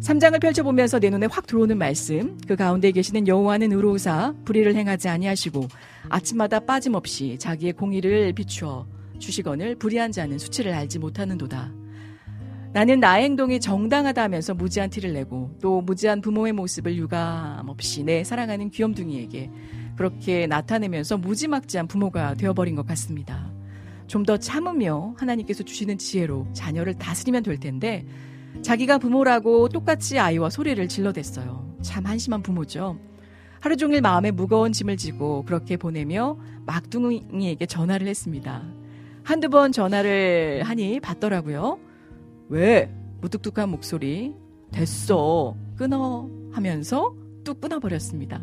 3장을 0.00 0.40
펼쳐보면서 0.40 1.00
내 1.00 1.10
눈에 1.10 1.26
확 1.26 1.46
들어오는 1.46 1.76
말씀 1.76 2.38
그 2.46 2.54
가운데 2.54 2.92
계시는 2.92 3.26
여호와는 3.26 3.72
의로우사 3.72 4.34
불의를 4.44 4.76
행하지 4.76 5.08
아니하시고 5.08 5.66
아침마다 6.08 6.60
빠짐없이 6.60 7.38
자기의 7.40 7.72
공의를 7.72 8.32
비추어 8.34 8.86
주시거늘 9.18 9.76
불의한 9.76 10.12
자는 10.12 10.38
수치를 10.38 10.72
알지 10.72 10.98
못하는도다. 10.98 11.72
나는 12.72 13.00
나의 13.00 13.24
행동이 13.24 13.58
정당하다 13.58 14.22
하면서 14.22 14.52
무지한 14.54 14.90
티를 14.90 15.14
내고 15.14 15.50
또 15.62 15.80
무지한 15.80 16.20
부모의 16.20 16.52
모습을 16.52 16.96
유감없이 16.96 18.04
내 18.04 18.22
사랑하는 18.22 18.70
귀염둥이에게 18.70 19.50
그렇게 19.96 20.46
나타내면서 20.46 21.16
무지막지한 21.16 21.86
부모가 21.86 22.34
되어버린 22.34 22.74
것 22.74 22.86
같습니다. 22.86 23.50
좀 24.06 24.24
더 24.24 24.36
참으며 24.36 25.14
하나님께서 25.18 25.62
주시는 25.62 25.98
지혜로 25.98 26.48
자녀를 26.52 26.94
다스리면 26.94 27.42
될 27.42 27.58
텐데 27.58 28.04
자기가 28.62 28.98
부모라고 28.98 29.68
똑같이 29.68 30.18
아이와 30.18 30.50
소리를 30.50 30.86
질러댔어요. 30.88 31.76
참 31.82 32.06
한심한 32.06 32.42
부모죠. 32.42 32.98
하루 33.60 33.76
종일 33.76 34.00
마음에 34.00 34.30
무거운 34.30 34.72
짐을 34.72 34.96
지고 34.96 35.44
그렇게 35.44 35.76
보내며 35.76 36.38
막둥이에게 36.66 37.66
전화를 37.66 38.06
했습니다. 38.06 38.64
한두 39.26 39.48
번 39.48 39.72
전화를 39.72 40.62
하니 40.62 41.00
받더라고요. 41.00 41.80
왜? 42.48 42.94
무뚝뚝한 43.20 43.68
목소리. 43.68 44.32
됐어. 44.70 45.56
끊어. 45.74 46.30
하면서 46.52 47.12
뚝 47.42 47.60
끊어버렸습니다. 47.60 48.40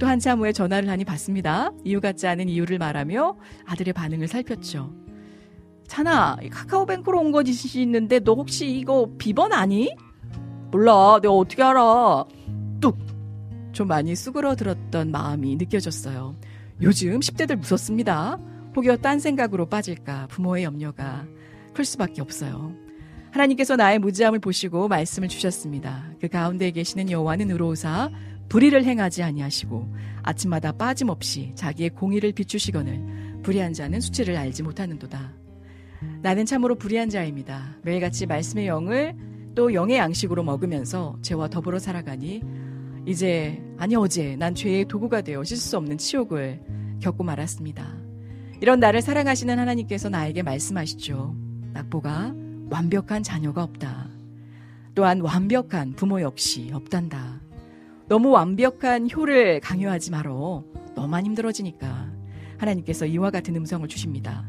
또 0.00 0.08
한참 0.08 0.40
후에 0.40 0.50
전화를 0.50 0.88
하니 0.88 1.04
받습니다. 1.04 1.70
이유 1.84 2.00
같지 2.00 2.26
않은 2.26 2.48
이유를 2.48 2.78
말하며 2.78 3.36
아들의 3.66 3.94
반응을 3.94 4.26
살폈죠. 4.26 4.92
찬아, 5.86 6.38
카카오뱅크로 6.50 7.20
온 7.20 7.30
거지 7.30 7.80
있는데 7.80 8.18
너 8.18 8.34
혹시 8.34 8.68
이거 8.68 9.12
비번 9.16 9.52
아니? 9.52 9.94
몰라, 10.72 11.20
내가 11.22 11.34
어떻게 11.34 11.62
알아? 11.62 12.24
뚝! 12.80 12.98
좀 13.70 13.86
많이 13.86 14.16
수그러들었던 14.16 15.12
마음이 15.12 15.54
느껴졌어요. 15.54 16.34
요즘 16.82 17.20
10대들 17.20 17.54
무섭습니다. 17.54 18.38
혹여 18.76 18.98
딴 18.98 19.18
생각으로 19.18 19.66
빠질까 19.66 20.28
부모의 20.28 20.64
염려가 20.64 21.26
클 21.74 21.84
수밖에 21.84 22.20
없어요. 22.20 22.74
하나님께서 23.30 23.76
나의 23.76 23.98
무지함을 23.98 24.38
보시고 24.40 24.88
말씀을 24.88 25.28
주셨습니다. 25.28 26.04
그 26.20 26.28
가운데 26.28 26.70
계시는 26.70 27.10
여호와는 27.10 27.50
의로우사 27.50 28.10
불의를 28.48 28.84
행하지 28.84 29.22
아니하시고 29.22 29.94
아침마다 30.22 30.72
빠짐없이 30.72 31.52
자기의 31.54 31.90
공의를 31.90 32.32
비추시거늘 32.32 33.40
불의한 33.42 33.72
자는 33.72 34.00
수치를 34.00 34.36
알지 34.36 34.62
못하는도다. 34.62 35.32
나는 36.22 36.46
참으로 36.46 36.74
불의한 36.74 37.08
자입니다. 37.08 37.76
매일같이 37.82 38.26
말씀의 38.26 38.66
영을 38.66 39.14
또 39.54 39.72
영의 39.74 39.98
양식으로 39.98 40.42
먹으면서 40.42 41.16
죄와 41.22 41.48
더불어 41.48 41.78
살아가니 41.78 42.42
이제 43.06 43.62
아니 43.78 43.96
어제 43.96 44.36
난 44.36 44.54
죄의 44.54 44.86
도구가 44.86 45.22
되어 45.22 45.42
씻을 45.44 45.56
수 45.58 45.76
없는 45.76 45.98
치욕을 45.98 46.60
겪고 47.00 47.24
말았습니다. 47.24 47.99
이런 48.60 48.78
나를 48.78 49.00
사랑하시는 49.00 49.58
하나님께서 49.58 50.10
나에게 50.10 50.42
말씀하시죠. 50.42 51.34
낙보가 51.72 52.34
완벽한 52.68 53.22
자녀가 53.22 53.62
없다. 53.62 54.08
또한 54.94 55.22
완벽한 55.22 55.94
부모 55.94 56.20
역시 56.20 56.70
없단다. 56.72 57.40
너무 58.08 58.30
완벽한 58.30 59.08
효를 59.10 59.60
강요하지 59.60 60.10
말어. 60.10 60.64
너만 60.94 61.24
힘들어지니까. 61.24 62.10
하나님께서 62.58 63.06
이와 63.06 63.30
같은 63.30 63.56
음성을 63.56 63.86
주십니다. 63.88 64.44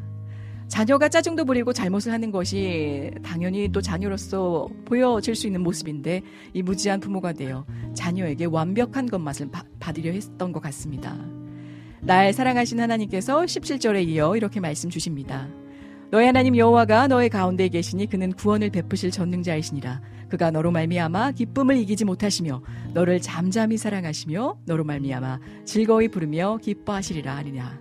자녀가 0.67 1.07
짜증도 1.07 1.45
부리고 1.45 1.71
잘못을 1.71 2.11
하는 2.11 2.31
것이 2.31 3.11
당연히 3.23 3.69
또 3.69 3.81
자녀로서 3.81 4.67
보여질 4.85 5.35
수 5.35 5.47
있는 5.47 5.61
모습인데 5.61 6.21
이 6.53 6.61
무지한 6.61 6.99
부모가 6.99 7.31
되어 7.31 7.65
자녀에게 7.93 8.45
완벽한 8.45 9.05
것맛을 9.05 9.49
받으려 9.79 10.11
했던 10.11 10.51
것 10.51 10.61
같습니다. 10.61 11.40
날 12.03 12.33
사랑하신 12.33 12.79
하나님께서 12.79 13.41
17절에 13.41 14.07
이어 14.07 14.35
이렇게 14.35 14.59
말씀 14.59 14.89
주십니다. 14.89 15.47
너의 16.09 16.25
하나님 16.25 16.57
여호와가 16.57 17.07
너의 17.07 17.29
가운데 17.29 17.69
계시니 17.69 18.07
그는 18.07 18.33
구원을 18.33 18.71
베푸실 18.71 19.11
전능자이시니라. 19.11 20.01
그가 20.27 20.49
너로 20.49 20.71
말미암아 20.71 21.33
기쁨을 21.33 21.77
이기지 21.77 22.05
못하시며 22.05 22.63
너를 22.93 23.21
잠잠히 23.21 23.77
사랑하시며 23.77 24.61
너로 24.65 24.83
말미암아 24.83 25.39
즐거이 25.65 26.07
부르며 26.07 26.57
기뻐하시리라 26.61 27.35
하리라. 27.35 27.79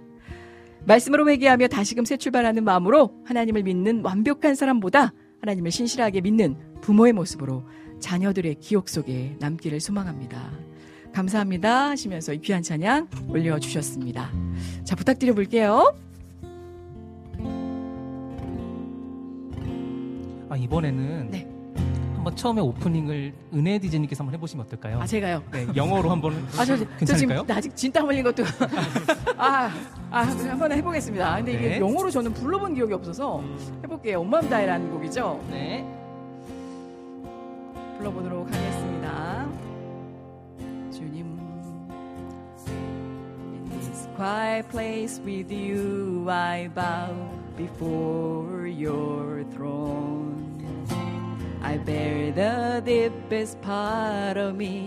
말씀으로 0.85 1.29
회개하며 1.31 1.69
다시금 1.69 2.05
새 2.05 2.19
출발하는 2.19 2.63
마음으로 2.63 3.15
하나님을 3.25 3.63
믿는 3.63 4.03
완벽한 4.05 4.55
사람보다 4.55 5.13
하나님을 5.41 5.71
신실하게 5.71 6.21
믿는 6.21 6.57
부모의 6.83 7.15
모습으로 7.15 7.65
자녀들의 8.01 8.57
기억 8.57 8.89
속에 8.91 9.37
남기를 9.41 9.81
소망합니다. 9.81 10.70
감사합니다 11.13 11.91
하시면서 11.91 12.33
이 12.33 12.41
귀한 12.41 12.63
찬양 12.63 13.09
올려주셨습니다. 13.29 14.31
자, 14.85 14.97
부탁드려 14.97 15.35
볼게요. 15.35 15.95
아, 20.49 20.57
이번에는 20.57 21.31
네. 21.31 21.49
한번 22.15 22.37
처음에 22.37 22.61
오프닝을 22.61 23.33
은혜 23.55 23.79
디제님께서 23.79 24.23
한번 24.23 24.35
해보시면 24.35 24.67
어떨까요? 24.67 25.01
아, 25.01 25.07
제가요? 25.07 25.43
네, 25.53 25.67
영어로 25.75 26.11
한번 26.11 26.35
아, 26.59 26.65
저, 26.65 26.77
저 26.77 26.85
괜찮을까요? 26.99 27.41
지금 27.43 27.57
아직 27.57 27.75
진땀 27.75 28.07
흘린 28.07 28.25
것도. 28.25 28.43
아, 29.39 29.71
아, 30.11 30.21
한번 30.21 30.73
해보겠습니다. 30.73 31.37
근데 31.37 31.53
이게 31.53 31.69
네. 31.69 31.81
영어로 31.81 32.11
저는 32.11 32.35
불러본 32.35 32.75
기억이 32.75 32.93
없어서 32.93 33.43
해볼게요. 33.85 34.21
엄마음 34.21 34.49
다이라는 34.51 34.91
곡이죠? 34.91 35.43
네. 35.51 35.87
불러보도록 37.97 38.47
하겠습니다. 38.49 39.49
This 43.91 44.07
quiet 44.15 44.69
place 44.69 45.21
with 45.25 45.51
you, 45.51 46.27
I 46.31 46.71
bow 46.73 47.11
before 47.57 48.67
your 48.67 49.45
throne. 49.51 50.63
I 51.63 51.77
bear 51.79 52.31
the 52.31 52.83
deepest 52.85 53.61
part 53.63 54.37
of 54.37 54.55
me 54.55 54.87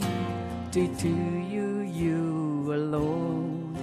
to, 0.72 0.88
to 0.88 1.10
you, 1.10 1.82
you 1.82 2.74
alone. 2.74 3.76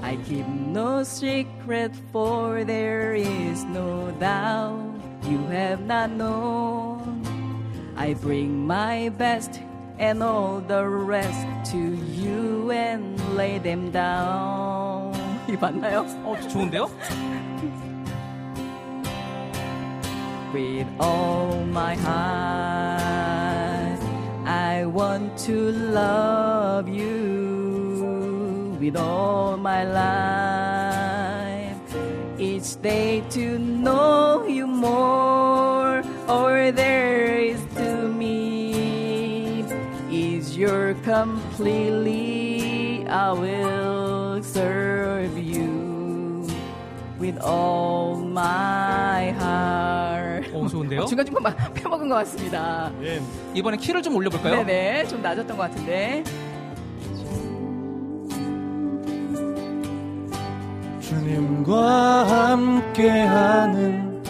I 0.00 0.16
keep 0.24 0.46
no 0.46 1.04
secret, 1.04 1.92
for 2.10 2.64
there 2.64 3.14
is 3.14 3.64
no 3.64 4.10
doubt 4.12 4.96
you 5.28 5.38
have 5.48 5.84
not 5.84 6.10
known. 6.10 7.20
I 7.96 8.14
bring 8.14 8.66
my 8.66 9.10
best 9.10 9.60
and 9.99 10.21
all 10.21 10.59
the 10.61 10.85
rest 10.87 11.47
to 11.71 11.77
you 11.77 12.71
and 12.71 13.19
lay 13.35 13.57
them 13.59 13.91
down. 13.91 15.13
이 15.49 15.55
맞나요? 15.59 16.05
어, 16.23 16.35
좋은데요? 16.49 16.89
With 20.53 20.87
all 20.99 21.63
my 21.65 21.95
heart, 21.95 23.27
I 24.45 24.85
want 24.85 25.37
to 25.45 25.71
love 25.71 26.87
you 26.87 28.77
with 28.79 28.95
all 28.95 29.57
my 29.57 29.83
life. 29.83 31.75
Each 32.39 32.79
day 32.81 33.23
to 33.31 33.57
know 33.59 34.45
you 34.47 34.67
more, 34.67 36.03
or 36.29 36.71
there 36.71 37.39
is 37.39 37.59
to 37.70 37.70
me. 37.70 37.70
Is 40.62 40.70
your 40.70 40.94
completely, 41.02 43.04
I 43.08 43.32
will 43.32 44.40
serve 44.44 45.36
you 45.36 46.46
with 47.18 47.36
all 47.44 48.24
my 48.24 49.32
heart. 49.32 50.48
오, 50.54 50.68
좋은데요? 50.68 51.06
중간중간 51.06 51.42
막 51.42 51.74
펴먹은 51.74 52.08
것 52.08 52.14
같습니다. 52.14 52.92
이번에 53.54 53.76
키를 53.76 54.02
좀 54.02 54.14
올려볼까요? 54.14 54.62
네네, 54.62 55.08
좀 55.08 55.20
낮았던 55.20 55.56
것 55.56 55.64
같은데. 55.64 56.22
주님과 61.00 62.52
함께하는 62.52 64.22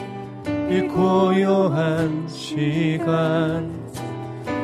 이 0.70 0.80
고요한 0.88 2.26
시간 2.26 3.81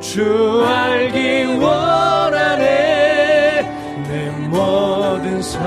주 0.00 0.62
알기 0.66 1.44
원하네. 1.56 2.66
내 4.08 4.30
모든 4.48 5.40
삶 5.40 5.62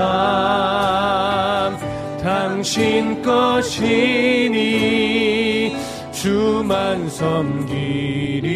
당신 2.22 3.20
것이니. 3.22 4.56
주만 6.12 7.08
섬기리 7.08 8.46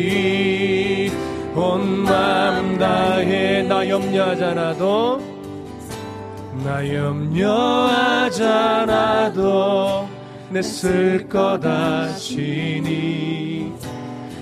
온 1.57 2.05
맘 2.05 2.79
다해. 2.79 3.65
나 3.65 3.89
염려하잖아도 3.89 5.36
나 6.65 6.95
염려하잖아도 6.95 8.37
내쓸것 10.51 11.65
아시니. 11.65 13.73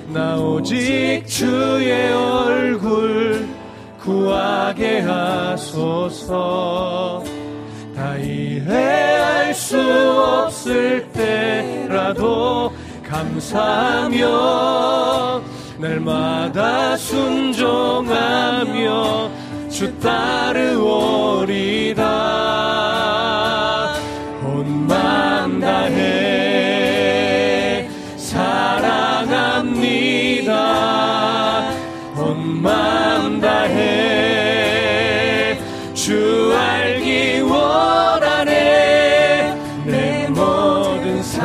나 0.08 0.36
오직 0.36 1.24
주의 1.26 2.12
얼굴 2.12 3.48
구하게 4.00 5.00
하소서. 5.00 7.22
다 7.96 8.16
이해할 8.18 9.54
수 9.54 9.80
없을 9.80 11.08
때라도 11.12 12.70
감사하며 13.08 14.26
날마다 15.78 16.96
순종하며 16.96 18.14
주 19.74 19.92
따르오리다 19.98 20.84
온맘 24.44 25.58
다해 25.58 27.08
사랑합니다. 28.16 29.32
온맘 32.16 33.40
다해 33.40 34.38
주 35.92 36.54
알기 36.56 37.40
원하네. 37.40 38.52
내 39.86 40.28
모든 40.28 41.20
삶 41.20 41.44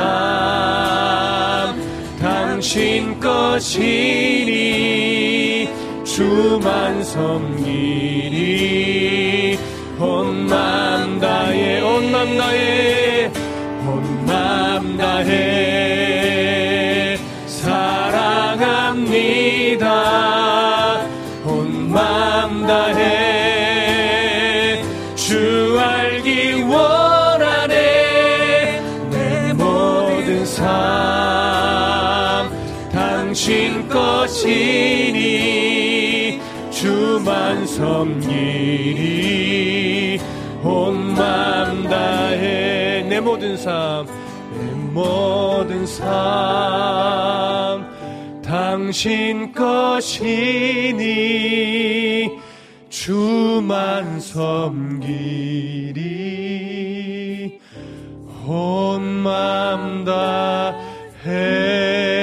당신 2.22 3.19
것이니. 3.19 4.69
주만 6.19 7.01
섬 7.03 7.48
섬기니 37.99 39.39
온맘 40.63 41.84
다해. 41.89 43.03
내 43.09 43.19
모든 43.19 43.57
삶 43.57 44.07
내 44.57 44.63
모든 44.93 45.85
삶. 45.85 47.85
당신 48.41 49.51
것이니 49.53 50.97
주만 52.89 54.19
섬기리. 54.19 55.99
온맘 58.47 60.05
다해 60.05 62.18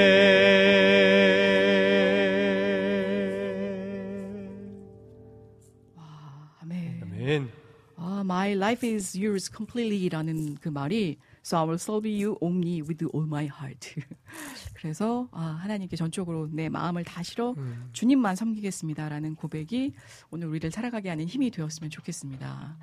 my 8.37 8.53
life 8.53 8.87
is 8.87 9.17
yours 9.17 9.51
completely라는 9.51 10.57
그 10.61 10.69
말이 10.69 11.17
So 11.43 11.57
I 11.57 11.63
will 11.63 11.79
serve 11.79 12.05
you 12.05 12.37
only 12.41 12.81
with 12.81 13.03
all 13.15 13.25
my 13.25 13.45
heart. 13.45 13.95
그래서 14.75 15.27
아, 15.31 15.57
하나님께 15.61 15.95
전적으로 15.95 16.49
내 16.51 16.67
마음을 16.69 17.03
다 17.03 17.23
실어 17.23 17.55
음. 17.57 17.89
주님만 17.93 18.35
섬기겠습니다라는 18.35 19.35
고백이 19.35 19.93
오늘 20.29 20.49
우리를 20.49 20.69
살아가게 20.69 21.09
하는 21.09 21.25
힘이 21.25 21.49
되었으면 21.49 21.89
좋겠습니다. 21.89 22.77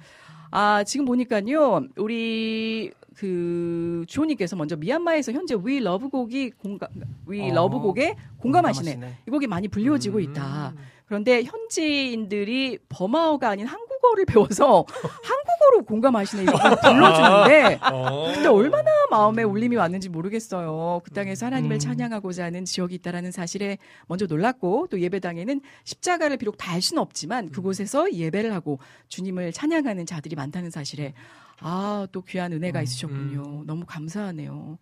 아, 0.51 0.83
지금 0.85 1.05
보니까요, 1.05 1.89
우리, 1.97 2.93
그, 3.17 4.05
주호님께서 4.07 4.57
먼저 4.57 4.77
미얀마에서 4.77 5.33
현재 5.33 5.57
We 5.57 5.79
Love 5.79 6.09
곡이 6.09 6.51
공감, 6.53 6.89
We 7.29 7.43
어, 7.43 7.47
Love 7.49 7.81
곡에 7.81 8.15
공감하시네. 8.39 8.93
공감하시네. 8.93 9.19
이 9.27 9.31
곡이 9.31 9.47
많이 9.47 9.69
불려지고 9.69 10.21
있다. 10.21 10.73
그런데 11.15 11.45
현지인들이 11.45 12.79
버마어가 12.89 13.49
아닌 13.49 13.67
한국어를 13.67 14.25
배워서 14.25 14.85
한국어로 15.23 15.85
공감하시네. 15.87 16.43
이거 16.43 16.53
불러주는데. 16.53 17.79
어. 17.83 18.33
근데 18.35 18.49
얼마나 18.49 18.91
마음에 19.13 19.45
울림이 19.45 19.77
왔는지 19.77 20.09
모르겠어요. 20.09 21.03
그 21.05 21.13
땅에서 21.13 21.47
하나님을 21.47 21.79
찬양하고자 21.79 22.47
하는 22.47 22.65
지역이 22.65 22.97
있다라는 22.97 23.31
사실에 23.31 23.79
먼저 24.09 24.27
놀랐고 24.27 24.89
또 24.91 24.99
예배당에는 25.01 25.61
십자가를 25.85 26.37
비록 26.37 26.57
달 26.57 26.83
수는 26.83 27.01
없지만 27.01 27.51
그곳에서 27.51 28.13
예배를 28.13 28.53
하고 28.53 28.81
주님을 29.07 29.53
찬양하는 29.53 30.07
자들이 30.07 30.35
많다는 30.35 30.73
사실에 30.73 31.15
아, 31.61 32.09
또 32.11 32.23
귀한 32.23 32.53
은혜가 32.53 32.83
있으셨군요. 32.83 33.63
너무 33.67 33.85
감사하네요. 33.87 34.79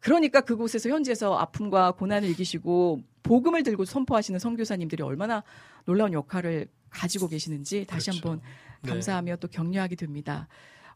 그러니까 0.00 0.42
그곳에서 0.42 0.90
현지에서 0.90 1.38
아픔과 1.38 1.92
고난을 1.92 2.28
이기시고 2.28 3.00
복음을 3.24 3.64
들고 3.64 3.84
선포하시는 3.84 4.38
선교사님들이 4.38 5.02
얼마나 5.02 5.42
놀라운 5.84 6.12
역할을 6.12 6.68
가지고 6.90 7.26
계시는지 7.26 7.84
다시 7.86 8.10
한번 8.10 8.40
네. 8.82 8.90
감사하며 8.90 9.36
또 9.36 9.48
격려하게 9.48 9.96
됩니다. 9.96 10.46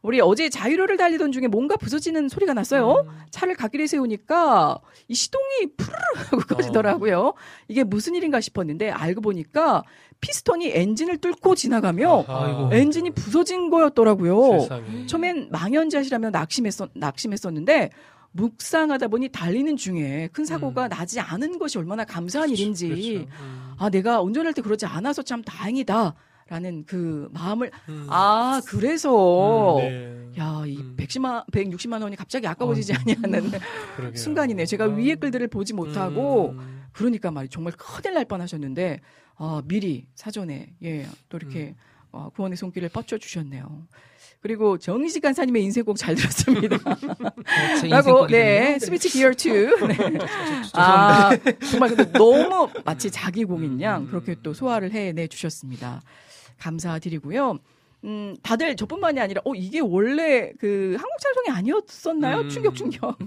우리 0.01 0.21
어제 0.21 0.47
자유로를 0.47 0.95
달리던 0.95 1.33
중에 1.33 1.47
뭔가 1.47 1.75
부서지는 1.75 2.29
소리가 2.29 2.53
났어요. 2.53 3.05
차를 3.31 3.55
갓길에 3.55 3.85
세우니까 3.85 4.79
이 5.09 5.13
시동이 5.13 5.73
푸르르 5.75 5.99
하고 6.15 6.55
꺼지더라고요. 6.55 7.33
이게 7.67 7.83
무슨 7.83 8.15
일인가 8.15 8.39
싶었는데 8.39 8.91
알고 8.91 9.19
보니까 9.19 9.83
피스톤이 10.21 10.71
엔진을 10.73 11.17
뚫고 11.17 11.55
지나가며 11.55 12.23
아이고. 12.29 12.69
엔진이 12.71 13.09
부서진 13.09 13.69
거였더라고요. 13.69 14.61
세상에. 14.61 15.05
처음엔 15.07 15.49
망연자실하며 15.51 16.29
낙심했었, 16.29 16.91
낙심했었는데 16.93 17.89
묵상하다 18.39 19.07
보니 19.09 19.29
달리는 19.29 19.75
중에 19.75 20.29
큰 20.31 20.45
사고가 20.45 20.87
나지 20.87 21.19
않은 21.19 21.59
것이 21.59 21.77
얼마나 21.77 22.05
감사한 22.05 22.49
일인지 22.49 22.87
그렇죠. 22.87 23.43
음. 23.43 23.73
아 23.77 23.89
내가 23.89 24.21
운전할 24.21 24.53
때 24.53 24.61
그러지 24.61 24.85
않아서 24.85 25.21
참 25.21 25.41
다행이다. 25.43 26.15
라는 26.47 26.83
그 26.87 27.29
마음을 27.31 27.69
음. 27.89 28.07
아 28.09 28.59
그래서 28.65 29.77
음, 29.77 30.31
네. 30.35 30.41
야이 30.41 30.95
110만 30.97 31.45
160만 31.51 32.01
원이 32.01 32.15
갑자기 32.15 32.47
아까워지지 32.47 32.93
아니하는 32.95 33.51
그러게요. 33.97 34.15
순간이네요. 34.17 34.65
제가 34.65 34.85
위의 34.85 35.15
글들을 35.17 35.47
보지 35.49 35.73
못하고 35.73 36.55
음. 36.57 36.85
그러니까 36.91 37.29
말이 37.29 37.49
정말 37.49 37.73
큰일 37.77 38.15
날 38.15 38.25
뻔하셨는데 38.25 38.99
아 39.35 39.61
미리 39.65 40.07
사전에 40.15 40.73
예 40.81 41.05
또 41.29 41.37
이렇게 41.37 41.59
음. 41.67 41.75
어, 42.11 42.29
구원의 42.33 42.57
손길을 42.57 42.89
뻗쳐 42.89 43.19
주셨네요. 43.19 43.83
그리고 44.41 44.77
정희식 44.77 45.21
간사님의 45.21 45.63
인생곡 45.63 45.97
잘 45.97 46.15
들었습니다. 46.15 46.77
제 47.81 47.87
라고. 47.87 48.25
네 48.27 48.79
스위치 48.79 49.09
기어 49.09 49.31
2. 49.31 49.49
네. 49.87 49.97
아 50.73 51.31
정말 51.69 51.89
근데 51.89 52.09
너무 52.13 52.69
마치 52.85 53.11
자기 53.11 53.43
공인 53.43 53.81
양 53.81 54.07
그렇게 54.07 54.35
또 54.41 54.53
소화를 54.53 54.91
해내 54.91 55.27
주셨습니다. 55.27 56.01
감사드리고요. 56.57 57.59
음, 58.05 58.35
다들 58.41 58.77
저뿐만이 58.77 59.19
아니라, 59.19 59.41
어, 59.43 59.53
이게 59.55 59.81
원래 59.81 60.53
그 60.57 60.95
한국 60.97 61.19
찬송이 61.19 61.49
아니었었나요? 61.49 62.37
음. 62.41 62.49
충격, 62.49 62.73
충격. 62.75 63.17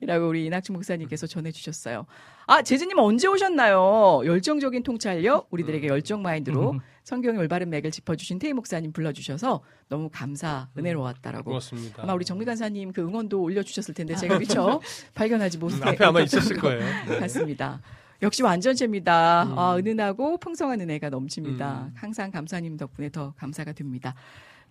이라고 0.00 0.28
우리 0.28 0.46
이낙준 0.46 0.74
목사님께서 0.74 1.28
전해주셨어요. 1.28 2.06
아, 2.46 2.62
재즈님 2.62 2.98
언제 2.98 3.28
오셨나요? 3.28 4.22
열정적인 4.24 4.82
통찰력, 4.82 5.46
우리들에게 5.50 5.86
열정 5.86 6.22
마인드로 6.22 6.74
성경의 7.06 7.38
올바른 7.40 7.70
맥을 7.70 7.92
짚어주신 7.92 8.40
태희 8.40 8.52
목사님 8.52 8.92
불러주셔서 8.92 9.62
너무 9.88 10.10
감사, 10.12 10.68
은혜로웠다라고. 10.76 11.44
고맙습니다. 11.44 12.02
아마 12.02 12.12
우리 12.12 12.24
정미 12.24 12.44
간사님 12.44 12.92
그 12.92 13.00
응원도 13.00 13.40
올려주셨을 13.40 13.94
텐데 13.94 14.16
제가 14.16 14.40
미처 14.40 14.80
발견하지 15.14 15.58
못해. 15.58 15.76
음, 15.76 15.82
앞에 15.84 16.04
아마 16.04 16.20
있었을 16.20 16.56
거예요. 16.56 16.80
네. 17.06 17.20
같습니다. 17.20 17.80
역시 18.22 18.42
완전체입니다. 18.42 19.44
음. 19.44 19.56
아, 19.56 19.76
은은하고 19.76 20.38
풍성한 20.38 20.80
은혜가 20.80 21.10
넘칩니다. 21.10 21.92
항상 21.94 22.32
감사님 22.32 22.76
덕분에 22.76 23.10
더 23.10 23.34
감사가 23.36 23.72
됩니다. 23.72 24.16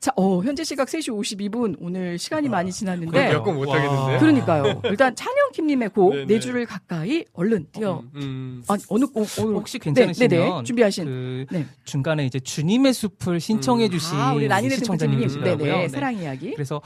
자, 0.05 0.11
어, 0.17 0.39
현재 0.43 0.63
시각 0.63 0.87
3시 0.87 1.09
52분. 1.09 1.77
오늘 1.79 2.19
시간이 2.19 2.47
많이 2.47 2.71
지났는데. 2.71 3.29
몇곡 3.29 3.55
못하겠는데? 3.55 4.19
그러니까요. 4.19 4.81
일단 4.83 5.15
찬영킴님의 5.17 5.89
곡, 5.89 6.11
네네. 6.11 6.25
네 6.27 6.39
줄을 6.39 6.67
가까이 6.67 7.25
얼른 7.33 7.69
띄워. 7.71 8.03
음. 8.13 8.61
아, 8.67 8.77
어느 8.89 9.05
곡, 9.05 9.27
오늘. 9.39 9.55
혹시 9.55 9.79
괜찮으시면 9.79 10.29
네, 10.29 10.37
네네. 10.37 10.63
준비하신. 10.63 11.05
그 11.05 11.45
네. 11.49 11.65
중간에 11.85 12.23
이제 12.23 12.39
주님의 12.39 12.93
숲을 12.93 13.39
신청해 13.39 13.89
주신 13.89 14.15
아, 14.15 14.33
우리 14.33 14.47
라니네 14.47 14.75
시청자님. 14.75 15.27
네네. 15.27 15.55
네. 15.55 15.87
사랑 15.89 16.15
이야기. 16.15 16.51
그래서 16.51 16.79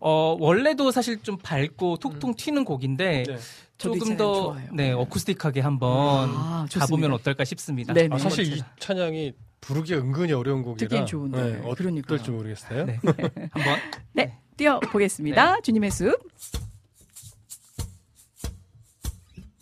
어 0.00 0.36
원래도 0.38 0.90
사실 0.90 1.22
좀 1.22 1.36
밝고 1.38 1.96
톡톡 1.98 2.36
튀는 2.36 2.64
곡인데 2.64 3.24
네. 3.26 3.38
조금 3.78 4.16
더 4.16 4.34
좋아해요. 4.34 4.70
네, 4.72 4.92
어쿠스틱하게 4.92 5.60
한번 5.60 6.30
아, 6.30 6.66
좋습니다. 6.68 6.86
가보면 6.86 7.12
어떨까 7.12 7.44
싶습니다. 7.44 7.92
네네. 7.94 8.14
아, 8.14 8.18
사실 8.18 8.52
이 8.52 8.62
찬양이 8.78 9.32
부르기 9.60 9.94
은근히 9.94 10.32
어려운 10.32 10.62
곡이라 10.62 10.88
듣기엔 10.88 11.06
좋은데. 11.06 11.42
네, 11.42 11.74
그러니까요. 11.74 12.14
어떨지 12.16 12.30
모르겠어요. 12.30 12.86
네. 12.86 12.98
한번 13.52 13.78
네. 14.12 14.36
띄워 14.56 14.80
보겠습니다. 14.80 15.60
주님의 15.60 15.90
숲. 15.90 16.18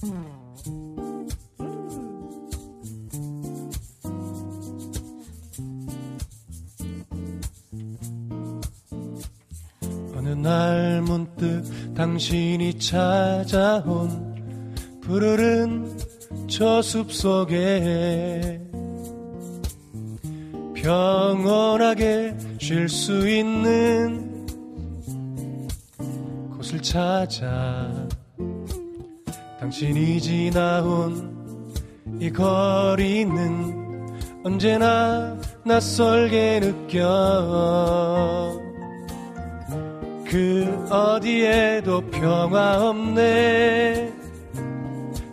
어 0.04 0.95
느날 10.36 11.00
문득 11.02 11.64
당신이 11.94 12.78
찾아온 12.78 14.34
푸르른 15.00 15.96
저 16.48 16.80
숲 16.82 17.12
속에 17.12 18.60
평온하게 20.74 22.36
쉴 22.58 22.88
수 22.88 23.28
있는 23.28 24.46
곳을 26.56 26.80
찾아 26.82 27.90
당신이 29.58 30.20
지나온 30.20 31.34
이 32.20 32.30
거리는 32.30 34.06
언제나 34.44 35.36
낯설게 35.64 36.60
느껴 36.60 38.65
그 40.28 40.86
어디에도 40.90 42.00
평화 42.10 42.88
없네. 42.88 44.12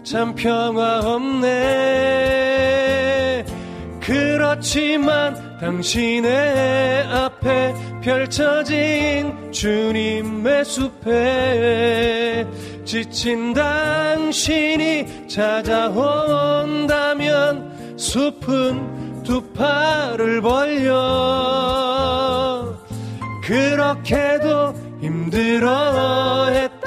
참 0.04 0.36
평화 0.36 1.00
없네. 1.00 2.34
그렇지만 4.00 5.58
당신의 5.60 7.04
앞에 7.08 7.74
펼쳐진 8.02 9.52
주님의 9.52 10.66
숲에 10.66 12.46
지친 12.84 13.54
당신이 13.54 15.28
찾아온다면 15.30 16.44
숲은 17.98 19.24
두 19.24 19.42
팔을 19.54 20.42
벌려. 20.42 21.64
그렇게도 23.44 24.74
힘들어했던 25.04 26.84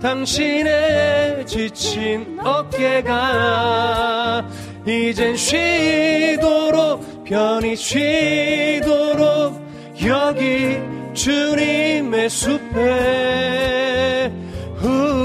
당신의 0.00 1.46
지친 1.46 2.38
어깨가 2.40 4.48
이젠 4.86 5.36
쉬도록 5.36 7.24
편히 7.24 7.76
쉬도록 7.76 9.60
여기 10.04 10.78
주님의 11.12 12.30
숲에. 12.30 14.32
후. 14.76 15.20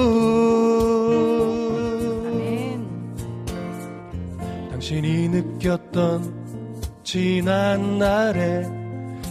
당신이 4.72 5.30
느꼈던 5.30 6.34
지난 7.04 7.98
날의 7.98 8.66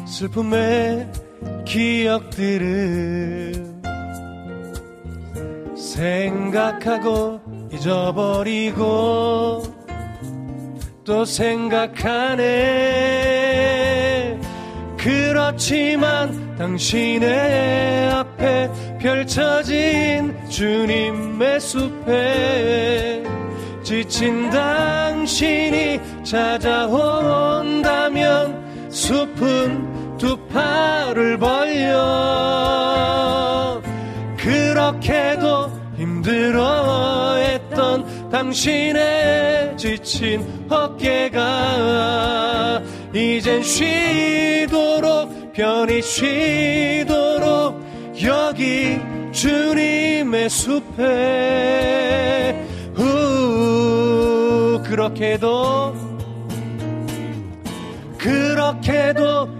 슬픔의 0.06 1.23
기억들을 1.64 3.54
생각하고 5.76 7.40
잊어버리고 7.72 9.62
또 11.04 11.24
생각하네. 11.24 12.44
그렇지만 14.96 16.56
당신의 16.56 18.10
앞에 18.10 18.70
펼쳐진 18.98 20.34
주님의 20.48 21.60
숲에 21.60 23.22
지친 23.82 24.48
당신이 24.48 26.00
찾아온다면 26.24 27.84
숲은 28.90 29.93
두 30.18 30.36
팔을 30.48 31.38
벌려. 31.38 31.94
그렇게도 34.36 35.72
힘들어했던 35.96 37.54
당신의 38.30 39.76
지친 39.76 40.66
어깨가 40.68 42.02
이젠 43.14 43.62
쉬도록 43.62 45.52
편히 45.52 46.02
쉬도록 46.02 47.80
여기 48.22 48.98
주님의 49.32 50.50
숲에. 50.50 51.04
우 52.98 54.82
그렇게도 54.84 55.94
그렇게도 58.18 59.53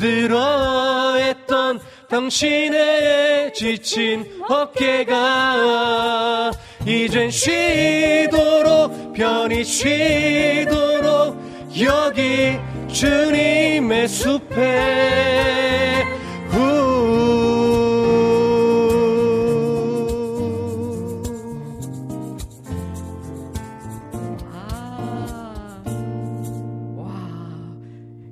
힘들어했던 0.00 1.80
당신의 2.08 3.52
지친 3.52 4.42
어깨가 4.48 6.50
이젠 6.86 7.30
쉬도록 7.30 9.12
편히 9.12 9.62
쉬도록 9.62 11.38
여기 11.80 12.58
주님의 12.90 14.08
숲에 14.08 16.09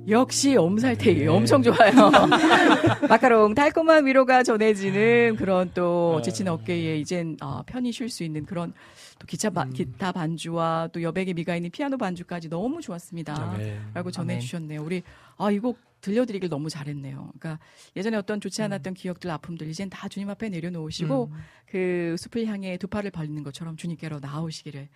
역시 0.09 0.55
엄살태기 0.55 1.27
엄청 1.27 1.61
좋아요. 1.61 1.91
마카롱 3.07 3.53
달콤한 3.53 4.05
위로가 4.05 4.43
전해지는 4.43 5.35
그런 5.35 5.71
또 5.73 6.21
지친 6.23 6.47
어깨에 6.47 6.97
이젠 6.97 7.37
어, 7.41 7.61
편히 7.65 7.91
쉴 7.91 8.09
수 8.09 8.23
있는 8.23 8.45
그런 8.45 8.73
또 9.19 9.27
기차 9.27 9.49
바- 9.49 9.65
기타 9.65 10.11
반주와 10.11 10.89
또 10.93 11.01
여백의 11.01 11.33
미가 11.33 11.55
있는 11.55 11.69
피아노 11.69 11.97
반주까지 11.97 12.49
너무 12.49 12.81
좋았습니다. 12.81 13.35
아멘. 13.53 13.79
라고 13.93 14.09
전해주셨네요. 14.11 14.81
우리 14.83 15.03
아 15.37 15.51
이 15.51 15.59
곡 15.59 15.77
들려드리길 16.01 16.47
너무 16.49 16.69
잘했네요. 16.69 17.29
그러니까 17.37 17.59
예전에 17.97 18.15
어떤 18.15 18.39
좋지 18.39 18.61
않았던 18.61 18.93
기억들, 18.93 19.29
아픔들 19.31 19.67
이젠 19.67 19.89
다 19.89 20.07
주님 20.07 20.29
앞에 20.29 20.47
내려놓으시고 20.47 21.29
그 21.69 22.15
숲을 22.17 22.45
향해 22.47 22.77
두 22.77 22.87
팔을 22.87 23.11
벌리는 23.11 23.43
것처럼 23.43 23.75
주님께로 23.75 24.19
나오시기를 24.21 24.87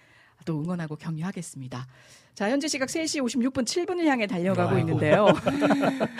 또 0.45 0.61
응원하고 0.61 0.95
격려하겠습니다. 0.95 1.87
자, 2.33 2.49
현재 2.49 2.67
시각 2.67 2.89
3시 2.89 3.23
56분 3.23 3.63
7분을 3.63 4.05
향해 4.05 4.25
달려가고 4.25 4.75
아이고. 4.75 4.79
있는데요. 4.79 5.27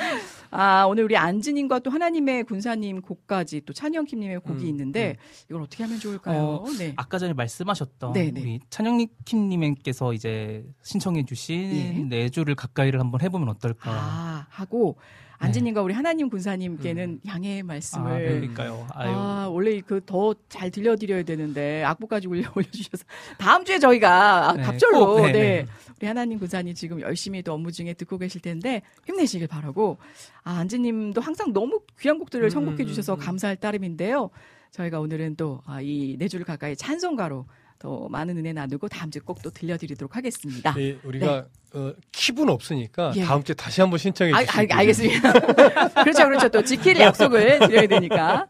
아, 0.51 0.85
오늘 0.85 1.05
우리 1.05 1.17
안지님과 1.17 1.79
또 1.79 1.89
하나님의 1.89 2.43
군사님 2.43 3.01
곡까지 3.01 3.61
또 3.65 3.73
찬영킴님의 3.73 4.41
곡이 4.41 4.67
있는데 4.69 5.17
이걸 5.49 5.63
어떻게 5.63 5.83
하면 5.83 5.99
좋을까요? 5.99 6.39
어, 6.39 6.69
네. 6.77 6.93
아까 6.95 7.17
전에 7.17 7.33
말씀하셨던 7.33 8.13
네, 8.13 8.29
네. 8.29 8.41
우리 8.41 8.59
찬영님께서 8.69 10.13
이제 10.13 10.63
신청해주신 10.83 11.71
예. 11.75 12.03
네 12.07 12.29
주를 12.29 12.53
가까이를 12.53 12.99
한번 12.99 13.21
해보면 13.21 13.49
어떨까. 13.49 13.89
아, 13.91 14.47
하고 14.49 14.99
안지님과 15.39 15.81
우리 15.81 15.93
하나님 15.93 16.29
군사님께는 16.29 17.21
양해의 17.27 17.63
말씀을 17.63 18.11
아, 18.11 18.17
그러니까요. 18.17 18.87
아유. 18.93 19.11
아, 19.13 19.47
원래 19.51 19.79
그 19.81 19.99
더 20.05 20.35
잘 20.49 20.69
들려드려야 20.71 21.23
되는데 21.23 21.83
악보까지 21.83 22.27
올려 22.27 22.49
올려주셔서 22.55 23.03
다음 23.37 23.65
주에 23.65 23.79
저희가 23.79 24.49
아, 24.49 24.53
네, 24.53 24.63
갑절로 24.63 25.05
꼭, 25.05 25.25
네, 25.25 25.31
네, 25.31 25.31
네. 25.33 25.65
우리 25.99 26.07
하나님 26.07 26.39
군사님 26.39 26.73
지금 26.75 27.01
열심히 27.01 27.41
또 27.41 27.53
업무 27.53 27.71
중에 27.71 27.93
듣고 27.93 28.17
계실 28.17 28.41
텐데 28.41 28.81
힘내시길 29.05 29.47
바라고 29.47 29.97
아 30.43 30.57
안지님도 30.59 31.21
항상 31.21 31.51
너무 31.53 31.81
귀한 31.99 32.19
곡들을 32.19 32.49
선곡해 32.49 32.85
주셔서 32.85 33.15
감사할 33.15 33.57
따름인데요. 33.57 34.29
저희가 34.71 34.99
오늘은 34.99 35.35
또이네 35.35 36.27
줄 36.29 36.43
가까이 36.43 36.75
찬송가로 36.75 37.45
더 37.79 38.07
많은 38.09 38.37
은혜 38.37 38.53
나누고 38.53 38.87
다음 38.87 39.11
주에 39.11 39.21
꼭또 39.23 39.49
들려드리도록 39.49 40.15
하겠습니다. 40.15 40.73
예, 40.77 40.97
우리가 41.03 41.47
어, 41.75 41.91
킵은 42.11 42.49
없으니까 42.49 43.13
예. 43.15 43.23
다음 43.23 43.43
주에 43.43 43.55
다시 43.55 43.81
한번 43.81 43.97
신청해 43.97 44.31
아, 44.31 44.43
주시고 44.43 44.59
알, 44.59 44.67
알겠습니다. 44.71 45.33
그렇죠, 46.03 46.25
그렇죠. 46.25 46.49
또 46.49 46.63
지킬 46.63 46.99
약속을 46.99 47.59
드려야 47.59 47.87
되니까. 47.87 48.47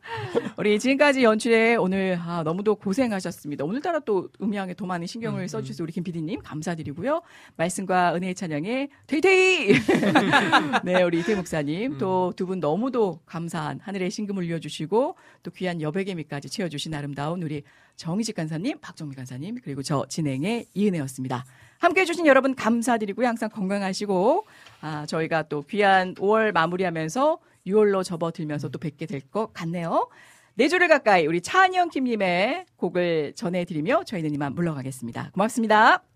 우리 0.58 0.78
지금까지 0.78 1.24
연출에 1.24 1.76
오늘 1.76 2.20
아, 2.22 2.44
너무도 2.44 2.76
고생하셨습니다. 2.76 3.64
오늘따라 3.64 4.00
또 4.00 4.28
음향에 4.42 4.74
더 4.74 4.86
많은 4.86 5.08
신경을 5.08 5.48
써주셔서 5.48 5.84
우리 5.84 5.94
김 5.94 6.04
PD님 6.04 6.42
감사드리고요. 6.42 7.22
말씀과 7.56 8.14
은혜의 8.16 8.36
찬양에 8.36 8.90
데이데이! 9.08 9.74
네, 10.84 11.02
우리 11.04 11.20
이태희 11.20 11.36
목사님 11.36 11.98
또 11.98 12.27
두 12.27 12.46
분 12.46 12.60
너무도 12.60 13.22
감사한 13.26 13.80
하늘의 13.82 14.12
심금 14.12 14.38
울려주시고 14.38 15.16
또 15.44 15.52
귀한 15.52 15.82
여백의 15.82 16.16
미까지 16.16 16.50
채워주신 16.50 16.94
아름다운 16.94 17.42
우리 17.42 17.64
정인식 17.96 18.36
간사님, 18.36 18.80
박정미 18.80 19.16
간사님 19.16 19.60
그리고 19.64 19.82
저 19.82 20.06
진행의 20.10 20.66
이은혜였습니다. 20.74 21.46
함께 21.84 22.02
해주신 22.02 22.26
여러분 22.28 22.56
감사드리고요. 22.56 23.28
항상 23.28 23.50
건강하시고 23.50 24.46
아, 24.82 25.06
저희가 25.06 25.44
또 25.44 25.64
귀한 25.64 26.16
5월 26.16 26.54
마무리하면서 26.54 27.40
6월로 27.68 28.04
접어들면서 28.06 28.70
또 28.70 28.80
뵙게 28.80 29.06
될 29.06 29.22
것 29.22 29.54
같네요. 29.54 30.10
네 30.56 30.68
주를 30.70 30.88
가까이 30.88 31.26
우리 31.26 31.42
차은영 31.42 31.90
김님의 31.90 32.66
곡을 32.78 33.34
전해드리며 33.36 34.04
저희는 34.06 34.34
이만 34.34 34.54
물러가겠습니다. 34.56 35.32
고맙습니다. 35.34 36.13